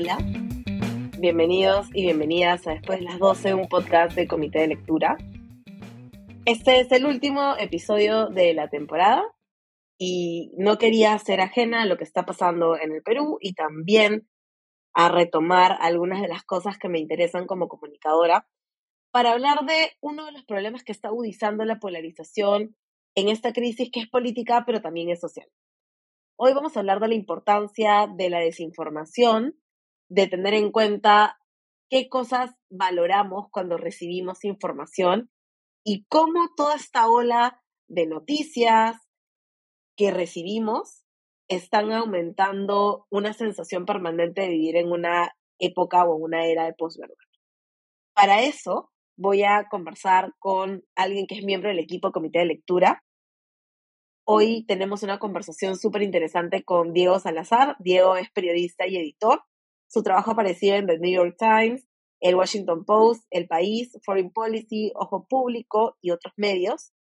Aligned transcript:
Hola, 0.00 0.16
bienvenidos 1.18 1.88
y 1.92 2.02
bienvenidas 2.02 2.68
a 2.68 2.70
Después 2.70 3.00
de 3.00 3.04
las 3.06 3.18
12, 3.18 3.54
un 3.54 3.66
podcast 3.66 4.14
de 4.14 4.28
Comité 4.28 4.60
de 4.60 4.68
Lectura. 4.68 5.16
Este 6.44 6.78
es 6.78 6.92
el 6.92 7.04
último 7.04 7.56
episodio 7.58 8.28
de 8.28 8.54
la 8.54 8.68
temporada 8.68 9.24
y 9.98 10.52
no 10.56 10.78
quería 10.78 11.18
ser 11.18 11.40
ajena 11.40 11.82
a 11.82 11.86
lo 11.86 11.96
que 11.96 12.04
está 12.04 12.24
pasando 12.24 12.76
en 12.78 12.92
el 12.92 13.02
Perú 13.02 13.38
y 13.40 13.54
también 13.54 14.28
a 14.94 15.08
retomar 15.08 15.76
algunas 15.80 16.22
de 16.22 16.28
las 16.28 16.44
cosas 16.44 16.78
que 16.78 16.88
me 16.88 17.00
interesan 17.00 17.48
como 17.48 17.66
comunicadora 17.66 18.46
para 19.10 19.32
hablar 19.32 19.66
de 19.66 19.96
uno 20.00 20.26
de 20.26 20.30
los 20.30 20.44
problemas 20.44 20.84
que 20.84 20.92
está 20.92 21.08
agudizando 21.08 21.64
la 21.64 21.80
polarización 21.80 22.76
en 23.16 23.28
esta 23.28 23.52
crisis 23.52 23.90
que 23.92 23.98
es 23.98 24.08
política 24.08 24.62
pero 24.64 24.80
también 24.80 25.10
es 25.10 25.18
social. 25.18 25.48
Hoy 26.36 26.54
vamos 26.54 26.76
a 26.76 26.80
hablar 26.80 27.00
de 27.00 27.08
la 27.08 27.16
importancia 27.16 28.06
de 28.06 28.30
la 28.30 28.38
desinformación, 28.38 29.56
de 30.08 30.26
tener 30.26 30.54
en 30.54 30.72
cuenta 30.72 31.38
qué 31.90 32.08
cosas 32.08 32.54
valoramos 32.70 33.46
cuando 33.50 33.76
recibimos 33.76 34.44
información 34.44 35.30
y 35.84 36.04
cómo 36.08 36.50
toda 36.56 36.74
esta 36.74 37.08
ola 37.08 37.62
de 37.88 38.06
noticias, 38.06 38.96
que 39.96 40.12
recibimos 40.12 41.04
están 41.48 41.90
aumentando 41.92 43.06
una 43.10 43.32
sensación 43.32 43.84
permanente 43.84 44.42
de 44.42 44.48
vivir 44.48 44.76
en 44.76 44.92
una 44.92 45.34
época 45.58 46.04
o 46.04 46.14
una 46.14 46.46
era 46.46 46.66
de 46.66 46.74
posverdad. 46.74 47.16
Para 48.14 48.42
eso 48.42 48.90
voy 49.16 49.42
a 49.42 49.66
conversar 49.68 50.34
con 50.38 50.84
alguien 50.94 51.26
que 51.26 51.36
es 51.36 51.44
miembro 51.44 51.70
del 51.70 51.80
equipo 51.80 52.12
Comité 52.12 52.40
de 52.40 52.46
Lectura. 52.46 53.02
Hoy 54.24 54.64
tenemos 54.66 55.02
una 55.02 55.18
conversación 55.18 55.76
súper 55.76 56.02
interesante 56.02 56.62
con 56.62 56.92
Diego 56.92 57.18
Salazar. 57.18 57.74
Diego 57.80 58.16
es 58.16 58.30
periodista 58.30 58.86
y 58.86 58.98
editor. 58.98 59.42
Su 59.88 60.02
trabajo 60.02 60.30
ha 60.30 60.34
aparecido 60.34 60.76
en 60.76 60.86
The 60.86 60.98
New 60.98 61.12
York 61.12 61.36
Times, 61.38 61.86
el 62.20 62.34
Washington 62.34 62.84
Post, 62.84 63.24
El 63.30 63.46
País, 63.46 63.96
Foreign 64.04 64.30
Policy, 64.30 64.92
Ojo 64.94 65.26
Público 65.28 65.96
y 66.00 66.10
otros 66.10 66.34
medios. 66.36 66.92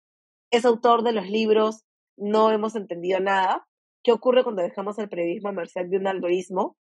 Es 0.51 0.65
autor 0.65 1.03
de 1.03 1.13
los 1.13 1.29
libros 1.29 1.87
no 2.17 2.51
hemos 2.51 2.75
entendido 2.77 3.21
nada. 3.21 3.67
¿Qué 4.03 4.13
ocurre 4.13 4.43
cuando 4.43 4.63
dejamos 4.63 4.99
el 4.99 5.09
periodismo 5.09 5.53
merced 5.53 5.87
de 5.87 5.99
un 5.99 6.07
algoritmo? 6.07 6.77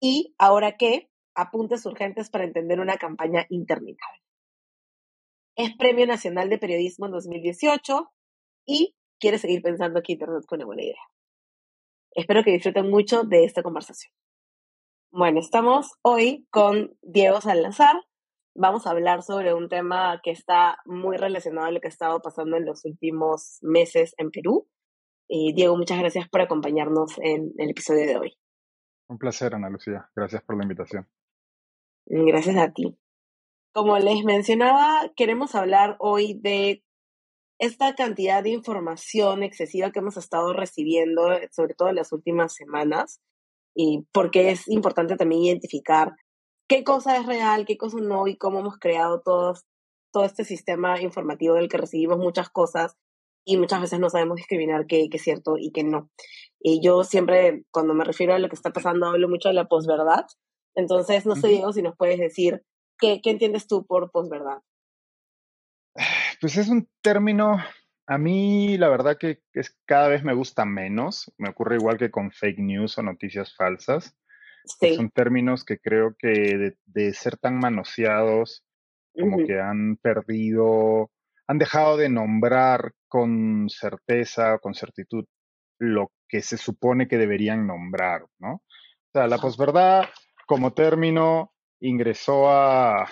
Y 0.00 0.34
ahora 0.38 0.76
qué, 0.76 1.10
apuntes 1.34 1.86
urgentes 1.86 2.30
para 2.30 2.44
entender 2.44 2.80
una 2.80 2.96
campaña 2.96 3.46
interminable. 3.48 4.22
Es 5.56 5.76
Premio 5.76 6.06
Nacional 6.06 6.48
de 6.48 6.58
Periodismo 6.58 7.06
en 7.06 7.12
2018 7.12 8.10
y 8.66 8.96
quiere 9.20 9.38
seguir 9.38 9.62
pensando 9.62 10.02
que 10.02 10.14
Internet 10.14 10.44
fue 10.48 10.56
una 10.56 10.66
buena 10.66 10.82
idea. 10.82 11.02
Espero 12.12 12.42
que 12.42 12.52
disfruten 12.52 12.90
mucho 12.90 13.22
de 13.22 13.44
esta 13.44 13.62
conversación. 13.62 14.12
Bueno, 15.16 15.38
estamos 15.38 15.92
hoy 16.02 16.44
con 16.50 16.98
Diego 17.00 17.40
Salazar. 17.40 17.94
Vamos 18.56 18.84
a 18.84 18.90
hablar 18.90 19.22
sobre 19.22 19.54
un 19.54 19.68
tema 19.68 20.20
que 20.24 20.32
está 20.32 20.78
muy 20.86 21.16
relacionado 21.16 21.68
a 21.68 21.70
lo 21.70 21.80
que 21.80 21.86
ha 21.86 21.90
estado 21.90 22.20
pasando 22.20 22.56
en 22.56 22.66
los 22.66 22.84
últimos 22.84 23.58
meses 23.62 24.12
en 24.18 24.32
Perú 24.32 24.66
Diego, 25.28 25.76
muchas 25.76 26.00
gracias 26.00 26.28
por 26.28 26.40
acompañarnos 26.40 27.16
en 27.18 27.52
el 27.58 27.70
episodio 27.70 28.06
de 28.06 28.16
hoy. 28.16 28.38
Un 29.08 29.18
placer, 29.18 29.54
Ana 29.54 29.70
Lucía. 29.70 30.10
Gracias 30.16 30.42
por 30.42 30.56
la 30.56 30.64
invitación. 30.64 31.08
Gracias 32.06 32.56
a 32.56 32.72
ti. 32.72 32.98
Como 33.72 33.96
les 33.98 34.24
mencionaba, 34.24 35.12
queremos 35.16 35.54
hablar 35.54 35.96
hoy 36.00 36.34
de 36.40 36.84
esta 37.60 37.94
cantidad 37.94 38.42
de 38.42 38.50
información 38.50 39.44
excesiva 39.44 39.92
que 39.92 40.00
hemos 40.00 40.16
estado 40.16 40.52
recibiendo, 40.52 41.22
sobre 41.52 41.74
todo 41.74 41.88
en 41.88 41.96
las 41.96 42.12
últimas 42.12 42.54
semanas, 42.54 43.20
y 43.74 44.06
porque 44.12 44.50
es 44.50 44.68
importante 44.68 45.16
también 45.16 45.42
identificar 45.42 46.14
qué 46.68 46.84
cosa 46.84 47.16
es 47.16 47.26
real, 47.26 47.66
qué 47.66 47.76
cosa 47.76 47.98
no, 48.00 48.26
y 48.26 48.36
cómo 48.36 48.60
hemos 48.60 48.78
creado 48.78 49.20
todos, 49.20 49.64
todo 50.12 50.24
este 50.24 50.44
sistema 50.44 51.00
informativo 51.00 51.54
del 51.54 51.68
que 51.68 51.78
recibimos 51.78 52.18
muchas 52.18 52.48
cosas 52.48 52.96
y 53.44 53.56
muchas 53.56 53.80
veces 53.80 54.00
no 54.00 54.08
sabemos 54.10 54.36
discriminar 54.36 54.86
qué, 54.86 55.08
es 55.10 55.22
cierto 55.22 55.56
y 55.58 55.70
qué 55.72 55.84
no. 55.84 56.10
Y 56.60 56.80
yo 56.82 57.04
siempre, 57.04 57.64
cuando 57.70 57.92
me 57.92 58.04
refiero 58.04 58.34
a 58.34 58.38
lo 58.38 58.48
que 58.48 58.56
está 58.56 58.72
pasando, 58.72 59.06
hablo 59.06 59.28
mucho 59.28 59.48
de 59.48 59.54
la 59.54 59.66
posverdad. 59.66 60.24
Entonces, 60.74 61.26
no 61.26 61.36
sé, 61.36 61.48
Diego, 61.48 61.72
si 61.72 61.82
nos 61.82 61.96
puedes 61.96 62.18
decir 62.18 62.62
qué, 62.98 63.20
qué 63.22 63.30
entiendes 63.30 63.66
tú 63.66 63.84
por 63.86 64.10
posverdad. 64.10 64.60
Pues 66.40 66.56
es 66.56 66.68
un 66.68 66.88
término, 67.02 67.58
a 68.06 68.18
mí 68.18 68.76
la 68.76 68.88
verdad 68.88 69.16
que 69.18 69.40
es, 69.52 69.76
cada 69.86 70.08
vez 70.08 70.22
me 70.22 70.34
gusta 70.34 70.64
menos. 70.64 71.32
Me 71.38 71.48
ocurre 71.48 71.76
igual 71.76 71.96
que 71.96 72.10
con 72.10 72.30
fake 72.30 72.58
news 72.58 72.98
o 72.98 73.02
noticias 73.02 73.54
falsas. 73.54 74.16
Sí. 74.64 74.96
Son 74.96 75.10
términos 75.10 75.64
que 75.64 75.78
creo 75.78 76.14
que 76.18 76.76
de, 76.84 77.14
ser 77.14 77.36
tan 77.36 77.58
manoseados, 77.58 78.64
como 79.14 79.46
que 79.46 79.60
han 79.60 79.96
perdido 79.96 81.10
han 81.46 81.58
dejado 81.58 81.98
de 81.98 82.08
nombrar 82.08 82.92
con 83.06 83.68
certeza 83.68 84.54
o 84.54 84.58
con 84.60 84.74
certitud 84.74 85.26
lo 85.78 86.10
que 86.26 86.40
se 86.40 86.56
supone 86.56 87.06
que 87.06 87.18
deberían 87.18 87.66
nombrar, 87.66 88.24
¿no? 88.38 88.54
O 88.54 89.10
sea, 89.12 89.26
la 89.26 89.36
posverdad 89.38 90.06
como 90.46 90.72
término 90.72 91.52
ingresó 91.80 92.50
a, 92.50 93.06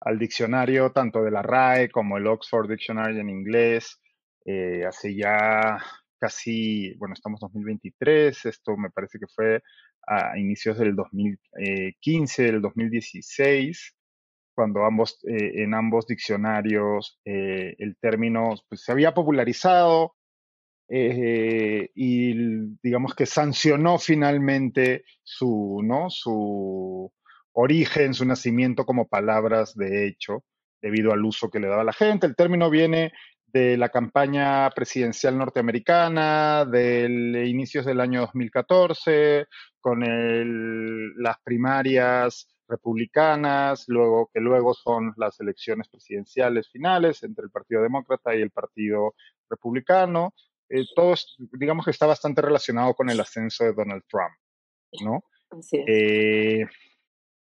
al 0.00 0.18
diccionario 0.18 0.92
tanto 0.92 1.22
de 1.22 1.30
la 1.30 1.42
RAE 1.42 1.90
como 1.90 2.16
el 2.16 2.26
Oxford 2.26 2.68
Dictionary 2.68 3.20
en 3.20 3.28
inglés 3.28 4.00
eh, 4.50 4.84
hace 4.86 5.14
ya 5.14 5.78
casi, 6.18 6.94
bueno, 6.98 7.14
estamos 7.14 7.40
en 7.42 7.48
2023, 7.48 8.46
esto 8.46 8.76
me 8.76 8.90
parece 8.90 9.18
que 9.18 9.26
fue 9.26 9.62
a 10.06 10.38
inicios 10.38 10.78
del 10.78 10.94
2015, 10.94 12.42
del 12.42 12.60
2016, 12.60 13.96
cuando 14.54 14.84
ambos, 14.84 15.18
eh, 15.24 15.62
en 15.62 15.74
ambos 15.74 16.06
diccionarios 16.06 17.18
eh, 17.24 17.74
el 17.78 17.96
término 17.96 18.54
pues, 18.68 18.82
se 18.82 18.92
había 18.92 19.14
popularizado 19.14 20.16
eh, 20.88 21.88
y 21.94 22.34
digamos 22.82 23.14
que 23.14 23.24
sancionó 23.24 23.98
finalmente 23.98 25.04
su, 25.22 25.80
¿no? 25.82 26.10
su 26.10 27.10
origen, 27.52 28.12
su 28.12 28.24
nacimiento 28.26 28.84
como 28.84 29.08
palabras 29.08 29.74
de 29.74 30.06
hecho, 30.06 30.44
debido 30.82 31.12
al 31.12 31.24
uso 31.24 31.48
que 31.48 31.60
le 31.60 31.68
daba 31.68 31.84
la 31.84 31.92
gente. 31.92 32.26
El 32.26 32.36
término 32.36 32.68
viene 32.68 33.12
de 33.52 33.76
la 33.76 33.88
campaña 33.88 34.70
presidencial 34.70 35.36
norteamericana, 35.36 36.64
del 36.64 37.36
inicios 37.46 37.84
del 37.86 38.00
año 38.00 38.20
2014, 38.20 39.46
con 39.80 40.02
el, 40.02 41.14
las 41.16 41.38
primarias 41.42 42.48
republicanas, 42.68 43.84
luego 43.88 44.30
que 44.32 44.40
luego 44.40 44.74
son 44.74 45.12
las 45.16 45.40
elecciones 45.40 45.88
presidenciales 45.88 46.70
finales 46.70 47.22
entre 47.22 47.44
el 47.44 47.50
Partido 47.50 47.82
Demócrata 47.82 48.34
y 48.34 48.42
el 48.42 48.50
Partido 48.50 49.14
Republicano. 49.48 50.34
Eh, 50.68 50.84
todo, 50.94 51.14
digamos 51.52 51.84
que 51.84 51.90
está 51.90 52.06
bastante 52.06 52.40
relacionado 52.40 52.94
con 52.94 53.10
el 53.10 53.18
ascenso 53.18 53.64
de 53.64 53.72
Donald 53.72 54.04
Trump, 54.08 54.34
¿no? 55.02 55.24
Eh, 55.86 56.64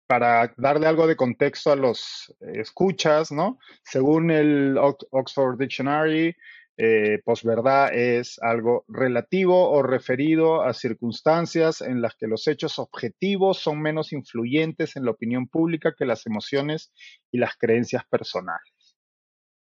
para 0.07 0.53
darle 0.57 0.87
algo 0.87 1.07
de 1.07 1.15
contexto 1.15 1.71
a 1.71 1.75
los 1.75 2.33
escuchas, 2.39 3.31
¿no? 3.31 3.57
Según 3.83 4.31
el 4.31 4.77
Oxford 4.77 5.57
Dictionary, 5.57 6.35
eh, 6.75 7.21
posverdad 7.23 7.93
es 7.93 8.39
algo 8.41 8.83
relativo 8.87 9.69
o 9.69 9.83
referido 9.83 10.63
a 10.63 10.73
circunstancias 10.73 11.81
en 11.81 12.01
las 12.01 12.15
que 12.15 12.27
los 12.27 12.47
hechos 12.47 12.79
objetivos 12.79 13.59
son 13.59 13.79
menos 13.79 14.11
influyentes 14.11 14.95
en 14.95 15.05
la 15.05 15.11
opinión 15.11 15.47
pública 15.47 15.93
que 15.95 16.05
las 16.05 16.25
emociones 16.25 16.91
y 17.31 17.37
las 17.37 17.55
creencias 17.57 18.05
personales. 18.05 18.97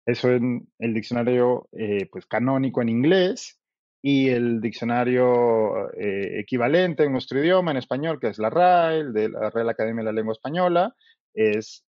Eso 0.06 0.32
en 0.32 0.68
el 0.80 0.94
diccionario 0.94 1.68
eh, 1.74 2.08
pues, 2.10 2.26
canónico 2.26 2.82
en 2.82 2.90
inglés 2.90 3.60
y 4.06 4.30
el 4.30 4.60
diccionario 4.60 5.90
eh, 5.94 6.42
equivalente 6.42 7.06
en 7.06 7.14
nuestro 7.14 7.40
idioma, 7.40 7.72
en 7.72 7.78
español, 7.78 8.20
que 8.20 8.28
es 8.28 8.38
la 8.38 8.50
RAE, 8.50 9.06
de 9.14 9.30
la 9.30 9.50
Real 9.50 9.70
Academia 9.70 10.02
de 10.02 10.12
la 10.12 10.12
Lengua 10.12 10.34
Española, 10.34 10.94
es 11.34 11.86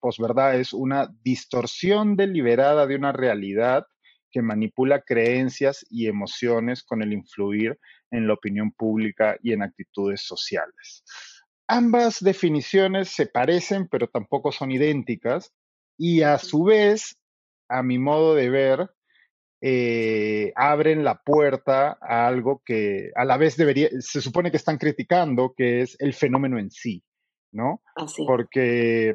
posverdad 0.00 0.56
es 0.56 0.72
una 0.72 1.08
distorsión 1.22 2.16
deliberada 2.16 2.86
de 2.86 2.96
una 2.96 3.12
realidad 3.12 3.86
que 4.30 4.42
manipula 4.42 5.02
creencias 5.02 5.86
y 5.88 6.08
emociones 6.08 6.82
con 6.82 7.00
el 7.00 7.12
influir 7.12 7.78
en 8.10 8.26
la 8.26 8.34
opinión 8.34 8.72
pública 8.72 9.38
y 9.42 9.52
en 9.52 9.62
actitudes 9.62 10.22
sociales. 10.22 11.04
Ambas 11.68 12.18
definiciones 12.20 13.08
se 13.10 13.26
parecen, 13.26 13.88
pero 13.88 14.08
tampoco 14.08 14.52
son 14.52 14.72
idénticas, 14.72 15.52
y 15.96 16.22
a 16.22 16.38
su 16.38 16.64
vez, 16.64 17.16
a 17.68 17.82
mi 17.82 17.98
modo 17.98 18.34
de 18.34 18.50
ver, 18.50 18.90
eh, 19.64 20.52
abren 20.56 21.04
la 21.04 21.22
puerta 21.22 21.96
a 22.00 22.26
algo 22.26 22.62
que 22.64 23.12
a 23.14 23.24
la 23.24 23.36
vez 23.36 23.56
debería, 23.56 23.88
se 24.00 24.20
supone 24.20 24.50
que 24.50 24.56
están 24.56 24.76
criticando, 24.76 25.54
que 25.56 25.82
es 25.82 25.96
el 26.00 26.14
fenómeno 26.14 26.58
en 26.58 26.72
sí, 26.72 27.04
¿no? 27.52 27.80
Porque 28.26 29.14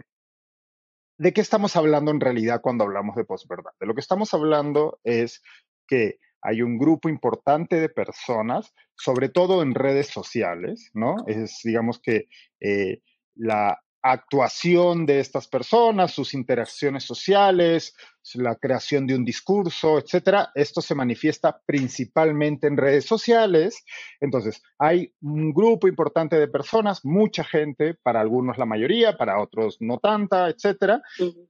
¿de 1.18 1.34
qué 1.34 1.42
estamos 1.42 1.76
hablando 1.76 2.12
en 2.12 2.22
realidad 2.22 2.62
cuando 2.62 2.86
hablamos 2.86 3.18
de 3.18 3.26
posverdad? 3.26 3.72
De 3.78 3.88
lo 3.88 3.94
que 3.94 4.00
estamos 4.00 4.34
hablando 4.34 5.00
es 5.04 5.42
que 5.86 6.18
hay 6.42 6.62
un 6.62 6.78
grupo 6.78 7.10
importante 7.10 7.76
de 7.82 7.90
personas, 7.90 8.74
sobre 8.96 9.28
todo 9.28 9.62
en 9.62 9.76
redes 9.76 10.08
sociales, 10.08 10.92
¿no? 10.94 11.18
Es, 11.28 11.60
digamos 11.62 12.00
que 12.00 12.30
eh, 12.62 13.02
la 13.36 13.82
actuación 14.12 15.06
de 15.06 15.20
estas 15.20 15.48
personas, 15.48 16.12
sus 16.12 16.34
interacciones 16.34 17.04
sociales, 17.04 17.96
la 18.36 18.56
creación 18.56 19.08
de 19.08 19.16
un 19.16 19.24
discurso, 19.24 19.98
etcétera. 19.98 20.52
Esto 20.56 20.82
se 20.82 20.96
manifiesta 20.96 21.62
principalmente 21.66 22.68
en 22.68 22.78
redes 22.78 23.06
sociales. 23.06 23.84
Entonces, 24.20 24.62
hay 24.78 25.14
un 25.22 25.54
grupo 25.54 25.88
importante 25.88 26.38
de 26.38 26.48
personas, 26.48 27.06
mucha 27.06 27.44
gente, 27.44 27.94
para 27.96 28.22
algunos 28.22 28.58
la 28.58 28.66
mayoría, 28.66 29.18
para 29.18 29.42
otros 29.42 29.78
no 29.80 30.00
tanta, 30.00 30.50
etcétera, 30.50 31.02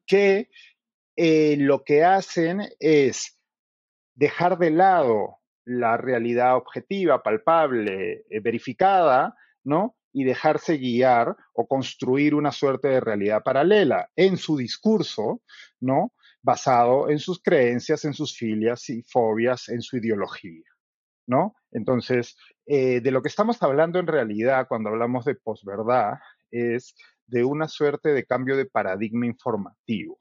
que 0.06 0.50
eh, 1.16 1.58
lo 1.58 1.84
que 1.84 2.04
hacen 2.04 2.62
es 2.80 3.40
dejar 4.16 4.58
de 4.58 4.72
lado 4.72 5.38
la 5.66 5.98
realidad 5.98 6.56
objetiva, 6.56 7.22
palpable, 7.24 8.26
eh, 8.30 8.40
verificada, 8.40 9.36
¿no? 9.64 9.98
Y 10.18 10.24
dejarse 10.24 10.80
guiar 10.80 11.36
o 11.54 11.68
construir 11.68 12.34
una 12.34 12.52
suerte 12.52 12.88
de 12.88 13.00
realidad 13.00 13.44
paralela 13.44 14.10
en 14.16 14.38
su 14.38 14.58
discurso, 14.58 15.44
¿no? 15.80 16.12
Basado 16.42 17.08
en 17.12 17.20
sus 17.20 17.40
creencias, 17.40 18.04
en 18.04 18.16
sus 18.16 18.36
filias 18.36 18.90
y 18.90 19.04
fobias, 19.04 19.70
en 19.70 19.84
su 19.84 19.98
ideología, 19.98 20.66
¿no? 21.28 21.54
Entonces, 21.70 22.36
eh, 22.66 23.00
de 23.00 23.12
lo 23.12 23.22
que 23.22 23.28
estamos 23.28 23.62
hablando 23.62 24.00
en 24.00 24.08
realidad 24.08 24.66
cuando 24.68 24.90
hablamos 24.90 25.24
de 25.24 25.36
posverdad 25.36 26.16
es 26.50 26.96
de 27.28 27.44
una 27.44 27.68
suerte 27.68 28.10
de 28.10 28.26
cambio 28.26 28.58
de 28.58 28.66
paradigma 28.66 29.28
informativo. 29.28 30.20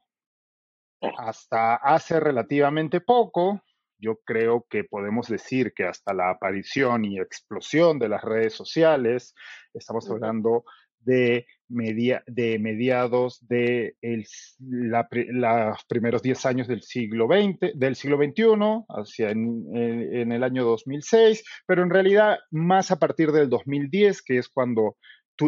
Hasta 1.16 1.76
hace 1.76 2.20
relativamente 2.20 3.00
poco, 3.00 3.62
yo 3.98 4.20
creo 4.24 4.66
que 4.68 4.84
podemos 4.84 5.28
decir 5.28 5.72
que 5.74 5.84
hasta 5.84 6.14
la 6.14 6.30
aparición 6.30 7.04
y 7.04 7.18
explosión 7.18 7.98
de 7.98 8.08
las 8.08 8.22
redes 8.22 8.54
sociales, 8.54 9.34
estamos 9.74 10.08
hablando 10.10 10.64
de, 11.00 11.46
de 11.68 12.58
mediados 12.58 13.38
de 13.48 13.96
los 14.00 15.84
primeros 15.88 16.22
10 16.22 16.46
años 16.46 16.68
del 16.68 16.82
siglo 16.82 17.26
XX, 17.26 17.78
del 17.78 17.94
siglo 17.94 18.18
XXI, 18.18 18.84
hacia 18.88 19.30
en, 19.30 20.32
el 20.32 20.42
año 20.42 20.64
2006, 20.64 21.44
pero 21.66 21.82
en 21.82 21.90
realidad 21.90 22.38
más 22.50 22.90
a 22.90 22.98
partir 22.98 23.32
del 23.32 23.48
2010, 23.48 24.22
que 24.22 24.38
es 24.38 24.48
cuando 24.48 24.96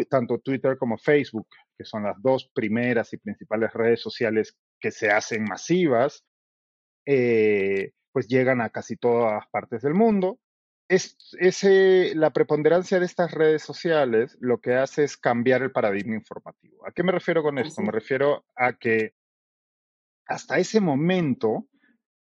tanto 0.09 0.39
Twitter 0.39 0.77
como 0.79 0.99
Facebook, 0.99 1.49
que 1.77 1.85
son 1.85 2.05
las 2.05 2.21
dos 2.23 2.51
primeras 2.55 3.13
y 3.13 3.19
principales 3.19 3.73
redes 3.73 4.01
sociales 4.01 4.57
que 4.81 4.91
se 4.91 5.11
hacen 5.11 5.45
masivas, 5.45 6.25
eh, 7.07 7.93
pues 8.13 8.29
llegan 8.29 8.61
a 8.61 8.71
casi 8.71 8.97
todas 8.97 9.47
partes 9.49 9.83
del 9.83 9.95
mundo. 9.95 10.39
Es, 10.89 11.17
ese, 11.39 12.15
la 12.15 12.31
preponderancia 12.31 12.99
de 12.99 13.07
estas 13.07 13.33
redes 13.33 13.63
sociales 13.63 14.37
lo 14.41 14.61
que 14.61 14.75
hace 14.75 15.05
es 15.05 15.17
cambiar 15.17 15.63
el 15.63 15.71
paradigma 15.71 16.15
informativo. 16.15 16.87
¿A 16.87 16.93
qué 16.93 17.03
me 17.03 17.13
refiero 17.13 17.43
con 17.43 17.59
esto? 17.59 17.83
Me 17.83 17.93
refiero 17.93 18.47
a 18.57 18.73
que 18.73 19.15
hasta 20.27 20.59
ese 20.59 20.81
momento 20.81 21.69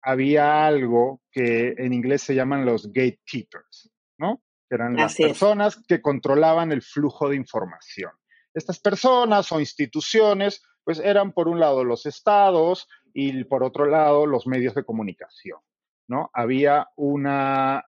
había 0.02 0.66
algo 0.66 1.22
que 1.30 1.74
en 1.76 1.92
inglés 1.92 2.22
se 2.22 2.34
llaman 2.34 2.64
los 2.64 2.92
gatekeepers, 2.92 3.90
¿no? 4.18 4.42
Que 4.68 4.76
eran 4.76 4.96
las 4.96 5.16
personas 5.16 5.82
que 5.86 6.00
controlaban 6.00 6.72
el 6.72 6.82
flujo 6.82 7.28
de 7.28 7.36
información. 7.36 8.12
Estas 8.54 8.80
personas 8.80 9.52
o 9.52 9.60
instituciones, 9.60 10.62
pues 10.84 10.98
eran 10.98 11.32
por 11.32 11.48
un 11.48 11.60
lado 11.60 11.84
los 11.84 12.06
estados 12.06 12.88
y 13.12 13.44
por 13.44 13.62
otro 13.62 13.86
lado 13.86 14.26
los 14.26 14.46
medios 14.46 14.74
de 14.74 14.84
comunicación. 14.84 15.60
¿No? 16.10 16.28
Había 16.34 16.88
una, 16.96 17.86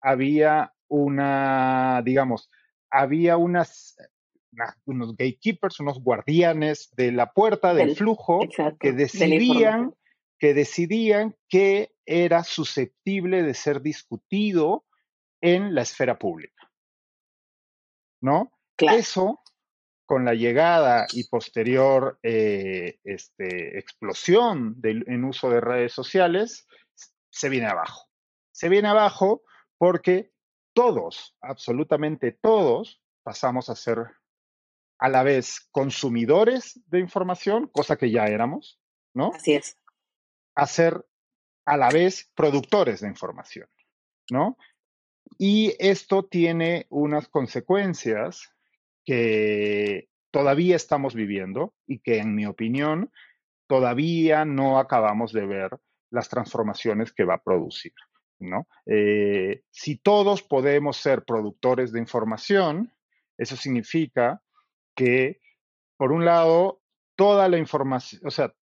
había 0.00 0.72
una, 0.88 2.00
digamos, 2.04 2.48
había 2.88 3.36
unas, 3.36 3.96
unos 4.84 5.16
gatekeepers, 5.16 5.80
unos 5.80 6.00
guardianes 6.00 6.90
de 6.96 7.10
la 7.10 7.32
puerta 7.32 7.74
del, 7.74 7.96
flujo 7.96 8.40
que 8.78 8.92
decidían, 8.92 9.92
que 10.38 10.54
decidían 10.54 11.34
que 11.48 11.90
era 12.06 12.44
susceptible 12.44 13.42
de 13.42 13.54
ser 13.54 13.82
discutido 13.82 14.84
en 15.40 15.74
la 15.74 15.82
esfera 15.82 16.20
pública. 16.20 16.70
¿No? 18.20 18.52
Eso, 18.78 19.40
con 20.06 20.24
la 20.24 20.34
llegada 20.34 21.06
y 21.12 21.24
posterior 21.24 22.20
eh, 22.22 22.98
este, 23.02 23.78
explosión 23.80 24.80
en 24.84 25.24
uso 25.24 25.50
de 25.50 25.60
redes 25.60 25.92
sociales, 25.92 26.68
se 27.32 27.48
viene 27.48 27.66
abajo. 27.66 28.08
Se 28.52 28.68
viene 28.68 28.88
abajo 28.88 29.42
porque 29.78 30.32
todos, 30.74 31.36
absolutamente 31.40 32.32
todos, 32.32 33.02
pasamos 33.22 33.68
a 33.68 33.74
ser 33.74 34.10
a 34.98 35.08
la 35.08 35.24
vez 35.24 35.68
consumidores 35.72 36.80
de 36.86 37.00
información, 37.00 37.66
cosa 37.66 37.96
que 37.96 38.10
ya 38.10 38.26
éramos, 38.26 38.80
¿no? 39.14 39.32
Así 39.34 39.54
es. 39.54 39.78
A 40.54 40.66
ser 40.66 41.04
a 41.64 41.76
la 41.76 41.90
vez 41.90 42.30
productores 42.34 43.00
de 43.00 43.08
información, 43.08 43.68
¿no? 44.30 44.56
Y 45.38 45.74
esto 45.78 46.24
tiene 46.24 46.86
unas 46.90 47.28
consecuencias 47.28 48.52
que 49.04 50.08
todavía 50.30 50.76
estamos 50.76 51.14
viviendo 51.14 51.74
y 51.86 52.00
que, 52.00 52.18
en 52.18 52.34
mi 52.34 52.46
opinión, 52.46 53.10
todavía 53.66 54.44
no 54.44 54.78
acabamos 54.78 55.32
de 55.32 55.46
ver 55.46 55.80
las 56.12 56.28
transformaciones 56.28 57.12
que 57.12 57.24
va 57.24 57.34
a 57.34 57.42
producir. 57.42 57.92
¿no? 58.38 58.66
Eh, 58.86 59.62
si 59.70 59.96
todos 59.96 60.42
podemos 60.42 60.96
ser 60.96 61.24
productores 61.24 61.92
de 61.92 62.00
información, 62.00 62.92
eso 63.38 63.56
significa 63.56 64.42
que, 64.94 65.40
por 65.96 66.12
un 66.12 66.24
lado, 66.24 66.80
toda 67.16 67.48
la 67.48 67.58
información, 67.58 68.20
o 68.24 68.30
sea, 68.30 68.52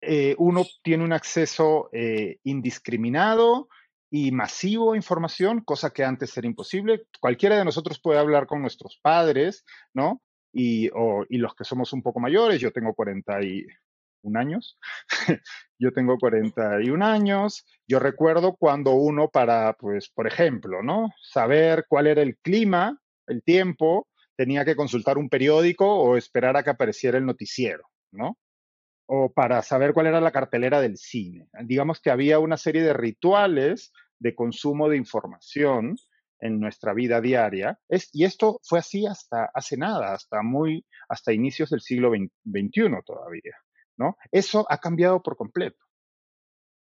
eh, 0.00 0.34
uno 0.38 0.64
tiene 0.82 1.04
un 1.04 1.12
acceso 1.12 1.88
eh, 1.92 2.38
indiscriminado 2.44 3.68
y 4.10 4.30
masivo 4.32 4.92
a 4.92 4.96
información, 4.96 5.62
cosa 5.62 5.90
que 5.90 6.04
antes 6.04 6.36
era 6.36 6.46
imposible. 6.46 7.06
Cualquiera 7.20 7.56
de 7.56 7.64
nosotros 7.64 8.00
puede 8.00 8.18
hablar 8.18 8.46
con 8.46 8.60
nuestros 8.62 8.98
padres, 9.02 9.64
¿no? 9.94 10.22
Y, 10.52 10.86
y 11.28 11.38
los 11.38 11.54
que 11.54 11.64
somos 11.64 11.92
un 11.92 12.02
poco 12.02 12.18
mayores, 12.18 12.60
yo 12.60 12.72
tengo 12.72 12.94
40 12.94 13.42
y, 13.42 13.66
años. 14.34 14.78
yo 15.78 15.92
tengo 15.92 16.18
41 16.18 17.04
años. 17.04 17.66
Yo 17.86 17.98
recuerdo 17.98 18.56
cuando 18.56 18.92
uno 18.92 19.28
para, 19.28 19.74
pues, 19.74 20.08
por 20.08 20.26
ejemplo, 20.26 20.82
¿no? 20.82 21.10
Saber 21.22 21.86
cuál 21.88 22.06
era 22.06 22.22
el 22.22 22.36
clima, 22.38 23.00
el 23.26 23.42
tiempo, 23.42 24.08
tenía 24.36 24.64
que 24.64 24.76
consultar 24.76 25.18
un 25.18 25.28
periódico 25.28 25.86
o 25.86 26.16
esperar 26.16 26.56
a 26.56 26.62
que 26.62 26.70
apareciera 26.70 27.18
el 27.18 27.26
noticiero, 27.26 27.84
¿no? 28.12 28.36
O 29.06 29.32
para 29.32 29.62
saber 29.62 29.92
cuál 29.92 30.06
era 30.06 30.20
la 30.20 30.32
cartelera 30.32 30.80
del 30.80 30.96
cine. 30.96 31.48
Digamos 31.64 32.00
que 32.00 32.10
había 32.10 32.38
una 32.38 32.56
serie 32.56 32.82
de 32.82 32.92
rituales 32.92 33.92
de 34.18 34.34
consumo 34.34 34.88
de 34.88 34.96
información 34.96 35.96
en 36.40 36.60
nuestra 36.60 36.92
vida 36.92 37.20
diaria. 37.20 37.78
Y 38.12 38.24
esto 38.24 38.60
fue 38.62 38.80
así 38.80 39.06
hasta 39.06 39.50
hace 39.54 39.76
nada, 39.76 40.12
hasta 40.12 40.42
muy, 40.42 40.84
hasta 41.08 41.32
inicios 41.32 41.70
del 41.70 41.80
siglo 41.80 42.10
XXI 42.10 42.90
todavía. 43.04 43.54
¿No? 43.96 44.16
Eso 44.30 44.66
ha 44.68 44.78
cambiado 44.78 45.22
por 45.22 45.36
completo. 45.36 45.84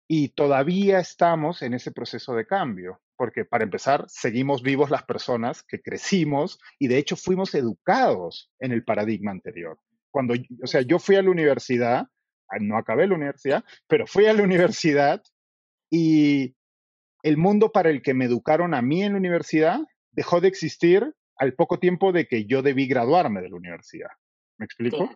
Y 0.09 0.31
todavía 0.31 0.99
estamos 0.99 1.63
en 1.63 1.75
ese 1.75 1.93
proceso 1.93 2.35
de 2.35 2.47
cambio, 2.47 3.01
porque 3.17 3.45
para 3.45 3.65
empezar, 3.65 4.05
seguimos 4.09 4.63
vivos 4.63 4.91
las 4.91 5.05
personas 5.05 5.63
que 5.63 5.81
crecimos 5.81 6.59
y 6.79 6.89
de 6.89 6.99
hecho 6.99 7.17
fuimos 7.17 7.55
educados 7.55 8.53
en 8.59 8.73
el 8.73 8.85
paradigma 8.85 9.31
anterior. 9.31 9.79
Cuando, 10.11 10.35
o 10.63 10.67
sea, 10.67 10.83
yo 10.83 10.99
fui 10.99 11.17
a 11.17 11.23
la 11.23 11.31
universidad, 11.31 12.09
ah, 12.49 12.59
no 12.61 12.77
acabé 12.77 13.07
la 13.07 13.15
universidad, 13.15 13.65
pero 13.87 14.07
fui 14.07 14.27
a 14.27 14.35
la 14.35 14.43
universidad 14.43 15.23
y 15.89 16.55
el 17.23 17.37
mundo 17.37 17.73
para 17.73 17.91
el 17.91 18.03
que 18.03 18.15
me 18.15 18.27
educaron 18.27 18.75
a 18.75 18.83
mí 18.83 19.03
en 19.03 19.13
la 19.13 19.19
universidad 19.19 19.81
dejó 20.11 20.41
de 20.41 20.49
existir 20.49 21.15
al 21.37 21.55
poco 21.55 21.79
tiempo 21.79 22.13
de 22.13 22.27
que 22.27 22.45
yo 22.45 22.63
debí 22.63 22.87
graduarme 22.87 23.41
de 23.41 23.49
la 23.49 23.57
universidad. 23.57 24.11
¿Me 24.59 24.67
explico? 24.67 25.09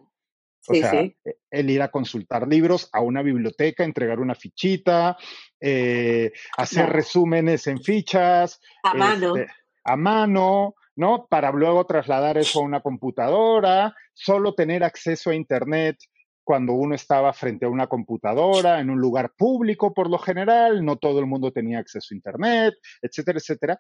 O 0.69 0.75
sea, 0.75 1.01
e, 1.01 1.17
el 1.51 1.71
ir 1.71 1.83
a 1.83 1.91
consultar 1.91 2.47
libros 2.49 2.89
a 2.93 3.01
una 3.01 3.23
biblioteca, 3.23 3.85
entregar 3.85 4.21
una 4.21 4.35
fichita, 4.35 5.17
eh, 5.61 6.33
hacer 6.57 6.89
resúmenes 6.91 7.67
en 7.67 7.81
fichas. 7.81 8.61
A 8.83 8.95
mano. 8.95 9.37
Este, 9.37 9.53
a 9.85 9.97
mano, 9.97 10.75
¿no? 10.97 11.27
Para 11.29 11.53
luego 11.53 11.87
trasladar 11.87 12.39
eso 12.39 12.59
a 12.59 12.65
una 12.65 12.81
computadora, 12.81 13.95
solo 14.13 14.55
tener 14.55 14.83
acceso 14.83 15.31
a 15.31 15.35
Internet 15.35 15.99
cuando 16.43 16.73
uno 16.75 16.95
estaba 16.95 17.33
frente 17.33 17.67
a 17.67 17.69
una 17.69 17.87
computadora, 17.87 18.81
en 18.81 18.91
un 18.91 19.01
lugar 19.01 19.33
público 19.37 19.93
por 19.93 20.09
lo 20.09 20.19
general, 20.19 20.85
no 20.85 20.97
todo 20.97 21.19
el 21.21 21.27
mundo 21.27 21.53
tenía 21.53 21.79
acceso 21.79 22.09
a 22.11 22.17
Internet, 22.17 22.75
etcétera, 23.03 23.39
etcétera. 23.39 23.79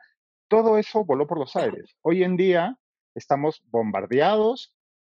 Todo 0.48 0.78
eso 0.78 1.04
voló 1.04 1.26
por 1.26 1.38
los 1.38 1.54
aires. 1.56 1.96
Hoy 2.02 2.22
en 2.22 2.36
día 2.36 2.76
estamos 3.14 3.62
bombardeados 3.70 4.75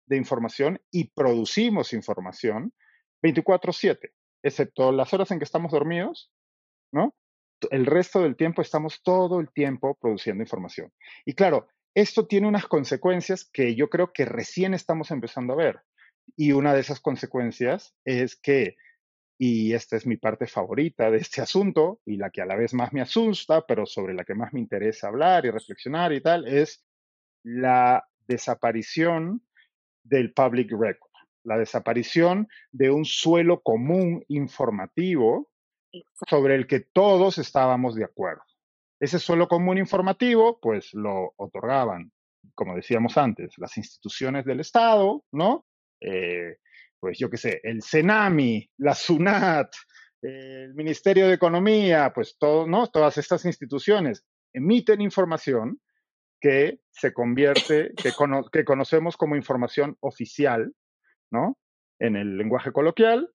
de 0.08 0.18
información 0.18 0.82
y 0.92 1.10
producimos 1.12 1.94
información 1.94 2.74
24/7, 3.22 4.14
excepto 4.44 4.92
las 4.92 5.14
horas 5.14 5.32
en 5.32 5.40
que 5.40 5.46
estamos 5.46 5.72
dormidos, 5.72 6.32
¿no? 6.92 7.16
el 7.72 7.86
resto 7.86 8.22
del 8.22 8.36
tiempo 8.36 8.62
estamos 8.62 9.02
todo 9.04 9.40
el 9.40 9.52
tiempo 9.52 9.98
produciendo 10.00 10.44
información. 10.44 10.92
Y 11.26 11.34
claro, 11.34 11.68
esto 11.96 12.28
tiene 12.28 12.48
unas 12.48 12.68
consecuencias 12.68 13.50
que 13.52 13.76
yo 13.76 13.90
creo 13.90 14.12
que 14.14 14.26
recién 14.26 14.74
estamos 14.74 15.12
empezando 15.12 15.54
a 15.54 15.58
ver. 15.58 15.82
Y 16.36 16.52
una 16.52 16.74
de 16.74 16.82
esas 16.82 17.00
consecuencias 17.00 17.96
es 18.06 18.36
que, 18.36 18.76
y 19.40 19.74
esta 19.74 19.96
es 19.96 20.06
mi 20.06 20.18
parte 20.18 20.46
favorita 20.46 21.10
de 21.10 21.18
este 21.18 21.42
asunto, 21.42 22.02
y 22.06 22.18
la 22.18 22.30
que 22.30 22.42
a 22.42 22.46
la 22.46 22.56
vez 22.56 22.74
más 22.74 22.94
me 22.94 23.02
asusta, 23.02 23.66
pero 23.66 23.86
sobre 23.86 24.14
la 24.14 24.26
que 24.26 24.36
más 24.36 24.54
me 24.54 24.60
interesa 24.60 25.08
hablar 25.08 25.46
y 25.46 25.52
reflexionar 25.52 26.14
y 26.14 26.22
tal, 26.22 26.48
es 26.48 26.86
la 27.44 28.06
desaparición 28.28 29.42
del 30.08 30.34
public 30.34 30.72
record, 30.72 31.12
la 31.44 31.58
desaparición 31.58 32.48
de 32.72 32.90
un 32.92 33.06
suelo 33.06 33.62
común 33.62 34.24
informativo 34.28 35.50
sobre 36.28 36.56
el 36.56 36.68
que 36.68 36.82
todos 36.82 37.38
estábamos 37.38 37.96
de 37.96 38.04
acuerdo. 38.04 38.44
Ese 39.00 39.20
suelo 39.20 39.48
común 39.48 39.78
informativo, 39.78 40.60
pues 40.60 40.94
lo 40.94 41.34
otorgaban, 41.38 42.12
como 42.56 42.76
decíamos 42.76 43.18
antes, 43.18 43.54
las 43.58 43.78
instituciones 43.78 44.46
del 44.46 44.60
Estado, 44.60 45.24
¿no? 45.32 45.66
Eh, 46.02 46.58
pues 47.00 47.20
yo 47.20 47.30
qué 47.30 47.38
sé, 47.38 47.60
el 47.64 47.84
CENAMI, 47.84 48.70
la 48.78 48.96
SUNAT, 48.96 49.72
el 50.22 50.74
Ministerio 50.74 51.28
de 51.28 51.36
Economía, 51.36 52.12
pues 52.14 52.38
todo, 52.40 52.66
¿no? 52.66 52.88
Todas 52.88 53.18
estas 53.18 53.46
instituciones 53.46 54.26
emiten 54.54 55.02
información 55.02 55.80
que 56.40 56.80
se 56.92 57.14
convierte, 57.14 57.92
que, 57.96 58.12
que 58.52 58.66
conocemos 58.66 59.18
como 59.18 59.36
información 59.36 59.98
oficial, 60.00 60.74
¿no? 61.32 61.58
En 62.00 62.16
el 62.16 62.38
lenguaje 62.38 62.72
coloquial, 62.72 63.32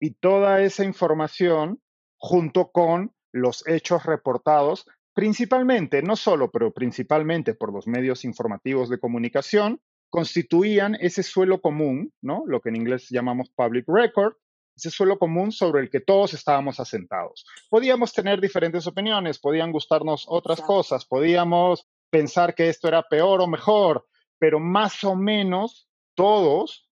y 0.00 0.14
toda 0.14 0.62
esa 0.62 0.84
información 0.84 1.80
junto 2.18 2.70
con 2.70 3.12
los 3.32 3.66
hechos 3.66 4.04
reportados 4.04 4.86
principalmente, 5.14 6.00
no 6.00 6.14
solo, 6.14 6.52
pero 6.52 6.72
principalmente 6.72 7.52
por 7.54 7.72
los 7.72 7.88
medios 7.88 8.24
informativos 8.24 8.88
de 8.88 9.00
comunicación, 9.00 9.80
constituían 10.10 10.94
ese 11.00 11.24
suelo 11.24 11.60
común, 11.60 12.12
¿no? 12.22 12.44
Lo 12.46 12.60
que 12.60 12.68
en 12.68 12.76
inglés 12.76 13.08
llamamos 13.10 13.50
public 13.50 13.84
record, 13.88 14.34
ese 14.78 14.90
suelo 14.90 15.18
común 15.18 15.52
sobre 15.52 15.82
el 15.82 15.90
que 15.90 16.00
todos 16.00 16.34
estábamos 16.34 16.80
asentados. 16.80 17.44
Podíamos 17.68 18.12
tener 18.12 18.40
diferentes 18.40 18.86
opiniones, 18.86 19.38
podían 19.38 19.72
gustarnos 19.72 20.24
otras 20.28 20.60
cosas, 20.60 21.04
podíamos 21.04 21.86
pensar 22.10 22.54
que 22.54 22.68
esto 22.68 22.88
era 22.88 23.02
peor 23.02 23.40
o 23.40 23.46
mejor, 23.46 24.06
pero 24.38 24.60
más 24.60 25.04
o 25.04 25.14
menos 25.14 25.88
todos 26.14 26.88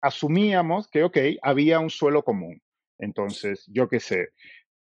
asumíamos 0.00 0.88
que, 0.88 1.04
ok, 1.04 1.18
había 1.42 1.80
un 1.80 1.90
suelo 1.90 2.22
común. 2.22 2.62
Entonces, 2.98 3.64
yo 3.66 3.88
qué 3.88 4.00
sé, 4.00 4.28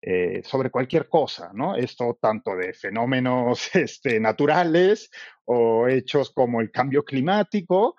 eh, 0.01 0.43
sobre 0.43 0.69
cualquier 0.69 1.09
cosa, 1.09 1.51
¿no? 1.53 1.75
Esto 1.75 2.17
tanto 2.21 2.55
de 2.55 2.73
fenómenos 2.73 3.69
este, 3.75 4.19
naturales 4.19 5.09
o 5.45 5.87
hechos 5.87 6.31
como 6.31 6.61
el 6.61 6.71
cambio 6.71 7.03
climático, 7.03 7.95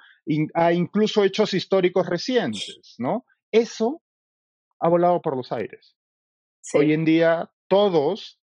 a 0.55 0.73
incluso 0.73 1.25
hechos 1.25 1.55
históricos 1.55 2.07
recientes, 2.09 2.97
¿no? 2.99 3.25
Eso 3.57 4.03
ha 4.81 4.89
volado 4.91 5.23
por 5.23 5.35
los 5.35 5.51
aires. 5.51 5.97
Hoy 6.75 6.93
en 6.93 7.07
día 7.07 7.51
todos 7.69 8.39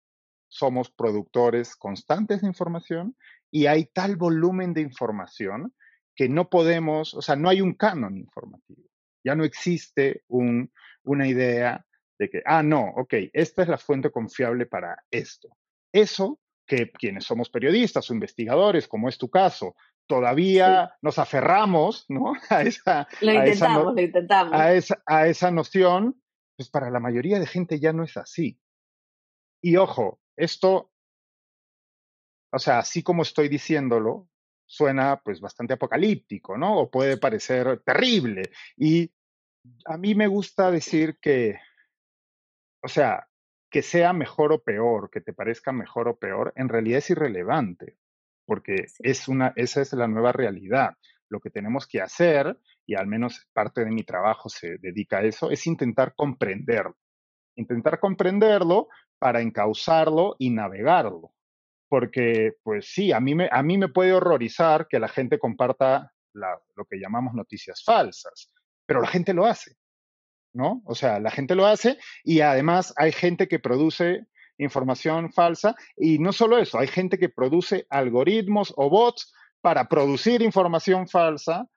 somos 0.48 0.90
productores 0.90 1.76
constantes 1.76 2.40
de 2.40 2.48
información 2.48 3.18
y 3.52 3.66
hay 3.66 3.88
tal 3.88 4.16
volumen 4.16 4.74
de 4.74 4.80
información 4.80 5.76
que 6.16 6.30
no 6.30 6.50
podemos, 6.50 7.14
o 7.14 7.22
sea, 7.22 7.36
no 7.36 7.50
hay 7.50 7.60
un 7.60 7.74
canon 7.74 8.18
informativo. 8.18 8.84
Ya 9.22 9.36
no 9.36 9.44
existe 9.44 10.24
un, 10.30 10.72
una 11.04 11.28
idea 11.28 11.86
de 12.18 12.30
que, 12.30 12.42
ah, 12.46 12.64
no, 12.64 12.94
ok, 12.96 13.14
esta 13.34 13.64
es 13.64 13.68
la 13.68 13.78
fuente 13.78 14.12
confiable 14.12 14.66
para 14.66 14.96
esto. 15.12 15.50
Eso 15.92 16.40
que 16.66 16.90
quienes 16.90 17.26
somos 17.26 17.50
periodistas 17.50 18.10
o 18.10 18.14
investigadores, 18.14 18.88
como 18.88 19.10
es 19.10 19.18
tu 19.18 19.30
caso, 19.30 19.76
todavía 20.12 20.98
nos 21.02 21.20
aferramos, 21.20 22.06
¿no? 22.10 22.34
A 22.50 22.64
esa, 22.64 23.08
lo 23.22 23.32
intentamos, 23.32 23.96
lo 23.96 24.02
intentamos. 24.02 24.54
A 24.54 24.74
esa, 24.74 25.02
a 25.06 25.28
esa 25.28 25.52
noción, 25.52 26.22
pues 26.58 26.70
para 26.70 26.90
la 26.90 27.00
mayoría 27.00 27.40
de 27.40 27.48
gente 27.48 27.80
ya 27.80 27.94
no 27.94 28.04
es 28.04 28.18
así. 28.18 28.60
Y 29.64 29.78
ojo, 29.78 30.20
esto, 30.36 30.92
o 32.52 32.60
sea, 32.60 32.80
así 32.80 33.04
como 33.04 33.22
estoy 33.22 33.48
diciéndolo, 33.48 34.28
suena 34.66 35.22
pues 35.24 35.40
bastante 35.40 35.76
apocalíptico, 35.76 36.58
¿no? 36.58 36.78
O 36.78 36.92
puede 36.92 37.16
parecer 37.16 37.82
terrible. 37.86 38.52
Y 38.76 39.14
a 39.86 39.96
mí 39.96 40.14
me 40.14 40.28
gusta 40.28 40.72
decir 40.72 41.20
que, 41.22 41.58
o 42.84 42.90
sea, 42.90 43.30
que 43.70 43.82
sea 43.82 44.12
mejor 44.12 44.52
o 44.52 44.62
peor, 44.62 45.10
que 45.10 45.22
te 45.22 45.32
parezca 45.32 45.72
mejor 45.72 46.10
o 46.10 46.18
peor, 46.18 46.52
en 46.58 46.68
realidad 46.68 46.98
es 46.98 47.10
irrelevante, 47.12 47.96
porque 48.52 48.88
es 49.00 49.30
una, 49.30 49.54
esa 49.56 49.80
es 49.82 49.94
la 49.94 50.10
nueva 50.10 50.34
realidad. 50.34 50.98
Lo 51.30 51.40
que 51.40 51.50
tenemos 51.50 51.88
que 51.88 52.02
hacer, 52.02 52.60
y 52.86 52.96
al 52.96 53.08
menos 53.08 53.48
parte 53.54 53.86
de 53.86 53.92
mi 53.92 54.04
trabajo 54.04 54.50
se 54.50 54.78
dedica 54.78 55.20
a 55.20 55.24
eso, 55.24 55.50
es 55.52 55.66
intentar 55.68 56.16
comprenderlo. 56.18 56.98
Intentar 57.56 58.02
comprenderlo 58.02 58.90
para 59.20 59.40
encauzarlo 59.40 60.36
y 60.38 60.50
navegarlo 60.50 61.34
porque 61.88 62.56
pues 62.62 62.92
sí, 62.92 63.14
a 63.14 63.22
mí 63.22 63.36
me, 63.36 63.48
a 63.50 63.64
mí 63.64 63.78
me 63.78 63.88
puede 63.88 64.12
horrorizar 64.12 64.88
que 64.90 65.00
la 65.00 65.08
gente 65.08 65.40
comparta 65.40 66.12
lo 66.34 66.86
que 66.90 67.00
llamamos 67.00 67.34
noticias 67.34 67.84
falsas, 67.86 68.52
pero 68.86 69.00
la 69.00 69.08
gente 69.08 69.34
lo 69.34 69.46
hace, 69.46 69.78
¿no? 70.54 70.82
O 70.86 70.96
sea, 70.96 71.22
la 71.22 71.32
gente 71.32 71.56
lo 71.56 71.66
hace 71.66 71.98
y 72.26 72.42
además 72.42 72.94
hay 72.98 73.14
gente 73.14 73.48
que 73.48 73.60
produce 73.60 74.28
información 74.64 75.32
falsa 75.32 75.76
y 75.98 76.20
no 76.20 76.32
solo 76.32 76.58
eso, 76.58 76.80
hay 76.80 76.88
gente 76.88 77.18
que 77.18 77.30
produce 77.30 77.86
algoritmos 77.90 78.74
o 78.78 78.90
bots 78.90 79.34
para 79.62 79.88
producir 79.88 80.42
información 80.42 81.08
falsa 81.08 81.68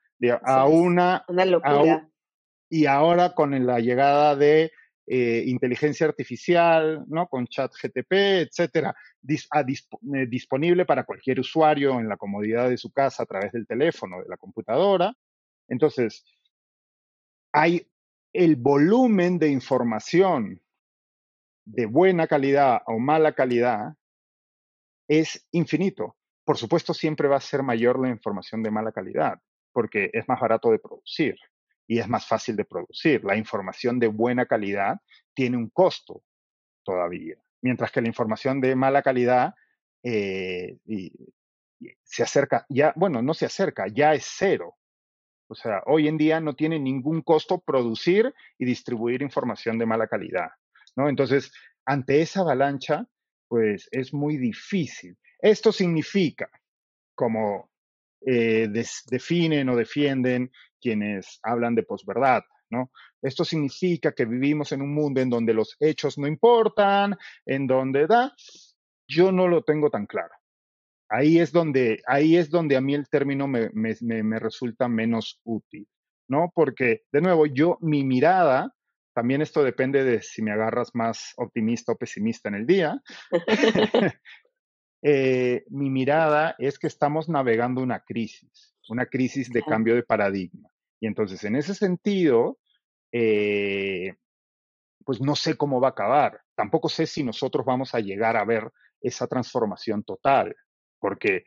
a 0.45 0.67
una... 0.67 1.25
Una 1.29 1.45
locura. 1.45 2.09
y 2.71 2.87
ahora 2.87 3.35
con 3.35 3.67
la 3.67 3.79
llegada 3.81 4.37
de 4.37 4.73
eh, 5.07 5.45
inteligencia 5.47 6.07
artificial, 6.07 7.05
¿no? 7.09 7.29
Con 7.29 7.47
chat 7.47 7.71
GTP, 7.75 8.13
etcétera, 8.49 8.95
eh, 9.29 10.27
disponible 10.27 10.87
para 10.87 11.05
cualquier 11.05 11.41
usuario 11.41 12.01
en 12.01 12.09
la 12.09 12.17
comodidad 12.17 12.71
de 12.71 12.79
su 12.79 12.91
casa 12.91 13.23
a 13.23 13.27
través 13.27 13.53
del 13.53 13.67
teléfono, 13.67 14.23
de 14.23 14.29
la 14.29 14.39
computadora. 14.39 15.15
Entonces, 15.69 16.25
hay 17.53 17.87
el 18.33 18.57
volumen 18.57 19.39
de 19.39 19.49
información 19.49 20.61
de 21.65 21.87
buena 21.87 22.27
calidad 22.27 22.83
o 22.87 22.99
mala 22.99 23.35
calidad 23.35 23.95
es 25.09 25.47
infinito. 25.53 26.17
Por 26.45 26.59
supuesto, 26.59 26.93
siempre 26.93 27.29
va 27.29 27.37
a 27.37 27.41
ser 27.41 27.63
mayor 27.63 27.99
la 27.99 28.11
información 28.11 28.63
de 28.63 28.71
mala 28.71 28.93
calidad, 28.93 29.39
porque 29.73 30.11
es 30.13 30.29
más 30.29 30.41
barato 30.41 30.71
de 30.71 30.79
producir 30.79 31.37
y 31.87 31.99
es 31.99 32.09
más 32.09 32.27
fácil 32.27 32.57
de 32.57 32.65
producir. 32.65 33.25
La 33.25 33.37
información 33.37 33.99
de 33.99 34.09
buena 34.09 34.47
calidad 34.47 34.99
tiene 35.35 35.57
un 35.57 35.71
costo 35.71 36.23
todavía, 36.85 37.37
mientras 37.63 37.91
que 37.91 38.03
la 38.03 38.09
información 38.09 38.61
de 38.61 38.77
mala 38.77 39.03
calidad 39.03 39.55
eh, 40.03 40.77
se 42.03 42.23
acerca, 42.23 42.67
ya, 42.69 42.93
bueno, 42.97 43.23
no 43.23 43.35
se 43.35 43.47
acerca, 43.47 43.87
ya 43.89 44.15
es 44.15 44.27
cero. 44.37 44.77
O 45.49 45.55
sea, 45.55 45.83
hoy 45.87 46.09
en 46.09 46.17
día 46.17 46.41
no 46.41 46.55
tiene 46.55 46.79
ningún 46.79 47.23
costo 47.23 47.59
producir 47.59 48.35
y 48.59 48.65
distribuir 48.65 49.23
información 49.23 49.79
de 49.79 49.87
mala 49.87 50.07
calidad, 50.07 50.49
¿no? 50.97 51.09
Entonces, 51.09 51.53
ante 51.85 52.21
esa 52.23 52.41
avalancha, 52.41 53.07
pues 53.49 53.89
es 53.91 54.13
muy 54.13 54.37
difícil. 54.37 55.17
Esto 55.39 55.73
significa, 55.73 56.49
como 57.15 57.71
eh, 58.27 58.69
definen 59.11 59.69
o 59.69 59.77
defienden 59.77 60.51
quienes 60.81 61.39
hablan 61.43 61.75
de 61.75 61.83
posverdad. 61.83 62.43
¿no? 62.71 62.91
Esto 63.23 63.45
significa 63.45 64.13
que 64.13 64.25
vivimos 64.25 64.73
en 64.73 64.83
un 64.83 64.95
mundo 64.95 65.21
en 65.21 65.31
donde 65.31 65.55
los 65.55 65.77
hechos 65.81 66.19
no 66.19 66.27
importan, 66.27 67.17
en 67.47 67.67
donde 67.67 68.07
da, 68.07 68.33
yo 69.07 69.33
no 69.33 69.49
lo 69.49 69.63
tengo 69.63 69.91
tan 69.91 70.07
claro. 70.07 70.35
Ahí 71.09 71.39
es 71.39 71.53
donde, 71.53 72.03
ahí 72.07 72.37
es 72.37 72.51
donde 72.51 72.77
a 72.77 72.81
mí 72.81 72.95
el 72.95 73.09
término 73.09 73.47
me, 73.47 73.71
me, 73.73 73.95
me 74.01 74.39
resulta 74.39 74.89
menos 74.89 75.41
útil, 75.45 75.87
¿no? 76.29 76.51
Porque, 76.55 77.03
de 77.13 77.21
nuevo, 77.21 77.47
yo, 77.47 77.79
mi 77.81 78.05
mirada, 78.05 78.75
también 79.15 79.43
esto 79.43 79.63
depende 79.63 80.05
de 80.05 80.21
si 80.21 80.43
me 80.43 80.53
agarras 80.53 80.91
más 80.95 81.33
optimista 81.37 81.93
o 81.93 81.97
pesimista 81.97 82.49
en 82.49 82.55
el 82.57 82.67
día, 82.67 83.01
Eh, 85.07 85.67
mi 85.69 85.91
mirada 85.91 86.55
es 86.59 86.79
que 86.79 86.87
estamos 86.87 87.29
navegando 87.29 87.83
una 87.83 88.01
crisis, 88.01 88.75
una 88.89 89.05
crisis 89.05 89.53
de 89.53 89.63
cambio 89.63 89.95
de 89.95 90.03
paradigma. 90.03 90.71
Y 90.99 91.07
entonces, 91.07 91.45
en 91.45 91.57
ese 91.57 91.75
sentido, 91.75 92.59
eh, 93.13 94.15
pues 95.05 95.21
no 95.21 95.37
sé 95.37 95.59
cómo 95.59 95.79
va 95.79 95.89
a 95.89 95.91
acabar. 95.91 96.41
Tampoco 96.55 96.89
sé 96.89 97.05
si 97.05 97.23
nosotros 97.23 97.67
vamos 97.67 97.95
a 97.95 98.01
llegar 98.01 98.39
a 98.39 98.47
ver 98.47 98.73
esa 99.03 99.27
transformación 99.27 100.05
total, 100.05 100.57
porque 100.99 101.45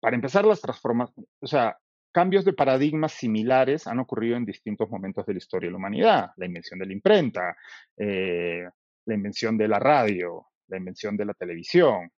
para 0.00 0.14
empezar 0.14 0.44
las 0.44 0.60
transformaciones, 0.60 1.28
o 1.40 1.46
sea, 1.48 1.76
cambios 2.12 2.44
de 2.44 2.52
paradigmas 2.52 3.12
similares 3.12 3.86
han 3.86 3.98
ocurrido 3.98 4.36
en 4.36 4.44
distintos 4.44 4.88
momentos 4.90 5.26
de 5.26 5.32
la 5.32 5.38
historia 5.38 5.68
de 5.68 5.72
la 5.72 5.78
humanidad. 5.78 6.30
La 6.36 6.46
invención 6.46 6.78
de 6.78 6.86
la 6.86 6.92
imprenta, 6.92 7.56
eh, 7.96 8.64
la 9.06 9.14
invención 9.14 9.56
de 9.56 9.68
la 9.68 9.78
radio, 9.78 10.46
la 10.68 10.76
invención 10.76 11.16
de 11.16 11.24
la 11.24 11.34
televisión, 11.34 12.10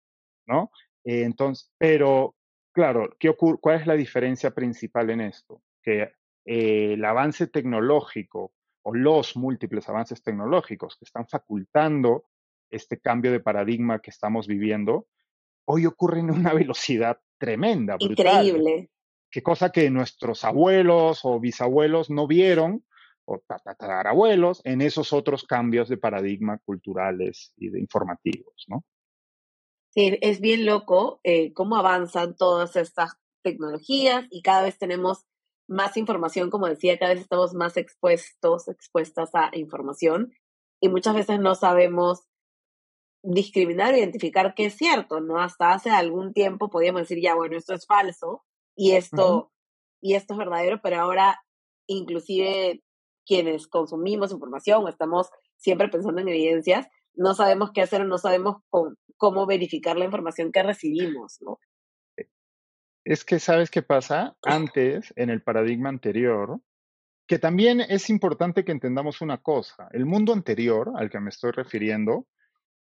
¿no? 0.46 0.70
Eh, 1.04 1.22
entonces, 1.22 1.70
pero, 1.78 2.34
claro, 2.72 3.16
¿qué 3.18 3.28
ocurre, 3.30 3.58
¿cuál 3.60 3.80
es 3.80 3.86
la 3.86 3.94
diferencia 3.94 4.50
principal 4.50 5.10
en 5.10 5.22
esto? 5.22 5.62
Que 5.82 6.12
eh, 6.44 6.94
el 6.94 7.04
avance 7.04 7.46
tecnológico 7.46 8.52
o 8.82 8.94
los 8.94 9.36
múltiples 9.36 9.88
avances 9.88 10.22
tecnológicos 10.22 10.96
que 10.96 11.04
están 11.04 11.26
facultando 11.26 12.24
este 12.70 13.00
cambio 13.00 13.32
de 13.32 13.40
paradigma 13.40 14.00
que 14.00 14.10
estamos 14.10 14.46
viviendo, 14.46 15.06
hoy 15.66 15.86
ocurren 15.86 16.30
a 16.30 16.32
una 16.32 16.52
velocidad 16.54 17.18
tremenda. 17.38 17.96
Increíble. 17.98 18.90
Qué 19.34 19.42
cosa 19.42 19.72
que 19.72 19.90
nuestros 19.90 20.44
abuelos 20.44 21.24
o 21.24 21.40
bisabuelos 21.40 22.08
no 22.08 22.28
vieron, 22.28 22.84
o 23.24 23.40
tatarabuelos, 23.40 24.60
en 24.62 24.80
esos 24.80 25.12
otros 25.12 25.42
cambios 25.42 25.88
de 25.88 25.96
paradigma 25.96 26.60
culturales 26.64 27.52
y 27.56 27.70
de 27.70 27.80
informativos, 27.80 28.64
¿no? 28.68 28.84
Sí, 29.90 30.16
es 30.20 30.40
bien 30.40 30.64
loco 30.64 31.18
eh, 31.24 31.52
cómo 31.52 31.74
avanzan 31.74 32.36
todas 32.36 32.76
estas 32.76 33.14
tecnologías 33.42 34.24
y 34.30 34.40
cada 34.42 34.62
vez 34.62 34.78
tenemos 34.78 35.24
más 35.66 35.96
información, 35.96 36.48
como 36.48 36.68
decía, 36.68 36.96
cada 36.96 37.14
vez 37.14 37.22
estamos 37.22 37.54
más 37.54 37.76
expuestos, 37.76 38.68
expuestas 38.68 39.30
a 39.34 39.50
información 39.54 40.32
y 40.80 40.88
muchas 40.88 41.16
veces 41.16 41.40
no 41.40 41.56
sabemos 41.56 42.22
discriminar 43.24 43.94
o 43.94 43.96
identificar 43.96 44.54
qué 44.54 44.66
es 44.66 44.76
cierto, 44.76 45.18
¿no? 45.18 45.40
Hasta 45.40 45.72
hace 45.72 45.90
algún 45.90 46.32
tiempo 46.32 46.70
podíamos 46.70 47.02
decir, 47.02 47.20
ya, 47.20 47.34
bueno, 47.34 47.56
esto 47.56 47.74
es 47.74 47.84
falso 47.84 48.44
y 48.76 48.92
esto, 48.92 49.52
y 50.00 50.14
esto 50.14 50.34
es 50.34 50.38
verdadero, 50.38 50.80
pero 50.82 51.00
ahora 51.00 51.40
inclusive 51.86 52.82
quienes 53.26 53.66
consumimos 53.66 54.32
información 54.32 54.84
o 54.84 54.88
estamos 54.88 55.30
siempre 55.56 55.88
pensando 55.88 56.20
en 56.20 56.28
evidencias, 56.28 56.86
no 57.14 57.34
sabemos 57.34 57.70
qué 57.72 57.82
hacer 57.82 58.02
o 58.02 58.04
no 58.04 58.18
sabemos 58.18 58.56
cómo 59.16 59.46
verificar 59.46 59.96
la 59.96 60.04
información 60.04 60.52
que 60.52 60.62
recibimos, 60.62 61.38
¿no? 61.40 61.58
Es 63.04 63.24
que, 63.24 63.38
¿sabes 63.38 63.70
qué 63.70 63.82
pasa? 63.82 64.36
Antes, 64.42 65.12
en 65.16 65.30
el 65.30 65.42
paradigma 65.42 65.90
anterior, 65.90 66.60
que 67.26 67.38
también 67.38 67.80
es 67.80 68.08
importante 68.10 68.64
que 68.64 68.72
entendamos 68.72 69.20
una 69.20 69.38
cosa, 69.38 69.88
el 69.92 70.06
mundo 70.06 70.32
anterior 70.32 70.92
al 70.96 71.10
que 71.10 71.20
me 71.20 71.28
estoy 71.28 71.52
refiriendo, 71.52 72.26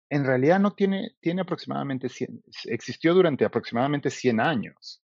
en 0.10 0.26
realidad 0.26 0.60
no 0.60 0.72
tiene, 0.72 1.16
tiene 1.20 1.42
aproximadamente 1.42 2.08
100, 2.08 2.44
existió 2.66 3.14
durante 3.14 3.46
aproximadamente 3.46 4.10
100 4.10 4.40
años. 4.40 5.03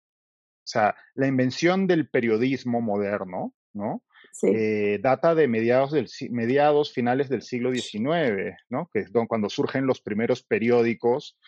O 0.69 0.71
sea, 0.71 0.95
la 1.15 1.25
invención 1.25 1.87
del 1.87 2.09
periodismo 2.09 2.79
moderno, 2.79 3.55
¿no? 3.73 4.03
Eh, 4.43 4.99
data 5.01 5.33
de 5.33 5.47
mediados, 5.47 5.91
del, 5.91 6.07
mediados, 6.29 6.93
finales 6.93 7.27
del 7.27 7.41
siglo 7.41 7.73
XIX, 7.73 8.55
¿no? 8.69 8.87
Que 8.93 8.99
es 8.99 9.11
cuando 9.27 9.49
surgen 9.49 9.87
los 9.87 9.99
primeros 9.99 10.43
periódicos 10.43 11.39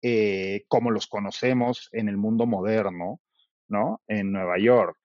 eh, 0.00 0.62
como 0.68 0.92
los 0.92 1.08
conocemos 1.08 1.88
en 1.90 2.08
el 2.08 2.18
mundo 2.18 2.46
moderno, 2.46 3.20
¿no? 3.66 4.00
En 4.06 4.30
Nueva 4.30 4.58
York. 4.58 4.96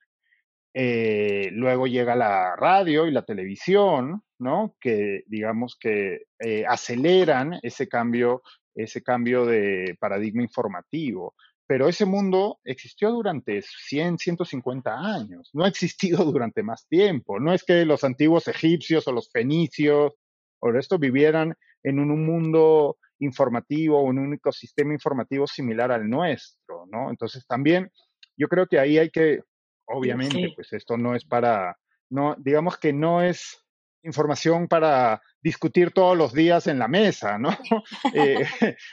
Eh, 0.75 1.49
luego 1.53 1.87
llega 1.87 2.15
la 2.15 2.55
radio 2.55 3.07
y 3.07 3.11
la 3.11 3.25
televisión, 3.25 4.21
¿no? 4.37 4.75
Que 4.79 5.23
digamos 5.25 5.75
que 5.79 6.25
aceleran 6.67 7.59
ese 7.63 7.87
cambio, 7.87 8.43
ese 8.75 9.01
cambio 9.01 9.47
de 9.47 9.97
paradigma 9.99 10.43
informativo. 10.43 11.33
Pero 11.73 11.89
ese 11.89 12.05
mundo 12.05 12.59
existió 12.65 13.09
durante 13.09 13.63
100, 13.63 14.19
150 14.19 14.93
años, 14.93 15.49
no 15.53 15.63
ha 15.63 15.67
existido 15.67 16.17
durante 16.31 16.61
más 16.61 16.85
tiempo. 16.87 17.39
No 17.39 17.51
es 17.51 17.63
que 17.63 17.83
los 17.83 18.03
antiguos 18.03 18.47
egipcios 18.47 19.07
o 19.07 19.11
los 19.11 19.31
fenicios 19.31 20.13
o 20.59 20.69
esto 20.77 20.99
vivieran 20.99 21.55
en 21.81 21.97
un 21.97 22.27
mundo 22.27 22.97
informativo 23.17 23.99
o 23.99 24.11
en 24.11 24.19
un 24.19 24.35
ecosistema 24.35 24.93
informativo 24.93 25.47
similar 25.47 25.91
al 25.91 26.07
nuestro, 26.07 26.85
¿no? 26.91 27.09
Entonces 27.09 27.43
también 27.47 27.91
yo 28.37 28.47
creo 28.49 28.67
que 28.67 28.77
ahí 28.77 28.99
hay 28.99 29.09
que 29.09 29.41
obviamente, 29.85 30.53
pues 30.55 30.73
esto 30.73 30.95
no 30.95 31.15
es 31.15 31.25
para, 31.25 31.75
no, 32.07 32.35
digamos 32.37 32.77
que 32.77 32.93
no 32.93 33.23
es 33.23 33.65
información 34.03 34.67
para 34.67 35.23
discutir 35.43 35.91
todos 35.91 36.17
los 36.17 36.33
días 36.33 36.67
en 36.67 36.79
la 36.79 36.87
mesa, 36.87 37.37
¿no? 37.37 37.49
Eh, 38.13 38.45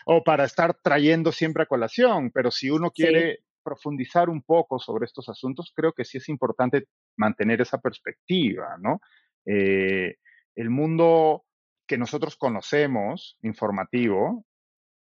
o 0.07 0.25
para 0.25 0.45
estar 0.45 0.75
trayendo 0.83 1.31
siempre 1.33 1.63
a 1.63 1.67
colación, 1.67 2.31
pero 2.31 2.51
si 2.51 2.71
uno 2.71 2.91
quiere 2.91 3.41
profundizar 3.63 4.29
un 4.29 4.43
poco 4.43 4.79
sobre 4.79 5.05
estos 5.05 5.29
asuntos, 5.29 5.73
creo 5.75 5.93
que 5.93 6.05
sí 6.05 6.19
es 6.19 6.29
importante 6.29 6.89
mantener 7.17 7.61
esa 7.61 7.79
perspectiva, 7.79 8.77
¿no? 8.81 9.01
Eh, 9.45 10.17
el 10.55 10.71
mundo 10.71 11.45
que 11.87 11.99
nosotros 11.99 12.37
conocemos, 12.37 13.37
informativo, 13.43 14.47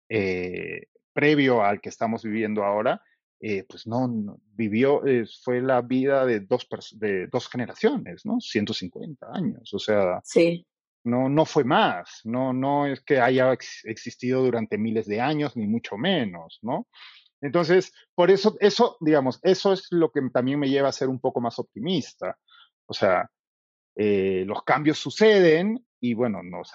eh, 0.09 0.87
previo 1.13 1.63
al 1.63 1.81
que 1.81 1.89
estamos 1.89 2.23
viviendo 2.23 2.63
ahora, 2.63 3.01
eh, 3.39 3.65
pues 3.67 3.85
no, 3.85 4.39
vivió, 4.53 5.05
eh, 5.05 5.25
fue 5.43 5.61
la 5.61 5.81
vida 5.81 6.25
de 6.25 6.39
dos, 6.39 6.67
de 6.93 7.27
dos 7.27 7.49
generaciones, 7.49 8.25
¿no? 8.25 8.39
150 8.39 9.27
años, 9.31 9.73
o 9.73 9.79
sea, 9.79 10.21
sí. 10.23 10.65
No, 11.07 11.29
no 11.29 11.45
fue 11.45 11.63
más, 11.63 12.21
no, 12.23 12.53
no 12.53 12.85
es 12.85 13.01
que 13.01 13.19
haya 13.19 13.51
existido 13.51 14.43
durante 14.43 14.77
miles 14.77 15.07
de 15.07 15.21
años, 15.21 15.55
ni 15.55 15.65
mucho 15.65 15.97
menos, 15.97 16.59
¿no? 16.61 16.87
Entonces, 17.41 17.93
por 18.15 18.31
eso, 18.31 18.57
eso, 18.59 18.97
digamos, 18.99 19.39
eso 19.43 19.73
es 19.73 19.87
lo 19.91 20.11
que 20.11 20.21
también 20.33 20.59
me 20.59 20.69
lleva 20.69 20.89
a 20.89 20.91
ser 20.91 21.07
un 21.07 21.19
poco 21.19 21.39
más 21.39 21.59
optimista. 21.59 22.37
O 22.87 22.93
sea, 22.93 23.29
eh, 23.95 24.43
los 24.45 24.63
cambios 24.63 24.97
suceden 24.97 25.85
y 25.99 26.13
bueno, 26.13 26.41
nos, 26.43 26.71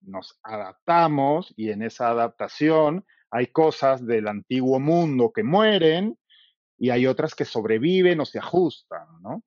nos 0.00 0.38
adaptamos 0.42 1.52
y 1.56 1.70
en 1.70 1.82
esa 1.82 2.08
adaptación 2.08 3.04
hay 3.30 3.48
cosas 3.48 4.04
del 4.04 4.28
antiguo 4.28 4.80
mundo 4.80 5.32
que 5.32 5.42
mueren 5.42 6.18
y 6.78 6.90
hay 6.90 7.06
otras 7.06 7.34
que 7.34 7.44
sobreviven 7.44 8.20
o 8.20 8.26
se 8.26 8.38
ajustan, 8.38 9.06
¿no? 9.22 9.42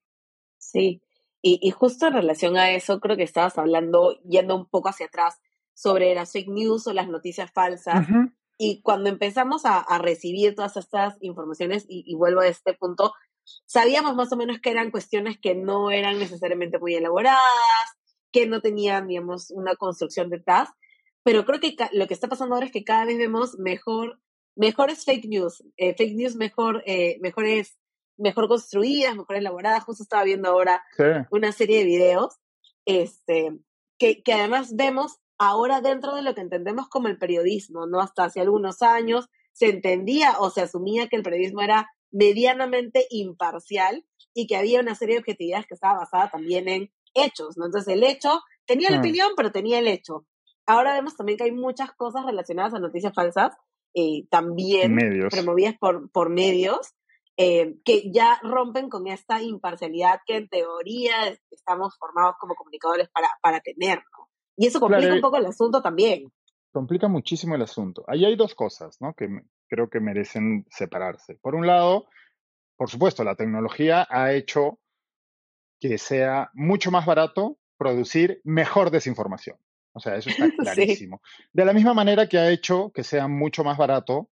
Sí, 0.58 1.02
y, 1.42 1.72
justo 1.72 2.08
en 2.08 2.14
relación 2.14 2.58
a 2.58 2.72
eso, 2.72 3.00
creo 3.00 3.16
que 3.16 3.24
estabas 3.24 3.58
hablando, 3.58 4.20
yendo 4.24 4.56
un 4.56 4.66
poco 4.66 4.90
hacia 4.90 5.06
atrás, 5.06 5.40
sobre 5.74 6.14
las 6.14 6.34
fake 6.34 6.50
news 6.50 6.88
o 6.88 6.94
las 6.94 7.08
noticias 7.08 7.52
falsas. 7.52 8.08
Y 8.58 8.82
cuando 8.82 9.10
empezamos 9.10 9.62
a, 9.64 9.86
recibir 10.00 10.56
todas 10.56 10.76
estas 10.76 11.16
informaciones, 11.22 11.86
y, 11.88 12.14
vuelvo 12.16 12.42
a 12.42 12.48
este 12.48 12.74
punto, 12.74 13.14
sabíamos 13.66 14.16
más 14.16 14.32
o 14.34 14.38
menos 14.38 14.60
que 14.60 14.72
eran 14.72 14.92
cuestiones 14.92 15.40
que 15.40 15.56
no 15.56 15.92
eran 15.92 16.20
necesariamente 16.20 16.78
muy 16.78 16.96
elaboradas, 16.96 17.40
que 18.32 18.46
no 18.46 18.62
tenían, 18.62 19.08
digamos, 19.08 19.50
una 19.52 19.76
construcción 19.76 20.30
detrás, 20.30 20.70
pero 21.24 21.46
creo 21.46 21.60
que 21.60 21.76
lo 21.94 22.08
que 22.08 22.14
está 22.14 22.28
pasando 22.28 22.56
ahora 22.56 22.68
es 22.68 22.72
que 22.72 22.84
cada 22.84 23.06
vez 23.06 23.18
vemos 23.18 23.58
mejor, 23.58 24.20
mejores 24.56 25.06
fake 25.06 25.26
news, 25.26 25.64
eh, 25.78 25.94
fake 25.96 26.16
news 26.16 26.36
mejor, 26.36 26.84
eh, 26.86 27.18
mejores, 27.22 27.78
mejor 28.20 28.48
construidas, 28.48 29.16
mejor 29.16 29.38
elaboradas. 29.38 29.84
Justo 29.84 30.04
estaba 30.04 30.24
viendo 30.24 30.50
ahora 30.50 30.84
una 31.32 31.52
serie 31.52 31.80
de 31.80 31.86
videos, 31.86 32.36
este, 32.86 33.58
que, 33.98 34.22
que 34.22 34.34
además 34.34 34.76
vemos 34.76 35.20
ahora 35.38 35.82
dentro 35.82 36.16
de 36.16 36.22
lo 36.22 36.36
que 36.36 36.42
entendemos 36.42 36.88
como 36.90 37.08
el 37.08 37.18
periodismo, 37.18 37.88
¿no? 37.88 38.02
Hasta 38.02 38.26
hace 38.26 38.42
algunos 38.42 38.82
años 38.82 39.30
se 39.54 39.70
entendía 39.70 40.36
o 40.40 40.50
se 40.50 40.62
asumía 40.62 41.08
que 41.08 41.16
el 41.16 41.24
periodismo 41.24 41.62
era 41.62 41.90
medianamente 42.12 43.06
imparcial 43.10 44.06
y 44.34 44.48
que 44.48 44.58
había 44.58 44.80
una 44.80 44.96
serie 44.96 45.16
de 45.16 45.20
objetividades 45.20 45.66
que 45.68 45.74
estaba 45.74 46.00
basada 46.00 46.30
también 46.30 46.68
en 46.68 46.92
hechos, 47.14 47.58
¿no? 47.58 47.66
Entonces 47.66 47.94
el 47.94 48.04
hecho 48.04 48.42
tenía 48.66 48.90
la 48.90 49.00
opinión, 49.00 49.30
pero 49.36 49.52
tenía 49.52 49.80
el 49.80 49.88
hecho. 49.88 50.26
Ahora 50.66 50.94
vemos 50.94 51.16
también 51.16 51.38
que 51.38 51.46
hay 51.46 51.52
muchas 51.52 51.92
cosas 51.94 52.26
relacionadas 52.26 52.74
a 52.74 52.80
noticias 52.80 53.14
falsas, 53.14 53.56
eh, 53.96 54.28
también 54.30 54.96
promovidas 55.32 55.76
por, 55.80 56.12
por 56.12 56.30
medios, 56.30 56.94
eh, 57.42 57.76
que 57.86 58.12
ya 58.12 58.38
rompen 58.44 58.90
con 58.90 59.08
esta 59.08 59.42
imparcialidad 59.42 60.20
que 60.28 60.36
en 60.36 60.50
teoría 60.50 61.14
estamos 61.50 61.96
formados 61.98 62.36
como 62.38 62.54
comunicadores 62.54 63.08
para, 63.14 63.30
para 63.42 63.62
tener, 63.62 64.00
¿no? 64.00 64.28
Y 64.58 64.68
eso 64.68 64.82
complica 64.82 65.14
un 65.14 65.22
poco 65.22 65.38
el 65.38 65.46
asunto 65.46 65.82
también. 65.82 66.30
Complica 66.74 67.08
muchísimo 67.08 67.56
el 67.56 67.62
asunto. 67.62 68.04
Ahí 68.08 68.26
hay 68.26 68.36
dos 68.36 68.56
cosas, 68.56 68.98
¿no? 69.00 69.14
Que 69.14 69.30
creo 69.70 69.90
que 69.90 70.02
merecen 70.02 70.66
separarse. 70.70 71.36
Por 71.36 71.56
un 71.56 71.66
lado, 71.66 72.10
por 72.76 72.90
supuesto, 72.90 73.24
la 73.24 73.36
tecnología 73.36 74.06
ha 74.10 74.34
hecho 74.34 74.78
que 75.80 75.98
sea 75.98 76.50
mucho 76.54 76.92
más 76.92 77.06
barato 77.06 77.58
producir 77.78 78.42
mejor 78.44 78.92
desinformación. 78.92 79.56
O 79.94 80.02
sea, 80.02 80.18
eso 80.18 80.30
está 80.30 80.50
clarísimo. 80.58 81.22
De 81.54 81.64
la 81.64 81.72
misma 81.72 81.94
manera 81.94 82.28
que 82.28 82.38
ha 82.38 82.52
hecho 82.52 82.92
que 82.94 83.06
sea 83.06 83.30
mucho 83.30 83.64
más 83.64 83.78
barato 83.78 84.30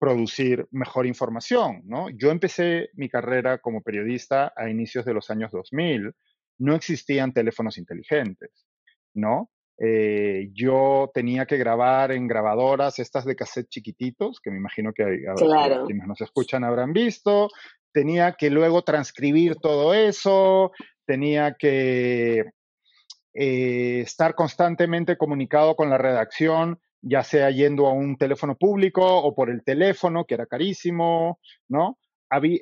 producir 0.00 0.66
mejor 0.70 1.06
información, 1.06 1.82
¿no? 1.84 2.08
Yo 2.08 2.30
empecé 2.30 2.88
mi 2.94 3.10
carrera 3.10 3.58
como 3.58 3.82
periodista 3.82 4.50
a 4.56 4.70
inicios 4.70 5.04
de 5.04 5.12
los 5.12 5.28
años 5.28 5.52
2000. 5.52 6.14
No 6.58 6.74
existían 6.74 7.34
teléfonos 7.34 7.76
inteligentes, 7.76 8.66
¿no? 9.14 9.50
Eh, 9.78 10.48
yo 10.54 11.10
tenía 11.12 11.44
que 11.44 11.58
grabar 11.58 12.12
en 12.12 12.26
grabadoras, 12.26 12.98
estas 12.98 13.26
de 13.26 13.36
cassette 13.36 13.68
chiquititos, 13.68 14.40
que 14.42 14.50
me 14.50 14.56
imagino 14.56 14.92
que, 14.94 15.22
claro. 15.36 15.84
quienes 15.84 16.06
nos 16.06 16.20
escuchan 16.22 16.64
habrán 16.64 16.94
visto. 16.94 17.48
Tenía 17.92 18.32
que 18.32 18.48
luego 18.48 18.82
transcribir 18.82 19.56
todo 19.56 19.92
eso, 19.92 20.72
tenía 21.06 21.56
que 21.58 22.44
eh, 23.34 24.00
estar 24.00 24.34
constantemente 24.34 25.18
comunicado 25.18 25.76
con 25.76 25.90
la 25.90 25.98
redacción, 25.98 26.80
ya 27.02 27.22
sea 27.22 27.50
yendo 27.50 27.86
a 27.86 27.92
un 27.92 28.16
teléfono 28.16 28.56
público 28.56 29.02
o 29.04 29.34
por 29.34 29.50
el 29.50 29.62
teléfono, 29.64 30.24
que 30.24 30.34
era 30.34 30.46
carísimo, 30.46 31.40
¿no? 31.68 31.98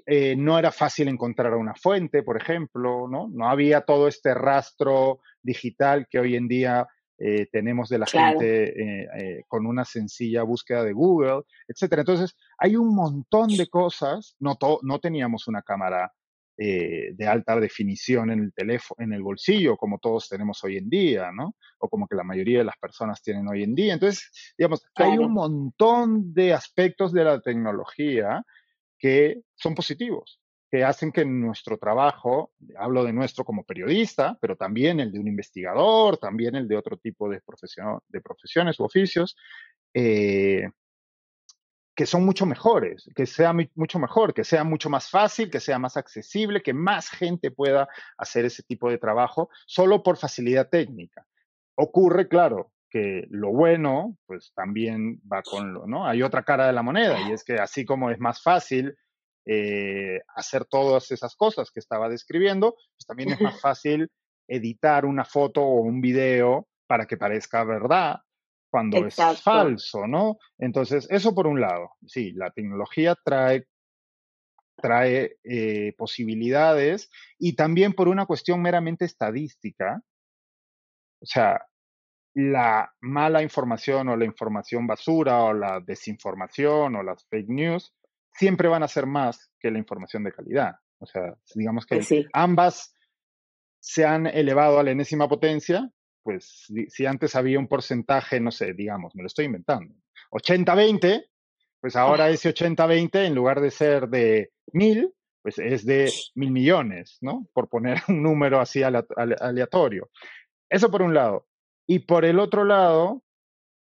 Eh, 0.07 0.35
no 0.37 0.59
era 0.59 0.72
fácil 0.72 1.09
encontrar 1.09 1.55
una 1.55 1.74
fuente, 1.74 2.22
por 2.22 2.40
ejemplo, 2.40 3.07
¿no? 3.09 3.29
No 3.29 3.48
había 3.48 3.83
todo 3.83 4.09
este 4.09 4.33
rastro 4.33 5.20
digital 5.42 6.07
que 6.11 6.18
hoy 6.18 6.37
en 6.37 6.48
día 6.48 6.87
eh, 7.18 7.46
tenemos 7.53 7.88
de 7.88 7.98
la 7.98 8.07
gente 8.07 9.44
con 9.48 9.66
una 9.66 9.85
sencilla 9.85 10.42
búsqueda 10.42 10.85
de 10.85 10.92
Google, 10.92 11.42
etcétera. 11.66 12.03
Entonces, 12.03 12.35
hay 12.57 12.77
un 12.77 12.94
montón 12.94 13.48
de 13.48 13.66
cosas. 13.66 14.37
No, 14.38 14.57
no 14.83 15.01
teníamos 15.01 15.48
una 15.48 15.62
cámara 15.62 16.12
eh, 16.61 17.12
de 17.14 17.27
alta 17.29 17.59
definición 17.61 18.33
en 18.33 18.40
el 18.40 18.53
teléfono, 18.53 19.05
en 19.05 19.12
el 19.12 19.23
bolsillo, 19.23 19.77
como 19.77 20.01
todos 20.01 20.29
tenemos 20.29 20.62
hoy 20.64 20.77
en 20.77 20.90
día, 20.90 21.31
¿no? 21.31 21.55
O 21.79 21.88
como 21.88 22.09
que 22.09 22.16
la 22.16 22.25
mayoría 22.25 22.59
de 22.59 22.64
las 22.64 22.77
personas 22.77 23.23
tienen 23.23 23.47
hoy 23.47 23.62
en 23.62 23.77
día. 23.77 23.94
Entonces, 23.94 24.55
digamos, 24.59 24.85
hay 24.97 25.18
un 25.18 25.33
montón 25.33 26.35
de 26.35 26.53
aspectos 26.53 27.12
de 27.12 27.23
la 27.23 27.40
tecnología 27.40 28.42
que 28.99 29.42
son 29.55 29.77
positivos, 29.77 30.40
que 30.68 30.83
hacen 30.83 31.12
que 31.12 31.25
nuestro 31.25 31.79
trabajo, 31.79 32.51
hablo 32.77 33.05
de 33.05 33.12
nuestro 33.12 33.44
como 33.44 33.62
periodista, 33.62 34.37
pero 34.40 34.57
también 34.57 34.99
el 34.99 35.12
de 35.12 35.21
un 35.21 35.29
investigador, 35.29 36.18
también 36.18 36.57
el 36.57 36.66
de 36.66 36.77
otro 36.77 36.97
tipo 36.97 37.29
de, 37.31 37.40
profesión, 37.40 38.01
de 38.09 38.21
profesiones 38.21 38.81
u 38.81 38.85
oficios, 38.85 39.37
eh, 39.94 40.68
que 41.98 42.06
son 42.06 42.24
mucho 42.24 42.46
mejores, 42.46 43.11
que 43.16 43.26
sea 43.26 43.52
mucho 43.74 43.98
mejor, 43.98 44.32
que 44.32 44.44
sea 44.44 44.62
mucho 44.62 44.88
más 44.88 45.11
fácil, 45.11 45.50
que 45.50 45.58
sea 45.58 45.80
más 45.80 45.96
accesible, 45.96 46.62
que 46.62 46.72
más 46.72 47.11
gente 47.11 47.50
pueda 47.50 47.88
hacer 48.16 48.44
ese 48.44 48.62
tipo 48.62 48.88
de 48.88 48.98
trabajo 48.98 49.50
solo 49.66 50.04
por 50.04 50.16
facilidad 50.16 50.68
técnica. 50.68 51.26
Ocurre, 51.74 52.28
claro, 52.28 52.70
que 52.88 53.26
lo 53.30 53.50
bueno, 53.50 54.16
pues 54.26 54.52
también 54.54 55.20
va 55.30 55.42
con 55.42 55.74
lo, 55.74 55.88
¿no? 55.88 56.06
Hay 56.06 56.22
otra 56.22 56.44
cara 56.44 56.68
de 56.68 56.72
la 56.72 56.84
moneda 56.84 57.20
y 57.28 57.32
es 57.32 57.42
que 57.42 57.54
así 57.54 57.84
como 57.84 58.11
es 58.11 58.20
más 58.20 58.40
fácil 58.44 58.96
eh, 59.44 60.20
hacer 60.37 60.66
todas 60.66 61.11
esas 61.11 61.34
cosas 61.34 61.72
que 61.72 61.80
estaba 61.80 62.08
describiendo, 62.08 62.76
pues 62.96 63.06
también 63.08 63.32
es 63.32 63.40
más 63.40 63.61
fácil 63.61 64.08
editar 64.46 65.04
una 65.04 65.24
foto 65.24 65.62
o 65.62 65.80
un 65.80 66.00
video 66.00 66.68
para 66.87 67.06
que 67.06 67.16
parezca 67.16 67.64
verdad 67.64 68.20
cuando 68.70 69.07
es 69.07 69.16
falso, 69.42 70.07
¿no? 70.07 70.38
Entonces, 70.59 71.07
eso 71.11 71.35
por 71.35 71.46
un 71.46 71.61
lado, 71.61 71.92
sí, 72.07 72.33
la 72.33 72.50
tecnología 72.50 73.16
trae, 73.24 73.66
trae 74.76 75.37
eh, 75.44 75.94
posibilidades 75.96 77.11
y 77.38 77.54
también 77.54 77.92
por 77.92 78.09
una 78.09 78.26
cuestión 78.26 78.61
meramente 78.62 79.04
estadística, 79.04 80.02
o 81.20 81.26
sea, 81.26 81.61
la 82.35 82.92
mala 83.00 83.42
información 83.42 84.09
o 84.09 84.16
la 84.16 84.24
información 84.24 84.87
basura 84.87 85.42
o 85.42 85.52
la 85.52 85.81
desinformación 85.81 86.94
o 86.94 87.02
las 87.02 87.26
fake 87.28 87.48
news 87.48 87.92
siempre 88.33 88.68
van 88.68 88.85
a 88.85 88.88
ser 88.88 89.07
más 89.07 89.50
que 89.59 89.70
la 89.70 89.78
información 89.78 90.22
de 90.22 90.33
calidad. 90.33 90.76
O 91.00 91.07
sea, 91.07 91.35
digamos 91.54 91.87
que 91.87 91.96
pues 91.96 92.26
ambas 92.33 92.94
se 93.81 94.04
han 94.04 94.26
elevado 94.26 94.78
a 94.78 94.83
la 94.83 94.90
enésima 94.90 95.28
potencia, 95.28 95.90
pues 96.29 96.67
si 96.88 97.07
antes 97.07 97.35
había 97.37 97.59
un 97.59 97.69
porcentaje, 97.69 98.38
no 98.38 98.51
sé, 98.51 98.75
digamos, 98.75 99.14
me 99.14 99.23
lo 99.23 99.29
estoy 99.29 99.47
inventando, 99.47 99.95
80-20, 100.31 101.25
pues 101.81 101.97
ahora 101.97 102.29
ese 102.29 102.55
80-20 102.55 103.25
en 103.25 103.35
lugar 103.35 103.62
de 103.62 103.71
ser 103.71 104.11
de 104.11 104.53
mil, 104.75 105.14
pues 105.41 105.59
es 105.59 105.87
de 105.87 106.12
mil 106.35 106.51
millones, 106.51 107.17
¿no? 107.23 107.49
Por 107.55 107.71
poner 107.71 108.03
un 108.09 108.23
número 108.23 108.61
así 108.61 108.83
aleatorio. 108.83 110.11
Eso 110.69 110.91
por 110.91 111.01
un 111.01 111.14
lado. 111.14 111.47
Y 111.87 112.01
por 112.01 112.27
el 112.27 112.38
otro 112.38 112.62
lado, 112.62 113.23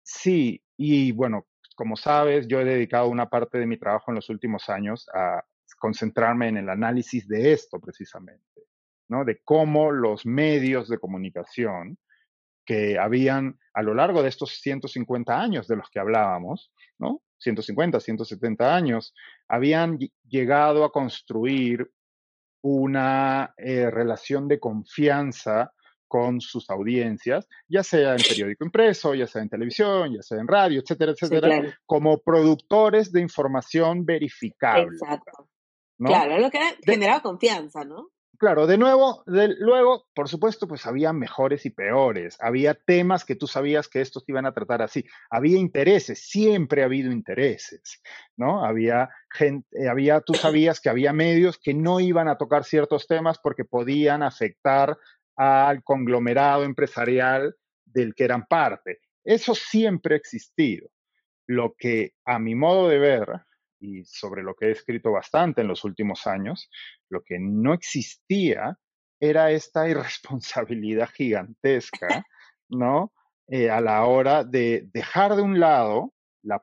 sí, 0.02 0.62
y 0.76 1.12
bueno, 1.12 1.46
como 1.74 1.96
sabes, 1.96 2.46
yo 2.48 2.60
he 2.60 2.66
dedicado 2.66 3.08
una 3.08 3.30
parte 3.30 3.56
de 3.56 3.66
mi 3.66 3.78
trabajo 3.78 4.10
en 4.10 4.16
los 4.16 4.28
últimos 4.28 4.68
años 4.68 5.08
a 5.14 5.42
concentrarme 5.78 6.48
en 6.48 6.58
el 6.58 6.68
análisis 6.68 7.26
de 7.26 7.54
esto 7.54 7.80
precisamente, 7.80 8.60
¿no? 9.08 9.24
De 9.24 9.40
cómo 9.42 9.90
los 9.90 10.26
medios 10.26 10.90
de 10.90 10.98
comunicación 10.98 11.96
que 12.66 12.98
habían 12.98 13.58
a 13.72 13.82
lo 13.82 13.94
largo 13.94 14.22
de 14.22 14.28
estos 14.28 14.60
150 14.60 15.40
años 15.40 15.68
de 15.68 15.76
los 15.76 15.88
que 15.88 16.00
hablábamos, 16.00 16.72
¿no? 16.98 17.22
150, 17.38 18.00
170 18.00 18.74
años, 18.74 19.14
habían 19.48 19.98
llegado 20.26 20.84
a 20.84 20.90
construir 20.90 21.90
una 22.62 23.54
eh, 23.58 23.90
relación 23.90 24.48
de 24.48 24.58
confianza 24.58 25.72
con 26.08 26.40
sus 26.40 26.70
audiencias, 26.70 27.48
ya 27.68 27.82
sea 27.82 28.12
en 28.12 28.22
periódico 28.22 28.64
impreso, 28.64 29.14
ya 29.14 29.26
sea 29.26 29.42
en 29.42 29.48
televisión, 29.48 30.14
ya 30.14 30.22
sea 30.22 30.38
en 30.38 30.48
radio, 30.48 30.80
etcétera, 30.80 31.12
etcétera, 31.12 31.78
como 31.84 32.18
productores 32.18 33.12
de 33.12 33.20
información 33.20 34.04
verificable. 34.04 34.96
Exacto. 35.00 35.48
Claro, 35.98 36.38
lo 36.38 36.50
que 36.50 36.58
generaba 36.84 37.22
confianza, 37.22 37.84
¿no? 37.84 38.10
Claro, 38.38 38.66
de 38.66 38.76
nuevo, 38.76 39.22
luego, 39.26 40.08
por 40.14 40.28
supuesto, 40.28 40.66
pues 40.68 40.84
había 40.86 41.12
mejores 41.12 41.64
y 41.64 41.70
peores, 41.70 42.36
había 42.40 42.74
temas 42.74 43.24
que 43.24 43.36
tú 43.36 43.46
sabías 43.46 43.88
que 43.88 44.00
estos 44.00 44.24
iban 44.28 44.46
a 44.46 44.52
tratar 44.52 44.82
así, 44.82 45.04
había 45.30 45.58
intereses, 45.58 46.20
siempre 46.28 46.82
ha 46.82 46.86
habido 46.86 47.12
intereses, 47.12 48.02
¿no? 48.36 48.64
Había 48.64 49.08
gente, 49.30 49.66
eh, 49.72 49.88
había, 49.88 50.20
tú 50.20 50.34
sabías 50.34 50.80
que 50.80 50.88
había 50.90 51.12
medios 51.12 51.58
que 51.58 51.72
no 51.72 52.00
iban 52.00 52.28
a 52.28 52.36
tocar 52.36 52.64
ciertos 52.64 53.06
temas 53.06 53.38
porque 53.38 53.64
podían 53.64 54.22
afectar 54.22 54.98
al 55.36 55.82
conglomerado 55.82 56.64
empresarial 56.64 57.54
del 57.84 58.14
que 58.14 58.24
eran 58.24 58.46
parte. 58.46 58.98
Eso 59.24 59.54
siempre 59.54 60.14
ha 60.14 60.18
existido. 60.18 60.88
Lo 61.46 61.74
que 61.78 62.12
a 62.24 62.38
mi 62.38 62.54
modo 62.54 62.88
de 62.88 62.98
ver, 62.98 63.28
y 63.78 64.04
sobre 64.04 64.42
lo 64.42 64.54
que 64.54 64.66
he 64.66 64.70
escrito 64.70 65.12
bastante 65.12 65.60
en 65.60 65.68
los 65.68 65.84
últimos 65.84 66.26
años, 66.26 66.70
lo 67.08 67.22
que 67.22 67.38
no 67.38 67.74
existía 67.74 68.78
era 69.20 69.50
esta 69.50 69.88
irresponsabilidad 69.88 71.08
gigantesca, 71.10 72.24
¿no? 72.68 73.12
Eh, 73.48 73.70
a 73.70 73.80
la 73.80 74.04
hora 74.04 74.44
de 74.44 74.88
dejar 74.92 75.36
de 75.36 75.42
un 75.42 75.60
lado 75.60 76.12
la, 76.42 76.62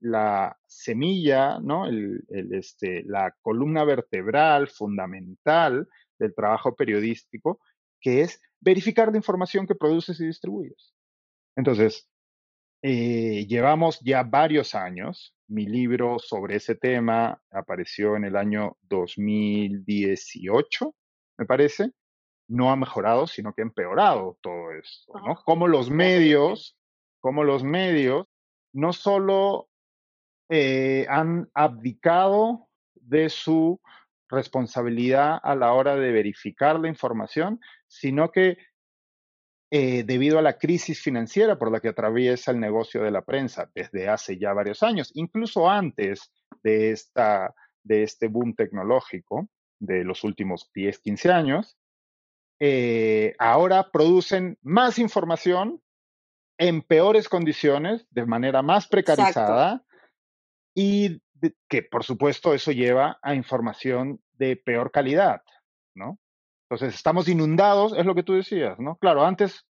la 0.00 0.58
semilla, 0.66 1.58
¿no? 1.60 1.86
El, 1.86 2.24
este, 2.52 3.02
la 3.04 3.34
columna 3.40 3.84
vertebral 3.84 4.68
fundamental 4.68 5.88
del 6.18 6.34
trabajo 6.34 6.74
periodístico, 6.74 7.60
que 8.00 8.22
es 8.22 8.40
verificar 8.60 9.10
la 9.10 9.16
información 9.16 9.66
que 9.66 9.74
produces 9.74 10.20
y 10.20 10.26
distribuyes. 10.26 10.94
Entonces, 11.56 12.08
eh, 12.82 13.46
llevamos 13.46 14.00
ya 14.00 14.24
varios 14.24 14.74
años. 14.74 15.34
Mi 15.46 15.66
libro 15.66 16.18
sobre 16.18 16.56
ese 16.56 16.74
tema 16.74 17.40
apareció 17.50 18.16
en 18.16 18.24
el 18.24 18.36
año 18.36 18.76
2018, 18.82 20.94
me 21.38 21.46
parece. 21.46 21.92
No 22.48 22.70
ha 22.70 22.76
mejorado, 22.76 23.26
sino 23.26 23.54
que 23.54 23.62
ha 23.62 23.64
empeorado 23.64 24.38
todo 24.42 24.72
esto, 24.72 25.12
¿no? 25.24 25.36
Como 25.44 25.68
los 25.68 25.90
medios, 25.90 26.76
como 27.20 27.44
los 27.44 27.62
medios, 27.62 28.26
no 28.72 28.92
solo 28.92 29.68
eh, 30.48 31.06
han 31.08 31.48
abdicado 31.54 32.68
de 32.94 33.28
su 33.28 33.80
responsabilidad 34.28 35.38
a 35.42 35.54
la 35.54 35.72
hora 35.72 35.96
de 35.96 36.10
verificar 36.10 36.80
la 36.80 36.88
información, 36.88 37.60
sino 37.86 38.32
que 38.32 38.56
eh, 39.74 40.04
debido 40.04 40.38
a 40.38 40.42
la 40.42 40.58
crisis 40.58 41.00
financiera 41.00 41.58
por 41.58 41.72
la 41.72 41.80
que 41.80 41.88
atraviesa 41.88 42.50
el 42.50 42.60
negocio 42.60 43.02
de 43.02 43.10
la 43.10 43.22
prensa 43.22 43.70
desde 43.74 44.06
hace 44.06 44.36
ya 44.36 44.52
varios 44.52 44.82
años, 44.82 45.10
incluso 45.14 45.66
antes 45.66 46.30
de, 46.62 46.90
esta, 46.90 47.54
de 47.82 48.02
este 48.02 48.28
boom 48.28 48.54
tecnológico 48.54 49.48
de 49.78 50.04
los 50.04 50.24
últimos 50.24 50.70
10, 50.74 50.98
15 50.98 51.32
años, 51.32 51.78
eh, 52.60 53.34
ahora 53.38 53.90
producen 53.90 54.58
más 54.60 54.98
información 54.98 55.80
en 56.58 56.82
peores 56.82 57.30
condiciones, 57.30 58.06
de 58.10 58.26
manera 58.26 58.60
más 58.60 58.86
precarizada, 58.88 59.82
y 60.74 61.22
que 61.66 61.82
por 61.82 62.04
supuesto 62.04 62.52
eso 62.52 62.72
lleva 62.72 63.18
a 63.22 63.34
información 63.34 64.20
de 64.32 64.54
peor 64.54 64.90
calidad. 64.90 65.40
Entonces, 66.72 66.94
estamos 66.94 67.28
inundados, 67.28 67.92
es 67.94 68.06
lo 68.06 68.14
que 68.14 68.22
tú 68.22 68.32
decías, 68.32 68.78
¿no? 68.78 68.96
Claro, 68.96 69.26
antes, 69.26 69.66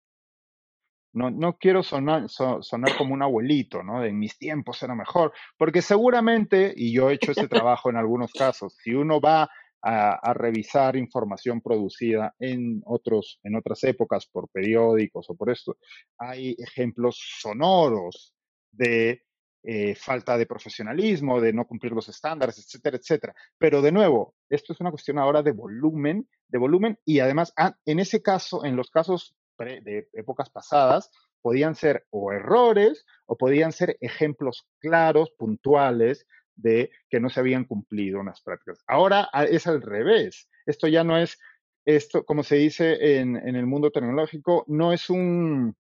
no, 1.13 1.33
no 1.33 1.59
quiero 1.59 1.83
sonar, 1.83 2.29
sonar 2.29 2.97
como 2.97 3.13
un 3.13 3.23
abuelito, 3.23 3.83
¿no? 3.83 4.01
De 4.01 4.11
en 4.11 4.21
mis 4.21 4.39
tiempos 4.39 4.81
era 4.85 4.95
mejor, 4.95 5.33
porque 5.59 5.83
seguramente, 5.83 6.73
y 6.77 6.95
yo 6.95 7.11
he 7.11 7.15
hecho 7.15 7.33
ese 7.33 7.49
trabajo 7.49 7.91
en 7.91 7.97
algunos 7.97 8.33
casos, 8.33 8.77
si 8.81 8.95
uno 8.95 9.21
va 9.21 9.51
a, 9.83 10.13
a, 10.13 10.33
revisar 10.33 10.95
información 10.95 11.61
producida 11.61 12.37
en, 12.39 12.81
otros, 12.85 13.41
en 13.43 13.57
otras 13.57 13.83
épocas 13.83 14.27
por 14.27 14.49
periódicos 14.49 15.29
o 15.29 15.35
por 15.35 15.51
esto, 15.51 15.79
hay 16.19 16.55
ejemplos 16.57 17.21
sonoros 17.41 18.33
de 18.71 19.25
eh, 19.65 19.95
falta 19.95 20.37
de 20.37 20.47
profesionalismo, 20.47 21.41
de 21.41 21.53
no 21.53 21.67
cumplir 21.67 21.93
los 21.93 22.09
estándares, 22.09 22.59
etcétera, 22.59 22.97
etcétera. 22.97 23.35
Pero 23.59 23.83
de 23.83 23.93
nuevo, 23.93 24.35
esto 24.49 24.73
es 24.73 24.81
una 24.81 24.91
cuestión 24.91 25.19
ahora 25.19 25.43
de 25.43 25.53
volumen, 25.53 26.29
de 26.49 26.59
volumen 26.59 26.99
y 27.05 27.21
además, 27.21 27.53
ah, 27.57 27.77
en 27.85 28.01
ese 28.01 28.23
caso, 28.23 28.65
en 28.65 28.77
los 28.77 28.91
casos 28.91 29.37
de 29.59 30.09
épocas 30.15 30.51
pasadas 30.51 31.11
podían 31.41 31.75
ser 31.75 32.07
o 32.11 32.33
errores 32.33 33.05
o 33.27 33.37
podían 33.37 33.73
ser 33.73 33.97
ejemplos 34.01 34.67
claros, 34.79 35.31
puntuales 35.37 36.27
de 36.55 36.91
que 37.09 37.21
no 37.21 37.29
se 37.31 37.41
habían 37.41 37.65
cumplido 37.65 38.21
unas 38.21 38.41
prácticas. 38.41 38.83
Ahora 38.87 39.29
es 39.49 39.67
al 39.67 39.83
revés. 39.83 40.49
Esto 40.67 40.87
ya 40.87 41.05
no 41.05 41.19
es, 41.19 41.39
esto, 41.85 42.25
como 42.25 42.43
se 42.43 42.57
dice 42.57 43.19
en, 43.19 43.37
el 43.37 43.67
mundo 43.67 43.91
tecnológico, 43.91 44.65
no 44.69 44.93
es 44.93 45.11
un, 45.11 45.77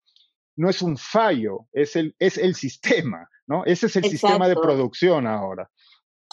no 0.56 0.70
es 0.70 0.82
un 0.82 0.96
fallo, 0.96 1.66
es 1.72 1.96
el, 1.96 2.14
es 2.18 2.38
el 2.38 2.54
sistema, 2.54 3.28
¿no? 3.48 3.64
Ese 3.64 3.86
es 3.86 3.96
el 3.96 4.04
sistema 4.04 4.46
de 4.46 4.54
producción 4.54 5.26
ahora. 5.26 5.70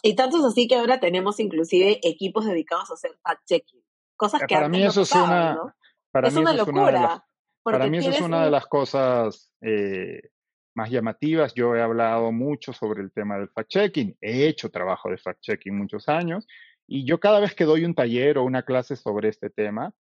Y 0.04 0.16
tanto 0.16 0.38
es 0.38 0.44
así 0.44 0.68
que 0.68 0.76
ahora 0.76 1.00
tenemos 1.00 1.40
inclusive 1.40 2.00
equipos 2.04 2.46
dedicados 2.46 2.92
a 2.92 2.94
hacer 2.94 3.12
fact-checking. 3.24 3.84
Cosas 4.16 4.42
que 4.48 4.54
para 4.54 4.70
mí 4.70 4.84
eso 4.84 5.02
es 5.02 5.12
una, 5.14 5.76
para 6.12 6.28
es 6.28 6.36
una 6.36 6.54
locura. 6.54 7.26
para 7.64 7.88
mí 7.88 7.98
eso 7.98 8.12
es 8.12 8.22
una 8.22 8.46
de 8.46 8.52
las 8.52 8.68
cosas 8.68 9.52
eh, 9.62 10.30
más 10.76 10.92
llamativas. 10.92 11.54
Yo 11.56 11.76
he 11.76 11.82
hablado 11.82 12.32
mucho 12.32 12.74
sobre 12.74 13.02
el 13.02 13.12
tema 13.12 13.38
del 13.38 13.50
fact-checking, 13.50 14.18
he 14.22 14.48
hecho 14.48 14.70
trabajo 14.70 15.10
de 15.10 15.18
fact-checking 15.18 15.74
muchos 15.74 16.08
años 16.08 16.46
y 16.88 17.06
yo 17.06 17.20
cada 17.20 17.40
vez 17.40 17.56
que 17.56 17.66
doy 17.66 17.84
un 17.84 17.96
taller 17.96 18.38
o 18.38 18.44
una 18.44 18.64
clase 18.64 18.96
sobre 18.96 19.30
este 19.30 19.50
tema, 19.50 19.94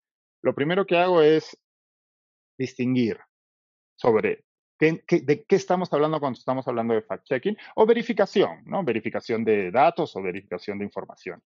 lo 0.42 0.54
primero 0.54 0.84
que 0.86 0.96
hago 0.96 1.22
es 1.22 1.56
distinguir 2.58 3.20
sobre 3.96 4.44
qué, 5.06 5.20
de 5.20 5.44
qué 5.44 5.56
estamos 5.56 5.92
hablando 5.92 6.20
cuando 6.20 6.38
estamos 6.38 6.66
hablando 6.66 6.94
de 6.94 7.02
fact-checking 7.02 7.56
o 7.76 7.86
verificación, 7.86 8.62
¿no? 8.66 8.82
Verificación 8.84 9.44
de 9.44 9.70
datos 9.70 10.14
o 10.16 10.22
verificación 10.22 10.78
de 10.78 10.84
información. 10.84 11.42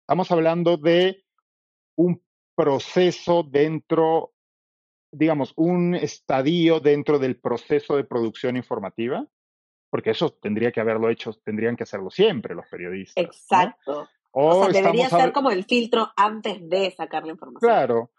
Estamos 0.00 0.30
hablando 0.30 0.76
de 0.76 1.24
un 1.96 2.22
proceso 2.54 3.42
dentro 3.42 4.32
digamos, 5.16 5.52
un 5.56 5.94
estadio 5.94 6.80
dentro 6.80 7.18
del 7.18 7.36
proceso 7.36 7.96
de 7.96 8.04
producción 8.04 8.56
informativa, 8.56 9.26
porque 9.90 10.10
eso 10.10 10.30
tendría 10.30 10.72
que 10.72 10.80
haberlo 10.80 11.08
hecho, 11.08 11.32
tendrían 11.44 11.76
que 11.76 11.84
hacerlo 11.84 12.10
siempre 12.10 12.54
los 12.54 12.66
periodistas. 12.66 13.24
Exacto. 13.24 14.08
O, 14.32 14.64
sea, 14.64 14.82
debería 14.82 15.08
ser 15.08 15.32
como 15.32 15.50
el 15.50 15.64
filtro 15.64 16.12
antes 16.16 16.68
de 16.68 16.90
sacar 16.90 17.24
la 17.24 17.32
información. 17.32 17.70
Claro. 17.70 18.10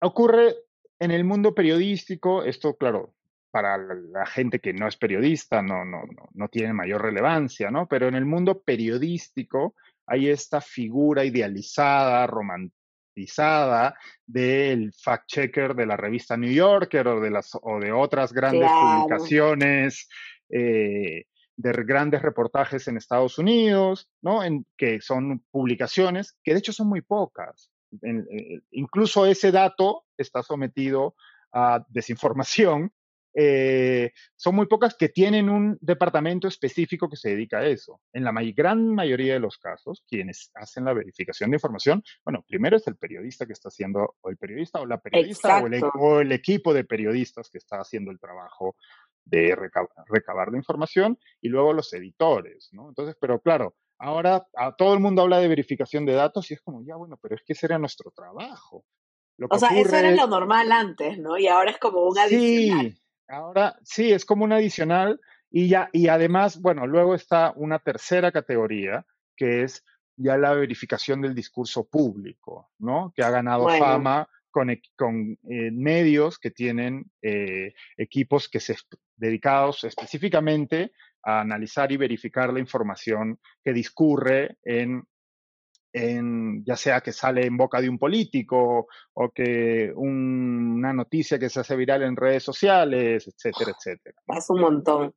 Ocurre 0.00 0.54
en 1.00 1.10
el 1.10 1.24
mundo 1.24 1.54
periodístico, 1.54 2.44
esto, 2.44 2.76
claro, 2.76 3.14
para 3.50 3.78
la 3.78 4.26
gente 4.26 4.60
que 4.60 4.72
no 4.72 4.86
es 4.86 4.96
periodista 4.96 5.62
no, 5.62 5.84
no, 5.84 6.02
no, 6.02 6.28
no 6.32 6.48
tiene 6.48 6.72
mayor 6.72 7.02
relevancia, 7.02 7.70
¿no? 7.70 7.86
Pero 7.88 8.08
en 8.08 8.14
el 8.14 8.24
mundo 8.24 8.62
periodístico 8.62 9.74
hay 10.06 10.28
esta 10.28 10.60
figura 10.60 11.24
idealizada, 11.24 12.26
romántica 12.26 12.78
del 14.26 14.92
fact-checker 14.92 15.74
de 15.74 15.86
la 15.86 15.96
revista 15.96 16.36
New 16.36 16.52
Yorker 16.52 17.08
o 17.08 17.20
de, 17.20 17.30
las, 17.30 17.50
o 17.60 17.78
de 17.80 17.92
otras 17.92 18.32
grandes 18.32 18.70
publicaciones, 18.70 20.08
eh, 20.50 21.24
de 21.56 21.72
grandes 21.84 22.22
reportajes 22.22 22.86
en 22.86 22.96
Estados 22.96 23.38
Unidos, 23.38 24.08
¿no? 24.22 24.44
En, 24.44 24.64
que 24.76 25.00
son 25.00 25.42
publicaciones 25.50 26.36
que 26.44 26.52
de 26.52 26.58
hecho 26.60 26.72
son 26.72 26.88
muy 26.88 27.00
pocas. 27.00 27.70
Eh, 28.02 28.60
incluso 28.70 29.26
ese 29.26 29.50
dato 29.50 30.04
está 30.16 30.42
sometido 30.42 31.14
a 31.52 31.84
desinformación 31.88 32.92
eh, 33.34 34.12
son 34.36 34.56
muy 34.56 34.66
pocas 34.66 34.96
que 34.96 35.08
tienen 35.08 35.50
un 35.50 35.78
departamento 35.80 36.48
específico 36.48 37.08
que 37.08 37.16
se 37.16 37.30
dedica 37.30 37.58
a 37.58 37.66
eso. 37.66 38.00
En 38.12 38.24
la 38.24 38.32
gran 38.54 38.94
mayoría 38.94 39.34
de 39.34 39.40
los 39.40 39.58
casos, 39.58 40.04
quienes 40.08 40.50
hacen 40.54 40.84
la 40.84 40.92
verificación 40.92 41.50
de 41.50 41.56
información, 41.56 42.02
bueno, 42.24 42.44
primero 42.46 42.76
es 42.76 42.86
el 42.86 42.96
periodista 42.96 43.46
que 43.46 43.52
está 43.52 43.68
haciendo, 43.68 44.16
o 44.20 44.30
el 44.30 44.36
periodista 44.36 44.80
o 44.80 44.86
la 44.86 44.98
periodista, 44.98 45.62
o 45.94 46.20
el, 46.20 46.32
equipo 46.32 46.72
de 46.72 46.84
periodistas 46.84 47.50
que 47.50 47.58
está 47.58 47.80
haciendo 47.80 48.10
el 48.10 48.18
trabajo 48.18 48.76
de 49.24 49.54
recabar, 49.54 50.50
la 50.50 50.56
información, 50.56 51.18
y 51.40 51.48
luego 51.48 51.72
los 51.72 51.92
editores, 51.92 52.70
¿no? 52.72 52.88
Entonces, 52.88 53.16
pero 53.20 53.40
claro, 53.40 53.76
ahora 53.98 54.46
a, 54.56 54.74
todo 54.74 54.94
el 54.94 55.00
mundo 55.00 55.22
habla 55.22 55.38
de 55.38 55.48
verificación 55.48 56.06
de 56.06 56.14
datos 56.14 56.50
y 56.50 56.54
es 56.54 56.62
como, 56.62 56.82
ya 56.82 56.96
bueno, 56.96 57.18
pero 57.20 57.34
es 57.34 57.42
que 57.44 57.52
ese 57.52 57.66
era 57.66 57.78
nuestro 57.78 58.10
trabajo. 58.10 58.84
o 59.50 59.58
sea, 59.58 59.68
eso 59.78 59.96
era 59.96 60.10
lo 60.12 60.26
normal 60.26 60.72
antes, 60.72 61.18
¿no? 61.18 61.36
Y 61.36 61.46
ahora 61.46 61.70
es 61.70 61.78
como 61.78 62.06
un 62.06 62.18
adicional. 62.18 62.92
Sí, 62.92 63.02
Ahora 63.28 63.78
sí, 63.82 64.12
es 64.12 64.24
como 64.24 64.44
un 64.44 64.52
adicional 64.52 65.20
y 65.50 65.68
ya, 65.68 65.88
y 65.92 66.08
además, 66.08 66.60
bueno, 66.60 66.86
luego 66.86 67.14
está 67.14 67.52
una 67.56 67.78
tercera 67.78 68.32
categoría 68.32 69.06
que 69.36 69.62
es 69.62 69.84
ya 70.16 70.36
la 70.36 70.52
verificación 70.52 71.20
del 71.20 71.34
discurso 71.34 71.88
público, 71.88 72.70
¿no? 72.78 73.12
Que 73.14 73.22
ha 73.22 73.30
ganado 73.30 73.68
fama 73.68 74.28
con, 74.50 74.68
con 74.96 75.38
eh, 75.48 75.70
medios 75.70 76.38
que 76.38 76.50
tienen 76.50 77.10
eh, 77.22 77.74
equipos 77.96 78.48
que 78.48 78.60
se 78.60 78.76
dedicados 79.16 79.84
específicamente 79.84 80.92
a 81.22 81.40
analizar 81.40 81.92
y 81.92 81.96
verificar 81.96 82.52
la 82.52 82.60
información 82.60 83.38
que 83.62 83.72
discurre 83.72 84.56
en 84.64 85.04
ya 85.92 86.76
sea 86.76 87.00
que 87.00 87.12
sale 87.12 87.46
en 87.46 87.56
boca 87.56 87.80
de 87.80 87.88
un 87.88 87.98
político 87.98 88.86
o 89.14 89.30
que 89.30 89.92
una 89.94 90.92
noticia 90.92 91.38
que 91.38 91.48
se 91.48 91.60
hace 91.60 91.76
viral 91.76 92.02
en 92.02 92.16
redes 92.16 92.42
sociales, 92.42 93.26
etcétera, 93.26 93.72
etcétera. 93.76 94.16
Es 94.28 94.50
un 94.50 94.60
montón. 94.60 95.14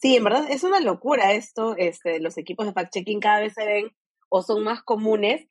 Sí, 0.00 0.16
en 0.16 0.24
verdad 0.24 0.50
es 0.50 0.64
una 0.64 0.80
locura 0.80 1.32
esto. 1.32 1.74
Este, 1.76 2.20
los 2.20 2.38
equipos 2.38 2.66
de 2.66 2.72
fact-checking 2.72 3.20
cada 3.20 3.40
vez 3.40 3.52
se 3.54 3.66
ven 3.66 3.90
o 4.30 4.42
son 4.42 4.64
más 4.64 4.82
comunes, 4.82 5.48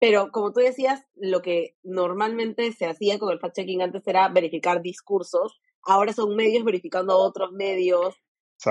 pero 0.00 0.32
como 0.32 0.52
tú 0.52 0.60
decías, 0.60 1.04
lo 1.14 1.42
que 1.42 1.76
normalmente 1.84 2.72
se 2.72 2.86
hacía 2.86 3.18
con 3.18 3.30
el 3.30 3.38
fact-checking 3.38 3.82
antes 3.82 4.02
era 4.06 4.28
verificar 4.28 4.82
discursos, 4.82 5.60
ahora 5.84 6.12
son 6.12 6.34
medios 6.34 6.64
verificando 6.64 7.16
otros 7.18 7.52
medios. 7.52 8.16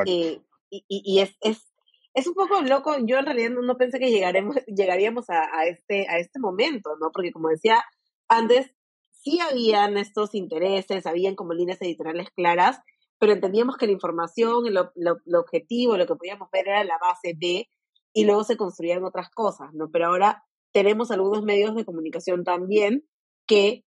Eh, 0.05 0.41
y, 0.69 0.85
y, 0.87 1.19
es, 1.19 1.35
es 1.41 1.70
es 2.13 2.27
un 2.27 2.33
poco 2.33 2.61
loco. 2.61 2.95
Yo 3.05 3.17
en 3.17 3.25
realidad 3.25 3.51
no, 3.51 3.77
pensé 3.77 3.99
que 3.99 4.11
llegaremos, 4.11 4.55
llegaríamos 4.67 5.29
a, 5.29 5.65
este, 5.65 6.07
a 6.09 6.17
este 6.17 6.39
momento, 6.39 6.95
¿no? 6.99 7.11
Porque 7.11 7.31
como 7.31 7.49
decía 7.49 7.83
antes, 8.27 8.71
sí 9.11 9.39
habían 9.39 9.97
estos 9.97 10.33
intereses, 10.35 11.05
habían 11.05 11.35
como 11.35 11.53
líneas 11.53 11.81
editoriales 11.81 12.29
claras, 12.31 12.79
pero 13.19 13.33
entendíamos 13.33 13.77
que 13.77 13.85
la 13.85 13.91
información, 13.91 14.63
lo, 14.73 15.39
objetivo, 15.39 15.97
lo 15.97 16.07
que 16.07 16.15
podíamos 16.15 16.49
ver 16.51 16.67
era 16.67 16.83
la 16.83 16.97
base 16.99 17.35
de, 17.37 17.69
y 18.13 18.25
luego 18.25 18.43
se 18.43 18.57
construían 18.57 19.03
otras 19.03 19.29
cosas, 19.29 19.73
¿no? 19.73 19.91
Pero 19.91 20.07
ahora 20.07 20.43
tenemos 20.73 21.11
algunos 21.11 21.43
medios 21.43 21.75
de 21.75 21.85
comunicación 21.85 22.43
también 22.43 23.05
que 23.45 23.85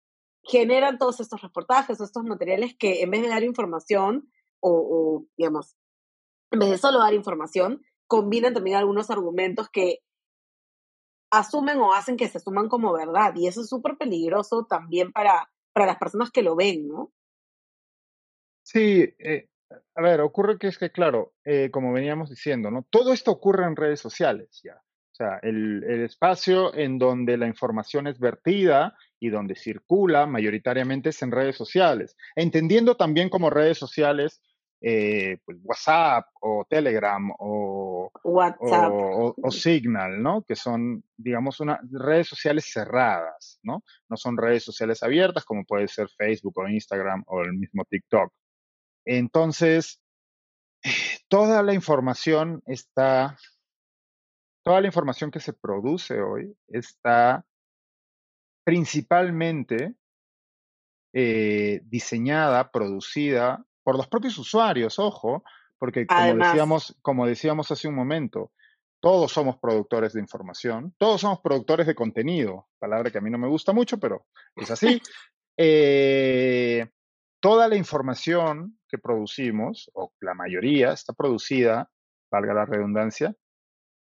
generan 0.44 0.98
todos 0.98 1.20
estos 1.20 1.42
reportajes 1.42 2.00
estos 2.00 2.24
materiales 2.24 2.76
que 2.80 3.02
en 3.02 3.12
vez 3.12 3.22
de 3.22 3.28
dar 3.28 3.44
información 3.44 4.32
o, 4.62 4.72
o 4.72 5.26
digamos, 5.36 5.76
en 6.52 6.60
vez 6.60 6.70
de 6.70 6.78
solo 6.78 7.00
dar 7.00 7.14
información, 7.14 7.82
combinan 8.08 8.54
también 8.54 8.78
algunos 8.78 9.10
argumentos 9.10 9.70
que 9.70 10.00
asumen 11.32 11.78
o 11.80 11.94
hacen 11.94 12.18
que 12.18 12.28
se 12.28 12.40
suman 12.40 12.70
como 12.70 12.94
verdad. 12.94 13.34
Y 13.36 13.48
eso 13.48 13.62
es 13.62 13.70
súper 13.70 13.98
peligroso 13.98 14.66
también 14.66 15.12
para, 15.12 15.50
para 15.74 15.86
las 15.86 15.98
personas 15.98 16.32
que 16.32 16.42
lo 16.42 16.56
ven, 16.56 16.88
¿no? 16.88 17.12
Sí, 18.64 19.14
eh, 19.20 19.50
a 19.96 20.02
ver, 20.02 20.22
ocurre 20.22 20.58
que 20.58 20.68
es 20.68 20.78
que, 20.78 20.92
claro, 20.92 21.34
eh, 21.46 21.70
como 21.72 21.94
veníamos 21.94 22.30
diciendo, 22.30 22.72
¿no? 22.72 22.86
Todo 22.90 23.14
esto 23.14 23.32
ocurre 23.32 23.66
en 23.66 23.76
redes 23.76 24.00
sociales 24.00 24.62
ya. 24.64 24.76
O 24.76 25.16
sea, 25.18 25.40
el, 25.42 25.84
el, 25.84 26.04
espacio 26.04 26.76
en 26.76 27.00
donde 27.00 27.38
la 27.38 27.48
información 27.48 28.06
es 28.06 28.20
vertida 28.20 28.96
y 29.20 29.30
donde 29.30 29.56
circula 29.56 30.28
mayoritariamente 30.28 31.10
es 31.10 31.22
en 31.24 31.32
redes 31.32 31.56
sociales. 31.56 32.16
Entendiendo 32.36 32.96
también 32.98 33.30
como 33.30 33.50
redes 33.50 33.80
sociales 33.80 34.44
eh, 34.80 35.40
pues 35.44 35.58
WhatsApp 35.64 36.28
o 36.42 36.66
Telegram 36.70 37.32
o, 37.40 38.12
WhatsApp. 38.24 38.92
O, 38.92 39.52
Signal, 39.52 40.22
¿no? 40.22 40.44
Que 40.44 40.56
son, 40.56 41.04
digamos, 41.16 41.60
una, 41.60 41.80
redes 41.92 42.28
sociales 42.28 42.70
cerradas, 42.72 43.60
¿no? 43.64 43.84
No 44.08 44.18
son 44.18 44.38
redes 44.38 44.64
sociales 44.64 45.02
abiertas 45.02 45.46
como 45.46 45.66
puede 45.66 45.88
ser 45.88 46.10
Facebook 46.10 46.60
o 46.60 46.68
Instagram 46.68 47.24
o 47.28 47.42
el 47.42 47.54
mismo 47.54 47.86
TikTok. 47.90 48.32
Entonces, 49.06 50.00
toda 51.28 51.64
la 51.64 51.74
información 51.74 52.62
está, 52.68 53.36
toda 54.64 54.82
la 54.82 54.88
información 54.88 55.32
que 55.32 55.40
se 55.40 55.54
produce 55.54 56.22
hoy 56.22 56.56
está 56.68 57.46
principalmente 58.64 59.96
eh, 61.14 61.82
diseñada, 61.86 62.70
producida 62.70 63.67
por 63.88 63.96
los 63.96 64.10
propios 64.10 64.38
usuarios, 64.38 65.00
ojo, 65.00 65.46
porque 65.80 66.06
como 66.06 66.36
decíamos, 66.36 66.98
como 67.02 67.26
decíamos 67.26 67.72
hace 67.72 67.88
un 67.88 67.96
momento, 67.96 68.52
todos 69.00 69.32
somos 69.32 69.60
productores 69.60 70.12
de 70.12 70.20
información, 70.20 70.94
todos 70.98 71.22
somos 71.22 71.40
productores 71.40 71.88
de 71.88 71.96
contenido, 71.96 72.68
palabra 72.80 73.12
que 73.12 73.20
a 73.20 73.22
mí 73.22 73.32
no 73.32 73.38
me 73.38 73.48
gusta 73.48 73.72
mucho, 73.72 73.98
pero 73.98 74.26
es 74.58 74.70
así. 74.72 75.02
Eh, 75.60 76.86
toda 77.40 77.68
la 77.68 77.76
información 77.78 78.78
que 78.88 79.00
producimos, 79.00 79.90
o 79.96 80.14
la 80.20 80.36
mayoría, 80.36 80.92
está 80.92 81.14
producida, 81.14 81.90
valga 82.30 82.54
la 82.54 82.66
redundancia, 82.66 83.34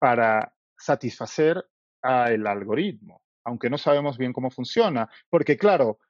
para 0.00 0.52
satisfacer 0.76 1.64
al 2.02 2.44
algoritmo, 2.44 3.22
aunque 3.44 3.70
no 3.70 3.78
sabemos 3.78 4.18
bien 4.18 4.32
cómo 4.32 4.50
funciona, 4.50 5.08
porque 5.30 5.56
claro, 5.56 6.00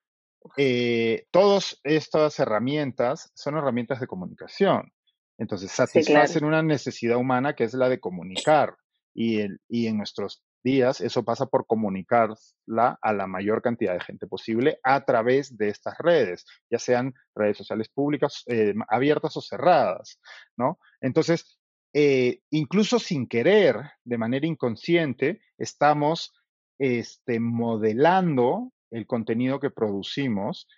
eh, 0.56 1.26
todas 1.30 1.80
estas 1.84 2.38
herramientas 2.38 3.30
son 3.34 3.56
herramientas 3.56 4.00
de 4.00 4.06
comunicación. 4.06 4.92
Entonces, 5.38 5.70
satisfacen 5.72 6.44
una 6.44 6.62
necesidad 6.62 7.16
humana 7.16 7.54
que 7.54 7.64
es 7.64 7.74
la 7.74 7.88
de 7.88 8.00
comunicar. 8.00 8.76
Y, 9.16 9.40
el, 9.40 9.60
y 9.68 9.86
en 9.86 9.96
nuestros 9.96 10.42
días 10.64 11.00
eso 11.00 11.24
pasa 11.24 11.46
por 11.46 11.66
comunicarla 11.66 12.98
a 13.00 13.12
la 13.12 13.26
mayor 13.26 13.62
cantidad 13.62 13.92
de 13.92 14.00
gente 14.00 14.26
posible 14.26 14.80
a 14.82 15.04
través 15.04 15.56
de 15.56 15.68
estas 15.68 15.96
redes, 15.98 16.44
ya 16.70 16.78
sean 16.78 17.14
redes 17.34 17.58
sociales 17.58 17.88
públicas 17.90 18.42
eh, 18.46 18.74
abiertas 18.88 19.36
o 19.36 19.42
cerradas, 19.42 20.18
¿no? 20.56 20.78
Entonces, 21.00 21.60
eh, 21.92 22.40
incluso 22.50 22.98
sin 22.98 23.28
querer, 23.28 23.76
de 24.02 24.18
manera 24.18 24.46
inconsciente, 24.46 25.40
estamos 25.58 26.32
este, 26.78 27.38
modelando 27.38 28.72
el 28.94 29.06
contenido 29.06 29.58
que 29.58 29.70
producimos 29.70 30.68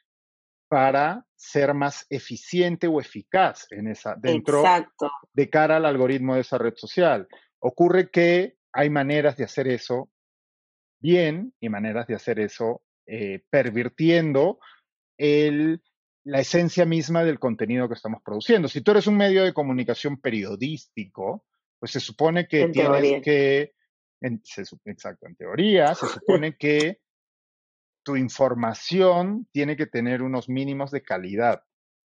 para 0.68 1.24
ser 1.36 1.74
más 1.74 2.06
eficiente 2.08 2.86
o 2.86 3.00
eficaz 3.00 3.66
en 3.70 3.88
esa, 3.88 4.16
dentro 4.16 4.64
de 5.32 5.50
cara 5.50 5.76
al 5.76 5.84
algoritmo 5.84 6.34
de 6.34 6.40
esa 6.40 6.58
red 6.58 6.74
social. 6.76 7.28
Ocurre 7.60 8.10
que 8.10 8.56
hay 8.72 8.90
maneras 8.90 9.36
de 9.36 9.44
hacer 9.44 9.68
eso 9.68 10.10
bien 10.98 11.52
y 11.60 11.68
maneras 11.68 12.06
de 12.06 12.14
hacer 12.14 12.40
eso 12.40 12.82
eh, 13.06 13.44
pervirtiendo 13.50 14.58
el, 15.18 15.82
la 16.24 16.40
esencia 16.40 16.86
misma 16.86 17.22
del 17.22 17.38
contenido 17.38 17.86
que 17.86 17.94
estamos 17.94 18.22
produciendo. 18.24 18.66
Si 18.66 18.80
tú 18.80 18.92
eres 18.92 19.06
un 19.06 19.16
medio 19.16 19.44
de 19.44 19.52
comunicación 19.52 20.20
periodístico, 20.20 21.44
pues 21.78 21.92
se 21.92 22.00
supone 22.00 22.48
que 22.48 22.68
tienes 22.68 23.22
que, 23.22 23.74
exacto, 24.20 25.26
en 25.26 25.36
teoría, 25.36 25.94
se 25.94 26.06
supone 26.20 26.56
que 26.56 27.00
tu 28.06 28.16
información 28.16 29.48
tiene 29.50 29.76
que 29.76 29.88
tener 29.88 30.22
unos 30.22 30.48
mínimos 30.48 30.92
de 30.92 31.02
calidad. 31.02 31.64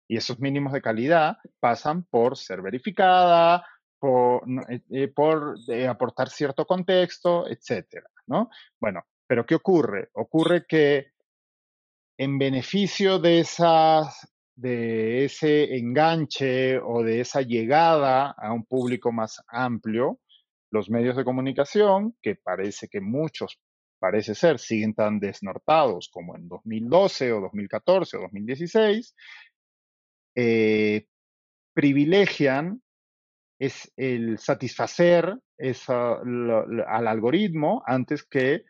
Y 0.10 0.18
esos 0.18 0.42
mínimos 0.42 0.74
de 0.74 0.82
calidad 0.82 1.38
pasan 1.62 2.04
por 2.04 2.36
ser 2.38 2.62
verificada, 2.62 3.66
por, 3.98 4.44
eh, 4.70 4.82
eh, 4.92 5.14
eh, 5.70 5.88
aportar 5.88 6.30
cierto 6.30 6.66
contexto, 6.66 7.48
etcétera, 7.48 8.10
¿no? 8.28 8.50
Bueno, 8.78 9.04
pero 9.26 9.46
¿qué 9.46 9.56
ocurre? 9.56 10.10
Ocurre 10.16 10.66
que 10.68 11.14
en 12.18 12.38
beneficio 12.38 13.18
de 13.18 13.40
esas 13.40 14.30
de 14.54 15.26
ese 15.26 15.78
enganche 15.78 16.78
o 16.78 17.04
de 17.04 17.22
esa 17.22 17.42
llegada 17.42 18.32
a 18.38 18.52
un 18.52 18.66
público 18.66 19.14
más 19.14 19.42
amplio, 19.48 20.20
los 20.72 20.90
medios 20.90 21.16
de 21.16 21.24
comunicación, 21.24 22.18
que 22.22 22.36
parece 22.36 22.90
que 22.90 23.00
muchos, 23.00 23.60
parece 24.06 24.36
ser, 24.36 24.60
siguen 24.60 24.94
tan 24.94 25.20
desnortados 25.20 26.10
como 26.14 26.36
en 26.36 26.48
2012 26.48 27.32
o 27.32 27.42
2014 27.42 28.18
o 28.18 28.22
2016, 28.22 29.16
privilegian 31.74 32.84
es 33.60 33.92
el 33.98 34.38
satisfacer 34.38 35.40
al 35.58 37.08
algoritmo 37.08 37.82
antes 37.88 38.24
que 38.26 38.64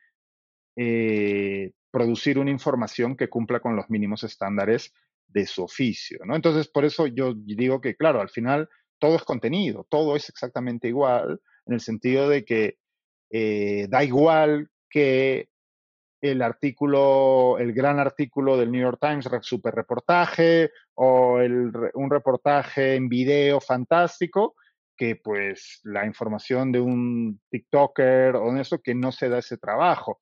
eh, 0.78 1.72
producir 1.92 2.40
una 2.40 2.52
información 2.52 3.18
que 3.18 3.28
cumpla 3.28 3.60
con 3.60 3.76
los 3.76 3.90
mínimos 3.90 4.24
estándares 4.24 4.94
de 5.28 5.46
su 5.46 5.64
oficio. 5.64 6.20
¿no? 6.26 6.36
Entonces, 6.36 6.70
por 6.70 6.86
eso 6.86 7.08
yo 7.08 7.34
digo 7.36 7.82
que, 7.82 7.96
claro, 7.98 8.22
al 8.22 8.30
final 8.30 8.70
todo 9.00 9.18
es 9.18 9.24
contenido, 9.24 9.86
todo 9.90 10.16
es 10.16 10.30
exactamente 10.30 10.88
igual, 10.88 11.42
en 11.66 11.74
el 11.74 11.82
sentido 11.82 12.30
de 12.30 12.46
que 12.46 12.78
eh, 13.32 13.88
da 13.90 14.04
igual 14.04 14.70
que 14.96 15.50
el 16.22 16.42
artículo, 16.42 17.58
el 17.60 17.74
gran 17.74 18.00
artículo 18.00 18.56
del 18.56 18.72
New 18.72 18.82
York 18.82 18.98
Times, 19.02 19.28
super 19.42 19.76
reportaje, 19.76 20.72
o 20.94 21.40
un 21.96 22.10
reportaje 22.10 22.96
en 22.96 23.10
video 23.10 23.60
fantástico, 23.60 24.56
que 24.96 25.18
pues 25.18 25.82
la 25.84 26.06
información 26.06 26.72
de 26.72 26.80
un 26.80 27.42
TikToker 27.50 28.38
o 28.38 28.54
de 28.54 28.62
eso 28.62 28.80
que 28.82 28.96
no 28.96 29.12
se 29.12 29.28
da 29.28 29.40
ese 29.40 29.58
trabajo. 29.58 30.22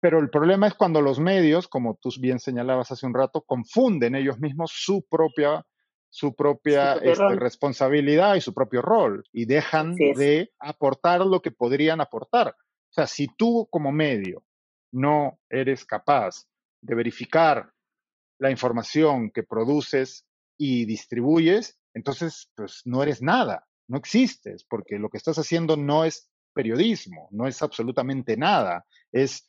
Pero 0.00 0.20
el 0.20 0.30
problema 0.30 0.68
es 0.68 0.74
cuando 0.74 1.02
los 1.02 1.18
medios, 1.18 1.66
como 1.66 1.98
tú 2.00 2.10
bien 2.20 2.38
señalabas 2.38 2.92
hace 2.92 3.06
un 3.06 3.14
rato, 3.14 3.42
confunden 3.42 4.14
ellos 4.14 4.38
mismos 4.38 4.70
su 4.72 5.04
propia, 5.10 5.66
su 6.10 6.36
propia 6.36 6.94
este, 6.94 7.34
responsabilidad 7.34 8.36
y 8.36 8.40
su 8.40 8.54
propio 8.54 8.82
rol 8.82 9.24
y 9.32 9.46
dejan 9.46 9.96
de 9.96 10.52
aportar 10.60 11.26
lo 11.26 11.42
que 11.42 11.50
podrían 11.50 12.00
aportar. 12.00 12.54
O 12.96 13.02
sea, 13.02 13.06
si 13.06 13.26
tú 13.26 13.68
como 13.70 13.92
medio 13.92 14.42
no 14.90 15.38
eres 15.50 15.84
capaz 15.84 16.46
de 16.80 16.94
verificar 16.94 17.70
la 18.38 18.50
información 18.50 19.30
que 19.30 19.42
produces 19.42 20.24
y 20.56 20.86
distribuyes, 20.86 21.78
entonces 21.92 22.50
pues 22.54 22.80
no 22.86 23.02
eres 23.02 23.20
nada, 23.20 23.66
no 23.86 23.98
existes, 23.98 24.64
porque 24.64 24.98
lo 24.98 25.10
que 25.10 25.18
estás 25.18 25.36
haciendo 25.36 25.76
no 25.76 26.06
es 26.06 26.30
periodismo, 26.54 27.28
no 27.32 27.46
es 27.46 27.60
absolutamente 27.60 28.38
nada, 28.38 28.86
es 29.12 29.46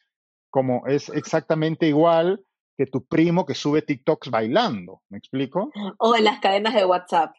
como 0.49 0.85
es 0.85 1.07
exactamente 1.07 1.87
igual 1.87 2.43
que 2.77 2.85
tu 2.85 3.05
primo 3.05 3.45
que 3.45 3.55
sube 3.55 3.81
TikToks 3.81 4.29
bailando, 4.29 5.03
¿me 5.07 5.19
explico? 5.19 5.71
O 5.99 6.17
en 6.17 6.25
las 6.25 6.41
cadenas 6.41 6.73
de 6.73 6.83
WhatsApp. 6.83 7.33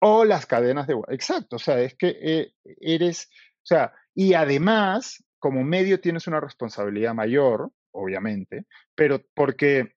O 0.00 0.24
las 0.24 0.44
cadenas 0.44 0.88
de 0.88 0.94
WhatsApp, 0.94 1.14
exacto, 1.14 1.54
o 1.54 1.60
sea, 1.60 1.80
es 1.80 1.94
que 1.94 2.16
eh, 2.20 2.52
eres, 2.80 3.30
o 3.58 3.66
sea, 3.66 3.92
y 4.12 4.34
además, 4.34 5.22
como 5.42 5.64
medio 5.64 6.00
tienes 6.00 6.28
una 6.28 6.38
responsabilidad 6.38 7.14
mayor, 7.14 7.72
obviamente, 7.90 8.66
pero 8.94 9.20
porque, 9.34 9.96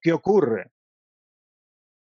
¿qué 0.00 0.12
ocurre? 0.12 0.70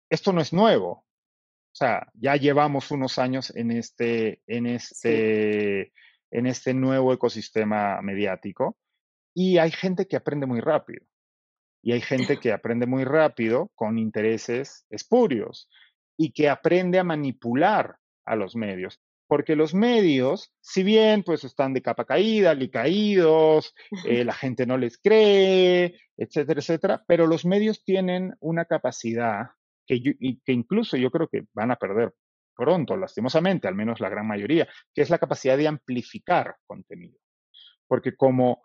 Esto 0.09 0.33
no 0.33 0.41
es 0.41 0.51
nuevo, 0.53 0.89
o 0.89 1.75
sea, 1.75 2.11
ya 2.15 2.35
llevamos 2.35 2.89
unos 2.89 3.19
años 3.19 3.55
en 3.55 3.69
este, 3.69 4.41
en 4.47 4.65
este, 4.65 5.93
en 6.31 6.47
este 6.47 6.73
nuevo 6.73 7.13
ecosistema 7.13 8.01
mediático 8.01 8.75
y 9.35 9.59
hay 9.59 9.69
gente 9.69 10.07
que 10.07 10.15
aprende 10.15 10.47
muy 10.47 10.59
rápido. 10.59 11.05
Y 11.83 11.91
hay 11.91 12.01
gente 12.01 12.39
que 12.39 12.51
aprende 12.51 12.87
muy 12.87 13.03
rápido 13.03 13.71
con 13.75 13.99
intereses 13.99 14.87
espurios 14.89 15.69
y 16.17 16.31
que 16.31 16.49
aprende 16.49 16.97
a 16.97 17.03
manipular 17.03 17.99
a 18.25 18.35
los 18.35 18.55
medios. 18.55 18.99
Porque 19.27 19.55
los 19.55 19.73
medios, 19.73 20.53
si 20.61 20.83
bien 20.83 21.23
pues 21.23 21.43
están 21.43 21.73
de 21.73 21.81
capa 21.81 22.05
caída, 22.05 22.55
caídos, 22.71 23.75
eh, 24.05 24.23
la 24.23 24.33
gente 24.33 24.65
no 24.65 24.77
les 24.77 24.97
cree, 24.97 25.99
etcétera, 26.15 26.59
etcétera, 26.61 27.03
pero 27.05 27.27
los 27.27 27.45
medios 27.45 27.83
tienen 27.83 28.35
una 28.39 28.65
capacidad 28.65 29.47
que, 29.85 30.01
incluso 30.47 30.97
yo 30.97 31.09
creo 31.11 31.27
que 31.27 31.45
van 31.53 31.71
a 31.71 31.75
perder 31.77 32.13
pronto, 32.55 32.97
lastimosamente, 32.97 33.67
al 33.67 33.75
menos 33.75 33.99
la 33.99 34.09
gran 34.09 34.27
mayoría, 34.27 34.67
que 34.93 35.01
es 35.01 35.09
la 35.09 35.19
capacidad 35.19 35.57
de 35.57 35.67
amplificar 35.67 36.55
contenido. 36.65 37.19
Porque 37.87 38.15
como 38.15 38.61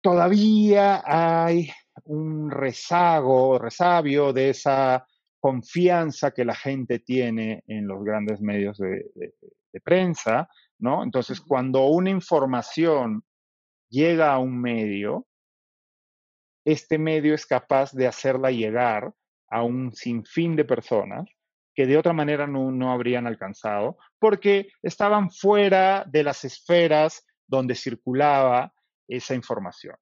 todavía 0.00 1.02
hay 1.04 1.70
un 2.04 2.50
rezago, 2.50 3.58
resabio 3.58 4.32
de 4.32 4.50
esa 4.50 5.06
confianza 5.38 6.30
que 6.32 6.44
la 6.44 6.54
gente 6.54 7.00
tiene 7.00 7.62
en 7.66 7.86
los 7.86 8.02
grandes 8.02 8.40
medios 8.40 8.78
de, 8.78 9.10
prensa, 9.80 10.48
¿no? 10.78 11.02
Entonces, 11.02 11.40
cuando 11.40 11.86
una 11.86 12.10
información 12.10 13.24
llega 13.88 14.32
a 14.32 14.38
un 14.38 14.60
medio, 14.60 15.26
este 16.64 16.98
medio 16.98 17.34
es 17.34 17.46
capaz 17.46 17.92
de 17.92 18.06
hacerla 18.06 18.50
llegar 18.50 19.12
a 19.48 19.62
un 19.62 19.92
sinfín 19.92 20.56
de 20.56 20.64
personas 20.64 21.28
que 21.74 21.86
de 21.86 21.96
otra 21.96 22.12
manera 22.12 22.46
no, 22.46 22.70
no 22.70 22.92
habrían 22.92 23.26
alcanzado, 23.26 23.96
porque 24.18 24.68
estaban 24.82 25.30
fuera 25.30 26.04
de 26.06 26.22
las 26.22 26.44
esferas 26.44 27.24
donde 27.46 27.74
circulaba 27.74 28.72
esa 29.08 29.34
información. 29.34 29.96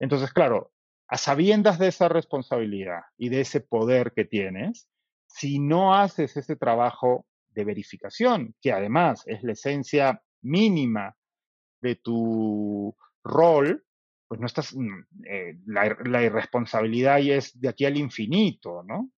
Entonces, 0.00 0.32
claro, 0.32 0.72
a 1.08 1.16
sabiendas 1.16 1.78
de 1.78 1.88
esa 1.88 2.08
responsabilidad 2.08 3.02
y 3.16 3.28
de 3.28 3.42
ese 3.42 3.60
poder 3.60 4.12
que 4.14 4.24
tienes, 4.24 4.88
si 5.26 5.58
no 5.58 5.94
haces 5.94 6.36
ese 6.36 6.56
trabajo 6.56 7.26
de 7.54 7.64
verificación, 7.64 8.54
que 8.60 8.72
además 8.72 9.22
es 9.26 9.42
la 9.42 9.52
esencia 9.52 10.22
mínima 10.42 11.16
de 11.80 11.96
tu 11.96 12.96
rol, 13.24 13.84
pues 14.28 14.40
no 14.40 14.46
estás, 14.46 14.74
mm, 14.74 15.04
eh, 15.28 15.58
la, 15.66 16.22
irresponsabilidad 16.22 17.18
y 17.18 17.32
es 17.32 17.60
de 17.60 17.68
aquí 17.68 17.84
al 17.84 17.96
infinito, 17.96 18.82
¿no? 18.82 19.10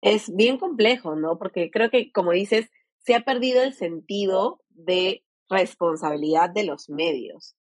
Es 0.00 0.34
bien 0.34 0.58
complejo, 0.58 1.14
¿no? 1.14 1.38
Porque 1.38 1.70
creo 1.70 1.88
que, 1.90 2.10
como 2.10 2.32
dices, 2.32 2.70
se 2.98 3.14
ha 3.14 3.20
perdido 3.20 3.62
el 3.62 3.72
sentido 3.72 4.60
de 4.70 5.24
responsabilidad 5.48 6.50
de 6.50 6.64
los 6.64 6.88
medios. 6.88 7.56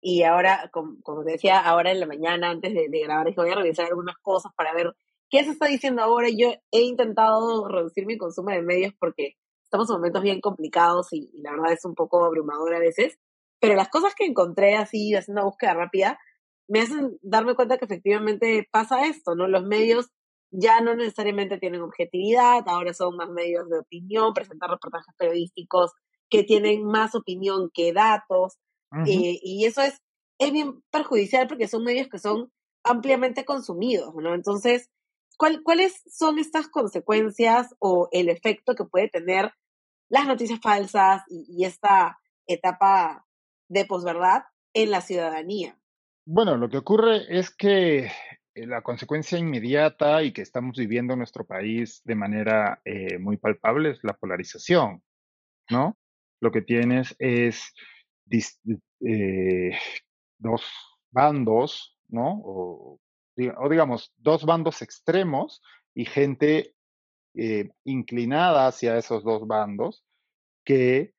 Y 0.00 0.22
ahora, 0.22 0.70
como, 0.72 1.24
te 1.24 1.32
decía, 1.32 1.60
ahora 1.60 1.90
en 1.90 2.00
la 2.00 2.06
mañana, 2.06 2.50
antes 2.50 2.72
de, 2.72 2.88
grabar, 3.00 3.26
dije, 3.26 3.40
voy 3.40 3.50
a 3.50 3.56
revisar 3.56 3.86
algunas 3.86 4.16
cosas 4.18 4.52
para 4.56 4.72
ver 4.72 4.94
qué 5.34 5.42
se 5.42 5.50
está 5.50 5.66
diciendo 5.66 6.00
ahora. 6.00 6.28
Yo 6.30 6.54
he 6.70 6.82
intentado 6.82 7.66
reducir 7.66 8.06
mi 8.06 8.16
consumo 8.16 8.50
de 8.50 8.62
medios 8.62 8.94
porque 9.00 9.34
estamos 9.64 9.90
en 9.90 9.96
momentos 9.96 10.22
bien 10.22 10.40
complicados 10.40 11.12
y, 11.12 11.28
la 11.42 11.50
verdad 11.50 11.72
es 11.72 11.84
un 11.84 11.96
poco 11.96 12.24
abrumador 12.24 12.72
a 12.72 12.78
veces. 12.78 13.18
Pero 13.60 13.74
las 13.74 13.88
cosas 13.88 14.14
que 14.14 14.26
encontré 14.26 14.76
así, 14.76 15.12
haciendo 15.12 15.40
una 15.40 15.50
búsqueda 15.50 15.74
rápida, 15.74 16.20
me 16.68 16.82
hacen 16.82 17.18
darme 17.20 17.56
cuenta 17.56 17.78
que 17.78 17.84
efectivamente 17.84 18.68
pasa 18.70 19.06
esto, 19.06 19.34
¿no? 19.34 19.48
Los 19.48 19.64
medios 19.64 20.10
ya 20.52 20.80
no 20.80 20.94
necesariamente 20.94 21.58
tienen 21.58 21.82
objetividad, 21.82 22.62
ahora 22.66 22.94
son 22.94 23.16
más 23.16 23.28
medios 23.28 23.68
de 23.68 23.80
opinión, 23.80 24.34
presentar 24.34 24.70
reportajes 24.70 25.12
periodísticos 25.18 25.90
que 26.30 26.44
tienen 26.44 26.84
más 26.84 27.16
opinión 27.16 27.70
que 27.74 27.92
datos, 27.92 28.56
eh, 29.06 29.40
y 29.42 29.64
eso 29.64 29.82
es, 29.82 30.00
es 30.38 30.52
bien 30.52 30.80
perjudicial 30.92 31.48
porque 31.48 31.66
son 31.66 31.82
medios 31.82 32.06
que 32.08 32.20
son 32.20 32.52
ampliamente 32.84 33.44
consumidos, 33.44 34.14
¿no? 34.14 34.34
Entonces, 34.34 34.90
¿cuáles 35.36 36.02
son 36.10 36.38
estas 36.38 36.68
consecuencias 36.68 37.74
o 37.78 38.08
el 38.12 38.28
efecto 38.28 38.74
que 38.74 38.84
puede 38.84 39.08
tener 39.08 39.52
las 40.08 40.26
noticias 40.26 40.60
falsas 40.60 41.22
y, 41.28 41.64
esta 41.64 42.18
etapa 42.46 43.26
de 43.68 43.84
posverdad 43.84 44.44
en 44.74 44.90
la 44.90 45.00
ciudadanía? 45.00 45.78
Bueno, 46.26 46.56
lo 46.56 46.68
que 46.68 46.78
ocurre 46.78 47.26
es 47.28 47.50
que 47.50 48.10
eh, 48.54 48.66
la 48.66 48.82
consecuencia 48.82 49.38
inmediata 49.38 50.22
y 50.22 50.32
que 50.32 50.42
estamos 50.42 50.76
viviendo 50.76 51.12
en 51.12 51.18
nuestro 51.18 51.44
país 51.44 52.02
de 52.04 52.14
manera 52.14 52.80
eh, 52.84 53.18
muy 53.18 53.36
palpable 53.36 53.90
es 53.90 54.04
la 54.04 54.14
polarización, 54.14 55.02
¿no? 55.70 55.96
Lo 56.40 56.50
que 56.50 56.62
tienes 56.62 57.14
es 57.18 57.72
eh, 59.00 59.78
dos 60.38 60.62
bandos, 61.10 61.98
¿no? 62.08 62.98
Digamos, 63.36 64.12
dos 64.16 64.44
bandos 64.44 64.82
extremos 64.82 65.62
y 65.94 66.04
gente 66.04 66.74
inclinada 67.84 68.66
hacia 68.68 68.96
esos 68.96 69.24
dos 69.24 69.46
bandos 69.46 70.04
que 70.64 71.12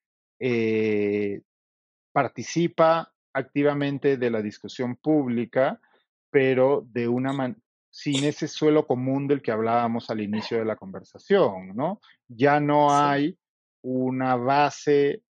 participa 2.13 3.13
activamente 3.33 4.17
de 4.17 4.29
la 4.31 4.41
discusión 4.41 4.95
pública 4.95 5.79
pero 6.35 6.85
de 6.91 7.07
una 7.07 7.55
sin 7.89 8.25
ese 8.25 8.49
suelo 8.49 8.85
común 8.85 9.25
del 9.25 9.41
que 9.41 9.51
hablábamos 9.51 10.09
al 10.09 10.19
inicio 10.19 10.57
de 10.57 10.65
la 10.65 10.75
conversación, 10.75 11.73
¿no? 11.73 12.01
Ya 12.27 12.59
no 12.59 12.93
hay 12.93 13.39
una 13.81 14.35
base 14.35 15.23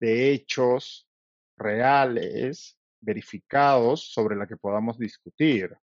de 0.00 0.32
hechos 0.32 1.08
reales, 1.56 2.76
verificados, 3.00 4.12
sobre 4.12 4.34
la 4.34 4.48
que 4.48 4.56
podamos 4.56 4.98
discutir, 4.98 5.76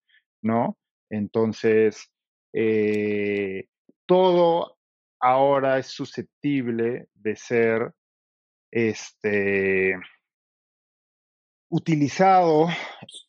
¿no? 0.43 0.77
Entonces, 1.09 2.11
eh, 2.53 3.67
todo 4.05 4.77
ahora 5.19 5.79
es 5.79 5.87
susceptible 5.87 7.07
de 7.13 7.35
ser 7.35 7.93
este, 8.71 9.95
utilizado 11.69 12.67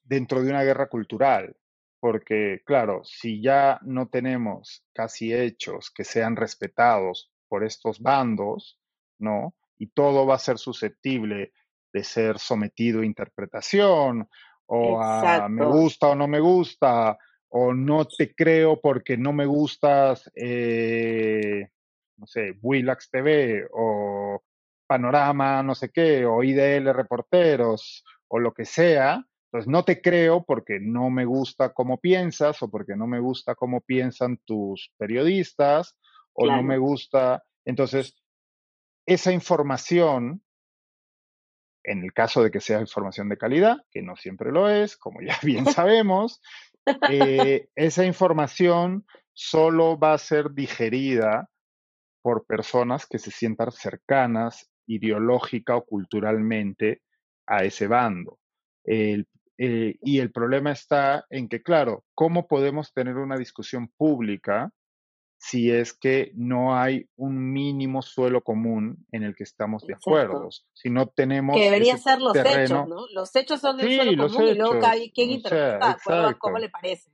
dentro 0.03 0.43
de 0.43 0.51
una 0.51 0.63
guerra 0.65 0.89
cultural, 0.89 1.57
porque 2.01 2.63
claro, 2.67 3.03
si 3.05 3.41
ya 3.41 3.81
no 3.83 4.09
tenemos 4.09 4.85
casi 4.93 5.33
hechos 5.33 5.91
que 5.91 6.05
sean 6.05 6.37
respetados 6.37 7.33
por 7.49 7.65
estos 7.65 8.01
bandos, 8.01 8.79
¿no? 9.19 9.55
Y 9.79 9.89
todo 9.89 10.27
va 10.27 10.35
a 10.35 10.39
ser 10.39 10.59
susceptible 10.59 11.53
de 11.93 12.05
ser 12.05 12.39
sometido 12.39 13.01
a 13.01 13.07
interpretación 13.07 14.29
o 14.67 15.01
a 15.01 15.49
me 15.49 15.65
gusta 15.67 16.09
o 16.09 16.15
no 16.15 16.27
me 16.27 16.41
gusta, 16.41 17.19
o 17.49 17.73
no 17.73 18.05
te 18.05 18.35
creo 18.35 18.81
porque 18.81 19.17
no 19.17 19.33
me 19.33 19.47
gustas, 19.47 20.31
eh, 20.35 21.69
no 22.17 22.27
sé, 22.27 22.59
Willax 22.61 23.11
TV 23.11 23.69
o 23.73 24.43
Panorama, 24.87 25.63
no 25.63 25.75
sé 25.75 25.91
qué, 25.91 26.27
o 26.27 26.43
IDL 26.43 26.93
Reporteros, 26.93 28.05
o 28.29 28.39
lo 28.39 28.53
que 28.53 28.65
sea, 28.65 29.25
pues 29.51 29.69
no 29.69 29.85
te 29.85 30.03
creo 30.03 30.45
porque 30.45 30.81
no 30.81 31.11
me 31.11 31.25
gusta 31.25 31.73
cómo 31.73 32.01
piensas 32.01 32.61
o 32.63 32.69
porque 32.69 32.97
no 32.97 33.07
me 33.07 33.21
gusta 33.21 33.55
cómo 33.55 33.81
piensan 33.81 34.39
tus 34.45 34.93
periodistas 34.99 35.97
o 36.33 36.47
no 36.47 36.63
me 36.65 36.77
gusta. 36.79 37.45
Entonces, 37.65 38.17
esa 39.07 39.33
información, 39.33 40.43
en 41.85 42.03
el 42.03 42.13
caso 42.13 42.43
de 42.43 42.51
que 42.51 42.61
sea 42.61 42.81
información 42.81 43.29
de 43.29 43.37
calidad, 43.37 43.77
que 43.91 44.03
no 44.03 44.17
siempre 44.17 44.51
lo 44.51 44.69
es, 44.69 44.97
como 44.97 45.21
ya 45.21 45.39
bien 45.43 45.67
sabemos, 45.67 46.41
eh, 47.11 47.69
esa 47.75 48.05
información 48.05 49.07
solo 49.33 49.99
va 49.99 50.15
a 50.15 50.19
ser 50.19 50.51
digerida 50.53 51.49
por 52.23 52.47
personas 52.47 53.07
que 53.07 53.19
se 53.19 53.31
sientan 53.31 53.71
cercanas 53.71 54.71
ideológica 54.87 55.77
o 55.77 55.85
culturalmente 55.85 57.03
a 57.47 57.65
ese 57.65 57.87
bando. 57.87 58.39
Eh, 58.87 59.25
y 59.57 60.19
el 60.19 60.33
problema 60.33 60.73
está 60.73 61.27
en 61.31 61.49
que, 61.49 61.63
claro, 61.63 62.05
¿cómo 62.15 62.49
podemos 62.49 62.93
tener 62.93 63.17
una 63.17 63.37
discusión 63.37 63.89
pública 63.97 64.71
si 65.47 65.71
es 65.71 65.93
que 65.93 66.33
no 66.35 66.75
hay 66.75 67.07
un 67.17 67.53
mínimo 67.53 68.01
suelo 68.01 68.41
común 68.41 69.05
en 69.13 69.25
el 69.25 69.37
que 69.37 69.43
estamos 69.43 69.87
de 69.87 69.93
acuerdo? 69.93 70.49
Si 70.73 70.89
no 70.89 71.09
tenemos. 71.09 71.55
Que 71.55 71.65
debería 71.65 71.99
ser 71.99 72.19
los 72.23 72.35
hechos, 72.35 72.89
¿no? 72.89 73.07
Los 73.13 73.37
hechos 73.37 73.61
son 73.61 73.79
el 73.79 73.95
suelo 73.95 74.29
común 74.29 74.49
y 74.49 74.55
luego 74.55 74.81
quien 75.15 75.33
interpreta 75.33 75.99
cómo 76.39 76.59
le 76.59 76.71
parece. 76.71 77.11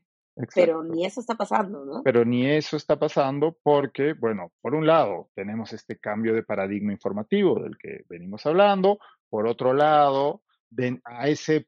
Pero 0.55 0.85
ni 0.85 1.05
eso 1.05 1.21
está 1.21 1.35
pasando, 1.35 1.85
¿no? 1.85 2.03
Pero 2.05 2.25
ni 2.25 2.47
eso 2.47 2.77
está 2.77 2.97
pasando 3.01 3.59
porque, 3.65 4.13
bueno, 4.13 4.53
por 4.61 4.77
un 4.77 4.87
lado 4.87 5.29
tenemos 5.35 5.73
este 5.73 5.99
cambio 5.99 6.33
de 6.33 6.45
paradigma 6.45 6.93
informativo 6.93 7.61
del 7.61 7.77
que 7.79 8.05
venimos 8.09 8.47
hablando, 8.47 9.01
por 9.29 9.49
otro 9.49 9.75
lado, 9.75 10.43
a 11.05 11.29
ese 11.29 11.67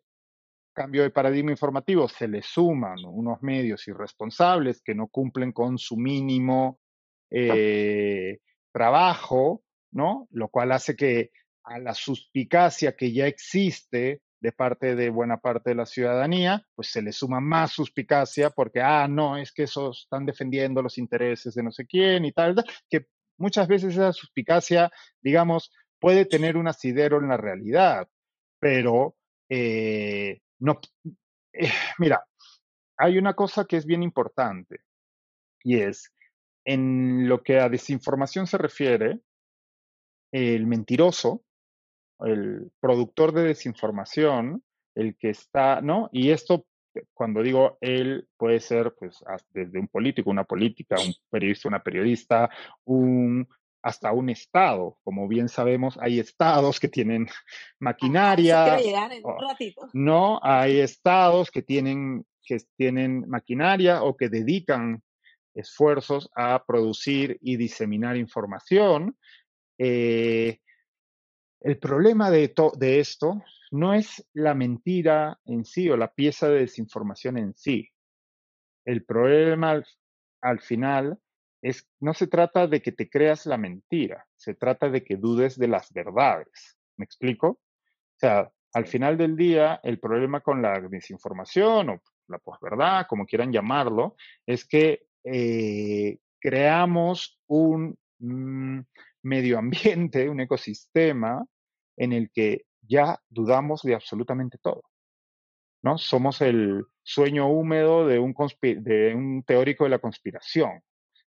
cambio 0.72 1.02
de 1.02 1.10
paradigma 1.10 1.50
informativo 1.50 2.08
se 2.08 2.28
le 2.28 2.42
suman 2.42 2.98
unos 3.04 3.42
medios 3.42 3.86
irresponsables 3.88 4.82
que 4.82 4.94
no 4.94 5.08
cumplen 5.08 5.52
con 5.52 5.78
su 5.78 5.96
mínimo 5.96 6.80
eh, 7.30 8.38
trabajo, 8.72 9.62
¿no? 9.92 10.28
Lo 10.30 10.48
cual 10.48 10.72
hace 10.72 10.96
que 10.96 11.30
a 11.64 11.78
la 11.78 11.94
suspicacia 11.94 12.96
que 12.96 13.12
ya 13.12 13.26
existe 13.26 14.22
de 14.40 14.52
parte 14.52 14.96
de 14.96 15.08
buena 15.08 15.36
parte 15.36 15.70
de 15.70 15.76
la 15.76 15.86
ciudadanía, 15.86 16.66
pues 16.74 16.90
se 16.90 17.00
le 17.00 17.12
suma 17.12 17.40
más 17.40 17.70
suspicacia 17.70 18.50
porque, 18.50 18.80
ah, 18.80 19.06
no, 19.08 19.36
es 19.36 19.52
que 19.52 19.62
esos 19.64 20.02
están 20.02 20.26
defendiendo 20.26 20.82
los 20.82 20.98
intereses 20.98 21.54
de 21.54 21.62
no 21.62 21.70
sé 21.70 21.86
quién 21.86 22.24
y 22.24 22.32
tal, 22.32 22.56
que 22.90 23.06
muchas 23.38 23.68
veces 23.68 23.92
esa 23.92 24.12
suspicacia, 24.12 24.90
digamos, 25.20 25.70
puede 26.00 26.24
tener 26.24 26.56
un 26.56 26.66
asidero 26.66 27.18
en 27.18 27.28
la 27.28 27.36
realidad, 27.36 28.08
pero 28.58 29.14
eh, 29.48 30.40
no. 30.62 30.80
Eh, 31.52 31.68
mira, 31.98 32.24
hay 32.96 33.18
una 33.18 33.34
cosa 33.34 33.66
que 33.66 33.76
es 33.76 33.84
bien 33.84 34.02
importante 34.02 34.80
y 35.62 35.80
es 35.80 36.12
en 36.64 37.28
lo 37.28 37.42
que 37.42 37.58
a 37.58 37.68
desinformación 37.68 38.46
se 38.46 38.58
refiere, 38.58 39.20
el 40.32 40.66
mentiroso, 40.66 41.44
el 42.20 42.70
productor 42.80 43.32
de 43.32 43.42
desinformación, 43.42 44.62
el 44.94 45.16
que 45.16 45.30
está, 45.30 45.80
¿no? 45.80 46.08
Y 46.12 46.30
esto, 46.30 46.64
cuando 47.12 47.42
digo 47.42 47.78
él, 47.80 48.28
puede 48.36 48.60
ser 48.60 48.94
pues 48.98 49.22
desde 49.50 49.78
un 49.78 49.88
político, 49.88 50.30
una 50.30 50.44
política, 50.44 50.96
un 51.00 51.12
periodista, 51.28 51.68
una 51.68 51.82
periodista, 51.82 52.50
un 52.84 53.48
hasta 53.82 54.12
un 54.12 54.30
estado. 54.30 54.98
Como 55.02 55.28
bien 55.28 55.48
sabemos, 55.48 55.98
hay 56.00 56.20
estados 56.20 56.78
que 56.78 56.88
tienen 56.88 57.26
maquinaria. 57.80 58.78
No, 59.92 60.40
hay 60.42 60.80
estados 60.80 61.50
que 61.50 61.62
tienen, 61.62 62.24
que 62.44 62.58
tienen 62.76 63.28
maquinaria 63.28 64.02
o 64.02 64.16
que 64.16 64.28
dedican 64.28 65.02
esfuerzos 65.54 66.30
a 66.34 66.64
producir 66.64 67.38
y 67.40 67.56
diseminar 67.56 68.16
información. 68.16 69.16
Eh, 69.78 70.58
el 71.60 71.78
problema 71.78 72.30
de, 72.30 72.54
de 72.76 73.00
esto 73.00 73.42
no 73.70 73.94
es 73.94 74.26
la 74.32 74.54
mentira 74.54 75.38
en 75.44 75.64
sí 75.64 75.90
o 75.90 75.96
la 75.96 76.12
pieza 76.12 76.48
de 76.48 76.60
desinformación 76.60 77.38
en 77.38 77.54
sí. 77.54 77.88
El 78.84 79.04
problema 79.04 79.82
al 80.40 80.60
final 80.60 81.18
es, 81.62 81.88
no 82.00 82.12
se 82.12 82.26
trata 82.26 82.66
de 82.66 82.82
que 82.82 82.92
te 82.92 83.08
creas 83.08 83.46
la 83.46 83.56
mentira, 83.56 84.26
se 84.36 84.54
trata 84.54 84.90
de 84.90 85.04
que 85.04 85.16
dudes 85.16 85.56
de 85.56 85.68
las 85.68 85.92
verdades. 85.92 86.76
¿Me 86.96 87.04
explico? 87.04 87.48
O 87.48 88.18
sea, 88.18 88.52
al 88.74 88.86
final 88.86 89.16
del 89.16 89.36
día, 89.36 89.80
el 89.84 90.00
problema 90.00 90.40
con 90.40 90.60
la 90.60 90.80
desinformación 90.80 91.90
o 91.90 92.02
la 92.26 92.38
posverdad, 92.38 93.06
como 93.08 93.26
quieran 93.26 93.52
llamarlo, 93.52 94.16
es 94.44 94.66
que 94.66 95.06
eh, 95.24 96.18
creamos 96.40 97.40
un 97.46 97.96
mm, 98.18 98.80
medio 99.22 99.58
ambiente, 99.58 100.28
un 100.28 100.40
ecosistema 100.40 101.46
en 101.96 102.12
el 102.12 102.30
que 102.32 102.64
ya 102.80 103.20
dudamos 103.28 103.82
de 103.82 103.94
absolutamente 103.94 104.58
todo. 104.58 104.82
¿no? 105.84 105.96
Somos 105.96 106.40
el 106.40 106.84
sueño 107.04 107.48
húmedo 107.48 108.06
de 108.06 108.18
un, 108.18 108.34
de 108.60 109.14
un 109.14 109.44
teórico 109.44 109.84
de 109.84 109.90
la 109.90 109.98
conspiración 110.00 110.82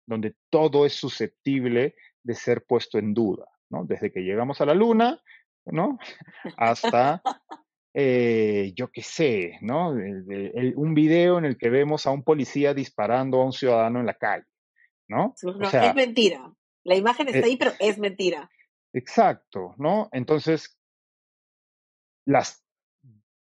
donde 0.06 0.34
todo 0.50 0.86
es 0.86 0.94
susceptible 0.94 1.94
de 2.22 2.34
ser 2.34 2.64
puesto 2.64 2.98
en 2.98 3.14
duda, 3.14 3.46
¿no? 3.70 3.84
Desde 3.84 4.12
que 4.12 4.20
llegamos 4.20 4.60
a 4.60 4.66
la 4.66 4.74
luna, 4.74 5.22
¿no? 5.66 5.98
Hasta 6.56 7.22
eh, 7.96 8.72
yo 8.74 8.90
qué 8.90 9.02
sé, 9.02 9.58
¿no? 9.60 9.90
un 9.90 10.94
video 10.94 11.38
en 11.38 11.44
el 11.44 11.56
que 11.56 11.70
vemos 11.70 12.06
a 12.06 12.10
un 12.10 12.24
policía 12.24 12.74
disparando 12.74 13.40
a 13.40 13.44
un 13.44 13.52
ciudadano 13.52 14.00
en 14.00 14.06
la 14.06 14.14
calle, 14.14 14.46
¿no? 15.08 15.34
es 15.40 15.94
mentira. 15.94 16.52
La 16.82 16.96
imagen 16.96 17.28
está 17.28 17.38
eh 17.38 17.44
ahí, 17.44 17.56
pero 17.56 17.72
es 17.78 17.98
mentira. 17.98 18.50
Exacto, 18.92 19.74
¿no? 19.78 20.08
Entonces, 20.10 20.76
las, 22.26 22.64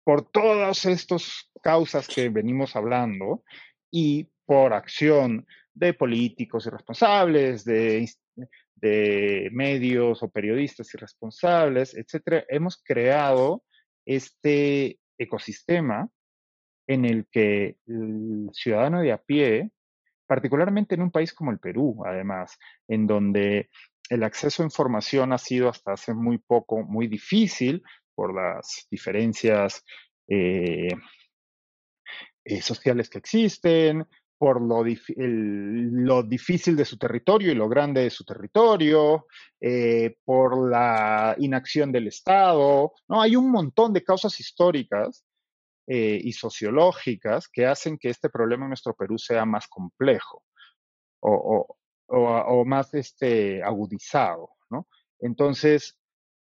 por 0.03 0.29
todas 0.31 0.85
estas 0.85 1.51
causas 1.61 2.07
que 2.07 2.29
venimos 2.29 2.75
hablando 2.75 3.43
y 3.91 4.27
por 4.45 4.73
acción 4.73 5.45
de 5.73 5.93
políticos 5.93 6.65
irresponsables, 6.65 7.63
de, 7.63 8.09
de 8.75 9.49
medios 9.51 10.21
o 10.23 10.29
periodistas 10.29 10.93
irresponsables, 10.93 11.95
etcétera, 11.95 12.45
hemos 12.49 12.81
creado 12.83 13.63
este 14.05 14.99
ecosistema 15.17 16.09
en 16.87 17.05
el 17.05 17.27
que 17.31 17.77
el 17.87 18.49
ciudadano 18.53 19.01
de 19.01 19.11
a 19.11 19.17
pie, 19.17 19.71
particularmente 20.27 20.95
en 20.95 21.03
un 21.03 21.11
país 21.11 21.33
como 21.33 21.51
el 21.51 21.59
Perú, 21.59 22.03
además, 22.05 22.57
en 22.87 23.07
donde 23.07 23.69
el 24.09 24.23
acceso 24.23 24.61
a 24.61 24.65
información 24.65 25.31
ha 25.31 25.37
sido 25.37 25.69
hasta 25.69 25.93
hace 25.93 26.13
muy 26.13 26.37
poco 26.37 26.83
muy 26.83 27.07
difícil 27.07 27.81
por 28.13 28.35
las 28.35 28.87
diferencias 28.89 29.83
eh, 30.27 30.89
eh, 32.43 32.61
sociales 32.61 33.09
que 33.09 33.19
existen, 33.19 34.05
por 34.41 34.59
lo, 34.59 34.83
lo, 34.83 36.23
difícil 36.23 36.75
de 36.75 36.83
su 36.83 36.97
territorio 36.97 37.51
y 37.51 37.55
lo 37.55 37.69
grande 37.69 38.01
de 38.01 38.09
su 38.09 38.25
territorio, 38.25 39.27
eh, 39.59 40.17
por 40.25 40.67
la 40.67 41.35
inacción 41.37 41.91
del 41.91 42.07
Estado. 42.07 42.91
¿no? 43.07 43.21
Hay 43.21 43.35
un 43.35 43.51
montón 43.51 43.93
de 43.93 44.03
causas 44.03 44.39
históricas 44.39 45.23
eh, 45.85 46.19
y 46.23 46.33
sociológicas 46.33 47.47
que 47.49 47.67
hacen 47.67 47.99
que 47.99 48.09
este 48.09 48.31
problema 48.31 48.65
en 48.65 48.69
nuestro 48.69 48.95
Perú 48.95 49.19
sea 49.19 49.45
más 49.45 49.67
complejo 49.67 50.43
o, 51.19 51.77
o, 52.07 52.65
más 52.65 52.95
este, 52.95 53.61
agudizado. 53.61 54.49
¿no? 54.71 54.87
Entonces, 55.19 55.99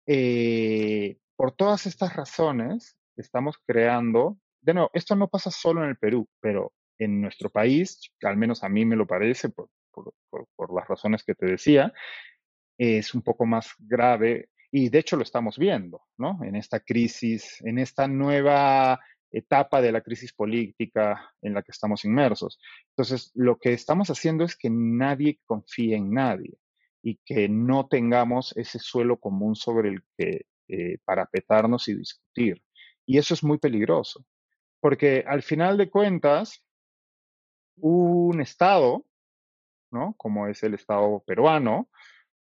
eh, 0.06 1.18
por 1.36 1.52
todas 1.52 1.84
estas 1.84 2.16
razones, 2.16 2.96
estamos 3.14 3.56
creando, 3.66 4.38
de 4.62 4.72
nuevo, 4.72 4.90
esto 4.94 5.14
no 5.16 5.28
pasa 5.28 5.50
solo 5.50 5.84
en 5.84 5.90
el 5.90 5.98
Perú, 5.98 6.26
pero 6.40 6.72
en 6.98 7.20
nuestro 7.20 7.50
país, 7.50 8.12
al 8.22 8.36
menos 8.36 8.62
a 8.64 8.68
mí 8.68 8.84
me 8.84 8.96
lo 8.96 9.06
parece, 9.06 9.48
por, 9.50 9.70
las 10.74 10.88
razones 10.88 11.22
que 11.22 11.34
te 11.34 11.46
decía, 11.46 11.92
es 12.76 13.14
un 13.14 13.22
poco 13.22 13.46
más 13.46 13.74
grave 13.78 14.48
y 14.70 14.88
de 14.88 14.98
hecho 14.98 15.16
lo 15.16 15.22
estamos 15.22 15.56
viendo, 15.56 16.02
¿no? 16.18 16.42
En 16.42 16.56
esta 16.56 16.80
crisis, 16.80 17.60
en 17.64 17.78
esta 17.78 18.08
nueva 18.08 19.00
etapa 19.30 19.80
de 19.80 19.92
la 19.92 20.00
crisis 20.00 20.32
política 20.32 21.32
en 21.42 21.54
la 21.54 21.62
que 21.62 21.72
estamos 21.72 22.04
inmersos. 22.04 22.58
Entonces, 22.90 23.30
lo 23.34 23.58
que 23.58 23.72
estamos 23.72 24.10
haciendo 24.10 24.44
es 24.44 24.56
que 24.56 24.70
nadie 24.70 25.40
confíe 25.44 25.96
en 25.96 26.12
nadie 26.12 26.58
y 27.02 27.20
que 27.24 27.48
no 27.48 27.86
tengamos 27.86 28.56
ese 28.56 28.78
suelo 28.78 29.18
común 29.18 29.54
sobre 29.54 29.90
el 29.90 30.02
que 30.16 30.46
eh, 30.68 30.98
parapetarnos 31.04 31.88
y 31.88 31.96
discutir. 31.96 32.62
Y 33.04 33.18
eso 33.18 33.34
es 33.34 33.44
muy 33.44 33.58
peligroso, 33.58 34.24
porque 34.80 35.24
al 35.26 35.42
final 35.42 35.76
de 35.76 35.90
cuentas, 35.90 36.64
un 37.76 38.40
Estado, 38.40 39.04
¿no? 39.90 40.14
Como 40.16 40.46
es 40.48 40.62
el 40.62 40.74
Estado 40.74 41.22
peruano, 41.26 41.88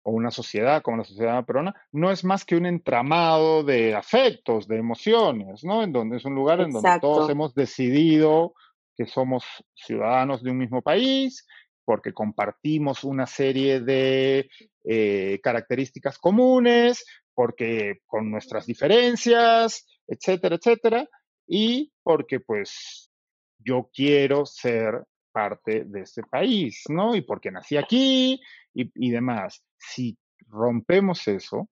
o 0.03 0.13
una 0.13 0.31
sociedad 0.31 0.83
como 0.83 0.99
la 0.99 1.05
sociedad 1.05 1.45
peruana, 1.45 1.75
no 1.91 2.13
es 2.13 2.23
más 2.25 2.45
que 2.45 2.55
un 2.55 2.65
entramado 2.65 3.65
de 3.65 3.95
afectos, 3.97 4.69
de 4.69 4.77
emociones, 4.77 5.65
¿no? 5.65 5.83
En 5.83 5.93
donde 5.93 6.19
es 6.19 6.25
un 6.25 6.35
lugar 6.37 6.61
en 6.61 6.71
donde 6.71 7.01
todos 7.01 7.29
hemos 7.29 7.55
decidido 7.55 8.55
que 8.97 9.07
somos 9.07 9.45
ciudadanos 9.75 10.45
de 10.45 10.53
un 10.53 10.59
mismo 10.59 10.81
país, 10.81 11.45
porque 11.85 12.13
compartimos 12.13 13.03
una 13.03 13.27
serie 13.27 13.81
de 13.81 14.49
eh, 14.85 15.41
características 15.43 16.19
comunes, 16.19 17.05
porque 17.35 18.01
con 18.07 18.31
nuestras 18.31 18.65
diferencias, 18.65 19.87
etcétera, 20.07 20.57
etcétera, 20.57 21.09
y 21.49 21.93
porque 22.05 22.39
pues 22.39 23.11
yo 23.59 23.91
quiero 23.93 24.47
ser 24.47 25.05
parte 25.37 25.85
de 25.85 26.01
este 26.01 26.23
país, 26.23 26.85
¿no? 26.89 27.15
Y 27.15 27.21
porque 27.21 27.51
nací 27.51 27.77
aquí 27.77 28.41
y, 28.73 29.11
demás. 29.11 29.63
Si 29.77 30.17
rompemos 30.49 31.29
eso, 31.29 31.69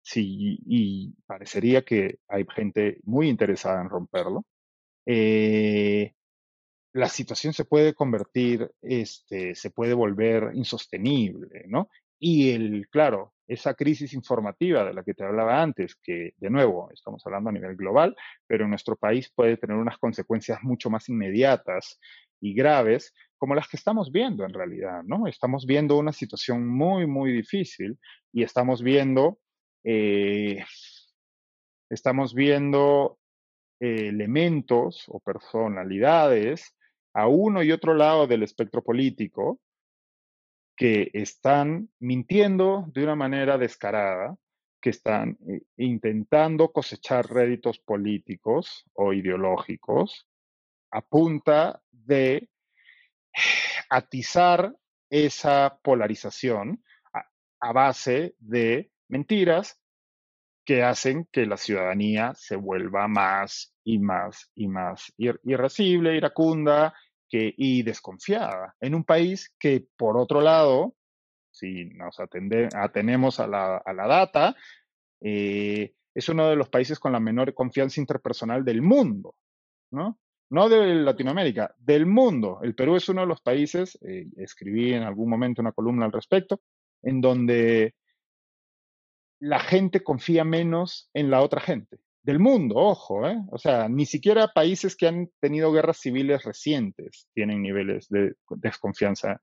si, 0.00 0.60
y 0.64 1.12
parecería 1.26 1.82
que 1.82 2.20
hay 2.28 2.46
gente 2.54 3.00
muy 3.02 3.28
interesada 3.28 3.80
en 3.82 3.88
romperlo, 3.88 4.46
eh, 5.06 6.14
la 6.92 7.08
situación 7.08 7.52
se 7.52 7.64
puede 7.64 7.94
convertir, 7.94 8.70
este, 8.80 9.56
se 9.56 9.70
puede 9.70 9.94
volver 9.94 10.52
insostenible, 10.54 11.64
¿no? 11.66 11.88
Y 12.20 12.52
el, 12.52 12.86
claro, 12.90 13.34
esa 13.50 13.74
crisis 13.74 14.14
informativa 14.14 14.84
de 14.84 14.94
la 14.94 15.02
que 15.02 15.12
te 15.12 15.24
hablaba 15.24 15.60
antes, 15.60 15.96
que 15.96 16.34
de 16.36 16.50
nuevo 16.50 16.88
estamos 16.92 17.20
hablando 17.26 17.50
a 17.50 17.52
nivel 17.52 17.74
global, 17.74 18.14
pero 18.46 18.62
en 18.62 18.70
nuestro 18.70 18.94
país 18.94 19.28
puede 19.34 19.56
tener 19.56 19.76
unas 19.76 19.98
consecuencias 19.98 20.62
mucho 20.62 20.88
más 20.88 21.08
inmediatas 21.08 21.98
y 22.40 22.54
graves 22.54 23.12
como 23.36 23.56
las 23.56 23.68
que 23.68 23.76
estamos 23.76 24.12
viendo 24.12 24.44
en 24.44 24.54
realidad, 24.54 25.02
¿no? 25.02 25.26
Estamos 25.26 25.66
viendo 25.66 25.98
una 25.98 26.12
situación 26.12 26.68
muy, 26.68 27.08
muy 27.08 27.32
difícil 27.32 27.98
y 28.32 28.44
estamos 28.44 28.84
viendo, 28.84 29.40
eh, 29.82 30.62
estamos 31.90 32.34
viendo 32.34 33.18
elementos 33.80 35.06
o 35.08 35.18
personalidades 35.18 36.76
a 37.14 37.26
uno 37.26 37.64
y 37.64 37.72
otro 37.72 37.94
lado 37.94 38.28
del 38.28 38.44
espectro 38.44 38.84
político 38.84 39.58
que 40.80 41.10
están 41.12 41.90
mintiendo 41.98 42.86
de 42.94 43.04
una 43.04 43.14
manera 43.14 43.58
descarada, 43.58 44.38
que 44.80 44.88
están 44.88 45.36
eh, 45.46 45.60
intentando 45.76 46.72
cosechar 46.72 47.28
réditos 47.28 47.78
políticos 47.80 48.86
o 48.94 49.12
ideológicos 49.12 50.26
a 50.90 51.02
punta 51.02 51.82
de 51.90 52.48
atizar 53.90 54.74
esa 55.10 55.78
polarización 55.82 56.82
a, 57.60 57.72
base 57.74 58.34
de 58.38 58.90
mentiras 59.08 59.78
que 60.64 60.82
hacen 60.82 61.28
que 61.30 61.44
la 61.44 61.58
ciudadanía 61.58 62.32
se 62.36 62.56
vuelva 62.56 63.06
más 63.06 63.74
y 63.84 63.98
más 63.98 64.50
y 64.54 64.66
más 64.66 65.12
irascible, 65.44 66.16
iracunda 66.16 66.94
y 67.32 67.82
desconfiada. 67.82 68.74
En 68.80 68.94
un 68.94 69.04
país 69.04 69.54
que, 69.58 69.86
por 69.96 70.16
otro 70.16 70.40
lado, 70.40 70.94
si 71.50 71.86
nos 71.86 72.18
atenemos 72.20 73.40
a 73.40 73.46
la, 73.46 73.76
a 73.76 73.92
la 73.92 74.06
data, 74.06 74.56
eh, 75.20 75.94
es 76.14 76.28
uno 76.28 76.48
de 76.48 76.56
los 76.56 76.68
países 76.68 76.98
con 76.98 77.12
la 77.12 77.20
menor 77.20 77.54
confianza 77.54 78.00
interpersonal 78.00 78.64
del 78.64 78.82
mundo, 78.82 79.34
¿no? 79.90 80.18
no 80.50 80.68
de 80.68 80.94
Latinoamérica, 80.96 81.74
del 81.78 82.06
mundo. 82.06 82.58
El 82.62 82.74
Perú 82.74 82.96
es 82.96 83.08
uno 83.08 83.22
de 83.22 83.28
los 83.28 83.40
países, 83.40 83.98
eh, 84.02 84.26
escribí 84.36 84.92
en 84.92 85.04
algún 85.04 85.30
momento 85.30 85.62
una 85.62 85.72
columna 85.72 86.06
al 86.06 86.12
respecto, 86.12 86.60
en 87.02 87.20
donde 87.20 87.94
la 89.40 89.60
gente 89.60 90.02
confía 90.02 90.44
menos 90.44 91.08
en 91.14 91.30
la 91.30 91.40
otra 91.40 91.60
gente. 91.60 92.00
Del 92.22 92.38
mundo, 92.38 92.76
ojo, 92.76 93.26
¿eh? 93.26 93.38
O 93.50 93.56
sea, 93.56 93.88
ni 93.88 94.04
siquiera 94.04 94.48
países 94.48 94.94
que 94.94 95.08
han 95.08 95.30
tenido 95.40 95.72
guerras 95.72 95.98
civiles 95.98 96.44
recientes 96.44 97.28
tienen 97.32 97.62
niveles 97.62 98.08
de 98.10 98.34
desconfianza, 98.50 99.40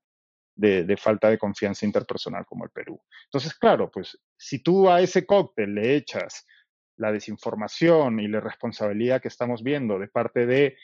de, 0.55 0.97
falta 0.97 1.29
de 1.29 1.39
confianza 1.39 1.87
interpersonal 1.87 2.45
como 2.45 2.65
el 2.65 2.69
Perú. 2.69 3.01
Entonces, 3.25 3.55
claro, 3.55 3.89
pues 3.89 4.19
si 4.37 4.61
tú 4.61 4.89
a 4.89 5.01
ese 5.01 5.25
cóctel 5.25 5.73
le 5.73 5.95
echas 5.95 6.45
la 6.97 7.11
desinformación 7.11 8.19
y 8.19 8.27
la 8.27 8.41
responsabilidad 8.41 9.21
que 9.21 9.27
estamos 9.27 9.63
viendo 9.63 9.97
de 9.97 10.07
parte 10.07 10.45
de 10.45 10.77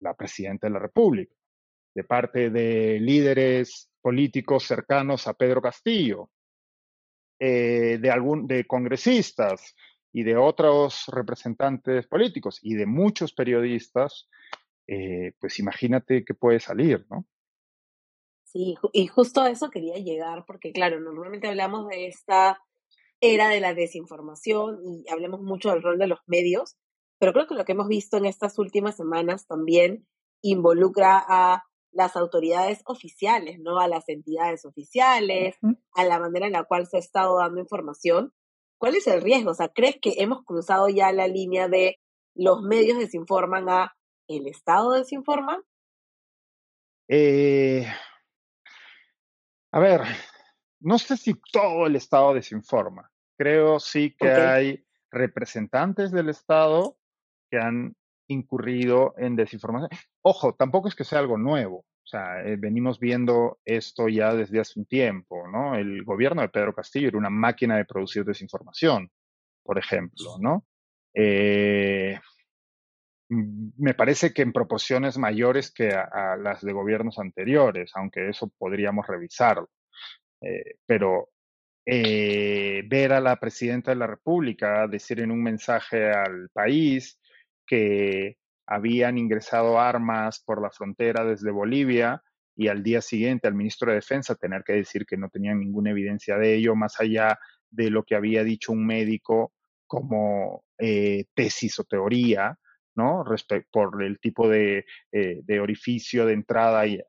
la 0.00 0.14
presidenta 0.14 0.66
de 0.66 0.72
la 0.72 0.80
República, 0.80 1.34
de 1.94 2.04
parte 2.04 2.50
de 2.50 2.98
líderes 3.00 3.88
políticos 4.00 4.64
cercanos 4.64 5.28
a 5.28 5.34
Pedro 5.34 5.62
Castillo, 5.62 6.30
eh, 7.38 7.98
de, 8.00 8.10
algún, 8.10 8.46
de 8.46 8.66
congresistas 8.66 9.74
y 10.16 10.22
de 10.22 10.34
otros 10.34 11.04
representantes 11.08 12.06
políticos 12.06 12.58
y 12.62 12.74
de 12.74 12.86
muchos 12.86 13.34
periodistas, 13.34 14.30
eh, 14.86 15.34
pues 15.38 15.58
imagínate 15.58 16.24
qué 16.24 16.32
puede 16.32 16.58
salir, 16.58 17.04
¿no? 17.10 17.26
Sí, 18.44 18.76
y 18.94 19.08
justo 19.08 19.42
a 19.42 19.50
eso 19.50 19.68
quería 19.68 19.96
llegar, 19.96 20.46
porque 20.46 20.72
claro, 20.72 21.00
normalmente 21.00 21.48
hablamos 21.48 21.86
de 21.88 22.06
esta 22.06 22.58
era 23.20 23.50
de 23.50 23.60
la 23.60 23.74
desinformación 23.74 24.78
y 24.86 25.04
hablamos 25.12 25.42
mucho 25.42 25.68
del 25.68 25.82
rol 25.82 25.98
de 25.98 26.06
los 26.06 26.20
medios, 26.26 26.78
pero 27.18 27.34
creo 27.34 27.46
que 27.46 27.54
lo 27.54 27.66
que 27.66 27.72
hemos 27.72 27.88
visto 27.88 28.16
en 28.16 28.24
estas 28.24 28.58
últimas 28.58 28.96
semanas 28.96 29.46
también 29.46 30.06
involucra 30.40 31.22
a 31.28 31.64
las 31.92 32.16
autoridades 32.16 32.80
oficiales, 32.86 33.58
¿no? 33.58 33.80
A 33.80 33.86
las 33.86 34.08
entidades 34.08 34.64
oficiales, 34.64 35.56
a 35.92 36.04
la 36.04 36.18
manera 36.18 36.46
en 36.46 36.52
la 36.52 36.64
cual 36.64 36.86
se 36.86 36.96
ha 36.96 37.00
estado 37.00 37.36
dando 37.36 37.60
información. 37.60 38.32
¿Cuál 38.78 38.96
es 38.96 39.06
el 39.06 39.22
riesgo? 39.22 39.50
O 39.50 39.54
sea, 39.54 39.68
¿crees 39.68 39.96
que 40.00 40.14
hemos 40.18 40.44
cruzado 40.44 40.88
ya 40.88 41.12
la 41.12 41.28
línea 41.28 41.68
de 41.68 41.98
los 42.34 42.62
medios 42.62 42.98
desinforman 42.98 43.68
a 43.68 43.96
el 44.28 44.46
Estado 44.46 44.92
desinforma? 44.92 45.62
Eh, 47.08 47.86
a 49.72 49.78
ver, 49.78 50.02
no 50.80 50.98
sé 50.98 51.16
si 51.16 51.34
todo 51.52 51.86
el 51.86 51.96
Estado 51.96 52.34
desinforma. 52.34 53.10
Creo 53.38 53.78
sí 53.78 54.14
que 54.18 54.28
hay 54.28 54.86
representantes 55.10 56.10
del 56.10 56.28
Estado 56.28 56.96
que 57.50 57.58
han 57.58 57.94
incurrido 58.28 59.14
en 59.18 59.36
desinformación. 59.36 59.90
Ojo, 60.22 60.54
tampoco 60.54 60.88
es 60.88 60.94
que 60.94 61.04
sea 61.04 61.20
algo 61.20 61.38
nuevo. 61.38 61.84
O 62.06 62.08
sea, 62.08 62.40
eh, 62.44 62.54
venimos 62.56 63.00
viendo 63.00 63.58
esto 63.64 64.08
ya 64.08 64.32
desde 64.32 64.60
hace 64.60 64.78
un 64.78 64.86
tiempo, 64.86 65.48
¿no? 65.48 65.74
El 65.74 66.04
gobierno 66.04 66.40
de 66.40 66.48
Pedro 66.48 66.72
Castillo 66.72 67.08
era 67.08 67.18
una 67.18 67.30
máquina 67.30 67.76
de 67.76 67.84
producir 67.84 68.24
desinformación, 68.24 69.10
por 69.64 69.76
ejemplo, 69.76 70.38
¿no? 70.38 70.64
Eh, 71.12 72.16
me 73.28 73.94
parece 73.94 74.32
que 74.32 74.42
en 74.42 74.52
proporciones 74.52 75.18
mayores 75.18 75.72
que 75.72 75.88
a, 75.88 76.36
las 76.36 76.62
de 76.62 76.72
gobiernos 76.72 77.18
anteriores, 77.18 77.90
aunque 77.96 78.28
eso 78.28 78.52
podríamos 78.56 79.04
revisarlo. 79.08 79.68
Eh, 80.40 80.76
pero 80.86 81.30
ver 81.84 83.12
a 83.12 83.20
la 83.20 83.36
presidenta 83.36 83.90
de 83.90 83.96
la 83.96 84.06
República 84.06 84.86
decir 84.86 85.20
en 85.20 85.32
un 85.32 85.42
mensaje 85.42 86.12
al 86.12 86.50
país 86.50 87.20
que 87.66 88.38
habían 88.66 89.18
ingresado 89.18 89.78
armas 89.80 90.42
por 90.44 90.60
la 90.60 90.70
frontera 90.70 91.24
desde 91.24 91.50
Bolivia 91.50 92.22
y 92.56 92.68
al 92.68 92.82
día 92.82 93.00
siguiente 93.00 93.46
al 93.46 93.54
ministro 93.54 93.90
de 93.90 93.96
Defensa 93.96 94.34
tener 94.34 94.64
que 94.64 94.74
decir 94.74 95.06
que 95.06 95.16
no 95.16 95.28
tenían 95.28 95.60
ninguna 95.60 95.90
evidencia 95.90 96.36
de 96.36 96.54
ello, 96.54 96.74
más 96.74 97.00
allá 97.00 97.38
de 97.70 97.90
lo 97.90 98.04
que 98.04 98.14
había 98.14 98.44
dicho 98.44 98.72
un 98.72 98.86
médico 98.86 99.52
como 99.86 100.64
eh, 100.78 101.26
tesis 101.34 101.78
o 101.78 101.84
teoría, 101.84 102.58
¿no? 102.96 103.24
por 103.70 104.02
el 104.02 104.18
tipo 104.18 104.48
de, 104.48 104.84
eh, 105.12 105.60
orificio 105.60 106.26
de 106.26 106.32
entrada 106.32 106.86
eh, 106.86 107.02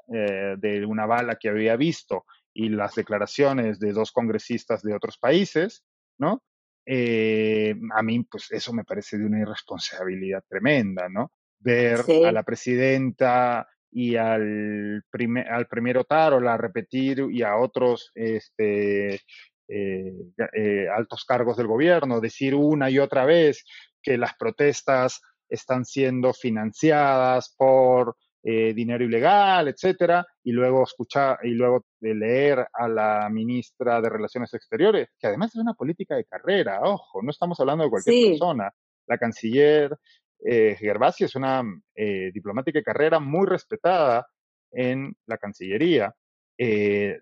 de 0.57 0.85
una 0.85 1.05
bala 1.05 1.37
que 1.37 1.49
había 1.49 1.75
visto 1.77 2.25
y 2.53 2.69
las 2.69 2.95
declaraciones 2.95 3.79
de 3.79 3.93
dos 3.93 4.11
congresistas 4.11 4.81
de 4.81 4.95
otros 4.95 5.17
países, 5.17 5.85
¿no? 6.17 6.43
Eh, 6.89 7.75
a 7.93 8.01
mí, 8.01 8.23
pues 8.23 8.49
eso 8.51 8.73
me 8.73 8.83
parece 8.83 9.17
de 9.17 9.25
una 9.25 9.41
irresponsabilidad 9.41 10.43
tremenda, 10.47 11.07
¿no? 11.07 11.33
Ver 11.59 12.01
a 12.25 12.31
la 12.31 12.43
presidenta 12.43 13.67
y 13.91 14.15
al, 14.15 15.03
primer, 15.09 15.47
al 15.47 15.67
primer 15.67 16.05
la 16.09 16.57
repetir 16.57 17.25
y 17.31 17.41
a 17.41 17.57
otros 17.57 18.11
este, 18.13 19.21
eh, 19.69 20.13
eh, 20.53 20.87
altos 20.95 21.25
cargos 21.25 21.57
del 21.57 21.67
gobierno 21.67 22.21
decir 22.21 22.55
una 22.55 22.89
y 22.89 22.99
otra 22.99 23.25
vez 23.25 23.65
que 24.01 24.17
las 24.17 24.35
protestas 24.35 25.19
están 25.49 25.83
siendo 25.83 26.33
financiadas 26.33 27.53
por 27.57 28.15
eh, 28.43 28.73
dinero 28.73 29.03
ilegal, 29.03 29.67
etcétera, 29.67 30.25
y 30.43 30.51
luego 30.51 30.83
escuchar 30.83 31.39
y 31.43 31.49
luego 31.49 31.83
de 31.99 32.15
leer 32.15 32.65
a 32.71 32.87
la 32.87 33.27
ministra 33.29 33.99
de 33.99 34.09
Relaciones 34.09 34.53
Exteriores, 34.53 35.09
que 35.19 35.27
además 35.27 35.51
es 35.53 35.61
una 35.61 35.73
política 35.73 36.15
de 36.15 36.23
carrera, 36.23 36.79
ojo, 36.83 37.21
no 37.21 37.31
estamos 37.31 37.59
hablando 37.59 37.83
de 37.83 37.89
cualquier 37.89 38.29
persona. 38.29 38.71
La 39.05 39.17
canciller 39.17 39.97
eh, 40.45 40.75
Gervasi 40.79 41.23
es 41.23 41.35
una 41.35 41.63
eh, 41.95 42.31
diplomática 42.33 42.79
de 42.79 42.83
carrera 42.83 43.19
muy 43.19 43.47
respetada 43.47 44.27
en 44.71 45.15
la 45.25 45.37
Cancillería. 45.37 46.13
Eh, 46.57 47.19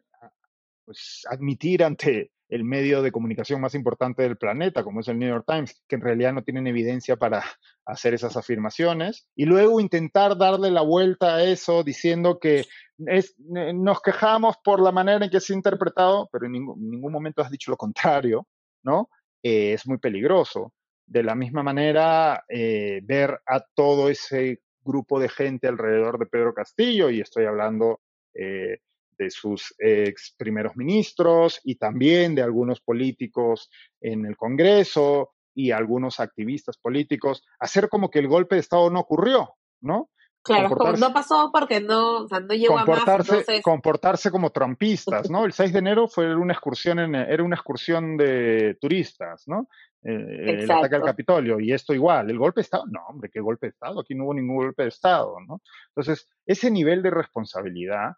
pues 0.86 1.24
admitir 1.30 1.84
ante 1.84 2.32
el 2.48 2.64
medio 2.64 3.02
de 3.02 3.12
comunicación 3.12 3.60
más 3.60 3.74
importante 3.74 4.22
del 4.22 4.38
planeta, 4.38 4.84
como 4.84 5.00
es 5.00 5.08
el 5.08 5.18
New 5.18 5.30
York 5.30 5.46
Times, 5.48 5.82
que 5.88 5.96
en 5.96 6.02
realidad 6.02 6.34
no 6.34 6.44
tienen 6.44 6.68
evidencia 6.68 7.16
para 7.16 7.44
hacer 7.86 8.14
esas 8.14 8.38
afirmaciones, 8.38 9.28
y 9.36 9.46
luego 9.46 9.80
intentar 9.80 10.38
darle 10.38 10.70
la 10.70 10.82
vuelta 10.82 11.36
a 11.36 11.44
eso 11.44 11.84
diciendo 11.84 12.40
que 12.40 12.66
es, 13.08 13.36
nos 13.40 14.02
quejamos 14.02 14.58
por 14.64 14.80
la 14.80 14.92
manera 14.92 15.26
en 15.26 15.32
que 15.32 15.40
se 15.40 15.54
ha 15.54 15.56
interpretado, 15.56 16.30
pero 16.32 16.46
en 16.46 16.52
ningún, 16.54 17.12
momento 17.12 17.42
has 17.42 17.52
dicho 17.52 17.72
lo 17.72 17.78
contrario, 17.78 18.48
¿no? 18.84 19.10
Eh, 19.44 19.74
es 19.74 19.88
muy 19.88 19.98
peligroso. 19.98 20.74
De 21.08 21.24
la 21.24 21.36
misma 21.36 21.64
manera, 21.64 22.44
eh, 22.50 23.02
ver 23.04 23.40
a 23.46 23.60
todo 23.62 24.10
ese 24.10 24.62
grupo 24.82 25.20
de 25.20 25.30
gente 25.30 25.68
alrededor 25.68 26.18
de 26.20 26.26
Pedro 26.26 26.54
Castillo, 26.54 27.10
y 27.10 27.22
estoy 27.22 27.46
hablando 27.46 28.02
eh, 28.34 28.80
de 29.18 29.30
sus 29.30 29.74
ex 29.80 30.36
primeros 30.38 30.76
ministros 30.76 31.60
y 31.64 31.76
también 31.76 32.36
de 32.36 32.42
algunos 32.42 32.82
políticos 32.82 33.70
en 34.02 34.26
el 34.26 34.36
Congreso 34.36 35.32
y 35.54 35.72
algunos 35.72 36.20
activistas 36.20 36.78
políticos, 36.78 37.44
hacer 37.60 37.88
como 37.88 38.10
que 38.10 38.20
el 38.20 38.28
golpe 38.28 38.56
de 38.56 38.62
Estado 38.62 38.90
no 38.90 39.00
ocurrió, 39.00 39.56
¿no? 39.82 40.10
Claro, 40.46 40.70
como 40.70 40.92
no 40.92 41.12
pasó 41.12 41.50
porque 41.52 41.82
no, 41.82 42.20
o 42.20 42.28
sea, 42.28 42.40
no 42.40 42.54
llegó 42.54 42.76
comportarse, 42.76 43.34
a 43.34 43.38
más. 43.38 43.62
Comportarse 43.64 44.30
como 44.30 44.52
trampistas, 44.52 45.28
¿no? 45.32 45.44
El 45.44 45.54
6 45.54 45.74
de 45.74 45.80
enero 45.80 46.08
fue 46.08 46.36
una 46.36 46.54
excursión, 46.54 47.00
en, 47.00 47.16
era 47.16 47.44
una 47.44 47.56
excursión 47.56 48.16
de 48.16 48.78
turistas, 48.80 49.48
¿no? 49.48 49.68
Eh, 50.04 50.62
el 50.62 50.72
ataque 50.72 50.98
al 50.98 51.04
Capitolio. 51.04 51.60
Y 51.60 51.74
esto 51.74 51.96
igual, 51.96 52.30
el 52.30 52.38
golpe 52.38 52.60
de 52.60 52.66
Estado, 52.66 52.84
no, 52.92 53.04
hombre, 53.08 53.32
¿qué 53.34 53.40
golpe 53.40 53.66
de 53.66 53.72
Estado? 53.72 54.02
Aquí 54.02 54.14
no 54.14 54.26
hubo 54.26 54.36
ningún 54.36 54.58
golpe 54.58 54.84
de 54.84 54.90
Estado, 54.90 55.36
¿no? 55.48 55.64
Entonces, 55.88 56.30
ese 56.46 56.70
nivel 56.70 57.02
de 57.02 57.10
responsabilidad 57.10 58.12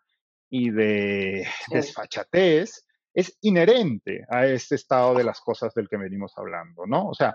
y 0.49 0.69
de 0.69 1.47
desfachatez 1.71 2.85
es 3.13 3.37
inherente 3.39 4.25
a 4.29 4.45
este 4.47 4.75
estado 4.75 5.15
de 5.15 5.23
las 5.23 5.39
cosas 5.39 5.73
del 5.73 5.87
que 5.87 5.95
venimos 5.95 6.33
hablando, 6.35 6.85
¿no? 6.85 7.07
O 7.07 7.13
sea, 7.13 7.33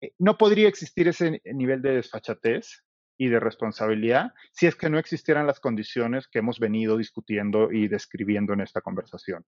eh, 0.00 0.12
no 0.18 0.38
podría 0.38 0.66
existir 0.66 1.08
ese 1.08 1.42
nivel 1.44 1.82
de 1.82 1.96
desfachatez 1.96 2.85
y 3.18 3.28
de 3.28 3.40
responsabilidad 3.40 4.32
si 4.52 4.66
es 4.66 4.76
que 4.76 4.90
no 4.90 4.98
existieran 4.98 5.46
las 5.46 5.60
condiciones 5.60 6.28
que 6.28 6.40
hemos 6.40 6.58
venido 6.58 6.96
discutiendo 6.96 7.72
y 7.72 7.88
describiendo 7.88 8.52
en 8.52 8.60
esta 8.60 8.80
conversación. 8.80 9.44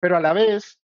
Pero 0.00 0.16
a 0.16 0.20
la 0.20 0.32
vez, 0.32 0.80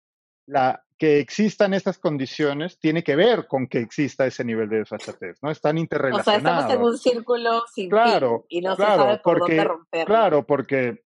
la, 0.46 0.84
que 0.98 1.20
existan 1.20 1.74
estas 1.74 1.98
condiciones 1.98 2.78
tiene 2.80 3.04
que 3.04 3.14
ver 3.14 3.46
con 3.46 3.68
que 3.68 3.78
exista 3.78 4.26
ese 4.26 4.44
nivel 4.44 4.68
de 4.68 4.78
desfachatez, 4.78 5.38
¿no? 5.42 5.50
Están 5.50 5.78
interrelacionados. 5.78 6.26
O 6.26 6.40
sea, 6.40 6.58
estamos 6.60 6.74
en 6.74 6.82
un 6.82 6.98
círculo 6.98 7.64
sin 7.72 7.88
claro, 7.88 8.46
fin 8.48 8.58
y 8.58 8.60
no 8.62 8.76
claro, 8.76 8.92
se 8.92 8.98
sabe 8.98 9.18
por 9.18 9.38
porque, 9.38 9.56
dónde 9.56 9.68
romperlo. 9.68 10.06
Claro, 10.06 10.46
porque, 10.46 11.04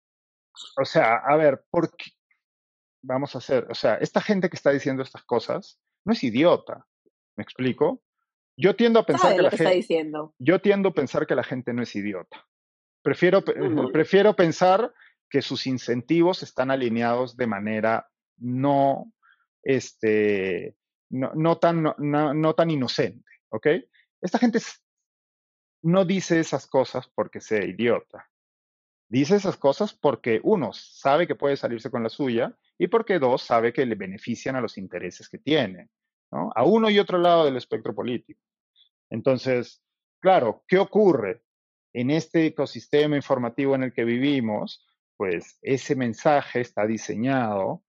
o 0.80 0.84
sea, 0.84 1.16
a 1.16 1.36
ver, 1.36 1.64
¿por 1.70 1.94
qué? 1.94 2.10
Vamos 3.02 3.34
a 3.34 3.38
hacer, 3.38 3.66
o 3.68 3.74
sea, 3.74 3.96
esta 3.96 4.20
gente 4.20 4.48
que 4.48 4.56
está 4.56 4.70
diciendo 4.70 5.02
estas 5.02 5.24
cosas 5.24 5.78
no 6.04 6.12
es 6.12 6.22
idiota, 6.24 6.86
¿me 7.36 7.42
explico? 7.42 8.02
Yo 8.56 8.76
tiendo 8.76 9.00
a 9.00 9.06
pensar 9.06 9.34
que 9.34 9.42
la 9.42 9.50
gente, 9.50 9.74
diciendo. 9.74 10.34
yo 10.38 10.60
tiendo 10.60 10.90
a 10.90 10.94
pensar 10.94 11.26
que 11.26 11.34
la 11.34 11.44
gente 11.44 11.72
no 11.72 11.82
es 11.82 11.94
idiota. 11.96 12.46
Prefiero, 13.02 13.42
prefiero 13.92 14.36
pensar 14.36 14.92
que 15.28 15.42
sus 15.42 15.66
incentivos 15.66 16.42
están 16.42 16.70
alineados 16.70 17.36
de 17.36 17.46
manera 17.46 18.08
no 18.36 19.12
este, 19.62 20.76
no, 21.10 21.58
tan, 21.58 21.82
no, 21.98 22.54
tan 22.54 22.70
inocente, 22.70 23.30
¿ok? 23.50 23.66
Esta 24.20 24.38
gente 24.38 24.60
no 25.82 26.04
dice 26.04 26.40
esas 26.40 26.66
cosas 26.66 27.08
porque 27.14 27.40
sea 27.40 27.64
idiota. 27.64 28.28
Dice 29.08 29.36
esas 29.36 29.56
cosas 29.56 29.92
porque, 29.92 30.40
uno, 30.42 30.72
sabe 30.72 31.26
que 31.26 31.34
puede 31.34 31.56
salirse 31.56 31.90
con 31.90 32.02
la 32.02 32.08
suya 32.08 32.56
y 32.78 32.88
porque, 32.88 33.18
dos, 33.18 33.42
sabe 33.42 33.72
que 33.72 33.84
le 33.84 33.94
benefician 33.94 34.56
a 34.56 34.60
los 34.60 34.78
intereses 34.78 35.28
que 35.28 35.38
tiene, 35.38 35.90
A 36.32 36.64
uno 36.64 36.88
y 36.88 36.98
otro 36.98 37.18
lado 37.18 37.44
del 37.44 37.56
espectro 37.56 37.94
político. 37.94 38.40
Entonces, 39.10 39.82
claro, 40.20 40.64
¿qué 40.66 40.78
ocurre? 40.78 41.42
En 41.92 42.10
este 42.10 42.46
ecosistema 42.46 43.16
informativo 43.16 43.74
en 43.74 43.82
el 43.82 43.92
que 43.92 44.04
vivimos, 44.04 44.86
pues 45.18 45.58
ese 45.60 45.94
mensaje 45.94 46.62
está 46.62 46.86
diseñado 46.86 47.82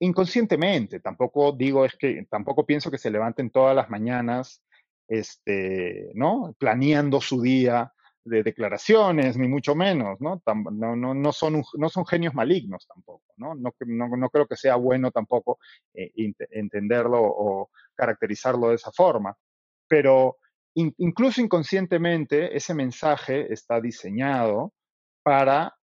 inconscientemente, 0.00 1.00
tampoco 1.00 1.52
digo 1.52 1.84
es 1.84 1.94
que, 1.96 2.26
tampoco 2.28 2.66
pienso 2.66 2.90
que 2.90 2.98
se 2.98 3.10
levanten 3.10 3.48
todas 3.50 3.74
las 3.74 3.88
mañanas, 3.88 4.62
este, 5.08 6.10
¿no? 6.14 6.54
Planeando 6.58 7.22
su 7.22 7.40
día 7.40 7.93
de 8.24 8.42
declaraciones, 8.42 9.36
ni 9.36 9.48
mucho 9.48 9.74
menos, 9.74 10.20
¿no? 10.20 10.42
no, 10.72 10.96
no, 10.96 11.14
no, 11.14 11.32
son, 11.32 11.62
no 11.74 11.88
son 11.88 12.06
genios 12.06 12.34
malignos 12.34 12.86
tampoco, 12.86 13.34
¿no? 13.36 13.54
No, 13.54 13.72
no, 13.86 14.30
creo 14.30 14.46
que 14.46 14.56
sea 14.56 14.76
bueno 14.76 15.10
tampoco 15.10 15.58
eh, 15.92 16.10
entenderlo 16.50 17.20
o 17.22 17.70
caracterizarlo 17.94 18.70
de 18.70 18.76
esa 18.76 18.92
forma, 18.92 19.36
pero 19.86 20.38
incluso 20.74 21.40
inconscientemente 21.40 22.56
ese 22.56 22.74
mensaje 22.74 23.52
está 23.52 23.80
diseñado 23.80 24.72
para 25.22 25.76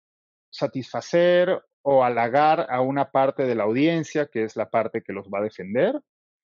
satisfacer 0.51 1.63
o 1.83 2.05
halagar 2.05 2.67
a 2.71 2.81
una 2.81 3.11
parte 3.11 3.45
de 3.45 3.55
la 3.55 3.65
audiencia, 3.65 4.27
que 4.27 4.45
es 4.45 4.57
la 4.57 4.69
parte 4.69 5.03
que 5.03 5.13
los 5.13 5.29
va 5.29 5.39
a 5.39 5.45
defender, 5.45 6.01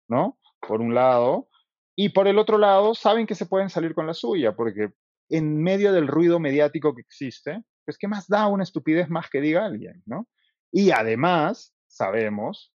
¿no? 0.07 0.37
Por 0.65 0.81
un 0.81 0.93
lado. 0.93 1.49
Y 1.95 2.09
por 2.09 2.27
el 2.27 2.37
otro 2.37 2.57
lado, 2.57 2.93
saben 2.93 3.25
que 3.25 3.35
se 3.35 3.47
pueden 3.47 3.69
salir 3.69 3.95
con 3.95 4.05
la 4.05 4.13
suya, 4.13 4.55
porque 4.55 4.91
en 5.29 5.61
medio 5.61 5.91
del 5.93 6.07
ruido 6.07 6.39
mediático 6.39 6.93
que 6.95 7.01
existe, 7.01 7.63
pues 7.85 7.97
¿qué 7.97 8.07
más 8.07 8.27
da 8.27 8.47
una 8.47 8.63
estupidez 8.63 9.09
más 9.09 9.29
que 9.29 9.41
diga 9.41 9.65
alguien, 9.65 10.03
¿no? 10.05 10.27
Y 10.71 10.91
además, 10.91 11.73
sabemos 11.87 12.73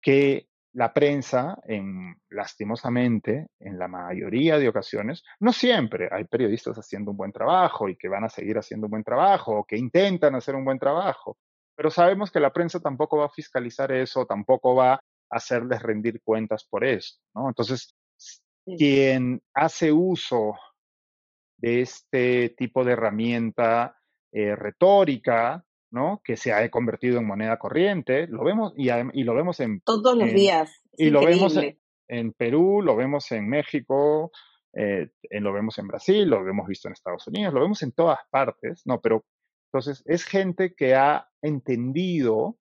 que 0.00 0.48
la 0.72 0.92
prensa, 0.92 1.58
en, 1.64 2.20
lastimosamente, 2.28 3.48
en 3.58 3.78
la 3.78 3.88
mayoría 3.88 4.58
de 4.58 4.68
ocasiones, 4.68 5.24
no 5.40 5.52
siempre, 5.52 6.08
hay 6.12 6.24
periodistas 6.24 6.76
haciendo 6.76 7.12
un 7.12 7.16
buen 7.16 7.32
trabajo 7.32 7.88
y 7.88 7.96
que 7.96 8.08
van 8.08 8.24
a 8.24 8.28
seguir 8.28 8.58
haciendo 8.58 8.86
un 8.86 8.90
buen 8.90 9.04
trabajo 9.04 9.60
o 9.60 9.64
que 9.64 9.76
intentan 9.76 10.34
hacer 10.34 10.54
un 10.54 10.66
buen 10.66 10.78
trabajo, 10.78 11.38
pero 11.74 11.90
sabemos 11.90 12.30
que 12.30 12.40
la 12.40 12.52
prensa 12.52 12.78
tampoco 12.78 13.16
va 13.16 13.26
a 13.26 13.30
fiscalizar 13.30 13.90
eso, 13.90 14.26
tampoco 14.26 14.74
va 14.74 14.94
a 14.94 15.00
hacerles 15.30 15.82
rendir 15.82 16.20
cuentas 16.22 16.64
por 16.64 16.84
eso, 16.84 17.16
¿no? 17.34 17.48
Entonces, 17.48 17.96
quien 18.64 19.42
hace 19.54 19.92
uso 19.92 20.54
de 21.58 21.80
este 21.80 22.50
tipo 22.50 22.84
de 22.84 22.92
herramienta 22.92 23.96
eh, 24.32 24.54
retórica, 24.54 25.64
¿no? 25.90 26.20
Que 26.24 26.36
se 26.36 26.52
ha 26.52 26.68
convertido 26.70 27.18
en 27.18 27.26
moneda 27.26 27.58
corriente, 27.58 28.26
lo 28.26 28.44
vemos 28.44 28.72
y, 28.76 28.90
y 28.90 29.24
lo 29.24 29.34
vemos 29.34 29.60
en... 29.60 29.80
Todos 29.80 30.16
los 30.16 30.32
días. 30.32 30.82
y 30.96 31.10
lo 31.10 31.24
vemos 31.24 31.58
en, 32.08 32.32
Perú, 32.32 32.82
lo 32.82 32.96
vemos 32.96 33.30
en 33.32 33.48
México, 33.48 34.30
eh, 34.74 35.08
lo 35.30 35.52
vemos 35.52 35.78
en 35.78 35.88
Brasil, 35.88 36.28
lo 36.28 36.46
hemos 36.46 36.66
visto 36.66 36.88
en 36.88 36.92
Estados 36.92 37.26
Unidos, 37.26 37.54
lo 37.54 37.60
vemos 37.60 37.82
en 37.82 37.92
todas 37.92 38.18
partes, 38.30 38.82
¿no? 38.84 39.00
Pero 39.00 39.24
entonces 39.72 40.02
es 40.06 40.24
gente 40.24 40.74
que 40.74 40.94
ha 40.94 41.28
entendido, 41.42 42.58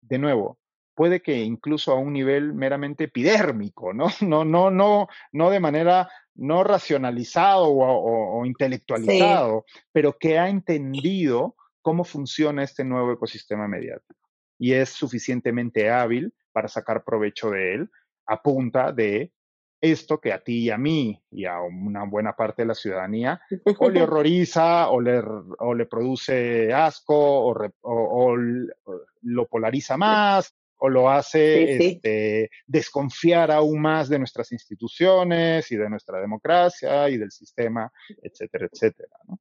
de 0.00 0.18
nuevo, 0.18 0.58
puede 0.94 1.20
que 1.20 1.42
incluso 1.42 1.92
a 1.92 1.98
un 1.98 2.12
nivel 2.12 2.54
meramente 2.54 3.04
epidérmico, 3.04 3.92
¿no? 3.92 4.06
No, 4.34 4.44
no, 4.44 4.70
no, 4.70 5.08
no 5.32 5.50
de 5.50 5.60
manera 5.60 6.08
no 6.34 6.64
racionalizado 6.64 7.66
o, 7.68 8.44
intelectualizado, 8.44 9.64
pero 9.92 10.16
que 10.18 10.38
ha 10.38 10.48
entendido 10.48 11.56
cómo 11.82 12.04
funciona 12.04 12.64
este 12.64 12.84
nuevo 12.84 13.12
ecosistema 13.12 13.68
mediático 13.68 14.18
y 14.58 14.72
es 14.72 14.90
suficientemente 14.90 15.90
hábil 15.90 16.32
para 16.52 16.68
sacar 16.68 17.04
provecho 17.04 17.50
de 17.50 17.74
él 17.74 17.90
a 18.26 18.42
punta 18.42 18.92
de 18.92 19.32
esto 19.80 20.18
que 20.18 20.32
a 20.32 20.42
ti 20.42 20.60
y 20.60 20.70
a 20.70 20.78
mí 20.78 21.22
y 21.30 21.44
a 21.44 21.60
una 21.60 22.04
buena 22.04 22.34
parte 22.34 22.62
de 22.62 22.68
la 22.68 22.74
ciudadanía 22.74 23.40
o 23.78 23.90
le 23.90 24.02
horroriza 24.02 24.88
o 24.88 25.00
le, 25.00 25.22
o 25.58 25.74
le 25.74 25.86
produce 25.86 26.72
asco 26.72 27.14
o, 27.14 27.70
o, 27.82 28.36
lo 28.36 29.46
polariza 29.46 29.96
más 29.96 30.54
o 30.84 30.88
lo 30.90 31.08
hace 31.08 31.76
Este, 31.76 32.50
desconfiar 32.66 33.50
aún 33.50 33.80
más 33.80 34.10
de 34.10 34.18
nuestras 34.18 34.52
instituciones 34.52 35.72
y 35.72 35.76
de 35.76 35.88
nuestra 35.88 36.20
democracia 36.20 37.08
y 37.08 37.16
del 37.16 37.30
sistema, 37.30 37.90
etcétera, 38.22 38.68
etcétera. 38.70 39.16
¿no? 39.26 39.40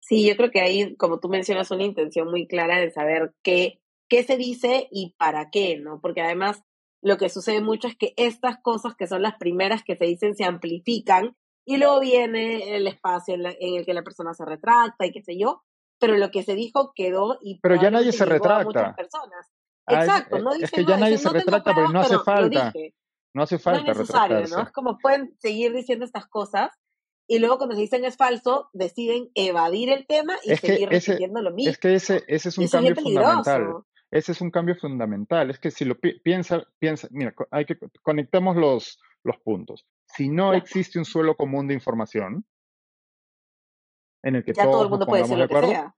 Sí, 0.00 0.26
yo 0.26 0.38
creo 0.38 0.50
que 0.50 0.62
ahí, 0.62 0.96
como 0.96 1.20
tú 1.20 1.28
mencionas, 1.28 1.70
una 1.70 1.84
intención 1.84 2.30
muy 2.30 2.46
clara 2.46 2.80
de 2.80 2.90
saber 2.90 3.34
qué, 3.42 3.82
qué 4.08 4.22
se 4.22 4.38
dice 4.38 4.88
y 4.90 5.14
para 5.18 5.50
qué, 5.50 5.76
¿no? 5.76 6.00
Porque 6.00 6.22
además 6.22 6.62
lo 7.02 7.18
que 7.18 7.28
sucede 7.28 7.60
mucho 7.60 7.88
es 7.88 7.96
que 7.98 8.14
estas 8.16 8.56
cosas 8.62 8.94
que 8.96 9.06
son 9.06 9.20
las 9.20 9.36
primeras 9.36 9.82
que 9.84 9.96
se 9.96 10.06
dicen 10.06 10.34
se 10.34 10.44
amplifican 10.44 11.36
y 11.66 11.76
luego 11.76 12.00
viene 12.00 12.74
el 12.74 12.86
espacio 12.86 13.34
en, 13.34 13.44
el 13.44 13.84
que 13.84 13.92
la 13.92 14.02
persona 14.02 14.32
se 14.32 14.46
retracta 14.46 15.04
y 15.04 15.12
qué 15.12 15.20
sé 15.20 15.38
yo, 15.38 15.62
pero 16.00 16.16
lo 16.16 16.30
que 16.30 16.42
se 16.42 16.54
dijo 16.54 16.92
quedó 16.94 17.38
y 17.42 17.60
pero 17.60 17.74
ya 17.74 17.90
nadie 17.90 18.12
se 18.12 18.24
retracta. 18.24 18.94
personas. 18.96 19.46
Ah, 19.88 20.04
Exacto, 20.04 20.38
no 20.38 20.52
dice 20.52 20.66
es 20.66 20.70
que 20.70 20.84
ya 20.84 20.96
nadie 20.96 21.18
se 21.18 21.30
retracta 21.30 21.74
porque 21.74 21.92
no 21.92 22.00
hace 22.00 22.18
falta. 22.18 22.72
No 23.34 23.42
hace 23.42 23.58
falta 23.58 23.82
no 23.82 23.92
es 23.92 23.98
necesario, 23.98 24.46
¿no? 24.48 24.62
Es 24.62 24.72
como 24.72 24.98
pueden 24.98 25.34
seguir 25.38 25.72
diciendo 25.72 26.04
estas 26.04 26.26
cosas 26.26 26.70
y 27.26 27.38
luego 27.38 27.58
cuando 27.58 27.74
se 27.74 27.82
dicen 27.82 28.04
es 28.04 28.16
falso, 28.16 28.70
deciden 28.72 29.30
evadir 29.34 29.90
el 29.90 30.06
tema 30.06 30.34
y 30.44 30.56
seguir 30.56 30.88
repitiendo 30.88 31.42
lo 31.42 31.52
mismo. 31.52 31.70
Es 31.70 31.78
que 31.78 31.94
ese, 31.94 32.24
ese 32.26 32.48
es 32.48 32.58
un 32.58 32.68
cambio 32.68 32.96
fundamental. 32.96 33.84
Ese 34.10 34.32
es 34.32 34.40
un 34.40 34.50
cambio 34.50 34.74
fundamental. 34.74 35.50
Es 35.50 35.58
que 35.58 35.70
si 35.70 35.84
lo 35.84 35.98
piensa, 35.98 36.64
piensa, 36.78 37.08
mira, 37.10 37.34
hay 37.50 37.66
que 37.66 37.78
conectemos 38.02 38.56
los, 38.56 38.98
los 39.22 39.36
puntos. 39.38 39.86
Si 40.06 40.30
no 40.30 40.54
existe 40.54 40.98
un 40.98 41.04
suelo 41.04 41.36
común 41.36 41.68
de 41.68 41.74
información 41.74 42.46
en 44.22 44.36
el 44.36 44.44
que 44.44 44.54
todos 44.54 44.70
todo 44.70 44.82
el 44.84 44.88
mundo 44.88 45.06
puede 45.06 45.22
decir 45.22 45.38
lo 45.38 45.48
que 45.48 45.66
sea. 45.66 45.94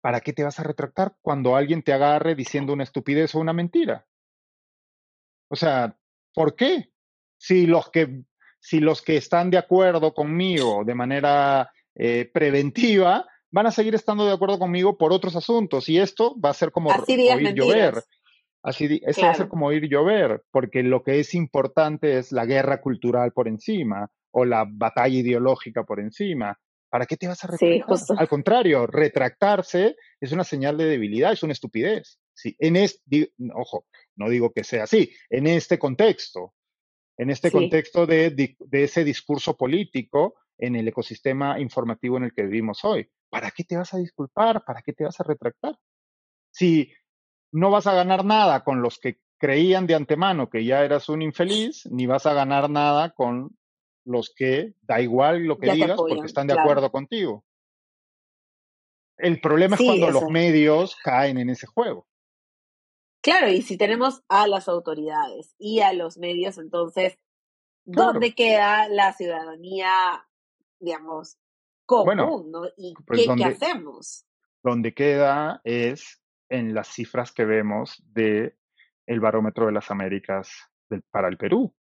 ¿Para 0.00 0.20
qué 0.20 0.32
te 0.32 0.44
vas 0.44 0.58
a 0.58 0.62
retractar 0.62 1.16
cuando 1.20 1.56
alguien 1.56 1.82
te 1.82 1.92
agarre 1.92 2.34
diciendo 2.34 2.72
una 2.72 2.84
estupidez 2.84 3.34
o 3.34 3.40
una 3.40 3.52
mentira? 3.52 4.06
O 5.50 5.56
sea, 5.56 5.96
¿por 6.34 6.54
qué? 6.54 6.90
Si 7.38 7.66
los 7.66 7.90
que, 7.90 8.22
si 8.60 8.80
los 8.80 9.02
que 9.02 9.16
están 9.16 9.50
de 9.50 9.58
acuerdo 9.58 10.14
conmigo 10.14 10.84
de 10.84 10.94
manera 10.94 11.72
eh, 11.94 12.30
preventiva 12.32 13.26
van 13.50 13.66
a 13.66 13.70
seguir 13.70 13.94
estando 13.94 14.26
de 14.26 14.32
acuerdo 14.32 14.58
conmigo 14.58 14.98
por 14.98 15.12
otros 15.12 15.34
asuntos 15.36 15.88
y 15.88 15.98
esto 15.98 16.38
va 16.38 16.50
a 16.50 16.54
ser 16.54 16.70
como 16.70 16.90
oír 16.90 17.54
llover. 17.54 17.94
Así, 18.62 19.00
eso 19.04 19.22
va 19.22 19.30
a 19.30 19.34
ser 19.34 19.48
como 19.48 19.66
oír 19.66 19.88
llover, 19.88 20.42
porque 20.50 20.82
lo 20.82 21.02
que 21.02 21.20
es 21.20 21.34
importante 21.34 22.18
es 22.18 22.32
la 22.32 22.44
guerra 22.44 22.80
cultural 22.80 23.32
por 23.32 23.48
encima 23.48 24.10
o 24.32 24.44
la 24.44 24.66
batalla 24.68 25.16
ideológica 25.16 25.84
por 25.84 26.00
encima. 26.00 26.58
¿Para 26.90 27.06
qué 27.06 27.16
te 27.16 27.28
vas 27.28 27.42
a 27.44 27.48
retractar? 27.48 28.18
Al 28.18 28.28
contrario, 28.28 28.86
retractarse 28.86 29.96
es 30.20 30.32
una 30.32 30.44
señal 30.44 30.76
de 30.78 30.86
debilidad, 30.86 31.32
es 31.32 31.42
una 31.42 31.52
estupidez. 31.52 32.18
Sí, 32.32 32.56
en 32.58 32.76
este, 32.76 33.32
ojo, 33.54 33.86
no 34.16 34.28
digo 34.28 34.52
que 34.52 34.64
sea 34.64 34.84
así, 34.84 35.12
en 35.28 35.46
este 35.46 35.78
contexto, 35.78 36.54
en 37.16 37.30
este 37.30 37.50
contexto 37.50 38.06
de, 38.06 38.30
de, 38.30 38.84
ese 38.84 39.04
discurso 39.04 39.56
político 39.56 40.36
en 40.56 40.76
el 40.76 40.86
ecosistema 40.88 41.60
informativo 41.60 42.16
en 42.16 42.24
el 42.24 42.32
que 42.32 42.44
vivimos 42.44 42.84
hoy. 42.84 43.10
¿Para 43.28 43.50
qué 43.50 43.64
te 43.64 43.76
vas 43.76 43.92
a 43.92 43.98
disculpar? 43.98 44.64
¿Para 44.64 44.82
qué 44.82 44.92
te 44.92 45.04
vas 45.04 45.18
a 45.20 45.24
retractar? 45.24 45.76
Si 46.50 46.92
no 47.52 47.70
vas 47.70 47.86
a 47.86 47.94
ganar 47.94 48.24
nada 48.24 48.62
con 48.64 48.82
los 48.82 48.98
que 48.98 49.18
creían 49.38 49.86
de 49.86 49.94
antemano 49.94 50.48
que 50.48 50.64
ya 50.64 50.84
eras 50.84 51.08
un 51.08 51.22
infeliz, 51.22 51.86
ni 51.90 52.06
vas 52.06 52.26
a 52.26 52.34
ganar 52.34 52.70
nada 52.70 53.10
con 53.10 53.57
los 54.08 54.32
que 54.34 54.74
da 54.82 55.00
igual 55.00 55.44
lo 55.44 55.58
que 55.58 55.70
digas 55.72 55.96
porque 55.96 56.26
están 56.26 56.46
de 56.46 56.58
acuerdo 56.58 56.90
contigo. 56.90 57.44
El 59.18 59.40
problema 59.40 59.76
es 59.76 59.82
cuando 59.82 60.10
los 60.10 60.30
medios 60.30 60.96
caen 60.96 61.38
en 61.38 61.50
ese 61.50 61.66
juego. 61.66 62.06
Claro, 63.20 63.50
y 63.50 63.62
si 63.62 63.76
tenemos 63.76 64.22
a 64.28 64.46
las 64.46 64.68
autoridades 64.68 65.54
y 65.58 65.80
a 65.80 65.92
los 65.92 66.16
medios, 66.16 66.56
entonces, 66.56 67.18
¿dónde 67.84 68.34
queda 68.34 68.88
la 68.88 69.12
ciudadanía, 69.12 70.26
digamos, 70.78 71.36
común? 71.84 72.52
¿Y 72.76 72.94
pues 73.06 73.26
qué, 73.36 73.44
hacemos? 73.44 74.24
Donde 74.62 74.94
queda 74.94 75.60
es 75.64 76.22
en 76.48 76.74
las 76.74 76.88
cifras 76.88 77.32
que 77.32 77.44
vemos 77.44 78.02
de 78.06 78.56
el 79.06 79.20
barómetro 79.20 79.66
de 79.66 79.72
las 79.72 79.90
Américas 79.90 80.50
para 81.10 81.28
el 81.28 81.36
Perú 81.36 81.74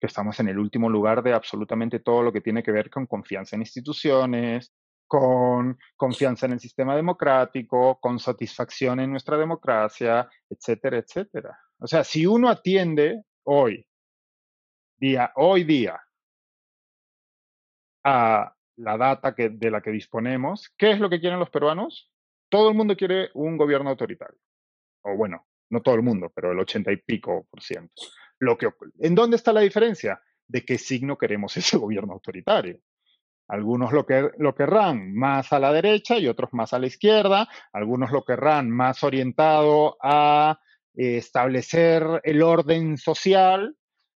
que 0.00 0.06
estamos 0.06 0.38
en 0.40 0.48
el 0.48 0.58
último 0.58 0.88
lugar 0.88 1.22
de 1.22 1.32
absolutamente 1.32 2.00
todo 2.00 2.22
lo 2.22 2.32
que 2.32 2.40
tiene 2.40 2.62
que 2.62 2.72
ver 2.72 2.90
con 2.90 3.06
confianza 3.06 3.56
en 3.56 3.62
instituciones, 3.62 4.72
con 5.06 5.78
confianza 5.96 6.46
en 6.46 6.52
el 6.52 6.60
sistema 6.60 6.94
democrático, 6.94 7.98
con 8.00 8.18
satisfacción 8.18 9.00
en 9.00 9.10
nuestra 9.10 9.36
democracia, 9.36 10.28
etcétera, 10.48 10.98
etcétera. 10.98 11.58
O 11.78 11.86
sea, 11.86 12.04
si 12.04 12.26
uno 12.26 12.48
atiende 12.48 13.22
hoy, 13.44 13.86
día, 14.96 15.32
hoy 15.36 15.64
día, 15.64 16.00
a 18.04 18.54
la 18.76 18.96
data 18.96 19.34
que, 19.34 19.48
de 19.48 19.70
la 19.70 19.80
que 19.80 19.90
disponemos, 19.90 20.72
¿qué 20.76 20.92
es 20.92 21.00
lo 21.00 21.10
que 21.10 21.20
quieren 21.20 21.40
los 21.40 21.50
peruanos? 21.50 22.12
Todo 22.48 22.68
el 22.68 22.76
mundo 22.76 22.96
quiere 22.96 23.30
un 23.34 23.56
gobierno 23.56 23.90
autoritario. 23.90 24.38
O 25.02 25.16
bueno, 25.16 25.46
no 25.70 25.82
todo 25.82 25.94
el 25.94 26.02
mundo, 26.02 26.30
pero 26.34 26.52
el 26.52 26.58
ochenta 26.58 26.92
y 26.92 26.96
pico 26.96 27.46
por 27.50 27.62
ciento. 27.62 27.92
Lo 28.38 28.56
que, 28.56 28.68
¿En 29.00 29.14
dónde 29.14 29.36
está 29.36 29.52
la 29.52 29.60
diferencia? 29.60 30.20
De 30.46 30.64
qué 30.64 30.78
signo 30.78 31.18
queremos 31.18 31.56
ese 31.56 31.76
gobierno 31.76 32.14
autoritario. 32.14 32.80
Algunos 33.48 33.92
lo, 33.92 34.04
que, 34.04 34.30
lo 34.38 34.54
querrán 34.54 35.14
más 35.14 35.52
a 35.54 35.58
la 35.58 35.72
derecha 35.72 36.18
y 36.18 36.28
otros 36.28 36.50
más 36.52 36.74
a 36.74 36.78
la 36.78 36.86
izquierda. 36.86 37.48
Algunos 37.72 38.10
lo 38.10 38.22
querrán 38.22 38.70
más 38.70 39.02
orientado 39.02 39.96
a 40.02 40.60
eh, 40.94 41.16
establecer 41.16 42.20
el 42.24 42.42
orden 42.42 42.98
social 42.98 43.74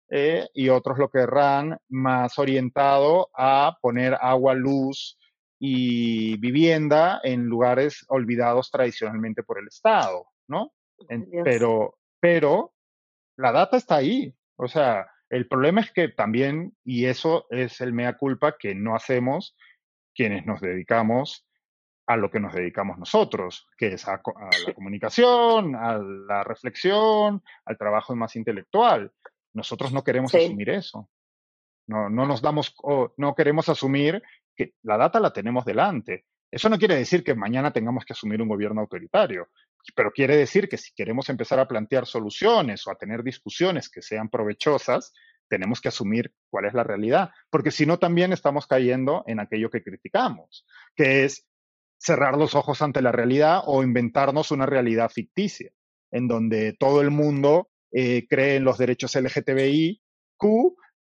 eh, 0.09 0.49
y 0.53 0.67
otros 0.67 0.97
lo 0.97 1.09
querrán 1.09 1.77
más 1.87 2.37
orientado 2.37 3.29
a 3.33 3.77
poner 3.81 4.17
agua, 4.19 4.53
luz 4.53 5.17
y 5.57 6.35
vivienda 6.37 7.21
en 7.23 7.45
lugares 7.45 8.03
olvidados 8.09 8.69
tradicionalmente 8.69 9.43
por 9.43 9.59
el 9.59 9.67
Estado, 9.67 10.25
¿no? 10.47 10.73
pero, 11.45 11.97
pero 12.19 12.73
la 13.37 13.51
data 13.51 13.77
está 13.77 13.95
ahí. 13.95 14.33
O 14.55 14.67
sea, 14.67 15.07
el 15.29 15.47
problema 15.47 15.81
es 15.81 15.91
que 15.91 16.09
también, 16.09 16.75
y 16.83 17.05
eso 17.05 17.47
es 17.49 17.81
el 17.81 17.93
mea 17.93 18.17
culpa 18.17 18.57
que 18.57 18.75
no 18.75 18.95
hacemos 18.95 19.55
quienes 20.13 20.45
nos 20.45 20.59
dedicamos 20.61 21.47
a 22.05 22.17
lo 22.17 22.29
que 22.29 22.39
nos 22.39 22.53
dedicamos 22.53 22.97
nosotros, 22.97 23.67
que 23.77 23.93
es 23.93 24.07
a, 24.07 24.21
la 24.67 24.73
comunicación, 24.73 25.75
a 25.75 25.97
la 25.97 26.43
reflexión, 26.43 27.41
al 27.65 27.77
trabajo 27.77 28.15
más 28.15 28.35
intelectual. 28.35 29.13
Nosotros 29.53 29.93
no 29.93 30.03
queremos 30.03 30.33
asumir 30.35 30.69
eso. 30.69 31.09
No, 31.87 32.09
no 32.09 32.25
nos 32.25 32.41
damos, 32.41 32.75
no 33.17 33.35
queremos 33.35 33.69
asumir 33.69 34.21
que 34.55 34.73
la 34.83 34.97
data 34.97 35.19
la 35.19 35.31
tenemos 35.31 35.63
delante. 35.63 36.25
Eso 36.51 36.69
no 36.69 36.77
quiere 36.77 36.95
decir 36.95 37.23
que 37.23 37.33
mañana 37.33 37.71
tengamos 37.71 38.03
que 38.03 38.13
asumir 38.13 38.41
un 38.41 38.49
gobierno 38.49 38.81
autoritario, 38.81 39.47
pero 39.95 40.11
quiere 40.11 40.35
decir 40.35 40.67
que 40.67 40.77
si 40.77 40.93
queremos 40.93 41.29
empezar 41.29 41.59
a 41.59 41.67
plantear 41.67 42.05
soluciones 42.05 42.85
o 42.85 42.91
a 42.91 42.95
tener 42.95 43.23
discusiones 43.23 43.89
que 43.89 44.01
sean 44.01 44.29
provechosas, 44.29 45.13
tenemos 45.47 45.81
que 45.81 45.89
asumir 45.89 46.33
cuál 46.49 46.65
es 46.65 46.73
la 46.73 46.83
realidad, 46.83 47.31
porque 47.49 47.71
si 47.71 47.85
no 47.85 47.99
también 47.99 48.33
estamos 48.33 48.67
cayendo 48.67 49.23
en 49.27 49.39
aquello 49.39 49.69
que 49.69 49.83
criticamos, 49.83 50.65
que 50.95 51.25
es 51.25 51.47
cerrar 51.97 52.37
los 52.37 52.55
ojos 52.55 52.81
ante 52.81 53.01
la 53.01 53.11
realidad 53.11 53.61
o 53.65 53.83
inventarnos 53.83 54.51
una 54.51 54.65
realidad 54.65 55.09
ficticia, 55.09 55.71
en 56.11 56.27
donde 56.27 56.73
todo 56.73 57.01
el 57.01 57.11
mundo 57.11 57.69
eh, 57.91 58.27
cree 58.27 58.55
en 58.55 58.63
los 58.63 58.77
derechos 58.77 59.15
LGTBIQ 59.15 60.01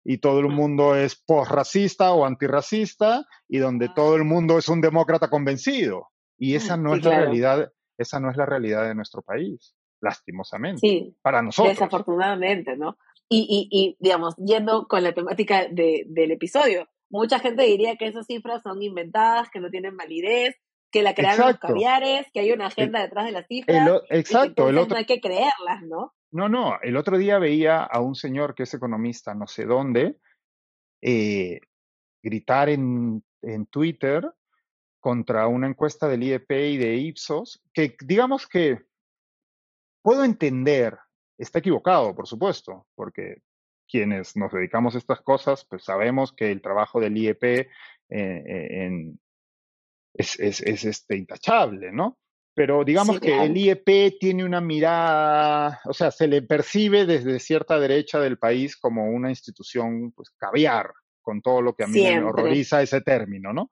y 0.04 0.18
todo 0.18 0.40
el 0.40 0.48
mundo 0.48 0.96
es 0.96 1.16
post-racista 1.16 2.12
o 2.12 2.24
antirracista 2.24 3.26
y 3.48 3.58
donde 3.58 3.86
ah. 3.86 3.92
todo 3.94 4.16
el 4.16 4.24
mundo 4.24 4.58
es 4.58 4.68
un 4.68 4.80
demócrata 4.80 5.28
convencido. 5.28 6.08
Y 6.38 6.54
esa 6.54 6.76
no 6.76 6.94
es 6.94 7.04
la 7.04 7.18
realidad, 7.18 7.72
esa 7.98 8.18
no 8.18 8.30
es 8.30 8.36
la 8.36 8.46
realidad 8.46 8.88
de 8.88 8.94
nuestro 8.94 9.20
país, 9.20 9.74
lastimosamente. 10.00 10.80
Sí, 10.80 11.16
para 11.20 11.42
nosotros. 11.42 11.74
Desafortunadamente, 11.74 12.76
¿no? 12.78 12.96
Y, 13.28 13.68
y, 13.70 13.96
digamos, 14.00 14.34
yendo 14.36 14.88
con 14.88 15.04
la 15.04 15.12
temática 15.12 15.66
del 15.68 16.30
episodio, 16.30 16.88
mucha 17.10 17.38
gente 17.38 17.64
diría 17.64 17.96
que 17.96 18.06
esas 18.06 18.26
cifras 18.26 18.62
son 18.62 18.82
inventadas, 18.82 19.50
que 19.50 19.60
no 19.60 19.70
tienen 19.70 19.96
validez, 19.96 20.56
que 20.90 21.02
la 21.02 21.14
crearon 21.14 21.48
los 21.48 21.58
caviares, 21.58 22.26
que 22.32 22.40
hay 22.40 22.52
una 22.52 22.66
agenda 22.66 23.00
detrás 23.00 23.26
de 23.26 23.32
las 23.32 23.46
cifras. 23.46 24.02
exacto. 24.10 24.68
el 24.68 24.78
otro, 24.78 24.94
no 24.94 24.98
hay 24.98 25.06
que 25.06 25.20
creerlas, 25.20 25.82
¿no? 25.82 26.14
No, 26.32 26.48
no. 26.48 26.80
El 26.82 26.96
otro 26.96 27.18
día 27.18 27.38
veía 27.38 27.82
a 27.82 28.00
un 28.00 28.14
señor 28.14 28.54
que 28.54 28.64
es 28.64 28.74
economista, 28.74 29.34
no 29.34 29.46
sé 29.46 29.64
dónde, 29.64 30.16
eh, 31.02 31.60
gritar 32.22 32.68
en, 32.68 33.24
en 33.42 33.66
Twitter 33.66 34.30
contra 35.00 35.46
una 35.46 35.66
encuesta 35.66 36.08
del 36.08 36.22
IEP 36.22 36.50
y 36.50 36.76
de 36.76 36.96
Ipsos, 36.96 37.62
que 37.72 37.96
digamos 38.00 38.46
que 38.46 38.82
puedo 40.02 40.24
entender, 40.24 40.98
está 41.38 41.58
equivocado, 41.58 42.14
por 42.14 42.26
supuesto, 42.26 42.86
porque 42.94 43.42
quienes 43.88 44.36
nos 44.36 44.52
dedicamos 44.52 44.94
a 44.94 44.98
estas 44.98 45.20
cosas, 45.20 45.64
pues 45.64 45.84
sabemos 45.84 46.32
que 46.32 46.52
el 46.52 46.62
trabajo 46.62 47.00
del 47.00 47.16
IEP 47.16 47.42
eh, 47.44 47.68
eh, 48.08 48.84
en, 48.84 49.18
es, 50.14 50.38
es, 50.38 50.60
es 50.60 50.84
este, 50.84 51.16
intachable, 51.16 51.92
¿no? 51.92 52.18
Pero 52.54 52.84
digamos 52.84 53.20
que 53.20 53.42
el 53.42 53.56
IEP 53.56 54.18
tiene 54.18 54.44
una 54.44 54.60
mirada, 54.60 55.80
o 55.84 55.94
sea, 55.94 56.10
se 56.10 56.26
le 56.26 56.42
percibe 56.42 57.06
desde 57.06 57.38
cierta 57.38 57.78
derecha 57.78 58.18
del 58.18 58.38
país 58.38 58.76
como 58.76 59.06
una 59.06 59.30
institución, 59.30 60.12
pues, 60.12 60.30
caviar, 60.36 60.92
con 61.22 61.40
todo 61.40 61.62
lo 61.62 61.74
que 61.74 61.84
a 61.84 61.86
mí 61.86 62.02
me 62.02 62.22
horroriza 62.22 62.82
ese 62.82 63.00
término, 63.00 63.52
¿no? 63.52 63.70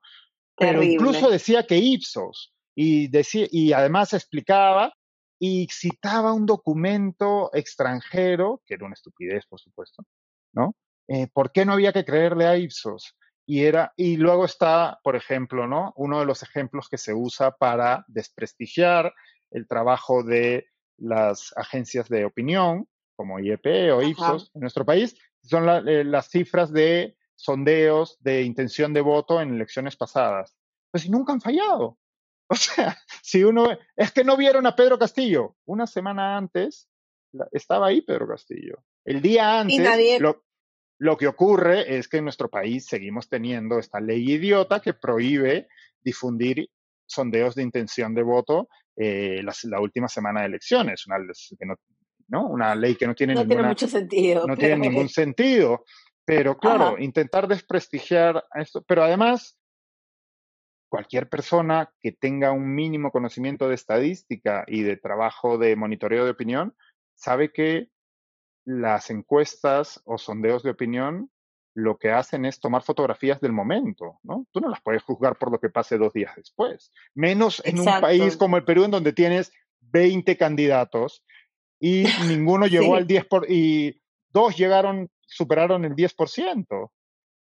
Pero 0.57 0.81
incluso 0.81 1.29
decía 1.29 1.65
que 1.67 1.77
Ipsos, 1.77 2.53
y, 2.75 3.09
decía, 3.09 3.47
y 3.51 3.73
además 3.73 4.13
explicaba 4.13 4.93
y 5.39 5.67
citaba 5.71 6.33
un 6.33 6.45
documento 6.45 7.49
extranjero, 7.53 8.61
que 8.65 8.75
era 8.75 8.85
una 8.85 8.93
estupidez, 8.93 9.45
por 9.47 9.59
supuesto, 9.59 10.03
¿no? 10.53 10.75
Eh, 11.07 11.27
¿Por 11.33 11.51
qué 11.51 11.65
no 11.65 11.73
había 11.73 11.93
que 11.93 12.05
creerle 12.05 12.45
a 12.45 12.57
Ipsos? 12.57 13.15
Y, 13.49 13.63
era, 13.63 13.93
y 13.97 14.17
luego 14.17 14.45
está, 14.45 14.99
por 15.03 15.15
ejemplo, 15.15 15.65
¿no? 15.65 15.91
uno 15.95 16.19
de 16.19 16.27
los 16.27 16.43
ejemplos 16.43 16.87
que 16.87 16.99
se 16.99 17.15
usa 17.15 17.49
para 17.49 18.05
desprestigiar 18.07 19.11
el 19.49 19.67
trabajo 19.67 20.21
de 20.21 20.67
las 20.97 21.51
agencias 21.55 22.09
de 22.09 22.25
opinión, 22.25 22.87
como 23.15 23.39
IEP 23.39 23.91
o 23.91 24.03
Ipsos 24.03 24.51
en 24.53 24.61
nuestro 24.61 24.85
país, 24.85 25.17
son 25.41 25.67
eh, 25.87 26.03
las 26.03 26.29
cifras 26.29 26.71
de 26.71 27.17
sondeos 27.35 28.19
de 28.19 28.43
intención 28.43 28.93
de 28.93 29.01
voto 29.01 29.41
en 29.41 29.55
elecciones 29.55 29.95
pasadas. 29.95 30.55
Pues 30.91 31.09
nunca 31.09 31.33
han 31.33 31.41
fallado. 31.41 31.97
O 32.51 32.55
sea, 32.55 32.97
si 33.23 33.43
uno, 33.43 33.67
es 33.95 34.11
que 34.11 34.23
no 34.23 34.37
vieron 34.37 34.67
a 34.67 34.75
Pedro 34.75 34.99
Castillo. 34.99 35.55
Una 35.65 35.87
semana 35.87 36.37
antes 36.37 36.87
estaba 37.51 37.87
ahí 37.87 38.01
Pedro 38.01 38.27
Castillo. 38.27 38.83
El 39.05 39.21
día 39.23 39.59
antes, 39.59 40.19
lo 40.19 40.43
que 41.17 41.27
ocurre 41.27 41.97
es 41.97 42.07
que 42.07 42.17
en 42.17 42.25
nuestro 42.25 42.49
país 42.49 42.85
seguimos 42.85 43.29
teniendo 43.29 43.79
esta 43.79 43.99
ley 43.99 44.33
idiota 44.33 44.81
que 44.81 44.93
prohíbe 44.93 45.67
difundir 46.01 46.69
sondeos 47.05 47.55
de 47.55 47.63
intención 47.63 48.13
de 48.13 48.23
voto 48.23 48.69
eh, 48.95 49.41
la, 49.43 49.79
última 49.79 50.07
semana 50.07 50.41
de 50.41 50.47
elecciones, 50.47 51.07
una, 51.07 51.17
¿no? 52.27 52.47
una 52.47 52.75
ley 52.75 52.95
que 52.95 53.07
no 53.07 53.15
tiene, 53.15 53.33
no 53.33 53.47
tiene 53.47 53.63
mucho 53.63 53.87
sentido. 53.87 54.45
No 54.45 54.57
tiene 54.57 54.77
ningún 54.77 55.09
sentido. 55.09 55.85
Pero 56.25 56.57
claro, 56.57 56.99
intentar 56.99 57.47
desprestigiar 57.47 58.45
esto, 58.53 58.83
pero 58.83 59.03
además 59.03 59.57
cualquier 60.89 61.29
persona 61.29 61.91
que 62.01 62.11
tenga 62.11 62.51
un 62.51 62.75
mínimo 62.75 63.11
conocimiento 63.11 63.67
de 63.67 63.75
estadística 63.75 64.63
y 64.67 64.83
de 64.83 64.97
trabajo 64.97 65.57
de 65.57 65.75
monitoreo 65.75 66.25
de 66.25 66.31
opinión 66.31 66.75
sabe 67.15 67.51
que 67.51 67.89
las 68.65 69.09
encuestas 69.09 70.01
o 70.05 70.17
sondeos 70.17 70.63
de 70.63 70.71
opinión 70.71 71.29
lo 71.75 71.97
que 71.97 72.11
hacen 72.11 72.45
es 72.45 72.59
tomar 72.59 72.83
fotografías 72.83 73.39
del 73.39 73.53
momento, 73.53 74.19
¿no? 74.23 74.45
Tú 74.51 74.59
no 74.59 74.69
las 74.69 74.81
puedes 74.81 75.03
juzgar 75.03 75.37
por 75.37 75.51
lo 75.51 75.59
que 75.59 75.69
pase 75.69 75.97
dos 75.97 76.13
días 76.13 76.35
después. 76.35 76.91
Menos 77.13 77.61
en 77.65 77.79
un 77.79 77.85
país 77.85 78.37
como 78.37 78.57
el 78.57 78.65
Perú, 78.65 78.83
en 78.83 78.91
donde 78.91 79.13
tienes 79.13 79.51
20 79.81 80.37
candidatos 80.37 81.23
y 81.79 82.03
ninguno 82.27 82.67
llegó 82.67 82.95
al 82.95 83.07
10% 83.07 83.27
por, 83.27 83.49
y 83.49 84.01
dos 84.29 84.57
llegaron, 84.57 85.09
superaron 85.25 85.85
el 85.85 85.95
10%. 85.95 86.91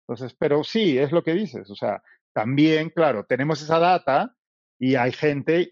Entonces, 0.07 0.35
pero 0.37 0.63
sí, 0.63 0.97
es 0.97 1.11
lo 1.11 1.23
que 1.23 1.33
dices. 1.33 1.69
O 1.69 1.75
sea, 1.75 2.01
también, 2.33 2.89
claro, 2.89 3.25
tenemos 3.25 3.61
esa 3.61 3.79
data 3.79 4.35
y 4.79 4.95
hay 4.95 5.11
gente 5.11 5.71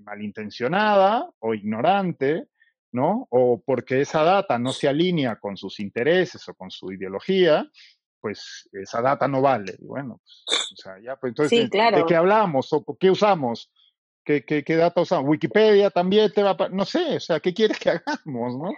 malintencionada 0.00 1.30
o 1.38 1.54
ignorante 1.54 2.48
¿no? 2.92 3.26
O 3.30 3.62
porque 3.64 4.00
esa 4.00 4.22
data 4.22 4.58
no 4.58 4.72
se 4.72 4.88
alinea 4.88 5.36
con 5.36 5.56
sus 5.56 5.80
intereses 5.80 6.46
o 6.48 6.54
con 6.54 6.70
su 6.70 6.92
ideología, 6.92 7.68
pues 8.20 8.68
esa 8.72 9.02
data 9.02 9.26
no 9.26 9.40
vale. 9.40 9.76
bueno, 9.80 10.20
pues, 10.46 10.72
o 10.72 10.76
sea, 10.76 10.94
ya, 11.02 11.16
pues 11.16 11.30
entonces, 11.30 11.70
¿de 11.70 12.04
qué 12.06 12.14
hablamos 12.16 12.72
o 12.72 12.84
qué 12.98 13.10
usamos? 13.10 13.72
¿Qué, 14.24 14.44
qué, 14.44 14.62
qué 14.62 14.76
data 14.76 15.00
usamos? 15.00 15.28
Wikipedia 15.28 15.90
también 15.90 16.32
te 16.32 16.44
va 16.44 16.56
a... 16.56 16.68
No 16.68 16.84
sé, 16.84 17.16
o 17.16 17.20
sea, 17.20 17.40
¿qué 17.40 17.52
quieres 17.52 17.78
que 17.78 17.90
hagamos, 17.90 18.56
no? 18.56 18.70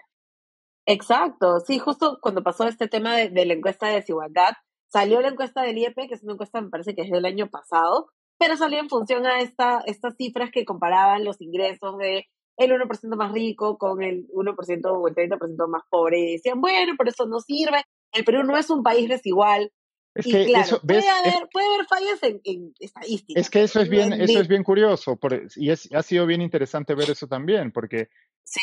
Exacto, 0.87 1.61
sí, 1.61 1.79
justo 1.79 2.19
cuando 2.21 2.43
pasó 2.43 2.67
este 2.67 2.89
tema 2.89 3.17
de, 3.17 3.31
de 3.31 3.47
la 3.47 3.55
encuesta 3.55 3.89
de 3.89 3.95
desigualdad, 3.95 4.55
salió 4.89 5.21
la 5.21 5.29
encuesta 5.29 5.63
del 5.63 5.79
IEP, 5.79 6.09
que 6.09 6.15
es 6.15 6.23
una 6.23 6.35
encuesta, 6.35 6.61
me 6.61 6.71
parece 6.71 6.95
que 6.95 7.03
es 7.03 7.11
del 7.11 7.25
año 7.25 7.49
pasado, 7.49 8.11
pero 8.39 8.57
salió 8.57 8.79
en 8.79 8.89
función 8.89 9.27
a 9.27 9.41
esta, 9.41 9.83
estas 9.87 10.17
cifras 10.17 10.51
que 10.51 10.65
comparaban 10.65 11.25
los 11.25 11.41
ingresos 11.41 11.99
de 11.99 12.27
el 12.57 12.71
1% 12.71 13.17
más 13.17 13.33
rico 13.33 13.79
con 13.79 14.03
el 14.03 14.27
1% 14.29 14.81
o 14.87 15.09
el 15.09 15.15
30% 15.15 15.69
más 15.69 15.83
pobre. 15.91 16.19
Y 16.19 16.33
decían, 16.33 16.61
bueno, 16.61 16.95
pero 16.97 17.11
eso 17.11 17.27
no 17.27 17.41
sirve. 17.41 17.83
El 18.13 18.25
Perú 18.25 18.45
no 18.45 18.57
es 18.57 18.71
un 18.71 18.83
país 18.83 19.09
desigual. 19.09 19.73
Es 20.15 20.27
que 20.27 20.47
claro, 20.47 20.81
puede, 20.81 21.09
haber, 21.09 21.49
puede 21.53 21.67
haber 21.75 21.87
fallas 21.87 22.23
en, 22.23 22.41
en, 22.45 22.73
estadísticas. 22.79 23.43
Es 23.43 23.51
que 23.51 23.65
eso 23.65 23.81
es 23.81 23.89
bien, 23.89 24.13
eso 24.13 24.41
es 24.41 24.47
bien 24.47 24.63
curioso 24.63 25.17
por, 25.17 25.49
y 25.57 25.71
es, 25.71 25.93
ha 25.93 26.05
sido 26.05 26.25
bien 26.25 26.41
interesante 26.41 26.95
ver 26.95 27.11
eso 27.11 27.27
también, 27.27 27.73
porque 27.73 28.11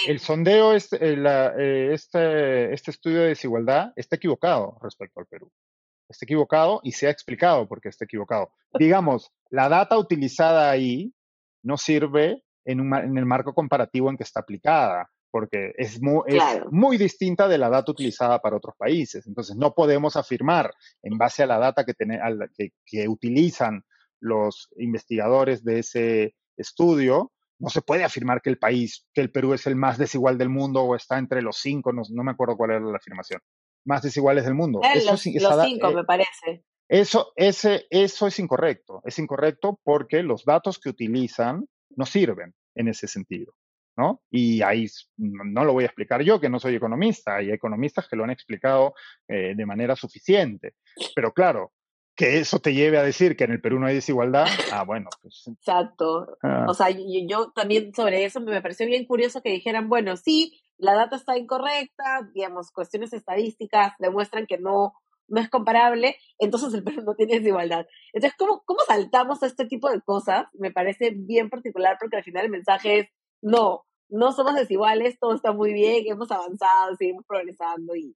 el 0.07 0.19
sondeo, 0.19 0.73
es, 0.73 0.93
eh, 0.93 0.99
eh, 0.99 1.89
este, 1.91 2.73
este 2.73 2.91
estudio 2.91 3.21
de 3.21 3.29
desigualdad 3.29 3.91
está 3.97 4.15
equivocado 4.15 4.77
respecto 4.81 5.19
al 5.19 5.25
Perú. 5.25 5.51
Está 6.07 6.25
equivocado 6.25 6.79
y 6.83 6.93
se 6.93 7.07
ha 7.07 7.09
explicado 7.09 7.67
por 7.67 7.81
qué 7.81 7.89
está 7.89 8.05
equivocado. 8.05 8.53
Digamos, 8.77 9.31
la 9.49 9.69
data 9.69 9.97
utilizada 9.97 10.69
ahí 10.69 11.13
no 11.63 11.77
sirve 11.77 12.43
en, 12.65 13.17
el 13.17 13.25
marco 13.25 13.53
comparativo 13.53 14.09
en 14.09 14.17
que 14.17 14.23
está 14.23 14.41
aplicada, 14.41 15.09
porque 15.31 15.73
es 15.77 16.01
muy, 16.01 16.23
es 16.27 16.43
muy 16.71 16.97
distinta 16.97 17.47
de 17.47 17.57
la 17.57 17.69
data 17.69 17.91
utilizada 17.91 18.39
para 18.39 18.57
otros 18.57 18.75
países. 18.77 19.25
Entonces, 19.27 19.55
no 19.55 19.73
podemos 19.73 20.15
afirmar 20.17 20.73
en 21.03 21.17
base 21.17 21.43
a 21.43 21.47
la 21.47 21.57
data 21.57 21.85
que, 21.85 21.93
que, 21.95 22.73
que 22.85 23.07
utilizan 23.07 23.83
los 24.19 24.69
investigadores 24.77 25.63
de 25.63 25.79
ese 25.79 26.35
estudio, 26.57 27.31
no 27.61 27.69
se 27.69 27.81
puede 27.81 28.03
afirmar 28.03 28.41
que 28.41 28.49
el 28.49 28.57
país, 28.57 29.07
que 29.13 29.21
el 29.21 29.31
Perú 29.31 29.53
es 29.53 29.67
el 29.67 29.75
más 29.75 29.97
desigual 29.97 30.37
del 30.37 30.49
mundo 30.49 30.81
o 30.81 30.95
está 30.95 31.19
entre 31.19 31.41
los 31.41 31.57
cinco, 31.57 31.93
no, 31.93 32.03
me 32.23 32.31
acuerdo 32.31 32.57
cuál 32.57 32.71
era 32.71 32.79
la 32.79 32.97
afirmación, 32.97 33.39
más 33.85 34.01
desiguales 34.01 34.45
del 34.45 34.55
mundo. 34.55 34.81
Eh, 34.83 34.93
eso 34.95 35.11
los, 35.11 35.21
cinco, 35.21 35.89
eh, 35.89 35.95
me 35.95 36.03
parece. 36.03 36.65
Eso, 36.89 37.31
ese, 37.35 37.85
eso 37.89 38.27
es 38.27 38.39
incorrecto. 38.39 39.01
Es 39.05 39.19
incorrecto 39.19 39.79
porque 39.83 40.23
los 40.23 40.43
datos 40.43 40.79
que 40.79 40.89
utilizan 40.89 41.67
no 41.95 42.05
sirven 42.05 42.53
en 42.75 42.87
ese 42.87 43.07
sentido. 43.07 43.53
¿no? 43.97 44.21
Y 44.29 44.61
ahí 44.61 44.87
no, 45.17 45.65
lo 45.65 45.73
voy 45.73 45.83
a 45.83 45.87
explicar 45.87 46.21
yo, 46.23 46.39
que 46.39 46.49
no 46.49 46.59
soy 46.59 46.75
economista, 46.75 47.35
hay 47.35 47.51
economistas 47.51 48.07
que 48.07 48.15
lo 48.15 48.23
han 48.23 48.29
explicado 48.29 48.93
eh, 49.27 49.53
de 49.55 49.65
manera 49.65 49.95
suficiente. 49.95 50.75
Pero 51.13 51.33
claro, 51.33 51.73
que 52.15 52.39
eso 52.39 52.59
te 52.59 52.73
lleve 52.73 52.97
a 52.97 53.03
decir 53.03 53.35
que 53.35 53.45
en 53.45 53.51
el 53.51 53.61
Perú 53.61 53.79
no 53.79 53.87
hay 53.87 53.95
desigualdad, 53.95 54.47
ah, 54.71 54.83
bueno, 54.83 55.09
pues. 55.21 55.43
Exacto. 55.47 56.37
Ah. 56.43 56.65
O 56.67 56.73
sea, 56.73 56.89
yo, 56.89 57.03
yo, 57.27 57.51
también 57.51 57.93
sobre 57.93 58.25
eso 58.25 58.41
me 58.41 58.61
pareció 58.61 58.85
bien 58.85 59.05
curioso 59.05 59.41
que 59.41 59.51
dijeran, 59.51 59.89
bueno, 59.89 60.15
sí, 60.17 60.61
la 60.77 60.93
data 60.93 61.15
está 61.15 61.37
incorrecta, 61.37 62.29
digamos, 62.33 62.71
cuestiones 62.71 63.13
estadísticas 63.13 63.93
demuestran 63.99 64.45
que 64.47 64.57
no, 64.57 64.93
no 65.31 65.39
es 65.39 65.49
comparable, 65.49 66.17
entonces 66.37 66.73
el 66.73 66.83
Perú 66.83 67.03
no 67.03 67.15
tiene 67.15 67.39
desigualdad. 67.39 67.87
Entonces, 68.13 68.37
¿cómo, 68.37 68.63
¿cómo 68.65 68.81
saltamos 68.85 69.41
a 69.41 69.47
este 69.47 69.65
tipo 69.65 69.89
de 69.89 70.01
cosas? 70.01 70.45
Me 70.53 70.71
parece 70.71 71.11
bien 71.15 71.49
particular 71.49 71.97
porque 71.99 72.17
al 72.17 72.23
final 72.23 72.45
el 72.45 72.51
mensaje 72.51 72.99
es, 72.99 73.07
no, 73.41 73.85
no 74.09 74.33
somos 74.33 74.55
desiguales, 74.55 75.17
todo 75.19 75.33
está 75.33 75.53
muy 75.53 75.73
bien, 75.73 76.03
hemos 76.05 76.29
avanzado, 76.31 76.95
seguimos 76.97 77.25
progresando 77.25 77.95
y, 77.95 78.15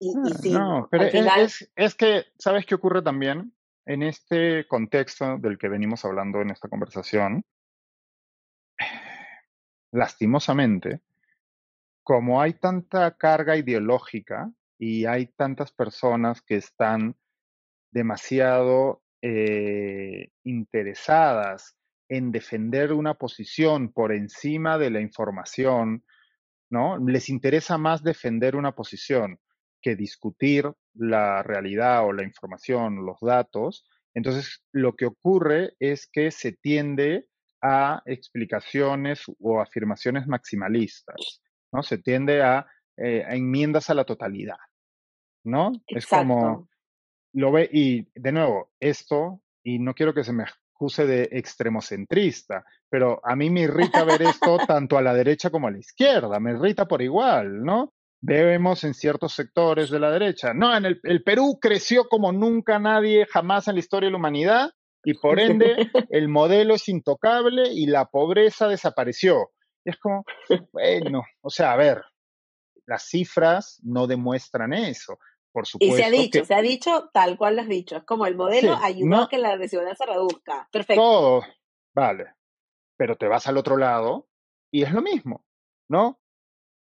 y, 0.00 0.12
ah, 0.16 0.34
sí. 0.42 0.50
No, 0.50 0.88
pero 0.90 1.04
es, 1.04 1.70
es 1.76 1.94
que, 1.94 2.24
¿sabes 2.38 2.66
qué 2.66 2.74
ocurre 2.74 3.02
también? 3.02 3.54
En 3.86 4.02
este 4.02 4.66
contexto 4.66 5.38
del 5.38 5.58
que 5.58 5.68
venimos 5.68 6.04
hablando 6.04 6.40
en 6.40 6.50
esta 6.50 6.68
conversación, 6.68 7.44
lastimosamente, 9.92 11.00
como 12.02 12.42
hay 12.42 12.54
tanta 12.54 13.16
carga 13.16 13.56
ideológica 13.56 14.50
y 14.78 15.06
hay 15.06 15.26
tantas 15.26 15.72
personas 15.72 16.40
que 16.42 16.56
están 16.56 17.16
demasiado 17.90 19.02
eh, 19.22 20.30
interesadas 20.44 21.76
en 22.08 22.32
defender 22.32 22.92
una 22.92 23.14
posición 23.14 23.92
por 23.92 24.12
encima 24.12 24.78
de 24.78 24.90
la 24.90 25.00
información, 25.00 26.04
¿no? 26.70 26.98
Les 26.98 27.28
interesa 27.28 27.76
más 27.78 28.02
defender 28.02 28.56
una 28.56 28.74
posición 28.74 29.40
que 29.82 29.96
discutir 29.96 30.70
la 30.94 31.42
realidad 31.42 32.04
o 32.06 32.12
la 32.12 32.24
información, 32.24 33.04
los 33.04 33.18
datos. 33.20 33.84
Entonces, 34.14 34.62
lo 34.72 34.94
que 34.96 35.06
ocurre 35.06 35.74
es 35.78 36.08
que 36.10 36.30
se 36.30 36.52
tiende 36.52 37.26
a 37.60 38.02
explicaciones 38.06 39.24
o 39.40 39.60
afirmaciones 39.60 40.26
maximalistas, 40.26 41.42
¿no? 41.72 41.82
Se 41.82 41.98
tiende 41.98 42.42
a, 42.42 42.66
eh, 42.96 43.24
enmiendas 43.28 43.90
a 43.90 43.94
la 43.94 44.04
totalidad, 44.04 44.58
¿no? 45.44 45.72
Es 45.86 46.06
como, 46.06 46.68
lo 47.32 47.52
ve, 47.52 47.68
y 47.72 48.08
de 48.14 48.32
nuevo, 48.32 48.70
esto, 48.80 49.40
y 49.62 49.78
no 49.78 49.94
quiero 49.94 50.14
que 50.14 50.24
se 50.24 50.32
me 50.32 50.44
acuse 50.44 51.06
de 51.06 51.28
extremocentrista, 51.32 52.64
pero 52.88 53.20
a 53.24 53.34
mí 53.36 53.50
me 53.50 53.62
irrita 53.62 54.04
ver 54.04 54.22
esto 54.22 54.58
tanto 54.66 54.96
a 54.96 55.02
la 55.02 55.14
derecha 55.14 55.50
como 55.50 55.68
a 55.68 55.70
la 55.70 55.78
izquierda, 55.78 56.40
me 56.40 56.52
irrita 56.52 56.86
por 56.86 57.02
igual, 57.02 57.62
¿no? 57.62 57.92
Vemos 58.20 58.82
en 58.82 58.94
ciertos 58.94 59.32
sectores 59.34 59.90
de 59.90 60.00
la 60.00 60.10
derecha, 60.10 60.52
no, 60.52 60.76
en 60.76 60.84
el, 60.84 61.00
el 61.04 61.22
Perú 61.22 61.58
creció 61.60 62.08
como 62.08 62.32
nunca 62.32 62.78
nadie 62.78 63.26
jamás 63.26 63.68
en 63.68 63.74
la 63.74 63.80
historia 63.80 64.08
de 64.08 64.12
la 64.12 64.18
humanidad 64.18 64.70
y 65.04 65.14
por 65.20 65.38
ende 65.40 65.90
el 66.10 66.28
modelo 66.28 66.74
es 66.74 66.88
intocable 66.88 67.72
y 67.72 67.86
la 67.86 68.06
pobreza 68.06 68.68
desapareció. 68.68 69.50
Y 69.84 69.90
es 69.90 69.96
como, 69.98 70.24
bueno, 70.72 71.22
o 71.40 71.50
sea, 71.50 71.72
a 71.72 71.76
ver, 71.76 72.02
las 72.88 73.04
cifras 73.04 73.80
no 73.84 74.06
demuestran 74.06 74.72
eso. 74.72 75.18
Por 75.52 75.66
supuesto. 75.66 75.94
Y 75.94 75.98
se 75.98 76.04
ha 76.04 76.10
dicho, 76.10 76.44
se 76.44 76.54
ha 76.54 76.62
dicho 76.62 77.10
tal 77.12 77.36
cual 77.36 77.56
lo 77.56 77.62
has 77.62 77.68
dicho. 77.68 77.96
Es 77.96 78.04
como 78.04 78.26
el 78.26 78.34
modelo 78.34 78.76
ayudó 78.82 79.22
a 79.22 79.28
que 79.28 79.36
la 79.36 79.58
desigualdad 79.58 79.94
se 79.94 80.06
reduzca. 80.06 80.68
Perfecto. 80.72 81.02
Todo, 81.02 81.42
vale. 81.94 82.32
Pero 82.96 83.16
te 83.16 83.28
vas 83.28 83.46
al 83.46 83.58
otro 83.58 83.76
lado 83.76 84.26
y 84.70 84.82
es 84.82 84.92
lo 84.92 85.02
mismo, 85.02 85.44
¿no? 85.88 86.18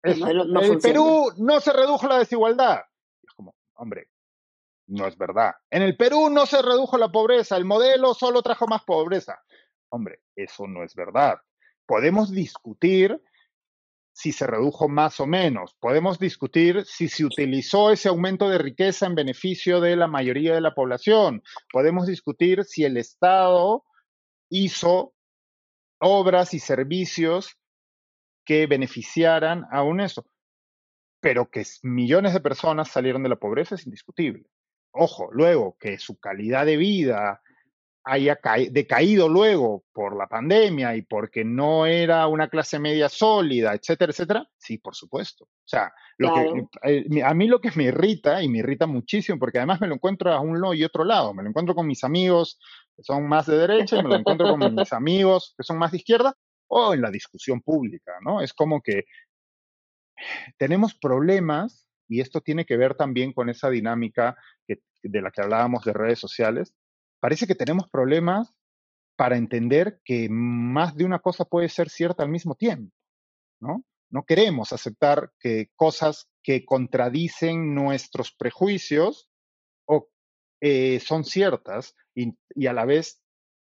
el, 0.03 0.23
el 0.23 0.79
Perú 0.79 1.31
no 1.37 1.59
se 1.59 1.71
redujo 1.71 2.07
la 2.07 2.17
desigualdad. 2.17 2.81
Es 3.21 3.33
como, 3.33 3.55
hombre, 3.75 4.09
no 4.87 5.05
es 5.05 5.15
verdad. 5.15 5.53
En 5.69 5.83
el 5.83 5.95
Perú 5.95 6.31
no 6.31 6.47
se 6.47 6.63
redujo 6.63 6.97
la 6.97 7.11
pobreza, 7.11 7.57
el 7.57 7.65
modelo 7.65 8.15
solo 8.15 8.41
trajo 8.41 8.65
más 8.65 8.83
pobreza. 8.83 9.39
Hombre, 9.89 10.21
eso 10.35 10.65
no 10.67 10.83
es 10.83 10.95
verdad. 10.95 11.39
Podemos 11.85 12.31
discutir 12.31 13.21
si 14.21 14.31
se 14.31 14.45
redujo 14.45 14.87
más 14.87 15.19
o 15.19 15.25
menos. 15.25 15.75
Podemos 15.79 16.19
discutir 16.19 16.85
si 16.85 17.09
se 17.09 17.25
utilizó 17.25 17.91
ese 17.91 18.07
aumento 18.07 18.49
de 18.49 18.59
riqueza 18.59 19.07
en 19.07 19.15
beneficio 19.15 19.81
de 19.81 19.95
la 19.95 20.05
mayoría 20.05 20.53
de 20.53 20.61
la 20.61 20.75
población. 20.75 21.41
Podemos 21.73 22.05
discutir 22.05 22.63
si 22.63 22.83
el 22.83 22.97
Estado 22.97 23.83
hizo 24.49 25.15
obras 25.99 26.53
y 26.53 26.59
servicios 26.59 27.57
que 28.45 28.67
beneficiaran 28.67 29.65
aún 29.71 29.99
eso. 29.99 30.23
Pero 31.19 31.49
que 31.49 31.63
millones 31.81 32.33
de 32.33 32.41
personas 32.41 32.89
salieron 32.89 33.23
de 33.23 33.29
la 33.29 33.37
pobreza 33.37 33.73
es 33.73 33.87
indiscutible. 33.87 34.45
Ojo, 34.91 35.29
luego 35.31 35.77
que 35.79 35.97
su 35.97 36.19
calidad 36.19 36.67
de 36.67 36.77
vida 36.77 37.41
haya 38.03 38.39
decaído 38.71 39.29
luego 39.29 39.83
por 39.93 40.15
la 40.15 40.27
pandemia 40.27 40.95
y 40.95 41.03
porque 41.03 41.45
no 41.45 41.85
era 41.85 42.27
una 42.27 42.49
clase 42.49 42.79
media 42.79 43.09
sólida, 43.09 43.73
etcétera, 43.73 44.11
etcétera, 44.11 44.49
sí, 44.57 44.79
por 44.79 44.95
supuesto. 44.95 45.43
O 45.45 45.67
sea, 45.67 45.93
lo 46.17 46.33
que, 46.33 46.67
eh, 46.83 47.23
a 47.23 47.33
mí 47.33 47.47
lo 47.47 47.61
que 47.61 47.71
me 47.75 47.85
irrita, 47.85 48.41
y 48.41 48.49
me 48.49 48.59
irrita 48.59 48.87
muchísimo, 48.87 49.37
porque 49.37 49.59
además 49.59 49.81
me 49.81 49.87
lo 49.87 49.95
encuentro 49.95 50.31
a 50.31 50.39
un 50.39 50.59
lado 50.59 50.73
y 50.73 50.83
otro 50.83 51.03
lado, 51.03 51.33
me 51.33 51.43
lo 51.43 51.49
encuentro 51.49 51.75
con 51.75 51.85
mis 51.85 52.03
amigos 52.03 52.59
que 52.95 53.03
son 53.03 53.27
más 53.27 53.45
de 53.45 53.57
derecha 53.57 53.97
y 53.97 54.03
me 54.03 54.09
lo 54.09 54.15
encuentro 54.15 54.49
con 54.49 54.75
mis 54.75 54.93
amigos 54.93 55.53
que 55.55 55.63
son 55.63 55.77
más 55.77 55.91
de 55.91 55.97
izquierda, 55.97 56.35
o 56.67 56.93
en 56.93 57.01
la 57.01 57.11
discusión 57.11 57.61
pública, 57.61 58.13
¿no? 58.21 58.41
Es 58.41 58.53
como 58.53 58.81
que 58.81 59.05
tenemos 60.57 60.95
problemas 60.95 61.87
y 62.07 62.21
esto 62.21 62.41
tiene 62.41 62.65
que 62.65 62.77
ver 62.77 62.95
también 62.95 63.33
con 63.33 63.49
esa 63.49 63.69
dinámica 63.69 64.35
de 64.67 65.21
la 65.21 65.31
que 65.31 65.41
hablábamos 65.41 65.83
de 65.83 65.93
redes 65.93 66.19
sociales. 66.19 66.73
Parece 67.21 67.45
que 67.45 67.55
tenemos 67.55 67.87
problemas 67.87 68.53
para 69.15 69.37
entender 69.37 70.01
que 70.03 70.27
más 70.29 70.95
de 70.95 71.05
una 71.05 71.19
cosa 71.19 71.45
puede 71.45 71.69
ser 71.69 71.89
cierta 71.89 72.23
al 72.23 72.29
mismo 72.29 72.55
tiempo, 72.55 72.91
¿no? 73.61 73.85
No 74.09 74.25
queremos 74.25 74.73
aceptar 74.73 75.31
que 75.39 75.69
cosas 75.75 76.27
que 76.41 76.65
contradicen 76.65 77.75
nuestros 77.75 78.33
prejuicios 78.33 79.29
o 79.85 80.09
eh, 80.59 80.99
son 80.99 81.23
ciertas 81.23 81.95
y, 82.15 82.35
a 82.67 82.73
la 82.73 82.85
vez 82.85 83.21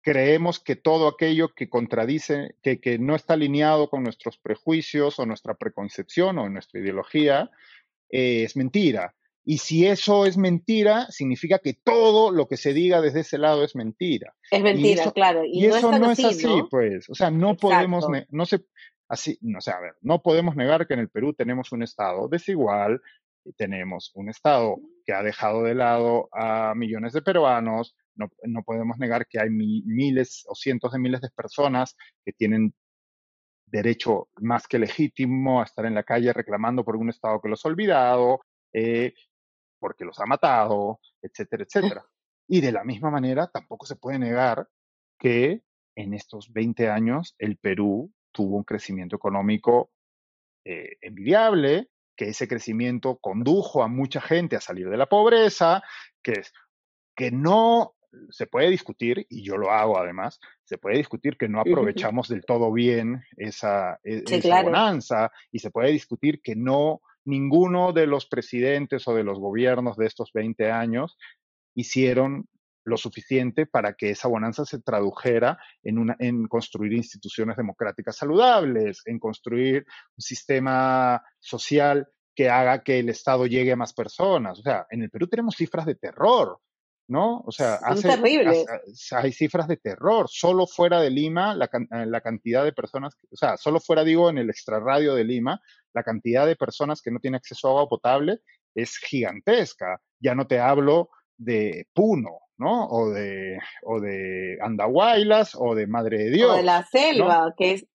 creemos 0.01 0.59
que 0.59 0.75
todo 0.75 1.07
aquello 1.07 1.53
que 1.53 1.69
contradice, 1.69 2.55
que, 2.63 2.97
no 2.99 3.15
está 3.15 3.35
alineado 3.35 3.89
con 3.89 4.03
nuestros 4.03 4.39
prejuicios 4.39 5.19
o 5.19 5.25
nuestra 5.27 5.53
preconcepción 5.53 6.39
o 6.39 6.49
nuestra 6.49 6.79
ideología, 6.79 7.51
eh, 8.09 8.43
es 8.43 8.57
mentira. 8.57 9.15
Y 9.47 9.59
si 9.59 9.85
eso 9.85 10.25
es 10.25 10.37
mentira, 10.37 11.05
significa 11.11 11.59
que 11.59 11.73
todo 11.73 12.31
lo 12.31 12.47
que 12.47 12.57
se 12.57 12.73
diga 12.73 12.99
desde 12.99 13.19
ese 13.19 13.37
lado 13.37 13.63
es 13.63 13.75
mentira. 13.75 14.33
Es 14.49 14.63
mentira, 14.63 15.11
claro. 15.11 15.43
Y, 15.45 15.65
eso 15.65 15.91
no 15.91 16.11
es 16.11 16.25
así, 16.25 16.63
pues. 16.69 17.07
O 17.09 17.15
sea, 17.15 17.29
no 17.29 17.55
podemos, 17.55 18.07
no 18.29 18.45
se, 18.47 18.65
así, 19.07 19.37
no 19.41 19.61
sé, 19.61 19.69
a 19.69 19.79
ver, 19.79 19.93
no 20.01 20.23
podemos 20.23 20.55
negar 20.55 20.87
que 20.87 20.95
en 20.95 21.01
el 21.01 21.09
Perú 21.09 21.33
tenemos 21.33 21.71
un 21.71 21.83
Estado 21.83 22.27
desigual, 22.27 23.01
tenemos 23.55 24.11
un 24.15 24.29
Estado 24.29 24.77
que 25.05 25.13
ha 25.13 25.21
dejado 25.21 25.63
de 25.63 25.75
lado 25.75 26.27
a 26.31 26.73
millones 26.75 27.13
de 27.13 27.21
peruanos, 27.21 27.95
no, 28.15 28.31
no 28.43 28.63
podemos 28.63 28.97
negar 28.97 29.27
que 29.27 29.39
hay 29.39 29.49
miles 29.51 30.43
o 30.47 30.55
cientos 30.55 30.91
de 30.93 30.99
miles 30.99 31.21
de 31.21 31.29
personas 31.29 31.95
que 32.23 32.31
tienen 32.33 32.73
derecho 33.67 34.29
más 34.37 34.67
que 34.67 34.79
legítimo 34.79 35.61
a 35.61 35.65
estar 35.65 35.85
en 35.85 35.95
la 35.95 36.03
calle 36.03 36.33
reclamando 36.33 36.83
por 36.83 36.95
un 36.95 37.09
Estado 37.09 37.39
que 37.41 37.49
los 37.49 37.63
ha 37.63 37.69
olvidado, 37.69 38.41
eh, 38.73 39.13
porque 39.85 40.03
los 40.03 40.19
ha 40.19 40.25
matado, 40.25 40.99
etcétera, 41.21 41.63
etcétera. 41.63 42.03
Y 42.47 42.61
de 42.61 42.71
la 42.71 42.83
misma 42.83 43.11
manera, 43.11 43.45
tampoco 43.51 43.85
se 43.85 43.95
puede 43.95 44.17
negar 44.17 44.67
que 45.19 45.61
en 45.95 46.15
estos 46.15 46.51
20 46.51 46.89
años 46.89 47.35
el 47.37 47.57
Perú 47.57 48.11
tuvo 48.31 48.57
un 48.57 48.63
crecimiento 48.63 49.15
económico 49.15 49.91
eh, 50.63 50.97
envidiable, 51.01 51.89
que 52.15 52.29
ese 52.29 52.47
crecimiento 52.47 53.17
condujo 53.17 53.83
a 53.83 53.87
mucha 53.87 54.21
gente 54.21 54.55
a 54.55 54.61
salir 54.61 54.89
de 54.89 54.97
la 54.97 55.05
pobreza, 55.05 55.83
que, 56.23 56.41
que 57.15 57.29
no 57.29 57.95
se 58.31 58.47
puede 58.47 58.71
discutir, 58.71 59.27
y 59.29 59.43
yo 59.43 59.57
lo 59.57 59.69
hago 59.69 59.99
además, 59.99 60.39
se 60.63 60.79
puede 60.79 60.97
discutir 60.97 61.37
que 61.37 61.47
no 61.47 61.61
aprovechamos 61.93 62.27
del 62.27 62.43
todo 62.43 62.71
bien 62.71 63.23
esa, 63.37 63.99
e, 64.03 64.23
bonanza 64.63 65.31
y 65.51 65.59
se 65.59 65.69
puede 65.69 65.91
discutir 65.91 66.41
que 66.41 66.55
no 66.55 67.01
ninguno 67.25 67.91
de 67.91 68.07
los 68.07 68.25
presidentes 68.27 69.07
o 69.07 69.15
de 69.15 69.23
los 69.23 69.39
gobiernos 69.39 69.97
de 69.97 70.05
estos 70.05 70.31
20 70.33 70.71
años 70.71 71.17
hicieron 71.75 72.47
lo 72.85 72.97
suficiente 72.97 73.65
para 73.65 73.93
que 73.93 74.11
esa 74.11 74.27
bonanza 74.27 74.63
se 74.63 74.79
tradujera 74.79 75.57
en, 75.83 75.97
una, 75.97 76.15
en 76.19 76.47
construir 76.47 76.93
instituciones 76.93 77.57
democráticas 77.57 78.15
saludables, 78.15 79.01
en 79.05 79.19
construir 79.19 79.85
un 80.15 80.21
sistema 80.21 81.21
social 81.39 82.07
que 82.35 82.49
haga 82.49 82.83
que 82.83 82.99
el 82.99 83.09
Estado 83.09 83.47
llegue 83.47 83.71
a 83.71 83.77
más 83.77 83.93
personas. 83.93 84.59
O 84.59 84.61
sea, 84.61 84.85
en 84.91 85.01
el 85.01 85.09
Perú 85.09 85.27
tenemos 85.27 85.55
cifras 85.55 85.85
de 85.85 85.95
terror. 85.95 86.59
¿No? 87.07 87.41
O 87.45 87.51
sea, 87.51 87.75
hace, 87.75 88.09
hay 89.11 89.31
cifras 89.31 89.67
de 89.67 89.77
terror. 89.77 90.27
Solo 90.29 90.65
fuera 90.65 90.99
de 90.99 91.09
Lima, 91.09 91.53
la, 91.53 91.65
eh, 91.65 92.05
la, 92.05 92.21
cantidad 92.21 92.63
de 92.63 92.73
personas, 92.73 93.15
o 93.31 93.35
sea, 93.35 93.57
solo 93.57 93.79
fuera, 93.79 94.03
digo, 94.03 94.29
en 94.29 94.37
el 94.37 94.49
extrarradio 94.49 95.13
de 95.13 95.23
Lima, 95.23 95.61
la 95.93 96.03
cantidad 96.03 96.45
de 96.45 96.55
personas 96.55 97.01
que 97.01 97.11
no 97.11 97.19
tienen 97.19 97.37
acceso 97.37 97.67
a 97.67 97.71
agua 97.71 97.89
potable 97.89 98.39
es 98.73 98.97
gigantesca. 98.97 100.01
Ya 100.19 100.35
no 100.35 100.47
te 100.47 100.59
hablo 100.59 101.09
de 101.37 101.87
Puno, 101.93 102.39
¿no? 102.57 102.87
O 102.87 103.09
de, 103.09 103.59
o 103.83 103.99
de 103.99 104.57
Andahuaylas, 104.61 105.55
o 105.55 105.75
de 105.75 105.87
Madre 105.87 106.17
de 106.17 106.29
Dios. 106.31 106.51
O 106.51 106.55
de 106.55 106.63
la 106.63 106.83
selva, 106.83 107.53
que 107.57 107.73
es... 107.73 107.87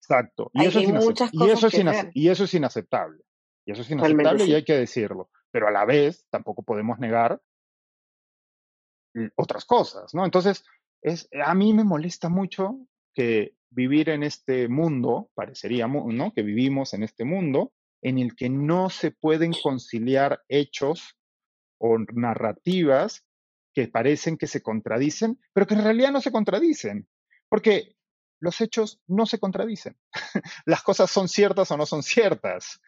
Exacto. 0.00 0.50
Y, 0.54 0.64
eso, 0.64 0.78
es 0.78 0.88
y, 0.88 0.92
eso, 0.92 1.66
es 1.66 2.06
y 2.14 2.28
eso 2.28 2.44
es 2.44 2.54
inaceptable. 2.54 3.22
Y 3.66 3.72
eso 3.72 3.82
es 3.82 3.90
inaceptable 3.90 4.44
y 4.44 4.54
hay 4.54 4.64
que 4.64 4.74
decirlo. 4.76 5.28
pero 5.50 5.66
a 5.66 5.72
la 5.72 5.84
vez 5.84 6.26
tampoco 6.30 6.62
podemos 6.62 7.00
negar 7.00 7.40
otras 9.36 9.64
cosas, 9.64 10.14
¿no? 10.14 10.24
Entonces, 10.24 10.64
es, 11.02 11.28
a 11.44 11.54
mí 11.54 11.72
me 11.72 11.84
molesta 11.84 12.28
mucho 12.28 12.78
que 13.14 13.54
vivir 13.70 14.08
en 14.10 14.22
este 14.22 14.68
mundo, 14.68 15.30
parecería, 15.34 15.86
¿no? 15.86 16.32
Que 16.32 16.42
vivimos 16.42 16.94
en 16.94 17.02
este 17.02 17.24
mundo 17.24 17.72
en 18.02 18.18
el 18.18 18.36
que 18.36 18.48
no 18.48 18.90
se 18.90 19.10
pueden 19.10 19.52
conciliar 19.62 20.42
hechos 20.48 21.16
o 21.78 21.98
narrativas 22.12 23.24
que 23.74 23.88
parecen 23.88 24.38
que 24.38 24.46
se 24.46 24.62
contradicen, 24.62 25.38
pero 25.52 25.66
que 25.66 25.74
en 25.74 25.84
realidad 25.84 26.12
no 26.12 26.20
se 26.20 26.32
contradicen, 26.32 27.08
porque 27.48 27.96
los 28.40 28.60
hechos 28.60 29.00
no 29.06 29.26
se 29.26 29.38
contradicen. 29.38 29.96
Las 30.66 30.82
cosas 30.82 31.10
son 31.10 31.28
ciertas 31.28 31.70
o 31.70 31.76
no 31.76 31.86
son 31.86 32.02
ciertas. 32.02 32.80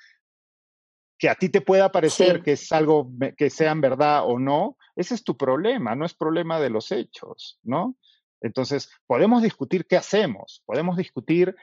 Que 1.19 1.29
a 1.29 1.35
ti 1.35 1.49
te 1.49 1.61
pueda 1.61 1.91
parecer 1.91 2.43
que 2.43 2.53
es 2.53 2.71
algo 2.71 3.11
que 3.37 3.51
sean 3.51 3.81
verdad 3.81 4.23
o 4.25 4.39
no, 4.39 4.77
ese 4.95 5.15
es 5.15 5.25
tu 5.25 5.37
problema, 5.37 5.95
no 5.95 6.05
es 6.07 6.15
problema 6.15 6.61
de 6.61 6.71
los 6.71 6.93
hechos, 6.93 7.59
¿no? 7.63 7.97
Entonces, 8.41 8.91
podemos 9.07 9.43
discutir 9.43 9.87
qué 9.87 9.97
hacemos, 9.97 10.63
podemos 10.65 10.97
discutir 10.97 11.57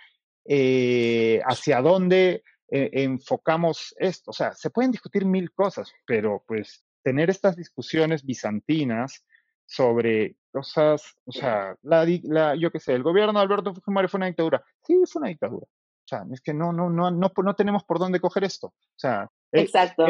eh, 0.45 1.41
hacia 1.45 1.81
dónde 1.81 2.43
eh, 2.69 2.89
enfocamos 2.93 3.95
esto. 3.97 4.31
O 4.31 4.33
sea, 4.33 4.53
se 4.53 4.69
pueden 4.69 4.91
discutir 4.91 5.25
mil 5.25 5.51
cosas, 5.53 5.91
pero 6.05 6.43
pues 6.45 6.83
tener 7.03 7.29
estas 7.29 7.55
discusiones 7.55 8.25
bizantinas 8.25 9.25
sobre 9.65 10.35
cosas, 10.51 11.15
o 11.25 11.31
sea, 11.31 11.75
la, 11.81 12.05
la, 12.23 12.55
yo 12.55 12.71
qué 12.71 12.79
sé, 12.79 12.93
el 12.93 13.03
gobierno 13.03 13.39
de 13.39 13.43
Alberto 13.43 13.73
Fujimori 13.73 14.07
fue 14.07 14.19
una 14.19 14.27
dictadura. 14.27 14.63
Sí, 14.83 14.95
fue 15.11 15.19
una 15.19 15.29
dictadura. 15.29 15.65
O 15.65 16.07
sea, 16.07 16.23
es 16.31 16.41
que 16.41 16.53
no, 16.53 16.71
no, 16.71 16.89
no, 16.89 17.09
no, 17.09 17.31
no 17.35 17.55
tenemos 17.55 17.83
por 17.83 17.97
dónde 17.97 18.19
coger 18.19 18.43
esto. 18.43 18.67
O 18.67 18.97
sea, 18.97 19.29
Exacto. 19.51 20.05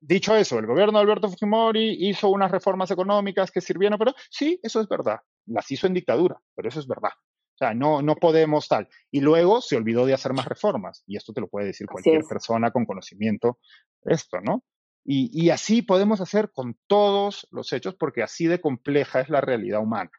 dicho 0.00 0.36
eso, 0.36 0.58
el 0.58 0.66
gobierno 0.66 0.98
de 0.98 1.04
Alberto 1.04 1.28
Fujimori 1.28 2.08
hizo 2.08 2.28
unas 2.28 2.50
reformas 2.50 2.90
económicas 2.90 3.50
que 3.50 3.60
sirvieron, 3.60 3.98
pero 3.98 4.14
sí, 4.30 4.60
eso 4.62 4.80
es 4.80 4.88
verdad. 4.88 5.20
Las 5.46 5.70
hizo 5.70 5.86
en 5.86 5.94
dictadura, 5.94 6.40
pero 6.54 6.68
eso 6.68 6.80
es 6.80 6.86
verdad. 6.86 7.12
O 7.14 7.58
sea, 7.58 7.74
no, 7.74 8.00
no 8.02 8.16
podemos 8.16 8.68
tal. 8.68 8.88
Y 9.10 9.20
luego 9.20 9.60
se 9.60 9.76
olvidó 9.76 10.06
de 10.06 10.14
hacer 10.14 10.32
más 10.32 10.46
reformas. 10.46 11.02
Y 11.06 11.16
esto 11.16 11.32
te 11.32 11.42
lo 11.42 11.48
puede 11.48 11.66
decir 11.66 11.86
cualquier 11.86 12.22
persona 12.24 12.70
con 12.70 12.86
conocimiento, 12.86 13.58
esto, 14.02 14.40
¿no? 14.40 14.64
Y, 15.04 15.30
y, 15.32 15.50
así 15.50 15.82
podemos 15.82 16.20
hacer 16.20 16.50
con 16.52 16.78
todos 16.86 17.46
los 17.50 17.72
hechos, 17.72 17.96
porque 17.96 18.22
así 18.22 18.46
de 18.46 18.60
compleja 18.60 19.20
es 19.20 19.30
la 19.30 19.40
realidad 19.40 19.80
humana, 19.80 20.10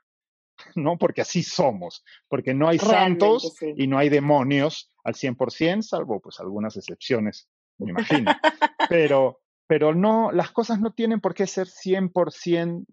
¿no? 0.75 0.97
Porque 0.97 1.21
así 1.21 1.43
somos, 1.43 2.03
porque 2.27 2.53
no 2.53 2.67
hay 2.67 2.79
santos 2.79 3.55
y 3.75 3.87
no 3.87 3.97
hay 3.99 4.09
demonios 4.09 4.91
al 5.03 5.13
100%, 5.13 5.83
salvo 5.83 6.19
pues 6.19 6.39
algunas 6.39 6.77
excepciones, 6.77 7.47
me 7.85 7.91
imagino. 7.91 8.31
pero, 8.89 9.39
pero 9.67 9.93
no, 9.93 10.31
las 10.31 10.51
cosas 10.51 10.79
no 10.79 10.93
tienen 10.93 11.21
por 11.21 11.33
qué 11.33 11.47
ser 11.47 11.67
100% 11.67 12.85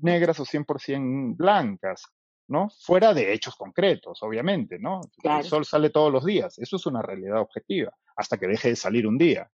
negras 0.00 0.40
o 0.40 0.44
100% 0.44 1.36
blancas, 1.36 2.04
¿no? 2.48 2.68
Fuera 2.82 3.14
de 3.14 3.32
hechos 3.32 3.56
concretos, 3.56 4.22
obviamente, 4.22 4.78
¿no? 4.78 5.00
El 5.22 5.44
sol 5.44 5.64
sale 5.64 5.90
todos 5.90 6.12
los 6.12 6.24
días, 6.24 6.58
eso 6.58 6.76
es 6.76 6.86
una 6.86 7.02
realidad 7.02 7.40
objetiva, 7.40 7.92
hasta 8.16 8.38
que 8.38 8.46
deje 8.46 8.70
de 8.70 8.76
salir 8.76 9.06
un 9.06 9.18
día. 9.18 9.50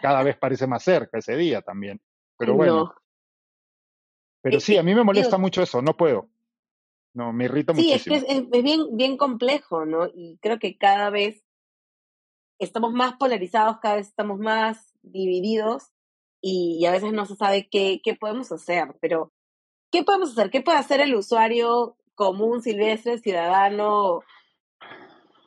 Cada 0.00 0.22
vez 0.22 0.36
parece 0.38 0.66
más 0.66 0.82
cerca 0.82 1.18
ese 1.18 1.36
día 1.36 1.62
también. 1.62 2.00
Pero 2.36 2.54
bueno. 2.54 2.94
Pero 4.40 4.58
sí, 4.60 4.76
a 4.76 4.82
mí 4.82 4.94
me 4.94 5.04
molesta 5.04 5.38
mucho 5.38 5.62
eso, 5.62 5.80
no 5.82 5.96
puedo. 5.96 6.28
No, 7.14 7.32
me 7.32 7.44
irrita 7.44 7.72
mucho. 7.72 7.84
Sí, 7.84 7.92
es 7.92 8.04
que 8.04 8.14
es, 8.16 8.50
bien, 8.62 8.96
bien 8.96 9.16
complejo, 9.16 9.84
¿no? 9.84 10.06
Y 10.06 10.38
creo 10.40 10.58
que 10.58 10.78
cada 10.78 11.10
vez 11.10 11.44
estamos 12.64 12.92
más 12.92 13.14
polarizados, 13.14 13.78
cada 13.80 13.96
vez 13.96 14.08
estamos 14.08 14.38
más 14.38 14.94
divididos 15.02 15.90
y, 16.40 16.84
a 16.86 16.90
veces 16.90 17.12
no 17.12 17.26
se 17.26 17.36
sabe 17.36 17.68
qué, 17.70 18.00
qué 18.02 18.14
podemos 18.14 18.50
hacer. 18.52 18.96
Pero, 19.00 19.32
¿qué 19.90 20.02
podemos 20.02 20.32
hacer? 20.32 20.50
¿Qué 20.50 20.60
puede 20.60 20.78
hacer 20.78 21.00
el 21.00 21.14
usuario 21.14 21.96
común, 22.14 22.62
silvestre, 22.62 23.18
ciudadano 23.18 24.22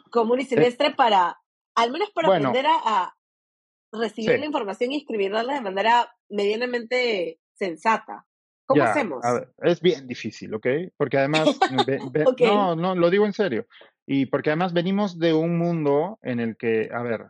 común 0.10 0.40
y 0.40 0.44
eh 0.44 0.48
silvestre 0.48 0.96
para, 0.96 1.42
al 1.76 1.92
menos 1.92 2.10
para 2.12 2.30
aprender 2.30 2.66
a, 2.68 3.16
recibir 3.92 4.40
la 4.40 4.46
información 4.46 4.92
y 4.92 4.98
escribirla 4.98 5.44
de 5.44 5.62
manera 5.62 6.14
medianamente 6.30 7.40
sensata. 7.54 8.26
¿Cómo 8.66 8.84
hacemos? 8.84 9.24
es 9.62 9.80
bien 9.80 10.06
difícil, 10.06 10.54
¿ok? 10.54 10.68
Porque 10.98 11.18
además, 11.18 11.48
no, 12.42 12.76
no, 12.76 12.96
lo 12.96 13.10
digo 13.10 13.26
en 13.26 13.32
serio. 13.32 13.68
Y 14.06 14.28
porque 14.28 14.52
además 14.52 14.74
venimos 14.74 15.20
de 15.20 15.34
un 15.34 15.58
mundo 15.58 16.20
en 16.22 16.40
el 16.40 16.58
que, 16.58 16.90
a 16.94 17.02
ver, 17.02 17.28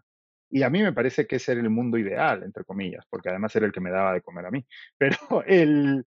y 0.49 0.63
a 0.63 0.69
mí 0.69 0.81
me 0.81 0.93
parece 0.93 1.25
que 1.27 1.37
ese 1.37 1.53
era 1.53 1.61
el 1.61 1.69
mundo 1.69 1.97
ideal, 1.97 2.43
entre 2.43 2.63
comillas, 2.63 3.05
porque 3.09 3.29
además 3.29 3.55
era 3.55 3.65
el 3.65 3.71
que 3.71 3.81
me 3.81 3.91
daba 3.91 4.13
de 4.13 4.21
comer 4.21 4.45
a 4.45 4.51
mí. 4.51 4.65
Pero 4.97 5.43
el, 5.45 6.05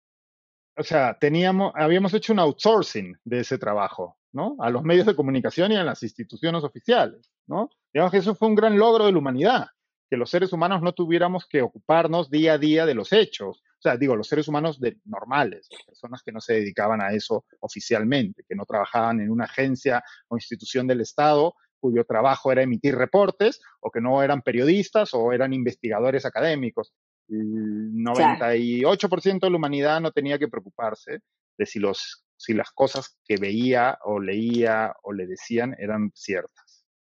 o 0.75 0.83
sea, 0.83 1.17
teníamos, 1.19 1.73
habíamos 1.75 2.13
hecho 2.13 2.33
un 2.33 2.39
outsourcing 2.39 3.17
de 3.23 3.39
ese 3.39 3.57
trabajo, 3.57 4.17
¿no? 4.31 4.55
A 4.59 4.69
los 4.69 4.83
medios 4.83 5.05
de 5.05 5.15
comunicación 5.15 5.71
y 5.71 5.77
a 5.77 5.83
las 5.83 6.03
instituciones 6.03 6.63
oficiales, 6.63 7.31
¿no? 7.47 7.69
Digamos 7.93 8.11
que 8.11 8.19
eso 8.19 8.35
fue 8.35 8.47
un 8.47 8.55
gran 8.55 8.77
logro 8.77 9.05
de 9.05 9.11
la 9.11 9.17
humanidad 9.17 9.67
que 10.09 10.17
los 10.17 10.29
seres 10.29 10.53
humanos 10.53 10.81
no 10.81 10.93
tuviéramos 10.93 11.45
que 11.45 11.61
ocuparnos 11.61 12.29
día 12.29 12.53
a 12.53 12.57
día 12.57 12.85
de 12.85 12.93
los 12.93 13.11
hechos. 13.13 13.63
O 13.77 13.81
sea, 13.81 13.95
digo, 13.95 14.15
los 14.15 14.27
seres 14.27 14.47
humanos 14.47 14.79
de, 14.79 14.97
normales, 15.05 15.69
personas 15.85 16.23
que 16.23 16.31
no 16.31 16.41
se 16.41 16.53
dedicaban 16.53 17.01
a 17.01 17.11
eso 17.11 17.45
oficialmente, 17.59 18.43
que 18.47 18.55
no 18.55 18.65
trabajaban 18.65 19.21
en 19.21 19.29
una 19.29 19.45
agencia 19.45 20.03
o 20.27 20.35
institución 20.35 20.87
del 20.87 21.01
Estado 21.01 21.53
cuyo 21.79 22.03
trabajo 22.05 22.51
era 22.51 22.63
emitir 22.63 22.95
reportes, 22.95 23.61
o 23.81 23.91
que 23.91 24.01
no 24.01 24.23
eran 24.23 24.41
periodistas 24.41 25.13
o 25.13 25.31
eran 25.31 25.53
investigadores 25.53 26.25
académicos. 26.25 26.91
El 27.29 27.93
98% 27.93 29.39
de 29.39 29.49
la 29.49 29.57
humanidad 29.57 30.01
no 30.01 30.11
tenía 30.11 30.39
que 30.39 30.47
preocuparse 30.47 31.19
de 31.55 31.65
si, 31.67 31.77
los, 31.79 32.25
si 32.35 32.55
las 32.55 32.71
cosas 32.71 33.17
que 33.23 33.37
veía 33.37 33.99
o 34.03 34.19
leía 34.19 34.95
o 35.03 35.13
le 35.13 35.27
decían 35.27 35.75
eran 35.77 36.11
ciertas 36.15 36.67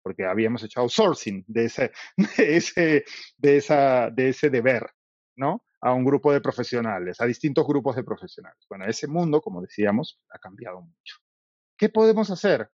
porque 0.05 0.27
habíamos 0.27 0.63
hecho 0.63 0.81
outsourcing 0.81 1.45
de 1.49 1.65
ese, 1.65 1.91
de 2.37 2.57
ese, 2.57 3.05
de 3.39 3.57
esa, 3.57 4.11
de 4.11 4.29
ese 4.29 4.51
deber, 4.51 4.87
¿no? 5.35 5.65
A 5.87 5.93
un 5.93 6.03
grupo 6.03 6.33
de 6.33 6.41
profesionales, 6.41 7.21
a 7.21 7.27
distintos 7.27 7.67
grupos 7.67 7.95
de 7.95 8.05
profesionales. 8.05 8.65
Bueno, 8.71 8.87
ese 8.87 9.07
mundo, 9.07 9.43
como 9.43 9.61
decíamos, 9.61 10.19
ha 10.31 10.39
cambiado 10.39 10.81
mucho. 10.81 11.17
¿Qué 11.77 11.91
podemos 11.91 12.31
hacer? 12.31 12.71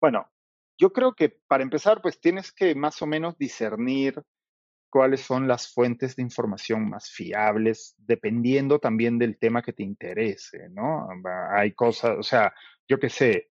Bueno, 0.00 0.30
yo 0.78 0.92
creo 0.94 1.14
que 1.14 1.28
para 1.46 1.62
empezar, 1.62 2.00
pues 2.00 2.18
tienes 2.20 2.52
que 2.52 2.74
más 2.74 3.02
o 3.02 3.06
menos 3.06 3.36
discernir 3.36 4.22
cuáles 4.88 5.20
son 5.20 5.46
las 5.46 5.70
fuentes 5.70 6.16
de 6.16 6.22
información 6.22 6.88
más 6.88 7.10
fiables, 7.10 7.94
dependiendo 7.98 8.78
también 8.78 9.18
del 9.18 9.38
tema 9.38 9.60
que 9.60 9.74
te 9.74 9.82
interese, 9.82 10.70
¿no? 10.70 11.06
Hay 11.50 11.74
cosas, 11.74 12.16
o 12.18 12.22
sea, 12.22 12.54
yo 12.88 12.98
qué 12.98 13.10
sé, 13.10 13.50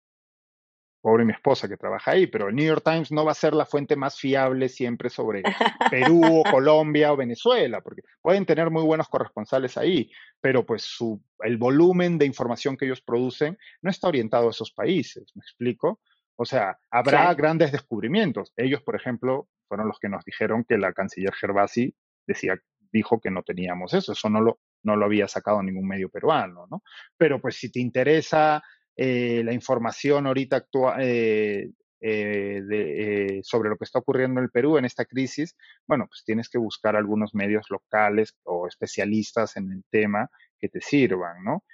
pobre 1.02 1.24
mi 1.24 1.32
esposa 1.32 1.68
que 1.68 1.76
trabaja 1.76 2.12
ahí, 2.12 2.28
pero 2.28 2.48
el 2.48 2.54
New 2.54 2.64
York 2.64 2.82
Times 2.84 3.10
no 3.10 3.24
va 3.24 3.32
a 3.32 3.34
ser 3.34 3.52
la 3.52 3.66
fuente 3.66 3.96
más 3.96 4.16
fiable 4.16 4.68
siempre 4.68 5.10
sobre 5.10 5.42
Perú 5.90 6.22
o 6.24 6.44
Colombia 6.44 7.12
o 7.12 7.16
Venezuela, 7.16 7.80
porque 7.80 8.02
pueden 8.22 8.46
tener 8.46 8.70
muy 8.70 8.84
buenos 8.84 9.08
corresponsales 9.08 9.76
ahí, 9.76 10.10
pero 10.40 10.64
pues 10.64 10.82
su, 10.82 11.20
el 11.40 11.58
volumen 11.58 12.18
de 12.18 12.26
información 12.26 12.76
que 12.76 12.84
ellos 12.86 13.02
producen 13.02 13.58
no 13.82 13.90
está 13.90 14.08
orientado 14.08 14.46
a 14.46 14.50
esos 14.50 14.70
países, 14.70 15.32
¿me 15.34 15.40
explico? 15.40 16.00
O 16.36 16.44
sea, 16.44 16.78
habrá 16.90 17.34
grandes 17.34 17.72
descubrimientos. 17.72 18.52
Ellos, 18.56 18.80
por 18.82 18.96
ejemplo, 18.96 19.48
fueron 19.68 19.88
los 19.88 19.98
que 19.98 20.08
nos 20.08 20.24
dijeron 20.24 20.64
que 20.66 20.78
la 20.78 20.92
canciller 20.92 21.34
Gervasi 21.34 21.94
decía, 22.26 22.56
dijo 22.92 23.20
que 23.20 23.30
no 23.30 23.42
teníamos 23.42 23.92
eso, 23.92 24.12
eso 24.12 24.30
no 24.30 24.40
lo, 24.40 24.60
no 24.82 24.96
lo 24.96 25.04
había 25.06 25.26
sacado 25.26 25.62
ningún 25.62 25.88
medio 25.88 26.08
peruano, 26.08 26.66
¿no? 26.70 26.82
Pero 27.16 27.40
pues 27.40 27.56
si 27.56 27.70
te 27.72 27.80
interesa 27.80 28.62
eh, 28.96 29.42
la 29.44 29.52
información 29.52 30.26
ahorita 30.26 30.56
actual 30.56 31.00
eh, 31.00 31.70
eh, 32.00 33.40
sobre 33.42 33.70
lo 33.70 33.76
que 33.76 33.84
está 33.84 34.00
ocurriendo 34.00 34.40
en 34.40 34.44
el 34.44 34.50
Perú 34.50 34.76
en 34.76 34.84
esta 34.84 35.04
crisis, 35.04 35.56
bueno, 35.86 36.06
pues 36.08 36.24
tienes 36.24 36.48
que 36.48 36.58
buscar 36.58 36.96
algunos 36.96 37.34
medios 37.34 37.66
locales 37.70 38.36
o 38.42 38.66
especialistas 38.66 39.56
en 39.56 39.70
el 39.70 39.84
tema 39.90 40.28
que 40.58 40.68
te 40.68 40.80
sirvan, 40.80 41.44
¿no? 41.44 41.64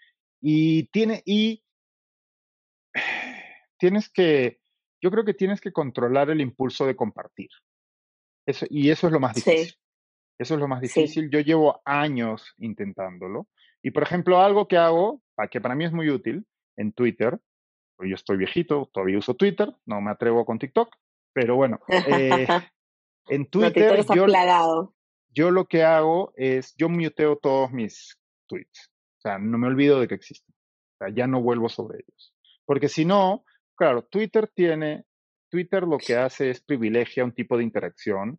Y 0.40 0.85
tiene, 0.89 1.23
y 1.24 1.65
tienes 3.78 4.11
que, 4.11 4.61
yo 5.01 5.11
creo 5.11 5.24
que 5.24 5.35
tienes 5.35 5.61
que 5.61 5.73
controlar 5.73 6.31
el 6.31 6.40
impulso 6.40 6.86
de 6.86 6.97
compartir. 6.97 7.49
Eso, 8.47 8.66
y 8.70 8.90
eso 8.90 9.07
es 9.07 9.12
lo 9.12 9.20
más 9.20 9.35
difícil. 9.35 9.74
Eso 10.39 10.55
es 10.55 10.61
lo 10.61 10.69
más 10.69 10.81
difícil. 10.81 11.31
Yo 11.31 11.40
llevo 11.40 11.82
años 11.85 12.55
intentándolo. 12.59 13.49
Y 13.82 13.90
por 13.90 14.05
ejemplo, 14.05 14.40
algo 14.40 14.69
que 14.69 14.77
hago, 14.77 15.20
que 15.51 15.61
para 15.61 15.74
mí 15.74 15.85
es 15.85 15.93
muy 15.93 16.11
útil, 16.11 16.47
en 16.79 16.93
Twitter. 16.93 17.39
Yo 18.01 18.15
estoy 18.15 18.37
viejito, 18.37 18.89
todavía 18.93 19.19
uso 19.19 19.35
Twitter, 19.35 19.75
no 19.85 20.01
me 20.01 20.13
atrevo 20.13 20.47
con 20.47 20.59
TikTok, 20.59 20.95
pero 21.35 21.57
bueno, 21.57 21.81
eh, 21.89 22.47
en 23.29 23.47
Twitter, 23.47 24.05
yo, 24.15 24.27
yo, 25.35 25.51
lo 25.51 25.67
que 25.67 25.83
hago 25.83 26.33
es, 26.37 26.75
yo 26.77 26.89
muteo 26.89 27.37
todos 27.37 27.73
mis 27.73 28.17
tweets. 28.47 28.91
O 29.19 29.21
sea, 29.21 29.39
no 29.39 29.59
me 29.59 29.67
olvido 29.67 30.01
de 30.01 30.07
que 30.07 30.15
existen. 30.15 30.55
O 30.55 30.97
sea, 30.99 31.09
ya 31.15 31.27
no 31.27 31.43
vuelvo 31.43 31.69
sobre 31.69 31.99
ellos. 31.99 32.35
Porque 32.65 32.89
si 32.89 33.05
no, 33.05 33.45
claro, 33.75 34.03
Twitter 34.03 34.49
tiene, 34.55 35.05
Twitter 35.51 35.83
lo 35.83 35.99
que 35.99 36.17
hace 36.17 36.51
es 36.51 36.61
privilegia 36.61 37.25
un 37.25 37.33
tipo 37.33 37.57
de 37.57 37.65
interacción 37.65 38.39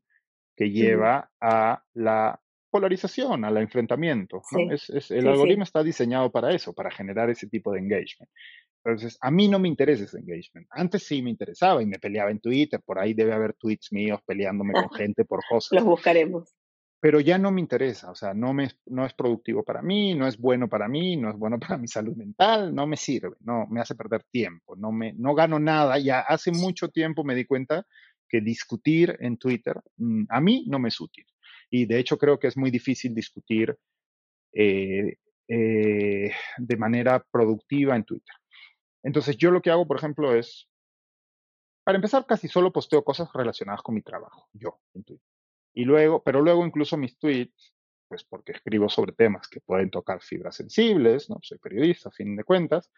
que 0.55 0.71
lleva 0.71 1.31
a 1.41 1.83
la 1.93 2.41
polarización, 2.69 3.45
al 3.45 3.57
enfrentamiento. 3.57 4.41
Es, 4.71 5.11
el 5.11 5.27
algoritmo 5.27 5.63
está 5.63 5.83
diseñado 5.83 6.31
para 6.31 6.53
eso, 6.53 6.73
para 6.73 6.91
generar 6.91 7.29
ese 7.29 7.47
tipo 7.47 7.71
de 7.71 7.79
engagement. 7.79 8.29
Entonces, 8.83 9.17
a 9.21 9.29
mí 9.29 9.47
no 9.47 9.59
me 9.59 9.67
interesa 9.67 10.05
ese 10.05 10.19
engagement. 10.19 10.67
Antes 10.69 11.03
sí 11.03 11.21
me 11.21 11.29
interesaba 11.29 11.81
y 11.81 11.85
me 11.85 11.99
peleaba 11.99 12.31
en 12.31 12.39
Twitter, 12.39 12.79
por 12.85 12.99
ahí 12.99 13.13
debe 13.13 13.33
haber 13.33 13.53
tweets 13.53 13.91
míos 13.91 14.21
peleándome 14.25 14.73
con 14.73 14.89
gente 14.91 15.25
por 15.25 15.41
cosas. 15.49 15.71
Los 15.73 15.83
buscaremos. 15.83 16.55
Pero 17.01 17.21
ya 17.21 17.37
no 17.37 17.49
me 17.51 17.61
interesa, 17.61 18.11
o 18.11 18.15
sea, 18.15 18.33
no, 18.33 18.53
me, 18.53 18.69
no 18.87 19.05
es 19.05 19.13
productivo 19.13 19.63
para 19.63 19.81
mí, 19.81 20.13
no 20.15 20.27
es 20.27 20.37
bueno 20.37 20.67
para 20.67 20.89
mí, 20.89 21.15
no 21.15 21.29
es 21.29 21.37
bueno 21.37 21.57
para 21.75 21.77
mi 21.77 21.87
salud 21.87 22.15
mental, 22.15 22.75
no 22.75 22.87
me 22.87 22.97
sirve, 22.97 23.37
no, 23.39 23.67
me 23.67 23.79
hace 23.79 23.95
perder 23.95 24.23
tiempo, 24.29 24.75
no, 24.75 24.91
me, 24.91 25.13
no 25.13 25.33
gano 25.33 25.59
nada. 25.59 25.97
Ya 25.97 26.19
hace 26.19 26.51
mucho 26.51 26.89
tiempo 26.89 27.23
me 27.23 27.35
di 27.35 27.45
cuenta 27.45 27.85
que 28.27 28.41
discutir 28.41 29.17
en 29.19 29.37
Twitter 29.37 29.81
mm, 29.97 30.25
a 30.29 30.41
mí 30.41 30.65
no 30.67 30.79
me 30.79 30.89
es 30.89 30.99
útil. 30.99 31.25
Y 31.69 31.85
de 31.85 31.99
hecho 31.99 32.17
creo 32.17 32.39
que 32.39 32.47
es 32.47 32.57
muy 32.57 32.71
difícil 32.71 33.13
discutir 33.13 33.77
eh, 34.53 35.17
eh, 35.47 36.31
de 36.57 36.77
manera 36.77 37.25
productiva 37.31 37.95
en 37.95 38.03
Twitter. 38.03 38.35
Entonces 39.03 39.37
yo 39.37 39.51
lo 39.51 39.61
que 39.61 39.71
hago, 39.71 39.87
por 39.87 39.97
ejemplo, 39.97 40.35
es, 40.35 40.67
para 41.83 41.97
empezar, 41.97 42.25
casi 42.25 42.47
solo 42.47 42.71
posteo 42.71 43.03
cosas 43.03 43.29
relacionadas 43.33 43.81
con 43.81 43.95
mi 43.95 44.01
trabajo, 44.01 44.49
yo, 44.53 44.79
en 44.93 45.03
Twitter. 45.03 45.25
Y 45.73 45.85
luego, 45.85 46.21
pero 46.23 46.41
luego 46.41 46.65
incluso 46.65 46.97
mis 46.97 47.17
tweets, 47.17 47.73
pues 48.07 48.23
porque 48.23 48.53
escribo 48.53 48.89
sobre 48.89 49.13
temas 49.13 49.47
que 49.47 49.61
pueden 49.61 49.89
tocar 49.89 50.21
fibras 50.21 50.55
sensibles, 50.55 51.29
¿no? 51.29 51.37
Soy 51.41 51.59
periodista, 51.59 52.09
a 52.09 52.11
fin 52.11 52.35
de 52.35 52.43
cuentas, 52.43 52.91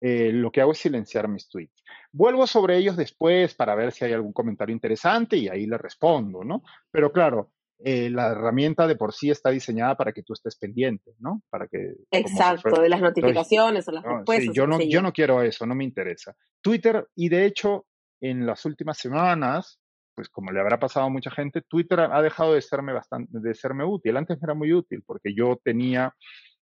eh, 0.00 0.32
lo 0.32 0.52
que 0.52 0.60
hago 0.60 0.72
es 0.72 0.78
silenciar 0.78 1.28
mis 1.28 1.48
tweets. 1.48 1.82
Vuelvo 2.12 2.46
sobre 2.46 2.76
ellos 2.76 2.96
después 2.96 3.54
para 3.54 3.74
ver 3.74 3.92
si 3.92 4.04
hay 4.04 4.12
algún 4.12 4.32
comentario 4.32 4.72
interesante 4.72 5.36
y 5.36 5.48
ahí 5.48 5.66
le 5.66 5.78
respondo, 5.78 6.44
¿no? 6.44 6.62
Pero 6.90 7.12
claro, 7.12 7.52
eh, 7.78 8.10
la 8.10 8.28
herramienta 8.32 8.86
de 8.86 8.96
por 8.96 9.12
sí 9.12 9.30
está 9.30 9.50
diseñada 9.50 9.96
para 9.96 10.12
que 10.12 10.22
tú 10.22 10.32
estés 10.32 10.56
pendiente, 10.56 11.14
¿no? 11.20 11.42
Para 11.48 11.68
que... 11.68 11.94
Exacto, 12.10 12.80
de 12.80 12.88
las 12.88 13.00
notificaciones 13.00 13.86
o 13.88 13.92
las 13.92 14.04
respuestas. 14.04 14.54
yo, 14.54 14.66
no, 14.66 14.80
yo 14.80 15.00
no 15.00 15.12
quiero 15.12 15.42
eso, 15.42 15.64
no 15.66 15.74
me 15.74 15.84
interesa. 15.84 16.34
Twitter, 16.60 17.06
y 17.14 17.28
de 17.28 17.44
hecho, 17.44 17.86
en 18.20 18.46
las 18.46 18.64
últimas 18.64 18.98
semanas, 18.98 19.80
pues 20.14 20.28
como 20.28 20.50
le 20.50 20.58
habrá 20.58 20.80
pasado 20.80 21.06
a 21.06 21.10
mucha 21.10 21.30
gente, 21.30 21.62
Twitter 21.62 22.00
ha 22.00 22.20
dejado 22.20 22.54
de 22.54 22.60
serme 22.60 22.92
bastante, 22.92 23.38
de 23.38 23.54
serme 23.54 23.84
útil. 23.84 24.16
Antes 24.16 24.42
era 24.42 24.54
muy 24.54 24.72
útil 24.72 25.04
porque 25.06 25.32
yo 25.32 25.60
tenía, 25.62 26.12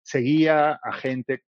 seguía 0.03 0.73
a 0.73 0.93
gente 0.93 1.45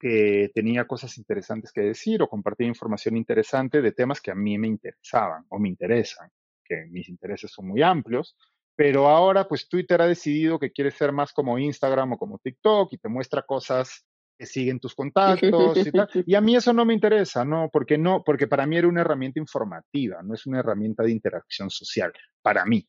que 0.00 0.50
tenía 0.52 0.86
cosas 0.86 1.16
interesantes 1.16 1.70
que 1.70 1.82
decir 1.82 2.20
o 2.20 2.28
compartía 2.28 2.66
información 2.66 3.16
interesante 3.16 3.80
de 3.80 3.92
temas 3.92 4.20
que 4.20 4.32
a 4.32 4.34
mí 4.34 4.58
me 4.58 4.66
interesaban 4.66 5.46
o 5.48 5.58
me 5.60 5.68
interesan, 5.68 6.28
que 6.64 6.86
mis 6.90 7.08
intereses 7.08 7.52
son 7.52 7.68
muy 7.68 7.82
amplios. 7.82 8.36
Pero 8.76 9.08
ahora, 9.08 9.46
pues 9.46 9.68
Twitter 9.68 10.02
ha 10.02 10.06
decidido 10.06 10.58
que 10.58 10.72
quiere 10.72 10.90
ser 10.90 11.12
más 11.12 11.32
como 11.32 11.58
Instagram 11.58 12.12
o 12.12 12.18
como 12.18 12.38
TikTok 12.38 12.92
y 12.92 12.98
te 12.98 13.08
muestra 13.08 13.42
cosas 13.42 14.04
que 14.36 14.46
siguen 14.46 14.80
tus 14.80 14.94
contactos 14.94 15.76
y 15.86 15.92
tal. 15.92 16.08
Y 16.26 16.34
a 16.34 16.40
mí 16.40 16.56
eso 16.56 16.72
no 16.72 16.84
me 16.84 16.94
interesa, 16.94 17.44
¿no? 17.44 17.70
Porque 17.72 17.96
no, 17.98 18.22
porque 18.24 18.48
para 18.48 18.66
mí 18.66 18.76
era 18.76 18.88
una 18.88 19.02
herramienta 19.02 19.38
informativa, 19.38 20.22
no 20.22 20.34
es 20.34 20.44
una 20.46 20.60
herramienta 20.60 21.04
de 21.04 21.12
interacción 21.12 21.70
social, 21.70 22.12
para 22.42 22.64
mí. 22.64 22.86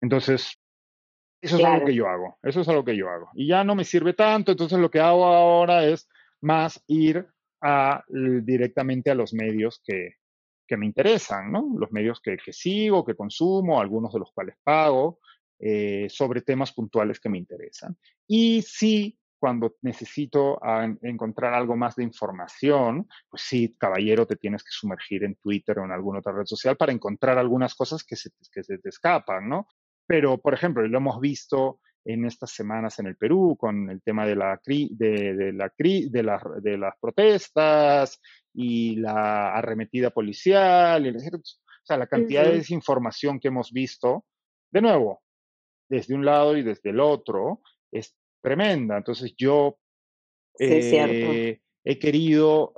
Entonces, 0.00 0.58
eso 1.40 1.58
es 1.58 1.64
algo 1.64 1.86
que 1.86 1.94
yo 1.94 2.08
hago, 2.08 2.38
eso 2.42 2.60
es 2.60 2.68
algo 2.68 2.84
que 2.84 2.96
yo 2.96 3.08
hago. 3.08 3.30
Y 3.34 3.46
ya 3.48 3.62
no 3.62 3.74
me 3.74 3.84
sirve 3.84 4.14
tanto, 4.14 4.52
entonces 4.52 4.78
lo 4.78 4.90
que 4.90 5.00
hago 5.00 5.24
ahora 5.24 5.84
es 5.84 6.08
más 6.40 6.82
ir 6.88 7.26
a, 7.62 8.04
directamente 8.08 9.10
a 9.10 9.14
los 9.14 9.32
medios 9.32 9.80
que, 9.84 10.14
que 10.66 10.76
me 10.76 10.86
interesan, 10.86 11.50
¿no? 11.52 11.74
Los 11.78 11.92
medios 11.92 12.20
que, 12.20 12.38
sigo, 12.52 13.04
que 13.04 13.14
consumo, 13.14 13.80
algunos 13.80 14.12
de 14.12 14.20
los 14.20 14.32
cuales 14.32 14.56
pago, 14.62 15.20
eh, 15.58 16.06
sobre 16.10 16.42
temas 16.42 16.72
puntuales 16.72 17.20
que 17.20 17.28
me 17.28 17.38
interesan. 17.38 17.96
Y 18.26 18.62
sí, 18.62 19.18
cuando 19.38 19.76
necesito 19.82 20.58
encontrar 21.02 21.54
algo 21.54 21.76
más 21.76 21.96
de 21.96 22.04
información, 22.04 23.06
pues 23.28 23.42
sí, 23.42 23.76
caballero, 23.78 24.26
te 24.26 24.36
tienes 24.36 24.62
que 24.62 24.70
sumergir 24.70 25.24
en 25.24 25.36
Twitter 25.36 25.78
o 25.78 25.84
en 25.84 25.92
alguna 25.92 26.18
otra 26.18 26.32
red 26.32 26.46
social 26.46 26.76
para 26.76 26.92
encontrar 26.92 27.38
algunas 27.38 27.74
cosas 27.74 28.02
que 28.02 28.16
se, 28.16 28.30
que 28.50 28.62
se 28.62 28.78
te 28.78 28.88
escapan, 28.88 29.48
¿no? 29.48 29.68
Pero, 30.06 30.38
por 30.38 30.54
ejemplo, 30.54 30.86
lo 30.86 30.98
hemos 30.98 31.20
visto 31.20 31.80
en 32.06 32.24
estas 32.24 32.52
semanas 32.52 32.98
en 33.00 33.08
el 33.08 33.16
Perú 33.16 33.56
con 33.58 33.90
el 33.90 34.00
tema 34.00 34.24
de, 34.24 34.36
la, 34.36 34.60
de, 34.64 34.88
de, 34.90 35.52
la, 35.52 35.72
de, 35.76 36.22
la, 36.22 36.40
de 36.62 36.78
las 36.78 36.94
protestas 37.00 38.20
y 38.54 38.96
la 38.96 39.54
arremetida 39.54 40.10
policial, 40.10 41.04
y 41.04 41.10
o 41.10 41.40
sea, 41.82 41.98
la 41.98 42.06
cantidad 42.06 42.44
de 42.44 42.58
desinformación 42.58 43.40
que 43.40 43.48
hemos 43.48 43.72
visto, 43.72 44.24
de 44.72 44.80
nuevo, 44.80 45.22
desde 45.88 46.14
un 46.14 46.24
lado 46.24 46.56
y 46.56 46.62
desde 46.62 46.90
el 46.90 47.00
otro, 47.00 47.60
es 47.90 48.16
tremenda. 48.40 48.96
Entonces 48.96 49.34
yo 49.36 49.78
eh, 50.58 51.60
he 51.84 51.98
querido, 51.98 52.72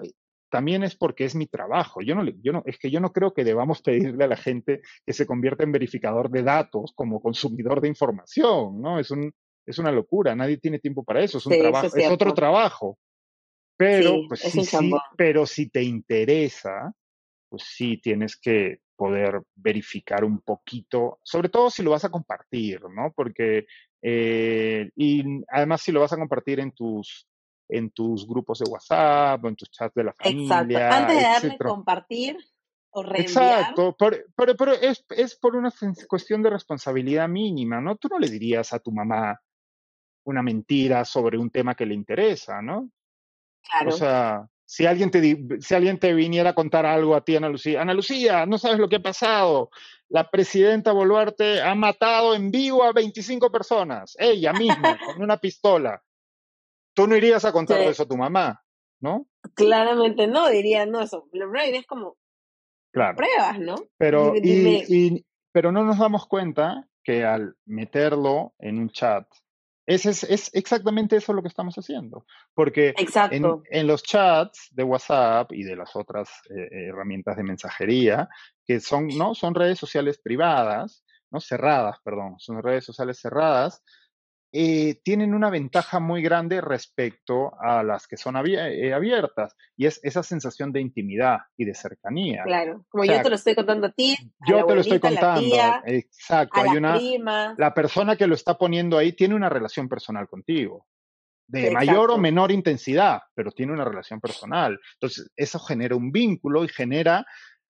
también 0.51 0.83
es 0.83 0.97
porque 0.97 1.25
es 1.25 1.35
mi 1.35 1.47
trabajo. 1.47 2.01
Yo 2.01 2.15
no, 2.15 2.25
yo 2.43 2.53
no, 2.53 2.63
es 2.67 2.79
que 2.79 2.91
yo 2.91 3.01
no 3.01 3.13
creo 3.13 3.35
que 3.35 3.45
debamos 3.45 3.83
pedirle 3.83 4.25
a 4.25 4.29
la 4.29 4.37
gente 4.37 4.81
que 5.05 5.13
se 5.13 5.27
convierta 5.27 5.65
en 5.65 5.73
verificador 5.73 6.31
de 6.31 6.43
datos 6.43 6.93
como 6.95 7.21
consumidor 7.21 7.81
de 7.81 7.89
información, 7.89 8.81
¿no? 8.81 8.99
Es 8.99 9.11
un, 9.11 9.33
es 9.67 9.79
una 9.79 9.93
locura. 9.93 10.35
Nadie 10.35 10.59
tiene 10.59 10.79
tiempo 10.79 11.05
para 11.05 11.23
eso. 11.23 11.39
Es 11.39 11.47
un 11.47 11.59
trabajo, 11.59 11.87
es 11.95 12.11
otro 12.11 12.35
trabajo. 12.35 12.99
Pero, 13.77 14.23
pues 14.27 14.41
sí, 14.41 14.65
sí, 14.65 14.91
pero 15.17 15.47
si 15.47 15.69
te 15.69 15.83
interesa, 15.83 16.93
pues 17.49 17.63
sí 17.65 17.99
tienes 17.99 18.37
que 18.37 18.81
poder 18.97 19.41
verificar 19.55 20.25
un 20.25 20.41
poquito, 20.41 21.21
sobre 21.23 21.49
todo 21.49 21.71
si 21.71 21.85
lo 21.85 21.93
vas 21.93 22.05
a 22.05 22.11
compartir, 22.11 22.81
¿no? 22.91 23.13
Porque, 23.15 23.67
eh, 24.03 24.91
y 24.97 25.23
además 25.49 25.83
si 25.83 25.93
lo 25.93 26.01
vas 26.01 26.13
a 26.13 26.17
compartir 26.17 26.59
en 26.59 26.73
tus, 26.73 27.29
en 27.69 27.91
tus 27.91 28.27
grupos 28.27 28.61
de 28.61 28.71
WhatsApp 28.71 29.45
o 29.45 29.49
en 29.49 29.57
tus 29.57 29.71
chats 29.71 29.95
de 29.95 30.05
la 30.05 30.13
familia. 30.13 30.45
Exacto. 30.45 30.95
Antes 30.95 31.17
de 31.17 31.23
darle 31.23 31.59
compartir 31.59 32.37
o 32.91 33.03
reenviar. 33.03 33.61
Exacto, 33.61 33.97
pero, 33.99 34.57
pero, 34.57 34.73
es, 34.73 35.05
es, 35.11 35.37
por 35.37 35.57
una 35.57 35.73
cuestión 36.09 36.43
de 36.43 36.51
responsabilidad 36.51 37.29
mínima, 37.29 37.81
¿no? 37.81 37.97
Tú 37.97 38.09
no 38.09 38.19
le 38.19 38.29
dirías 38.29 38.73
a 38.73 38.79
tu 38.79 38.91
mamá 38.91 39.41
una 40.25 40.43
mentira 40.43 41.05
sobre 41.05 41.39
un 41.39 41.51
tema 41.51 41.75
que 41.75 41.87
le 41.87 41.95
interesa, 41.95 42.63
¿no? 42.63 42.91
O 43.87 43.91
sea, 43.91 44.49
si 44.65 44.87
alguien, 44.87 45.11
te, 45.11 45.61
si 45.61 45.75
alguien 45.75 45.99
te 45.99 46.13
viniera 46.15 46.51
a 46.51 46.55
contar 46.55 46.87
algo 46.87 47.15
a 47.15 47.23
ti, 47.23 47.37
Ana 47.37 47.49
Lucía, 47.49 47.83
Ana 47.83 47.95
Lucía, 47.95 48.47
no 48.47 48.59
sabes 48.59 48.79
lo 48.79 48.89
que 48.89 48.97
ha 48.97 49.03
pasado. 49.03 49.71
La 50.09 50.31
presidenta 50.31 50.93
Boluarte 50.93 51.61
ha 51.61 51.75
matado 51.75 52.35
en 52.35 52.51
vivo 52.51 52.83
a 52.85 52.93
25 52.93 53.51
personas, 53.51 54.17
ella 54.19 54.53
misma, 54.53 54.99
con 55.05 55.23
una 55.23 55.39
pistola. 55.39 56.03
Tú 56.99 57.07
no 57.07 57.17
irías 57.17 57.45
a 57.45 57.53
contar 57.53 57.81
eso 57.83 58.03
a 58.03 58.09
tu 58.09 58.17
mamá, 58.17 58.65
¿no? 58.99 59.29
Claramente 59.55 60.27
no, 60.27 60.49
diría, 60.49 60.85
no, 60.85 61.01
eso. 61.01 61.29
es 61.33 61.87
como 61.87 62.17
claro. 62.93 63.17
pruebas, 63.17 63.61
¿no? 63.61 63.77
Pero, 63.97 64.35
pero 65.53 65.71
no 65.71 65.85
nos 65.85 65.99
damos 65.99 66.27
cuenta 66.27 66.89
que 67.05 67.25
al 67.25 67.55
meterlo 67.67 68.53
en 68.59 68.79
un 68.79 68.91
chat 68.91 69.29
es, 69.89 70.05
es, 70.05 70.51
exactamente 70.55 71.17
eso 71.17 71.33
lo 71.33 71.41
que 71.41 71.49
estamos 71.49 71.75
haciendo. 71.77 72.27
Porque 72.53 72.95
en, 73.31 73.87
los 73.87 74.03
chats 74.03 74.69
de 74.73 74.83
WhatsApp 74.83 75.53
y 75.53 75.63
de 75.63 75.77
las 75.77 75.95
otras 75.95 76.29
eh, 76.51 76.89
herramientas 76.89 77.37
de 77.37 77.45
mensajería, 77.45 78.29
que 78.67 78.81
son, 78.81 79.07
¿no? 79.07 79.35
son 79.37 79.55
redes 79.55 79.79
sociales 79.79 80.19
privadas, 80.19 81.05
¿no? 81.31 81.41
cerradas, 81.41 81.99
perdón, 82.05 82.35
son 82.39 82.63
redes 82.63 82.85
sociales 82.85 83.19
cerradas, 83.19 83.83
eh, 84.51 85.01
tienen 85.05 85.35
una 85.35 85.51
ventaja 85.51 86.01
muy 86.01 86.23
grande 86.23 86.63
respecto 86.63 87.53
a 87.61 87.83
las 87.83 88.07
que 88.07 88.17
son 88.17 88.35
eh, 88.47 88.95
abiertas 88.95 89.55
y 89.77 89.85
es 89.85 90.01
esa 90.03 90.23
sensación 90.23 90.73
de 90.73 90.81
intimidad 90.81 91.41
y 91.57 91.67
de 91.67 91.75
cercanía. 91.75 92.45
Claro, 92.45 92.87
como 92.89 93.05
yo 93.05 93.21
te 93.21 93.29
lo 93.29 93.35
estoy 93.35 93.55
contando 93.55 93.89
a 93.89 93.93
ti. 93.93 94.17
yo 94.47 94.65
te 94.65 94.75
lo 94.75 94.81
estoy 94.81 95.01
contando. 95.01 95.55
exacto. 95.85 96.61
hay 96.61 96.77
una, 96.79 97.55
La 97.59 97.75
persona 97.75 98.17
que 98.17 98.27
lo 98.27 98.35
está 98.35 98.57
poniendo 98.57 98.97
ahí 98.97 99.13
tiene 99.13 99.35
una 99.35 99.51
relación 99.51 99.89
personal 99.89 100.27
contigo. 100.29 100.87
De 101.47 101.71
mayor 101.71 102.11
o 102.11 102.19
menor 102.19 102.51
intensidad, 102.51 103.21
pero 103.35 103.51
tiene 103.53 103.73
una 103.73 103.85
relación 103.85 104.21
personal. 104.21 104.79
Entonces, 104.95 105.31
eso 105.35 105.59
genera 105.59 105.97
un 105.97 106.13
vínculo 106.13 106.63
y 106.63 106.69
genera 106.69 107.27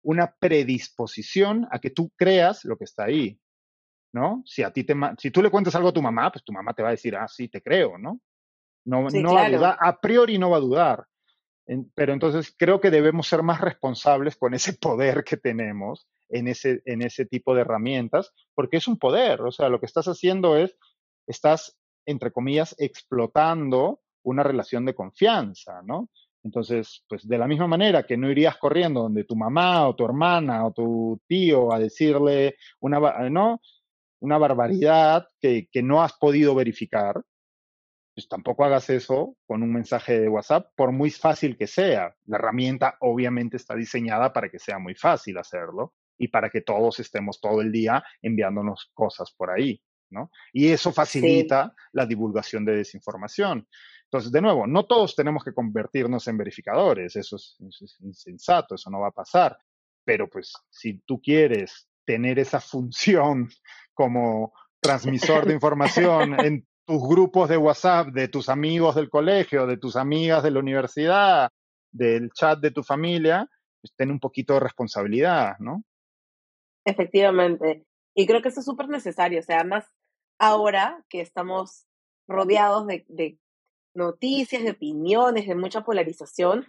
una 0.04 0.36
predisposición 0.40 1.68
a 1.72 1.80
que 1.80 1.90
tú 1.90 2.12
creas 2.18 2.66
lo 2.66 2.78
que 2.78 2.84
está 2.86 3.06
ahí. 3.06 3.40
¿No? 4.14 4.44
Si 4.46 4.64
a 4.64 4.72
ti 4.72 4.84
te, 4.84 4.94
si 5.18 5.32
tú 5.32 5.42
le 5.42 5.50
cuentas 5.50 5.76
algo 5.76 5.90
a 5.90 5.94
tu 5.94 6.02
mamá, 6.02 6.32
pues 6.32 6.44
tu 6.44 6.52
mamá 6.52 6.74
te 6.74 6.84
va 6.84 6.90
a 6.90 6.92
decir, 6.92 7.16
ah, 7.16 7.28
sí, 7.28 7.48
te 7.48 7.62
creo, 7.62 7.98
¿no? 7.98 8.20
No, 8.86 9.08
no 9.10 9.34
va 9.34 9.46
a 9.46 9.50
dudar, 9.50 9.78
a 9.80 10.00
priori 10.00 10.38
no 10.38 10.50
va 10.50 10.58
a 10.58 10.62
dudar. 10.62 11.08
pero 11.94 12.14
entonces 12.14 12.54
creo 12.58 12.82
que 12.82 12.90
debemos 12.90 13.28
ser 13.28 13.44
más 13.44 13.62
responsables 13.62 14.36
con 14.36 14.54
ese 14.54 14.74
poder 14.74 15.24
que 15.24 15.38
tenemos 15.38 16.08
en 16.30 16.48
ese, 16.48 16.82
en 16.86 17.02
ese 17.02 17.26
tipo 17.26 17.54
de 17.54 17.62
herramientas, 17.62 18.34
porque 18.56 18.78
es 18.78 18.88
un 18.88 18.98
poder, 18.98 19.42
o 19.42 19.52
sea, 19.52 19.70
lo 19.70 19.80
que 19.80 19.86
estás 19.86 20.08
haciendo 20.08 20.58
es, 20.58 20.76
estás, 21.28 21.78
entre 22.06 22.32
comillas, 22.32 22.76
explotando 22.80 24.02
una 24.24 24.44
relación 24.44 24.86
de 24.86 24.96
confianza, 24.96 25.82
¿no? 25.84 26.10
Entonces, 26.44 27.04
pues 27.08 27.28
de 27.28 27.38
la 27.38 27.48
misma 27.48 27.68
manera 27.68 28.04
que 28.04 28.18
no 28.18 28.30
irías 28.30 28.58
corriendo 28.58 29.02
donde 29.04 29.26
tu 29.26 29.36
mamá 29.36 29.88
o 29.88 29.96
tu 29.96 30.06
hermana 30.06 30.66
o 30.66 30.72
tu 30.72 31.22
tío 31.28 31.72
a 31.72 31.80
decirle 31.80 32.56
una, 32.80 33.30
¿no? 33.30 33.62
Una 34.22 34.38
barbaridad 34.38 35.28
que, 35.40 35.68
que 35.72 35.84
no 35.84 36.02
has 36.02 36.14
podido 36.14 36.56
verificar, 36.56 37.22
pues 38.14 38.28
tampoco 38.28 38.66
hagas 38.66 38.90
eso 38.90 39.36
con 39.46 39.64
un 39.64 39.74
mensaje 39.74 40.20
de 40.20 40.30
WhatsApp, 40.30 40.72
por 40.76 40.92
muy 40.92 41.12
fácil 41.12 41.58
que 41.58 41.68
sea. 41.68 42.16
La 42.26 42.38
herramienta 42.38 42.98
obviamente 43.00 43.58
está 43.58 43.76
diseñada 43.76 44.32
para 44.34 44.50
que 44.50 44.60
sea 44.60 44.80
muy 44.80 44.96
fácil 44.96 45.38
hacerlo 45.38 45.94
y 46.18 46.28
para 46.28 46.50
que 46.50 46.62
todos 46.62 47.00
estemos 47.00 47.40
todo 47.40 47.62
el 47.62 47.72
día 47.72 48.04
enviándonos 48.22 48.92
cosas 48.94 49.32
por 49.32 49.50
ahí, 49.50 49.82
¿no? 50.12 50.30
Y 50.54 50.68
eso 50.68 50.92
facilita 50.92 51.74
la 51.94 52.06
divulgación 52.06 52.64
de 52.66 52.76
desinformación. 52.76 53.68
Entonces, 54.04 54.32
de 54.32 54.42
nuevo, 54.42 54.68
no 54.68 54.86
todos 54.86 55.16
tenemos 55.16 55.44
que 55.44 55.54
convertirnos 55.54 56.28
en 56.28 56.38
verificadores, 56.38 57.16
eso 57.16 57.38
es, 57.38 57.58
eso 57.68 57.86
es 57.86 57.98
insensato, 58.02 58.76
eso 58.76 58.90
no 58.90 59.00
va 59.00 59.08
a 59.08 59.12
pasar. 59.12 59.58
Pero 60.04 60.30
pues 60.30 60.54
si 60.70 61.00
tú 61.06 61.22
quieres 61.22 61.88
tener 62.06 62.40
esa 62.40 62.60
función 62.60 63.50
como 63.94 64.54
transmisor 64.82 65.46
de 65.46 65.54
información 65.54 66.40
en 66.40 66.68
tus 66.86 67.02
grupos 67.08 67.50
de 67.50 67.58
WhatsApp, 67.58 68.08
de 68.08 68.28
tus 68.28 68.50
amigos 68.50 68.96
del 68.96 69.10
colegio, 69.10 69.68
de 69.68 69.78
tus 69.78 69.96
amigas 69.96 70.44
de 70.44 70.52
la 70.52 70.60
universidad, 70.60 71.50
del 71.92 72.32
chat 72.32 72.60
de 72.60 72.72
tu 72.72 72.84
familia, 72.84 73.48
pues 73.82 73.94
ten 73.96 74.12
un 74.12 74.20
poquito 74.20 74.54
de 74.54 74.62
responsabilidad, 74.62 75.58
¿no? 75.60 75.84
Efectivamente. 76.86 77.86
Y 78.16 78.26
creo 78.26 78.42
que 78.42 78.50
eso 78.50 78.60
es 78.60 78.66
súper 78.66 78.90
necesario. 78.90 79.40
O 79.40 79.44
sea, 79.44 79.64
más 79.64 79.86
ahora 80.40 81.06
que 81.10 81.22
estamos 81.22 81.86
rodeados 82.28 82.88
de, 82.88 83.06
de, 83.08 83.38
noticias, 83.94 84.64
de 84.64 84.72
opiniones, 84.72 85.48
de 85.48 85.56
mucha 85.56 85.82
polarización, 85.82 86.66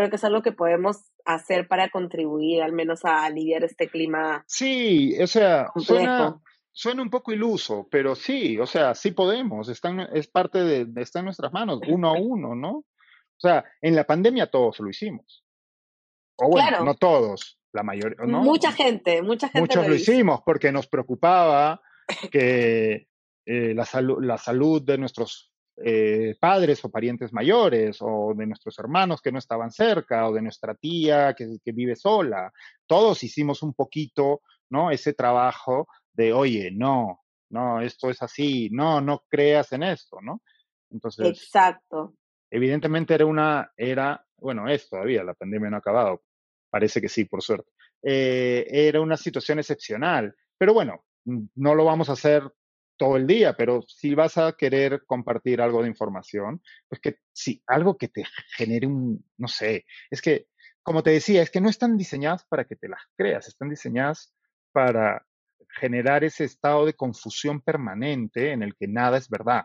creo 0.00 0.10
que 0.10 0.16
es 0.16 0.24
algo 0.24 0.42
que 0.42 0.52
podemos 0.52 1.04
hacer 1.24 1.68
para 1.68 1.90
contribuir 1.90 2.62
al 2.62 2.72
menos 2.72 3.04
a 3.04 3.24
aliviar 3.24 3.64
este 3.64 3.88
clima. 3.88 4.44
Sí, 4.46 5.14
o 5.20 5.26
sea, 5.26 5.70
suena, 5.76 6.40
suena 6.72 7.02
un 7.02 7.10
poco 7.10 7.32
iluso, 7.32 7.86
pero 7.90 8.14
sí, 8.14 8.58
o 8.58 8.66
sea, 8.66 8.94
sí 8.94 9.12
podemos, 9.12 9.68
está 9.68 9.90
es 10.12 10.26
parte 10.26 10.58
de, 10.62 11.02
está 11.02 11.18
en 11.18 11.26
nuestras 11.26 11.52
manos, 11.52 11.80
uno 11.88 12.08
a 12.08 12.12
uno, 12.12 12.54
¿no? 12.54 12.70
O 12.70 13.38
sea, 13.38 13.64
en 13.80 13.94
la 13.94 14.04
pandemia 14.04 14.50
todos 14.50 14.80
lo 14.80 14.88
hicimos. 14.88 15.44
O 16.36 16.48
bueno, 16.48 16.84
no 16.84 16.94
todos, 16.94 17.58
la 17.72 17.82
mayoría, 17.82 18.24
¿no? 18.26 18.42
Mucha 18.42 18.72
gente, 18.72 19.22
mucha 19.22 19.48
gente. 19.48 19.60
Muchos 19.60 19.86
lo, 19.86 19.94
hicimos 19.94 20.40
porque 20.44 20.72
nos 20.72 20.86
preocupaba 20.86 21.80
que 22.30 23.08
eh, 23.46 23.74
la, 23.74 23.86
la 24.20 24.38
salud 24.38 24.82
de 24.82 24.98
nuestros 24.98 25.49
eh, 25.76 26.36
padres 26.38 26.84
o 26.84 26.90
parientes 26.90 27.32
mayores, 27.32 27.98
o 28.00 28.34
de 28.36 28.46
nuestros 28.46 28.78
hermanos 28.78 29.20
que 29.22 29.32
no 29.32 29.38
estaban 29.38 29.70
cerca, 29.70 30.28
o 30.28 30.32
de 30.32 30.42
nuestra 30.42 30.74
tía 30.74 31.34
que, 31.34 31.58
que 31.64 31.72
vive 31.72 31.96
sola. 31.96 32.52
Todos 32.86 33.22
hicimos 33.22 33.62
un 33.62 33.74
poquito, 33.74 34.42
¿no? 34.70 34.90
Ese 34.90 35.14
trabajo 35.14 35.88
de, 36.12 36.32
oye, 36.32 36.70
no, 36.72 37.20
no, 37.50 37.80
esto 37.80 38.10
es 38.10 38.22
así, 38.22 38.68
no, 38.70 39.00
no 39.00 39.24
creas 39.28 39.72
en 39.72 39.82
esto, 39.82 40.18
¿no? 40.22 40.42
Entonces. 40.90 41.28
Exacto. 41.28 42.14
Evidentemente 42.50 43.14
era 43.14 43.26
una, 43.26 43.72
era, 43.76 44.24
bueno, 44.36 44.68
es 44.68 44.88
todavía, 44.88 45.22
la 45.22 45.34
pandemia 45.34 45.70
no 45.70 45.76
ha 45.76 45.80
acabado, 45.80 46.22
parece 46.68 47.00
que 47.00 47.08
sí, 47.08 47.24
por 47.24 47.42
suerte. 47.42 47.70
Eh, 48.02 48.66
era 48.68 49.00
una 49.00 49.16
situación 49.16 49.58
excepcional, 49.58 50.34
pero 50.58 50.74
bueno, 50.74 51.04
no 51.24 51.74
lo 51.74 51.84
vamos 51.84 52.08
a 52.08 52.14
hacer 52.14 52.42
todo 53.00 53.16
el 53.16 53.26
día, 53.26 53.56
pero 53.56 53.80
si 53.88 54.14
vas 54.14 54.36
a 54.36 54.52
querer 54.52 55.04
compartir 55.06 55.62
algo 55.62 55.80
de 55.80 55.88
información, 55.88 56.60
pues 56.86 57.00
que 57.00 57.16
sí, 57.32 57.62
algo 57.66 57.96
que 57.96 58.08
te 58.08 58.24
genere 58.54 58.86
un, 58.86 59.24
no 59.38 59.48
sé, 59.48 59.86
es 60.10 60.20
que, 60.20 60.48
como 60.82 61.02
te 61.02 61.08
decía, 61.08 61.40
es 61.40 61.50
que 61.50 61.62
no 61.62 61.70
están 61.70 61.96
diseñadas 61.96 62.44
para 62.44 62.66
que 62.66 62.76
te 62.76 62.90
las 62.90 63.00
creas, 63.16 63.48
están 63.48 63.70
diseñadas 63.70 64.34
para 64.72 65.26
generar 65.78 66.24
ese 66.24 66.44
estado 66.44 66.84
de 66.84 66.92
confusión 66.92 67.62
permanente 67.62 68.52
en 68.52 68.62
el 68.62 68.76
que 68.76 68.86
nada 68.86 69.16
es 69.16 69.30
verdad, 69.30 69.62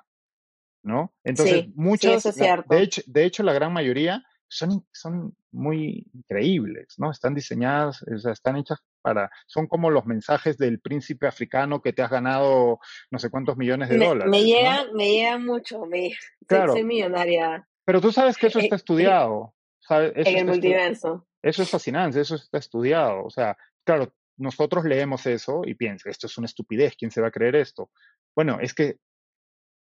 ¿no? 0.81 1.13
Entonces, 1.25 1.65
muchas, 1.75 2.23
de, 2.23 2.81
hecho, 2.81 3.01
de 3.05 3.25
hecho, 3.25 3.43
la 3.43 3.51
gran 3.51 3.73
mayoría 3.73 4.23
son, 4.47 4.87
son 4.93 5.35
muy 5.51 6.09
increíbles, 6.13 6.93
¿no? 6.99 7.11
Están 7.11 7.35
diseñadas, 7.35 8.01
o 8.01 8.17
sea, 8.17 8.31
están 8.31 8.55
hechas 8.55 8.79
para, 9.05 9.29
son 9.45 9.67
como 9.67 9.91
los 9.91 10.07
mensajes 10.07 10.57
del 10.57 10.79
príncipe 10.79 11.27
africano 11.27 11.79
que 11.79 11.93
te 11.93 12.01
has 12.01 12.09
ganado 12.09 12.79
no 13.11 13.19
sé 13.19 13.29
cuántos 13.29 13.55
millones 13.55 13.89
de 13.89 13.99
dólares. 13.99 14.31
Me 14.31 14.43
llegan, 14.43 14.87
me 14.95 15.11
llegan 15.11 15.45
mucho, 15.45 15.85
me, 15.85 16.11
claro. 16.47 16.73
soy, 16.73 16.83
millonaria. 16.83 17.67
Pero 17.85 18.01
tú 18.01 18.11
sabes 18.11 18.35
que 18.35 18.47
eso 18.47 18.57
está 18.57 18.75
estudiado. 18.75 19.53
¿sabes? 19.79 20.13
en 20.15 20.37
el 20.37 20.45
multiverso. 20.45 21.27
Eso 21.43 21.61
es 21.61 21.69
fascinante, 21.69 22.19
eso 22.19 22.33
está 22.33 22.57
estudiado. 22.57 23.23
O 23.23 23.29
sea, 23.29 23.55
claro, 23.83 24.11
nosotros 24.37 24.83
leemos 24.85 25.27
eso 25.27 25.61
y 25.63 25.75
piensa, 25.75 26.09
esto 26.09 26.25
es 26.25 26.35
una 26.39 26.45
estupidez, 26.45 26.95
¿quién 26.97 27.11
se 27.11 27.21
va 27.21 27.27
a 27.27 27.31
creer 27.31 27.55
esto? 27.55 27.91
Bueno, 28.35 28.57
es 28.59 28.73
que 28.73 28.97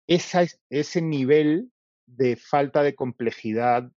esa, 0.08 0.46
ese 0.70 1.02
nivel 1.02 1.70
de 2.06 2.38
falta 2.38 2.82
de 2.82 2.96
complejidad 2.96 3.92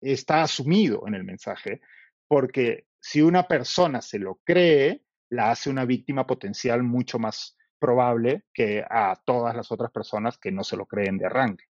está 0.00 0.42
asumido 0.42 1.04
en 1.06 1.14
el 1.14 1.24
mensaje, 1.24 1.80
porque 2.28 2.86
si 3.02 3.20
una 3.20 3.48
persona 3.48 4.00
se 4.00 4.18
lo 4.18 4.40
cree, 4.44 5.02
la 5.28 5.50
hace 5.50 5.68
una 5.70 5.84
víctima 5.84 6.26
potencial 6.26 6.82
mucho 6.82 7.18
más 7.18 7.56
probable 7.78 8.44
que 8.54 8.84
a 8.88 9.20
todas 9.24 9.56
las 9.56 9.72
otras 9.72 9.90
personas 9.90 10.38
que 10.38 10.52
no 10.52 10.62
se 10.62 10.76
lo 10.76 10.86
creen 10.86 11.18
de 11.18 11.26
arranque. 11.26 11.64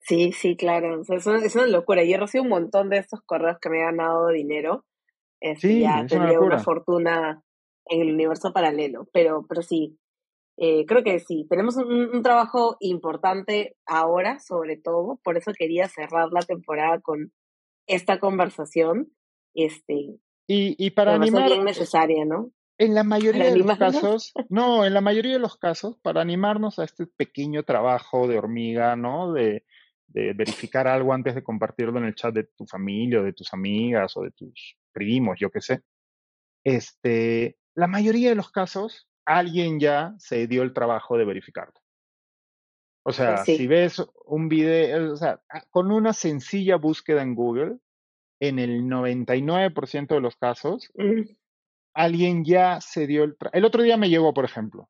Sí, 0.00 0.32
sí, 0.32 0.56
claro. 0.56 1.00
es, 1.00 1.26
una, 1.26 1.66
locura. 1.66 2.04
Yo 2.04 2.14
he 2.14 2.18
recibido 2.18 2.44
un 2.44 2.50
montón 2.50 2.90
de 2.90 2.98
estos 2.98 3.20
correos 3.22 3.58
que 3.60 3.70
me 3.70 3.82
han 3.82 3.96
ganado 3.96 4.28
dinero 4.28 4.84
sí, 5.56 5.80
ya 5.80 6.06
tendría 6.06 6.40
una, 6.40 6.58
fortuna 6.58 7.42
en 7.86 8.02
el 8.02 8.14
universo 8.14 8.52
paralelo. 8.52 9.08
Pero, 9.12 9.46
pero 9.48 9.62
sí, 9.62 9.98
eh, 10.56 10.84
creo 10.86 11.02
que 11.02 11.18
sí, 11.20 11.46
tenemos 11.48 11.76
un, 11.76 12.22
trabajo 12.22 12.76
importante 12.80 13.76
ahora, 13.86 14.38
sobre 14.40 14.76
todo, 14.76 15.18
por 15.24 15.36
eso 15.36 15.52
quería 15.56 15.88
cerrar 15.88 16.28
la 16.32 16.42
temporada 16.42 17.00
con 17.00 17.32
esta 17.86 18.18
conversación. 18.18 19.12
Este, 19.54 20.18
y, 20.52 20.74
y 20.84 20.90
para 20.90 21.14
animar. 21.14 21.46
bien 21.46 21.64
necesaria, 21.64 22.24
¿no? 22.24 22.50
En 22.76 22.94
la 22.94 23.04
mayoría 23.04 23.52
de 23.52 23.58
los 23.58 23.78
casos, 23.78 24.32
no, 24.48 24.84
en 24.84 24.94
la 24.94 25.00
mayoría 25.00 25.34
de 25.34 25.38
los 25.38 25.56
casos, 25.56 25.96
para 26.02 26.22
animarnos 26.22 26.80
a 26.80 26.84
este 26.84 27.06
pequeño 27.06 27.62
trabajo 27.62 28.26
de 28.26 28.38
hormiga, 28.38 28.96
¿no? 28.96 29.32
De, 29.32 29.64
de 30.08 30.32
verificar 30.32 30.88
algo 30.88 31.12
antes 31.12 31.36
de 31.36 31.44
compartirlo 31.44 32.00
en 32.00 32.06
el 32.06 32.16
chat 32.16 32.34
de 32.34 32.44
tu 32.44 32.66
familia 32.66 33.20
o 33.20 33.22
de 33.22 33.32
tus 33.32 33.54
amigas 33.54 34.16
o 34.16 34.22
de 34.22 34.32
tus 34.32 34.76
primos, 34.92 35.38
yo 35.38 35.50
qué 35.50 35.60
sé. 35.60 35.82
Este, 36.64 37.56
la 37.76 37.86
mayoría 37.86 38.30
de 38.30 38.34
los 38.34 38.50
casos, 38.50 39.08
alguien 39.24 39.78
ya 39.78 40.14
se 40.18 40.48
dio 40.48 40.62
el 40.62 40.72
trabajo 40.72 41.16
de 41.16 41.26
verificarlo. 41.26 41.74
O 43.04 43.12
sea, 43.12 43.42
pues 43.44 43.56
si 43.56 43.68
ves 43.68 44.04
un 44.26 44.48
video, 44.48 45.12
o 45.12 45.16
sea, 45.16 45.40
con 45.70 45.92
una 45.92 46.12
sencilla 46.12 46.74
búsqueda 46.74 47.22
en 47.22 47.36
Google, 47.36 47.78
en 48.40 48.58
el 48.58 48.82
99% 48.84 50.08
de 50.08 50.20
los 50.20 50.36
casos, 50.36 50.90
alguien 51.94 52.44
ya 52.44 52.80
se 52.80 53.06
dio 53.06 53.24
el... 53.24 53.36
El 53.52 53.64
otro 53.64 53.82
día 53.82 53.96
me 53.96 54.08
llegó, 54.08 54.34
por 54.34 54.44
ejemplo, 54.44 54.88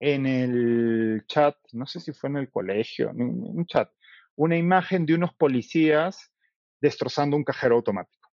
en 0.00 0.26
el 0.26 1.24
chat, 1.28 1.56
no 1.72 1.86
sé 1.86 2.00
si 2.00 2.12
fue 2.12 2.28
en 2.30 2.38
el 2.38 2.50
colegio, 2.50 3.10
en 3.10 3.20
un 3.20 3.64
chat, 3.66 3.88
una 4.34 4.56
imagen 4.56 5.06
de 5.06 5.14
unos 5.14 5.32
policías 5.34 6.32
destrozando 6.80 7.36
un 7.36 7.44
cajero 7.44 7.76
automático. 7.76 8.30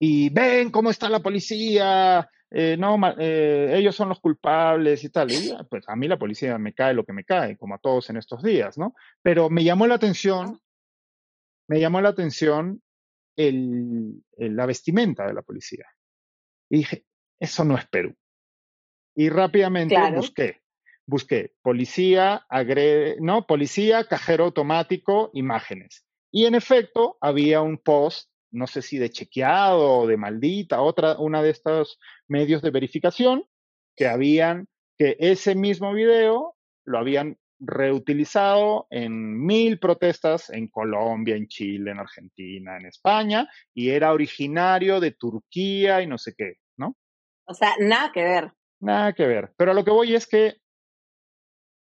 Y 0.00 0.30
ven 0.30 0.70
cómo 0.70 0.90
está 0.90 1.10
la 1.10 1.20
policía, 1.20 2.28
eh, 2.50 2.76
no, 2.78 2.98
eh, 3.18 3.72
ellos 3.74 3.94
son 3.94 4.08
los 4.08 4.20
culpables 4.20 5.04
y 5.04 5.10
tal. 5.10 5.30
Y 5.30 5.52
pues 5.70 5.88
a 5.88 5.94
mí 5.94 6.08
la 6.08 6.18
policía 6.18 6.58
me 6.58 6.74
cae 6.74 6.94
lo 6.94 7.04
que 7.04 7.12
me 7.12 7.24
cae, 7.24 7.56
como 7.56 7.74
a 7.74 7.78
todos 7.78 8.08
en 8.10 8.16
estos 8.16 8.42
días, 8.42 8.78
¿no? 8.78 8.94
Pero 9.22 9.50
me 9.50 9.64
llamó 9.64 9.86
la 9.86 9.94
atención, 9.94 10.58
me 11.68 11.80
llamó 11.80 12.00
la 12.00 12.08
atención 12.08 12.82
el, 13.36 14.22
la 14.36 14.66
vestimenta 14.66 15.26
de 15.26 15.34
la 15.34 15.42
policía. 15.42 15.86
Y 16.70 16.78
dije, 16.78 17.04
eso 17.38 17.64
no 17.64 17.76
es 17.76 17.86
Perú. 17.86 18.14
Y 19.14 19.28
rápidamente 19.28 19.96
busqué 20.14 20.62
busqué 21.06 21.54
policía, 21.62 22.46
agrede, 22.48 23.16
no, 23.20 23.46
policía, 23.46 24.04
cajero 24.04 24.44
automático, 24.44 25.30
imágenes. 25.34 26.04
Y 26.30 26.46
en 26.46 26.54
efecto, 26.54 27.18
había 27.20 27.60
un 27.60 27.78
post, 27.78 28.30
no 28.50 28.66
sé 28.66 28.82
si 28.82 28.98
de 28.98 29.10
chequeado 29.10 29.98
o 29.98 30.06
de 30.06 30.16
maldita, 30.16 30.80
otra, 30.80 31.18
una 31.18 31.42
de 31.42 31.50
estos 31.50 31.98
medios 32.28 32.62
de 32.62 32.70
verificación, 32.70 33.44
que 33.96 34.06
habían, 34.06 34.68
que 34.98 35.16
ese 35.18 35.54
mismo 35.54 35.92
video 35.92 36.56
lo 36.84 36.98
habían 36.98 37.38
reutilizado 37.64 38.86
en 38.90 39.44
mil 39.44 39.78
protestas 39.78 40.50
en 40.50 40.68
Colombia, 40.68 41.36
en 41.36 41.46
Chile, 41.46 41.92
en 41.92 42.00
Argentina, 42.00 42.76
en 42.76 42.86
España, 42.86 43.48
y 43.72 43.90
era 43.90 44.12
originario 44.12 45.00
de 45.00 45.12
Turquía 45.12 46.02
y 46.02 46.06
no 46.06 46.18
sé 46.18 46.34
qué, 46.36 46.54
¿no? 46.76 46.96
O 47.46 47.54
sea, 47.54 47.74
nada 47.78 48.10
que 48.12 48.22
ver. 48.22 48.52
Nada 48.80 49.12
que 49.12 49.26
ver. 49.26 49.52
Pero 49.56 49.70
a 49.70 49.74
lo 49.74 49.84
que 49.84 49.92
voy 49.92 50.14
es 50.14 50.26
que 50.26 50.56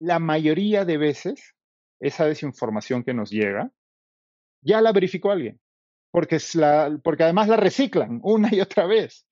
la 0.00 0.18
mayoría 0.18 0.84
de 0.84 0.98
veces 0.98 1.54
esa 2.00 2.26
desinformación 2.26 3.04
que 3.04 3.14
nos 3.14 3.30
llega 3.30 3.70
ya 4.62 4.80
la 4.80 4.92
verificó 4.92 5.30
alguien, 5.30 5.60
porque, 6.10 6.36
es 6.36 6.54
la, 6.54 6.98
porque 7.04 7.22
además 7.22 7.48
la 7.48 7.56
reciclan 7.56 8.20
una 8.24 8.48
y 8.52 8.60
otra 8.60 8.86
vez. 8.86 9.26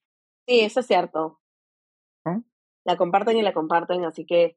Sí, 0.47 0.61
eso 0.61 0.81
es 0.81 0.87
cierto. 0.87 1.41
La 2.85 2.97
comparten 2.97 3.37
y 3.37 3.43
la 3.43 3.53
comparten, 3.53 4.05
así 4.07 4.25
que 4.25 4.55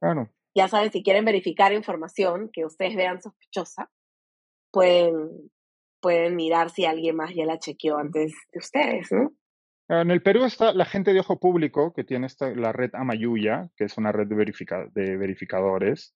ya 0.55 0.67
saben, 0.67 0.91
si 0.91 1.03
quieren 1.03 1.25
verificar 1.25 1.73
información 1.73 2.49
que 2.51 2.65
ustedes 2.65 2.95
vean 2.95 3.21
sospechosa, 3.21 3.89
pueden, 4.71 5.51
pueden 6.01 6.35
mirar 6.35 6.69
si 6.69 6.85
alguien 6.85 7.15
más 7.15 7.33
ya 7.33 7.45
la 7.45 7.59
chequeó 7.59 7.97
antes 7.97 8.33
de 8.51 8.59
ustedes, 8.59 9.11
¿no? 9.11 9.31
En 9.89 10.09
el 10.09 10.21
Perú 10.21 10.45
está 10.45 10.71
la 10.71 10.85
gente 10.85 11.13
de 11.13 11.19
ojo 11.19 11.37
público 11.37 11.91
que 11.93 12.05
tiene 12.05 12.27
esta, 12.27 12.49
la 12.55 12.71
red 12.71 12.91
Amayuya, 12.93 13.69
que 13.75 13.83
es 13.83 13.97
una 13.97 14.13
red 14.13 14.25
de, 14.25 14.35
de 14.35 15.17
verificadores. 15.17 16.15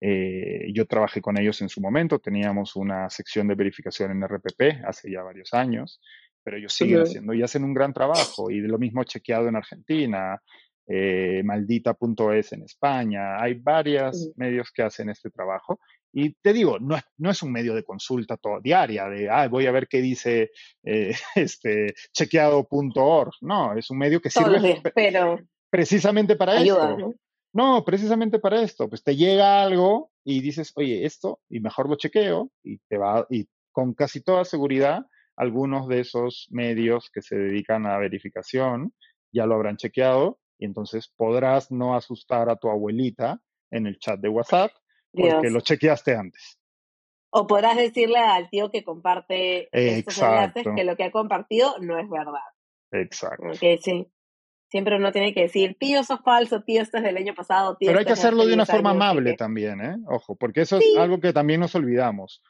Eh, 0.00 0.70
yo 0.72 0.86
trabajé 0.86 1.20
con 1.20 1.36
ellos 1.36 1.60
en 1.60 1.68
su 1.68 1.80
momento, 1.80 2.20
teníamos 2.20 2.76
una 2.76 3.10
sección 3.10 3.48
de 3.48 3.56
verificación 3.56 4.12
en 4.12 4.22
RPP 4.22 4.84
hace 4.86 5.10
ya 5.10 5.22
varios 5.22 5.54
años, 5.54 6.00
pero 6.44 6.58
ellos 6.58 6.72
siguen 6.72 7.00
haciendo 7.02 7.34
y 7.34 7.42
hacen 7.42 7.64
un 7.64 7.74
gran 7.74 7.92
trabajo. 7.92 8.48
Y 8.48 8.60
lo 8.60 8.78
mismo 8.78 9.02
chequeado 9.02 9.48
en 9.48 9.56
Argentina, 9.56 10.40
eh, 10.88 11.42
maldita.es 11.44 12.52
en 12.52 12.62
España, 12.62 13.40
hay 13.40 13.54
varios 13.54 14.30
medios 14.36 14.70
que 14.72 14.82
hacen 14.82 15.08
este 15.08 15.30
trabajo. 15.30 15.80
Y 16.12 16.32
te 16.34 16.52
digo, 16.52 16.78
no 16.78 16.96
es, 16.96 17.02
no 17.18 17.30
es 17.30 17.42
un 17.42 17.52
medio 17.52 17.74
de 17.74 17.84
consulta 17.84 18.36
todo, 18.36 18.60
diaria, 18.60 19.08
de, 19.08 19.28
ah, 19.28 19.48
voy 19.48 19.66
a 19.66 19.72
ver 19.72 19.88
qué 19.88 20.00
dice 20.00 20.52
eh, 20.84 21.14
este, 21.34 21.94
chequeado.org. 22.12 23.32
No, 23.40 23.76
es 23.76 23.90
un 23.90 23.98
medio 23.98 24.20
que 24.20 24.30
sirve 24.30 24.80
pero 24.94 25.40
precisamente 25.68 26.36
para 26.36 26.60
esto. 26.60 26.96
¿no? 26.96 27.14
¿no? 27.52 27.84
precisamente 27.84 28.38
para 28.38 28.62
esto. 28.62 28.88
Pues 28.88 29.02
te 29.02 29.16
llega 29.16 29.62
algo 29.62 30.10
y 30.24 30.40
dices, 30.40 30.72
oye, 30.76 31.04
esto, 31.04 31.40
y 31.48 31.60
mejor 31.60 31.88
lo 31.88 31.96
chequeo, 31.96 32.50
y 32.62 32.78
te 32.88 32.96
va, 32.96 33.26
y 33.28 33.46
con 33.72 33.92
casi 33.92 34.22
toda 34.22 34.44
seguridad, 34.44 35.04
algunos 35.36 35.86
de 35.88 36.00
esos 36.00 36.46
medios 36.50 37.10
que 37.12 37.22
se 37.22 37.36
dedican 37.36 37.86
a 37.86 37.98
verificación 37.98 38.94
ya 39.32 39.44
lo 39.44 39.54
habrán 39.54 39.76
chequeado 39.76 40.38
y 40.58 40.64
entonces 40.64 41.12
podrás 41.16 41.70
no 41.70 41.94
asustar 41.94 42.48
a 42.48 42.56
tu 42.56 42.68
abuelita 42.68 43.40
en 43.70 43.86
el 43.86 43.98
chat 43.98 44.20
de 44.20 44.28
WhatsApp 44.28 44.70
porque 45.12 45.50
lo 45.50 45.60
chequeaste 45.60 46.14
antes. 46.14 46.58
O 47.30 47.46
podrás 47.46 47.76
decirle 47.76 48.18
al 48.18 48.48
tío 48.48 48.70
que 48.70 48.84
comparte 48.84 49.68
estos 49.72 50.18
enlaces 50.18 50.66
que 50.74 50.84
lo 50.84 50.96
que 50.96 51.04
ha 51.04 51.10
compartido 51.10 51.76
no 51.80 51.98
es 51.98 52.08
verdad. 52.08 52.40
Exacto. 52.92 53.48
Okay, 53.54 53.78
sí. 53.78 54.06
Siempre 54.68 54.96
uno 54.96 55.12
tiene 55.12 55.32
que 55.32 55.42
decir, 55.42 55.76
tío, 55.78 56.02
sos 56.02 56.20
falso, 56.24 56.62
tío, 56.62 56.82
esto 56.82 56.98
es 56.98 57.04
del 57.04 57.16
año 57.16 57.34
pasado, 57.34 57.76
tío. 57.76 57.88
Pero 57.88 58.00
hay 58.00 58.04
que 58.04 58.12
hacerlo 58.12 58.46
de 58.46 58.54
una 58.54 58.66
forma 58.66 58.90
amable 58.90 59.34
también, 59.34 59.80
¿eh? 59.80 59.96
Ojo, 60.08 60.34
porque 60.36 60.62
eso 60.62 60.78
es 60.78 60.96
algo 60.96 61.20
que 61.20 61.32
también 61.32 61.60
nos 61.60 61.74
olvidamos. 61.74 62.42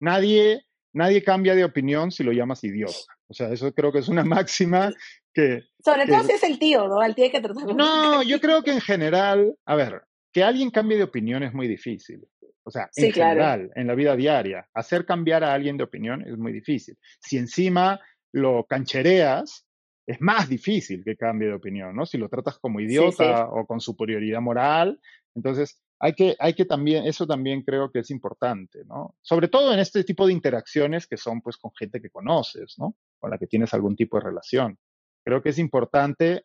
Nadie, 0.00 0.66
nadie 0.92 1.22
cambia 1.22 1.54
de 1.54 1.64
opinión 1.64 2.10
si 2.10 2.24
lo 2.24 2.32
llamas 2.32 2.64
idiota. 2.64 2.98
O 3.28 3.34
sea, 3.34 3.52
eso 3.52 3.72
creo 3.72 3.92
que 3.92 4.00
es 4.00 4.08
una 4.08 4.24
máxima 4.24 4.90
que... 5.32 5.62
Sobre 5.84 6.06
todo 6.06 6.22
si 6.24 6.32
es 6.32 6.42
el 6.42 6.58
tío, 6.58 6.88
¿no? 6.88 7.00
Al 7.00 7.14
tío 7.14 7.24
hay 7.24 7.30
que 7.30 7.40
tratarlo. 7.40 7.74
No, 7.74 8.22
yo 8.22 8.40
creo 8.40 8.62
que 8.62 8.72
en 8.72 8.80
general, 8.80 9.56
a 9.64 9.74
ver, 9.76 10.02
que 10.32 10.42
alguien 10.42 10.70
cambie 10.70 10.98
de 10.98 11.04
opinión 11.04 11.42
es 11.42 11.52
muy 11.52 11.68
difícil. 11.68 12.26
O 12.62 12.70
sea, 12.70 12.88
en 12.94 13.12
general, 13.12 13.70
en 13.74 13.86
la 13.86 13.94
vida 13.94 14.14
diaria, 14.14 14.68
hacer 14.74 15.04
cambiar 15.04 15.42
a 15.42 15.52
alguien 15.52 15.76
de 15.76 15.84
opinión 15.84 16.22
es 16.26 16.36
muy 16.36 16.52
difícil. 16.52 16.96
Si 17.20 17.36
encima 17.36 17.98
lo 18.32 18.64
canchereas, 18.64 19.66
es 20.06 20.20
más 20.20 20.48
difícil 20.48 21.02
que 21.04 21.16
cambie 21.16 21.48
de 21.48 21.54
opinión, 21.54 21.96
¿no? 21.96 22.04
Si 22.04 22.18
lo 22.18 22.28
tratas 22.28 22.58
como 22.58 22.80
idiota 22.80 23.48
o 23.50 23.66
con 23.66 23.80
superioridad 23.80 24.40
moral, 24.40 25.00
entonces 25.34 25.80
hay 25.98 26.14
que, 26.14 26.36
hay 26.38 26.54
que 26.54 26.64
también, 26.64 27.06
eso 27.06 27.26
también 27.26 27.62
creo 27.62 27.90
que 27.90 28.00
es 28.00 28.10
importante, 28.10 28.80
¿no? 28.86 29.16
Sobre 29.20 29.48
todo 29.48 29.72
en 29.72 29.80
este 29.80 30.02
tipo 30.04 30.26
de 30.26 30.32
interacciones 30.32 31.06
que 31.06 31.16
son 31.16 31.40
pues 31.40 31.56
con 31.56 31.72
gente 31.78 32.00
que 32.00 32.10
conoces, 32.10 32.74
¿no? 32.78 32.96
Con 33.18 33.30
la 33.30 33.38
que 33.38 33.46
tienes 33.46 33.72
algún 33.74 33.96
tipo 33.96 34.16
de 34.18 34.24
relación. 34.24 34.78
Creo 35.24 35.42
que 35.42 35.50
es 35.50 35.58
importante 35.58 36.44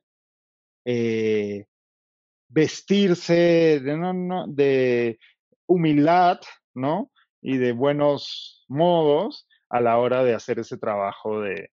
eh, 0.86 1.66
vestirse 2.50 3.80
de, 3.80 3.98
no, 3.98 4.46
de 4.48 5.20
humildad, 5.68 6.40
¿no? 6.74 7.12
Y 7.42 7.58
de 7.58 7.72
buenos 7.72 8.66
modos 8.68 9.48
a 9.70 9.82
la 9.82 9.98
hora 9.98 10.24
de 10.24 10.34
hacer 10.34 10.60
ese 10.60 10.78
trabajo 10.78 11.42
de, 11.42 11.72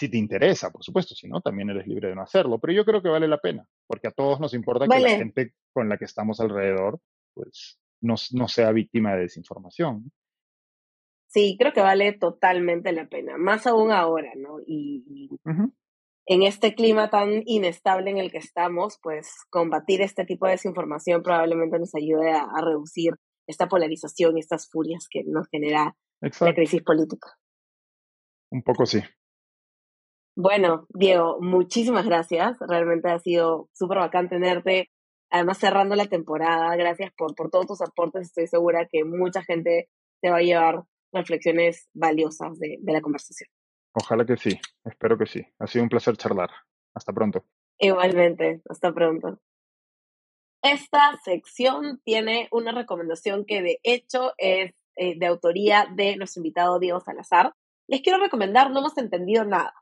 si 0.00 0.08
te 0.08 0.16
interesa, 0.16 0.70
por 0.70 0.82
supuesto, 0.82 1.14
si 1.14 1.28
no, 1.28 1.40
también 1.40 1.70
eres 1.70 1.86
libre 1.86 2.08
de 2.08 2.14
no 2.14 2.22
hacerlo, 2.22 2.58
pero 2.58 2.72
yo 2.72 2.84
creo 2.84 3.02
que 3.02 3.08
vale 3.08 3.28
la 3.28 3.38
pena, 3.38 3.66
porque 3.86 4.08
a 4.08 4.12
todos 4.12 4.40
nos 4.40 4.54
importa 4.54 4.86
que 4.86 4.98
la 4.98 5.10
gente 5.10 5.52
con 5.72 5.88
la 5.88 5.98
que 5.98 6.06
estamos 6.06 6.40
alrededor, 6.40 7.00
pues, 7.34 7.78
no, 8.00 8.14
no 8.32 8.48
sea 8.48 8.72
víctima 8.72 9.14
de 9.14 9.22
desinformación. 9.22 10.10
Sí, 11.26 11.56
creo 11.58 11.72
que 11.72 11.82
vale 11.82 12.12
totalmente 12.14 12.92
la 12.92 13.08
pena, 13.08 13.36
más 13.36 13.66
aún 13.66 13.92
ahora, 13.92 14.32
¿no? 14.36 14.58
Y, 14.66 15.28
en 16.30 16.44
este 16.44 16.76
clima 16.76 17.10
tan 17.10 17.42
inestable 17.44 18.08
en 18.08 18.18
el 18.18 18.30
que 18.30 18.38
estamos, 18.38 19.00
pues 19.02 19.34
combatir 19.50 20.00
este 20.00 20.24
tipo 20.24 20.46
de 20.46 20.52
desinformación 20.52 21.24
probablemente 21.24 21.80
nos 21.80 21.92
ayude 21.96 22.30
a, 22.30 22.46
reducir 22.62 23.14
esta 23.48 23.66
polarización 23.66 24.36
y 24.36 24.40
estas 24.40 24.68
furias 24.70 25.08
que 25.10 25.24
nos 25.26 25.48
genera 25.48 25.96
la 26.20 26.54
crisis 26.54 26.84
política. 26.84 27.36
Un 28.52 28.62
poco 28.62 28.86
sí. 28.86 29.00
Bueno, 30.36 30.86
Diego, 30.90 31.38
muchísimas 31.40 32.06
gracias. 32.06 32.56
Realmente 32.60 33.10
ha 33.10 33.18
sido 33.18 33.68
súper 33.72 33.98
bacán 33.98 34.28
tenerte. 34.28 34.88
Además, 35.32 35.58
cerrando 35.58 35.96
la 35.96 36.06
temporada, 36.06 36.76
gracias 36.76 37.10
por, 37.16 37.34
por 37.34 37.50
todos 37.50 37.66
tus 37.66 37.82
aportes. 37.82 38.28
Estoy 38.28 38.46
segura 38.46 38.86
que 38.88 39.02
mucha 39.02 39.42
gente 39.42 39.88
te 40.22 40.30
va 40.30 40.36
a 40.36 40.42
llevar 40.42 40.84
reflexiones 41.12 41.88
valiosas 41.92 42.56
de 42.60 42.78
la 42.84 43.00
conversación. 43.00 43.50
Ojalá 43.92 44.24
que 44.24 44.36
sí, 44.36 44.58
espero 44.84 45.18
que 45.18 45.26
sí. 45.26 45.44
Ha 45.58 45.66
sido 45.66 45.84
un 45.84 45.88
placer 45.88 46.16
charlar. 46.16 46.50
Hasta 46.94 47.12
pronto. 47.12 47.44
Igualmente, 47.78 48.62
hasta 48.68 48.92
pronto. 48.92 49.40
Esta 50.62 51.16
sección 51.24 52.00
tiene 52.04 52.48
una 52.52 52.72
recomendación 52.72 53.46
que 53.46 53.62
de 53.62 53.80
hecho 53.82 54.34
es 54.36 54.74
eh, 54.96 55.18
de 55.18 55.26
autoría 55.26 55.86
de 55.94 56.16
nuestro 56.16 56.40
invitado 56.40 56.78
Diego 56.78 57.00
Salazar. 57.00 57.54
Les 57.88 58.02
quiero 58.02 58.18
recomendar 58.18 58.70
No 58.70 58.80
hemos 58.80 58.98
entendido 58.98 59.44
nada. 59.44 59.74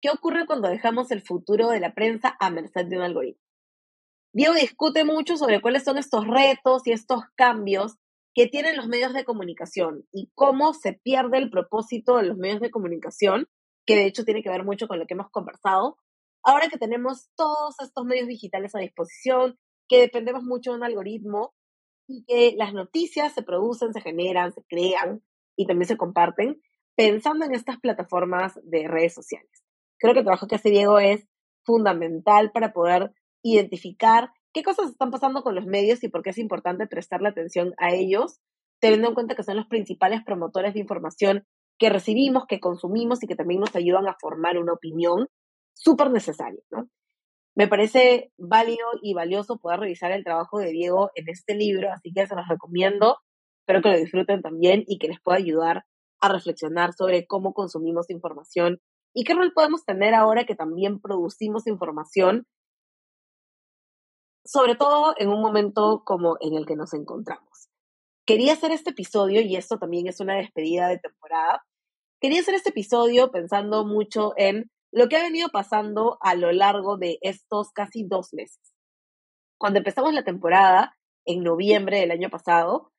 ¿Qué 0.00 0.08
ocurre 0.10 0.46
cuando 0.46 0.68
dejamos 0.68 1.10
el 1.10 1.22
futuro 1.22 1.68
de 1.68 1.80
la 1.80 1.92
prensa 1.92 2.36
a 2.38 2.50
merced 2.50 2.86
de 2.86 2.96
un 2.96 3.02
algoritmo? 3.02 3.42
Diego 4.32 4.54
discute 4.54 5.04
mucho 5.04 5.36
sobre 5.36 5.60
cuáles 5.60 5.82
son 5.82 5.98
estos 5.98 6.26
retos 6.26 6.86
y 6.86 6.92
estos 6.92 7.24
cambios 7.34 7.96
que 8.34 8.46
tienen 8.46 8.76
los 8.76 8.86
medios 8.86 9.12
de 9.12 9.24
comunicación 9.24 10.06
y 10.12 10.30
cómo 10.34 10.72
se 10.74 10.92
pierde 10.92 11.38
el 11.38 11.50
propósito 11.50 12.16
de 12.16 12.24
los 12.24 12.36
medios 12.36 12.60
de 12.60 12.70
comunicación, 12.70 13.48
que 13.86 13.96
de 13.96 14.06
hecho 14.06 14.24
tiene 14.24 14.42
que 14.42 14.50
ver 14.50 14.64
mucho 14.64 14.86
con 14.86 14.98
lo 14.98 15.06
que 15.06 15.14
hemos 15.14 15.30
conversado. 15.30 15.96
Ahora 16.42 16.68
que 16.68 16.78
tenemos 16.78 17.28
todos 17.36 17.74
estos 17.80 18.04
medios 18.04 18.28
digitales 18.28 18.74
a 18.74 18.78
disposición, 18.78 19.58
que 19.88 20.00
dependemos 20.00 20.44
mucho 20.44 20.70
de 20.70 20.76
un 20.76 20.84
algoritmo 20.84 21.54
y 22.06 22.24
que 22.24 22.54
las 22.56 22.72
noticias 22.72 23.32
se 23.34 23.42
producen, 23.42 23.92
se 23.92 24.00
generan, 24.00 24.52
se 24.52 24.62
crean 24.68 25.22
y 25.56 25.66
también 25.66 25.88
se 25.88 25.96
comparten 25.96 26.60
pensando 26.96 27.44
en 27.44 27.54
estas 27.54 27.78
plataformas 27.80 28.58
de 28.62 28.86
redes 28.86 29.14
sociales. 29.14 29.50
Creo 29.98 30.12
que 30.12 30.20
el 30.20 30.24
trabajo 30.24 30.46
que 30.46 30.54
hace 30.54 30.70
Diego 30.70 30.98
es 30.98 31.26
fundamental 31.64 32.52
para 32.52 32.72
poder 32.72 33.12
identificar 33.42 34.32
qué 34.52 34.62
cosas 34.62 34.90
están 34.90 35.10
pasando 35.10 35.42
con 35.42 35.54
los 35.54 35.66
medios 35.66 36.02
y 36.04 36.08
por 36.08 36.22
qué 36.22 36.30
es 36.30 36.38
importante 36.38 36.86
prestarle 36.86 37.28
atención 37.28 37.74
a 37.78 37.94
ellos, 37.94 38.40
teniendo 38.80 39.08
en 39.08 39.14
cuenta 39.14 39.34
que 39.34 39.42
son 39.42 39.56
los 39.56 39.66
principales 39.66 40.22
promotores 40.24 40.74
de 40.74 40.80
información 40.80 41.44
que 41.78 41.90
recibimos, 41.90 42.44
que 42.46 42.60
consumimos 42.60 43.22
y 43.22 43.26
que 43.26 43.36
también 43.36 43.60
nos 43.60 43.74
ayudan 43.74 44.06
a 44.06 44.16
formar 44.20 44.58
una 44.58 44.72
opinión 44.72 45.28
súper 45.74 46.10
necesaria, 46.10 46.60
¿no? 46.70 46.88
Me 47.56 47.68
parece 47.68 48.32
válido 48.38 48.86
y 49.02 49.14
valioso 49.14 49.58
poder 49.58 49.80
revisar 49.80 50.12
el 50.12 50.24
trabajo 50.24 50.58
de 50.58 50.70
Diego 50.70 51.10
en 51.14 51.28
este 51.28 51.54
libro, 51.54 51.90
así 51.92 52.12
que 52.12 52.26
se 52.26 52.36
los 52.36 52.46
recomiendo. 52.48 53.18
Espero 53.62 53.82
que 53.82 53.90
lo 53.90 53.98
disfruten 53.98 54.40
también 54.40 54.84
y 54.86 54.98
que 54.98 55.08
les 55.08 55.20
pueda 55.20 55.38
ayudar 55.38 55.84
a 56.20 56.28
reflexionar 56.28 56.92
sobre 56.92 57.26
cómo 57.26 57.52
consumimos 57.52 58.10
información 58.10 58.78
y 59.14 59.24
qué 59.24 59.34
rol 59.34 59.52
podemos 59.52 59.84
tener 59.84 60.14
ahora 60.14 60.44
que 60.44 60.54
también 60.54 61.00
producimos 61.00 61.66
información 61.66 62.46
sobre 64.44 64.74
todo 64.74 65.14
en 65.18 65.28
un 65.28 65.40
momento 65.40 66.02
como 66.04 66.36
en 66.40 66.54
el 66.54 66.66
que 66.66 66.76
nos 66.76 66.94
encontramos. 66.94 67.68
Quería 68.26 68.52
hacer 68.52 68.72
este 68.72 68.90
episodio, 68.90 69.40
y 69.40 69.56
esto 69.56 69.78
también 69.78 70.06
es 70.06 70.20
una 70.20 70.36
despedida 70.36 70.88
de 70.88 70.98
temporada, 70.98 71.64
quería 72.20 72.40
hacer 72.40 72.54
este 72.54 72.70
episodio 72.70 73.30
pensando 73.30 73.84
mucho 73.84 74.32
en 74.36 74.70
lo 74.92 75.08
que 75.08 75.16
ha 75.16 75.22
venido 75.22 75.48
pasando 75.50 76.18
a 76.20 76.34
lo 76.34 76.52
largo 76.52 76.96
de 76.96 77.18
estos 77.22 77.70
casi 77.72 78.04
dos 78.04 78.32
meses. 78.32 78.72
Cuando 79.58 79.78
empezamos 79.78 80.12
la 80.12 80.24
temporada, 80.24 80.96
en 81.26 81.42
noviembre 81.42 82.00
del 82.00 82.10
año 82.10 82.30
pasado, 82.30 82.92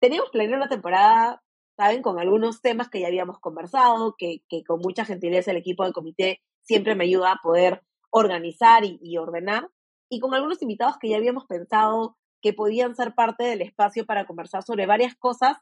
teníamos 0.00 0.30
planeado 0.30 0.56
una 0.56 0.68
temporada, 0.68 1.42
¿saben? 1.76 2.02
Con 2.02 2.18
algunos 2.18 2.60
temas 2.60 2.88
que 2.90 3.00
ya 3.00 3.06
habíamos 3.06 3.38
conversado, 3.38 4.16
que, 4.18 4.42
con 4.66 4.80
mucha 4.80 5.04
gentileza 5.04 5.50
el 5.50 5.56
equipo 5.56 5.84
del 5.84 5.92
comité 5.92 6.40
siempre 6.62 6.94
me 6.94 7.04
ayuda 7.04 7.32
a 7.32 7.40
poder 7.42 7.82
organizar 8.10 8.82
y 8.84 9.16
ordenar 9.18 9.68
y 10.10 10.20
con 10.20 10.34
algunos 10.34 10.60
invitados 10.60 10.98
que 10.98 11.08
ya 11.08 11.16
habíamos 11.16 11.46
pensado 11.46 12.18
que 12.42 12.52
podían 12.52 12.94
ser 12.96 13.14
parte 13.14 13.44
del 13.44 13.62
espacio 13.62 14.04
para 14.04 14.26
conversar 14.26 14.62
sobre 14.62 14.86
varias 14.86 15.14
cosas 15.14 15.58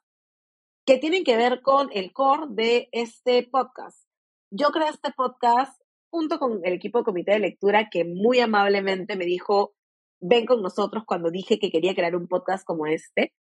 que 0.87 0.97
tienen 0.97 1.23
que 1.23 1.37
ver 1.37 1.61
con 1.63 1.91
el 1.93 2.13
core 2.13 2.47
de 2.49 2.89
este 2.93 3.43
podcast. 3.43 4.09
Yo 4.51 4.69
creé 4.69 4.89
este 4.89 5.13
podcast 5.13 5.81
junto 6.11 6.39
con 6.39 6.61
el 6.65 6.73
equipo 6.73 6.99
de 6.99 7.05
comité 7.05 7.33
de 7.33 7.41
lectura 7.41 7.91
que 7.91 8.05
muy 8.05 8.41
amablemente 8.41 9.17
me 9.17 9.27
dijo, 9.27 9.75
ven 10.21 10.47
con 10.47 10.63
nosotros 10.63 11.05
cuando 11.07 11.31
dije 11.31 11.59
que 11.59 11.71
quería 11.71 11.95
crear 11.95 12.17
un 12.17 12.27
podcast 12.27 12.65
como 12.65 12.87
este, 12.87 13.35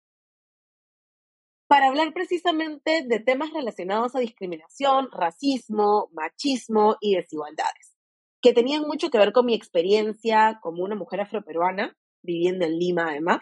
para 1.68 1.88
hablar 1.88 2.12
precisamente 2.12 3.04
de 3.06 3.20
temas 3.20 3.52
relacionados 3.52 4.16
a 4.16 4.20
discriminación, 4.20 5.10
racismo, 5.12 6.08
machismo 6.12 6.96
y 7.00 7.14
desigualdades, 7.14 7.87
que 8.40 8.52
tenían 8.52 8.82
mucho 8.82 9.10
que 9.10 9.18
ver 9.18 9.32
con 9.32 9.46
mi 9.46 9.54
experiencia 9.54 10.58
como 10.62 10.84
una 10.84 10.94
mujer 10.94 11.20
afroperuana, 11.20 11.96
viviendo 12.22 12.64
en 12.64 12.78
Lima 12.78 13.08
además, 13.10 13.40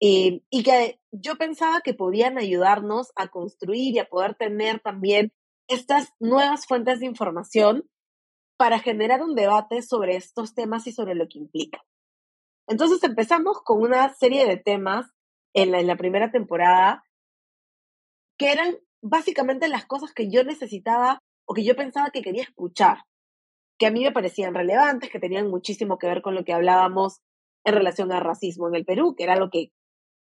y, 0.00 0.44
y 0.50 0.62
que 0.62 1.00
yo 1.12 1.36
pensaba 1.36 1.80
que 1.80 1.94
podían 1.94 2.36
ayudarnos 2.36 3.12
a 3.16 3.28
construir 3.28 3.94
y 3.94 3.98
a 3.98 4.08
poder 4.08 4.34
tener 4.34 4.80
también 4.80 5.32
estas 5.68 6.12
nuevas 6.18 6.66
fuentes 6.66 7.00
de 7.00 7.06
información 7.06 7.88
para 8.56 8.78
generar 8.78 9.22
un 9.22 9.34
debate 9.34 9.82
sobre 9.82 10.16
estos 10.16 10.54
temas 10.54 10.86
y 10.86 10.92
sobre 10.92 11.14
lo 11.14 11.26
que 11.28 11.38
implica. 11.38 11.84
Entonces 12.66 13.02
empezamos 13.02 13.60
con 13.62 13.82
una 13.82 14.12
serie 14.14 14.46
de 14.46 14.56
temas 14.56 15.06
en 15.54 15.86
la 15.86 15.96
primera 15.96 16.30
temporada 16.30 17.04
que 18.38 18.52
eran 18.52 18.76
básicamente 19.02 19.68
las 19.68 19.86
cosas 19.86 20.12
que 20.12 20.30
yo 20.30 20.44
necesitaba 20.44 21.20
o 21.46 21.54
que 21.54 21.64
yo 21.64 21.76
pensaba 21.76 22.10
que 22.10 22.22
quería 22.22 22.42
escuchar, 22.42 22.98
que 23.78 23.86
a 23.86 23.90
mí 23.90 24.02
me 24.02 24.12
parecían 24.12 24.54
relevantes, 24.54 25.10
que 25.10 25.18
tenían 25.18 25.48
muchísimo 25.48 25.98
que 25.98 26.06
ver 26.06 26.22
con 26.22 26.34
lo 26.34 26.44
que 26.44 26.52
hablábamos 26.52 27.20
en 27.64 27.74
relación 27.74 28.12
al 28.12 28.22
racismo 28.22 28.68
en 28.68 28.76
el 28.76 28.84
Perú, 28.84 29.14
que 29.16 29.24
era 29.24 29.36
lo 29.36 29.50
que 29.50 29.72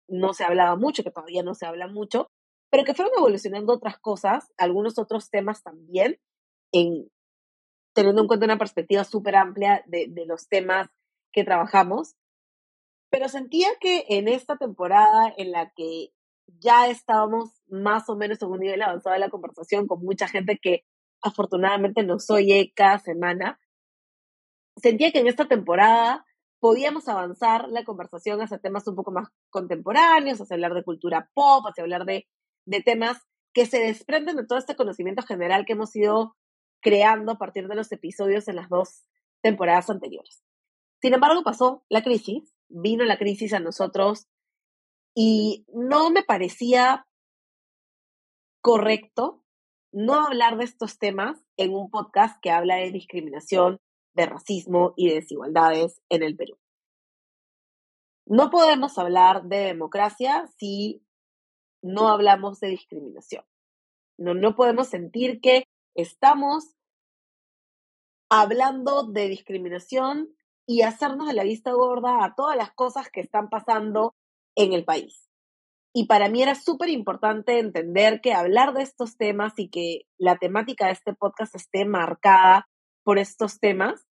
no 0.09 0.33
se 0.33 0.45
hablaba 0.45 0.77
mucho, 0.77 1.03
que 1.03 1.11
todavía 1.11 1.43
no 1.43 1.55
se 1.55 1.67
habla 1.67 1.87
mucho, 1.87 2.31
pero 2.71 2.85
que 2.85 2.95
fueron 2.95 3.13
evolucionando 3.17 3.75
otras 3.75 3.99
cosas, 3.99 4.53
algunos 4.57 4.99
otros 4.99 5.31
temas 5.31 5.63
también, 5.63 6.19
en, 6.73 7.09
teniendo 7.95 8.23
en 8.23 8.29
cuenta 8.29 8.47
una 8.47 8.59
perspectiva 8.59 9.05
súper 9.05 9.37
amplia 9.37 9.83
de, 9.87 10.07
de 10.09 10.27
los 10.27 10.49
temas 10.49 10.89
que 11.33 11.45
trabajamos. 11.45 12.15
Pero 13.11 13.29
sentía 13.29 13.69
que 13.81 14.05
en 14.09 14.29
esta 14.29 14.57
temporada 14.57 15.33
en 15.37 15.53
la 15.53 15.71
que 15.75 16.11
ya 16.61 16.89
estábamos 16.89 17.63
más 17.69 18.09
o 18.09 18.17
menos 18.17 18.43
en 18.43 18.49
un 18.49 18.61
nivel 18.61 18.83
avanzado 18.83 19.15
de 19.15 19.21
la 19.21 19.31
conversación 19.31 19.87
con 19.87 20.03
mucha 20.03 20.29
gente 20.29 20.59
que 20.61 20.85
afortunadamente 21.23 22.03
nos 22.03 22.31
oye 22.31 22.73
cada 22.75 22.99
semana, 22.99 23.61
sentía 24.77 25.13
que 25.13 25.21
en 25.21 25.29
esta 25.29 25.47
temporada 25.47 26.25
podíamos 26.61 27.09
avanzar 27.09 27.69
la 27.69 27.85
conversación 27.85 28.41
hacia 28.41 28.59
temas 28.59 28.87
un 28.87 28.97
poco 28.97 29.13
más 29.13 29.29
contemporáneos, 29.51 30.41
hacia 30.41 30.55
hablar 30.55 30.75
de 30.75 30.85
cultura 30.85 31.31
pop, 31.35 31.65
hacia 31.67 31.83
hablar 31.83 32.05
de, 32.05 32.27
de 32.67 32.83
temas 32.83 33.19
que 33.53 33.67
se 33.67 33.81
desprenden 33.81 34.37
de 34.37 34.47
todo 34.47 34.59
este 34.59 34.77
conocimiento 34.77 35.23
general 35.23 35.65
que 35.65 35.73
hemos 35.75 35.95
ido 35.95 36.37
creando 36.81 37.33
a 37.33 37.39
partir 37.39 37.69
de 37.69 37.75
los 37.75 37.91
episodios 37.93 38.49
en 38.49 38.57
las 38.57 38.69
dos 38.69 39.05
temporadas 39.43 39.91
anteriores. 39.91 40.45
Sin 41.01 41.15
embargo, 41.15 41.43
pasó 41.43 41.85
la 41.89 42.03
crisis, 42.03 42.55
vino 42.69 43.05
la 43.05 43.19
crisis 43.19 43.53
a 43.53 43.61
nosotros 43.61 44.27
y 45.15 45.65
no 45.73 46.11
me 46.11 46.23
parecía 46.23 47.07
correcto 48.61 49.43
no 49.93 50.27
hablar 50.27 50.57
de 50.57 50.65
estos 50.65 50.99
temas 50.99 51.43
en 51.57 51.75
un 51.75 51.91
podcast 51.91 52.41
que 52.41 52.51
habla 52.51 52.77
de 52.77 52.91
discriminación, 52.91 53.81
de 54.15 54.27
racismo 54.27 54.93
y 54.97 55.09
de 55.09 55.17
desigualdades 55.17 56.01
en 56.09 56.23
el 56.23 56.37
Perú. 56.37 56.59
No 58.27 58.51
podemos 58.51 58.99
hablar 58.99 59.45
de 59.45 59.59
democracia 59.59 60.47
si 60.59 61.03
no 61.83 62.09
hablamos 62.09 62.61
de 62.61 62.69
discriminación. 62.69 63.45
No, 64.19 64.35
no 64.35 64.55
podemos 64.57 64.89
sentir 64.89 65.41
que 65.41 65.65
estamos 65.95 66.75
hablando 68.31 69.05
de 69.05 69.29
discriminación 69.29 70.35
y 70.67 70.83
hacernos 70.83 71.29
de 71.29 71.35
la 71.35 71.45
vista 71.45 71.73
gorda 71.73 72.25
a 72.25 72.35
todas 72.35 72.57
las 72.57 72.73
cosas 72.73 73.09
que 73.11 73.21
están 73.21 73.49
pasando 73.49 74.15
en 74.55 74.75
el 74.75 74.85
país. 74.85 75.28
Y 75.99 76.07
para 76.07 76.29
mí 76.29 76.41
era 76.41 76.55
súper 76.55 76.91
importante 76.91 77.59
entender 77.59 78.21
que 78.21 78.33
hablar 78.33 78.73
de 78.73 78.85
estos 78.85 79.17
temas 79.17 79.55
y 79.57 79.69
que 79.69 80.03
la 80.17 80.37
temática 80.37 80.87
de 80.87 80.93
este 80.93 81.13
podcast 81.13 81.57
esté 81.57 81.85
marcada 81.87 82.69
por 83.03 83.19
estos 83.19 83.59
temas, 83.59 84.07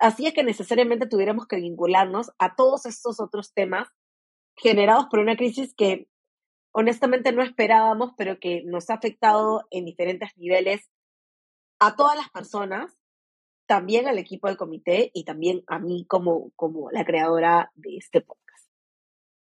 hacía 0.00 0.32
que 0.32 0.42
necesariamente 0.42 1.06
tuviéramos 1.06 1.46
que 1.46 1.54
vincularnos 1.54 2.32
a 2.40 2.56
todos 2.56 2.86
estos 2.86 3.20
otros 3.20 3.52
temas 3.54 3.86
generados 4.56 5.06
por 5.08 5.20
una 5.20 5.36
crisis 5.36 5.76
que 5.76 6.08
honestamente 6.72 7.30
no 7.30 7.44
esperábamos, 7.44 8.14
pero 8.18 8.40
que 8.40 8.64
nos 8.64 8.90
ha 8.90 8.94
afectado 8.94 9.64
en 9.70 9.84
diferentes 9.84 10.36
niveles 10.36 10.90
a 11.78 11.94
todas 11.94 12.16
las 12.16 12.30
personas, 12.30 12.98
también 13.68 14.08
al 14.08 14.18
equipo 14.18 14.48
del 14.48 14.56
comité 14.56 15.12
y 15.14 15.22
también 15.22 15.62
a 15.68 15.78
mí 15.78 16.04
como, 16.08 16.50
como 16.56 16.90
la 16.90 17.04
creadora 17.04 17.70
de 17.76 17.96
este 17.96 18.22
podcast. 18.22 18.47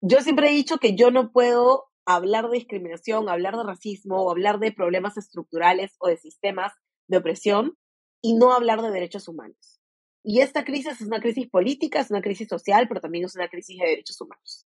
Yo 0.08 0.22
siempre 0.22 0.50
he 0.50 0.54
dicho 0.54 0.78
que 0.78 0.96
yo 0.96 1.10
no 1.10 1.32
puedo 1.32 1.86
hablar 2.06 2.48
de 2.50 2.58
discriminación, 2.60 3.28
hablar 3.28 3.58
de 3.58 3.64
racismo 3.64 4.30
hablar 4.30 4.60
de 4.60 4.72
problemas 4.72 5.18
estructurales 5.18 5.96
o 5.98 6.08
de 6.08 6.18
sistemas 6.18 6.74
de 7.08 7.18
opresión 7.18 7.76
y 8.22 8.36
no 8.36 8.54
hablar 8.54 8.84
de 8.84 8.92
derechos 8.92 9.28
humanos. 9.28 9.80
Y 10.24 10.42
esta 10.42 10.64
crisis 10.64 11.02
es 11.02 11.08
una 11.08 11.20
crisis 11.20 11.50
política, 11.50 12.02
es 12.02 12.12
una 12.12 12.22
crisis 12.22 12.48
social, 12.48 12.88
pero 12.88 13.02
también 13.02 13.26
es 13.26 13.36
una 13.36 13.48
crisis 13.48 13.80
de 13.80 13.88
derechos 13.88 14.22
humanos. 14.22 14.68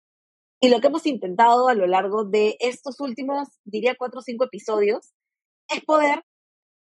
Y 0.60 0.68
lo 0.68 0.82
que 0.82 0.88
hemos 0.88 1.06
intentado 1.06 1.70
a 1.70 1.76
lo 1.76 1.88
largo 1.88 2.26
de 2.26 2.58
estos 2.60 3.00
últimos, 3.00 3.48
diría, 3.64 3.96
cuatro 3.98 4.20
o 4.20 4.24
cinco 4.24 4.44
episodios, 4.44 5.14
es 5.70 5.82
poder 5.86 6.26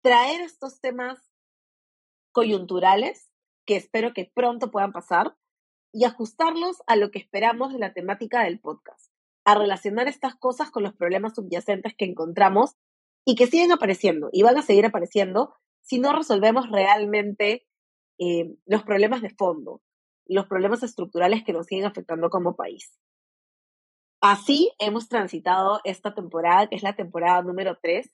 traer 0.03 0.41
estos 0.41 0.81
temas 0.81 1.19
coyunturales, 2.33 3.29
que 3.65 3.77
espero 3.77 4.13
que 4.13 4.29
pronto 4.35 4.71
puedan 4.71 4.91
pasar, 4.91 5.37
y 5.95 6.03
ajustarlos 6.03 6.83
a 6.87 6.97
lo 6.97 7.09
que 7.09 7.19
esperamos 7.19 7.71
de 7.71 7.79
la 7.79 7.93
temática 7.93 8.43
del 8.43 8.59
podcast, 8.59 9.13
a 9.45 9.55
relacionar 9.55 10.09
estas 10.09 10.35
cosas 10.35 10.69
con 10.69 10.83
los 10.83 10.93
problemas 10.93 11.35
subyacentes 11.35 11.95
que 11.95 12.03
encontramos 12.03 12.75
y 13.23 13.35
que 13.35 13.47
siguen 13.47 13.71
apareciendo 13.71 14.27
y 14.33 14.43
van 14.43 14.57
a 14.57 14.61
seguir 14.61 14.85
apareciendo 14.85 15.55
si 15.79 15.99
no 15.99 16.11
resolvemos 16.11 16.69
realmente 16.69 17.65
eh, 18.19 18.57
los 18.65 18.83
problemas 18.83 19.21
de 19.21 19.29
fondo, 19.29 19.81
los 20.25 20.47
problemas 20.47 20.83
estructurales 20.83 21.45
que 21.45 21.53
nos 21.53 21.67
siguen 21.67 21.85
afectando 21.85 22.29
como 22.29 22.57
país. 22.57 22.99
Así 24.19 24.73
hemos 24.79 25.07
transitado 25.07 25.79
esta 25.85 26.13
temporada, 26.13 26.67
que 26.67 26.75
es 26.75 26.83
la 26.83 26.97
temporada 26.97 27.41
número 27.41 27.77
3, 27.81 28.11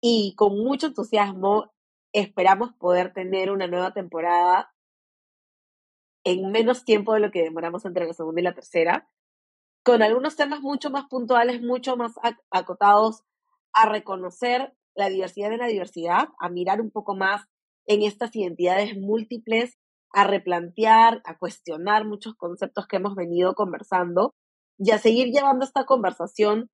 y 0.00 0.36
con 0.36 0.56
mucho 0.56 0.86
entusiasmo 0.86 1.72
esperamos 2.12 2.72
poder 2.74 3.12
tener 3.12 3.50
una 3.50 3.66
nueva 3.66 3.92
temporada 3.92 4.73
en 6.24 6.50
menos 6.50 6.84
tiempo 6.84 7.14
de 7.14 7.20
lo 7.20 7.30
que 7.30 7.42
demoramos 7.42 7.84
entre 7.84 8.06
la 8.06 8.12
segunda 8.12 8.40
y 8.40 8.44
la 8.44 8.54
tercera, 8.54 9.08
con 9.84 10.02
algunos 10.02 10.36
temas 10.36 10.60
mucho 10.60 10.90
más 10.90 11.04
puntuales, 11.08 11.60
mucho 11.60 11.96
más 11.96 12.14
acotados 12.50 13.22
a 13.72 13.88
reconocer 13.88 14.74
la 14.94 15.08
diversidad 15.08 15.50
de 15.50 15.58
la 15.58 15.66
diversidad, 15.66 16.28
a 16.38 16.48
mirar 16.48 16.80
un 16.80 16.90
poco 16.90 17.14
más 17.14 17.42
en 17.86 18.02
estas 18.02 18.34
identidades 18.34 18.96
múltiples, 18.96 19.76
a 20.10 20.24
replantear, 20.24 21.20
a 21.24 21.36
cuestionar 21.36 22.06
muchos 22.06 22.34
conceptos 22.36 22.86
que 22.86 22.96
hemos 22.96 23.14
venido 23.14 23.54
conversando 23.54 24.34
y 24.78 24.92
a 24.92 24.98
seguir 24.98 25.32
llevando 25.32 25.64
esta 25.64 25.84
conversación 25.84 26.70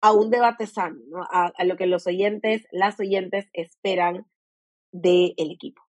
a 0.00 0.12
un 0.12 0.30
debate 0.30 0.66
sano, 0.66 0.98
a, 1.30 1.52
lo 1.64 1.76
que 1.76 1.86
los 1.86 2.06
oyentes, 2.06 2.66
las 2.70 2.98
oyentes 3.00 3.48
esperan 3.52 4.26
del 4.92 5.34
equipo. 5.36 5.82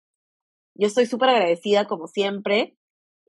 Yo 0.74 0.86
estoy 0.86 1.06
súper 1.06 1.30
agradecida, 1.30 1.86
como 1.86 2.06
siempre, 2.06 2.76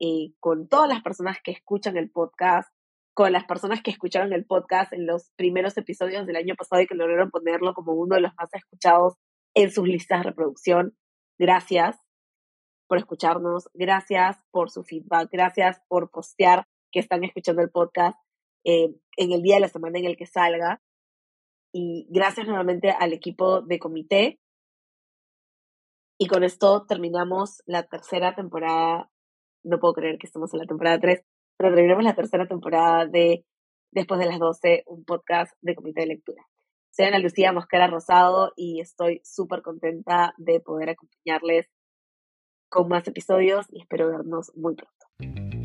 eh, 0.00 0.32
con 0.40 0.68
todas 0.68 0.88
las 0.88 1.02
personas 1.02 1.38
que 1.42 1.50
escuchan 1.50 1.96
el 1.96 2.10
podcast, 2.10 2.68
con 3.14 3.32
las 3.32 3.44
personas 3.44 3.82
que 3.82 3.90
escucharon 3.90 4.32
el 4.32 4.46
podcast 4.46 4.92
en 4.92 5.06
los 5.06 5.32
primeros 5.36 5.76
episodios 5.76 6.26
del 6.26 6.36
año 6.36 6.54
pasado 6.54 6.82
y 6.82 6.86
que 6.86 6.94
lograron 6.94 7.30
ponerlo 7.30 7.74
como 7.74 7.94
uno 7.94 8.14
de 8.14 8.20
los 8.20 8.32
más 8.36 8.48
escuchados 8.54 9.14
en 9.54 9.72
sus 9.72 9.88
listas 9.88 10.20
de 10.20 10.30
reproducción. 10.30 10.96
Gracias 11.36 11.96
por 12.88 12.98
escucharnos, 12.98 13.68
gracias 13.74 14.38
por 14.50 14.70
su 14.70 14.84
feedback, 14.84 15.28
gracias 15.32 15.80
por 15.88 16.10
postear 16.10 16.66
que 16.92 17.00
están 17.00 17.24
escuchando 17.24 17.60
el 17.60 17.70
podcast 17.70 18.16
eh, 18.64 18.94
en 19.16 19.32
el 19.32 19.42
día 19.42 19.56
de 19.56 19.62
la 19.62 19.68
semana 19.68 19.98
en 19.98 20.04
el 20.04 20.16
que 20.16 20.26
salga. 20.26 20.80
Y 21.72 22.06
gracias 22.10 22.46
nuevamente 22.46 22.90
al 22.90 23.12
equipo 23.12 23.62
de 23.62 23.78
comité. 23.78 24.40
Y 26.18 26.26
con 26.26 26.44
esto 26.44 26.86
terminamos 26.86 27.62
la 27.66 27.82
tercera 27.82 28.34
temporada 28.34 29.10
no 29.64 29.78
puedo 29.78 29.94
creer 29.94 30.18
que 30.18 30.26
estemos 30.26 30.52
en 30.54 30.60
la 30.60 30.66
temporada 30.66 30.98
3, 30.98 31.22
pero 31.56 31.74
terminamos 31.74 32.04
la 32.04 32.14
tercera 32.14 32.46
temporada 32.46 33.06
de 33.06 33.44
Después 33.90 34.20
de 34.20 34.26
las 34.26 34.38
12, 34.38 34.84
un 34.86 35.04
podcast 35.04 35.56
de 35.62 35.74
comité 35.74 36.02
de 36.02 36.08
lectura. 36.08 36.46
Soy 36.90 37.06
Ana 37.06 37.18
Lucía 37.18 37.52
Mosquera 37.52 37.86
Rosado 37.86 38.52
y 38.54 38.80
estoy 38.80 39.22
súper 39.24 39.62
contenta 39.62 40.34
de 40.36 40.60
poder 40.60 40.90
acompañarles 40.90 41.70
con 42.68 42.88
más 42.88 43.08
episodios 43.08 43.66
y 43.70 43.80
espero 43.80 44.10
vernos 44.10 44.52
muy 44.54 44.74
pronto. 44.74 45.57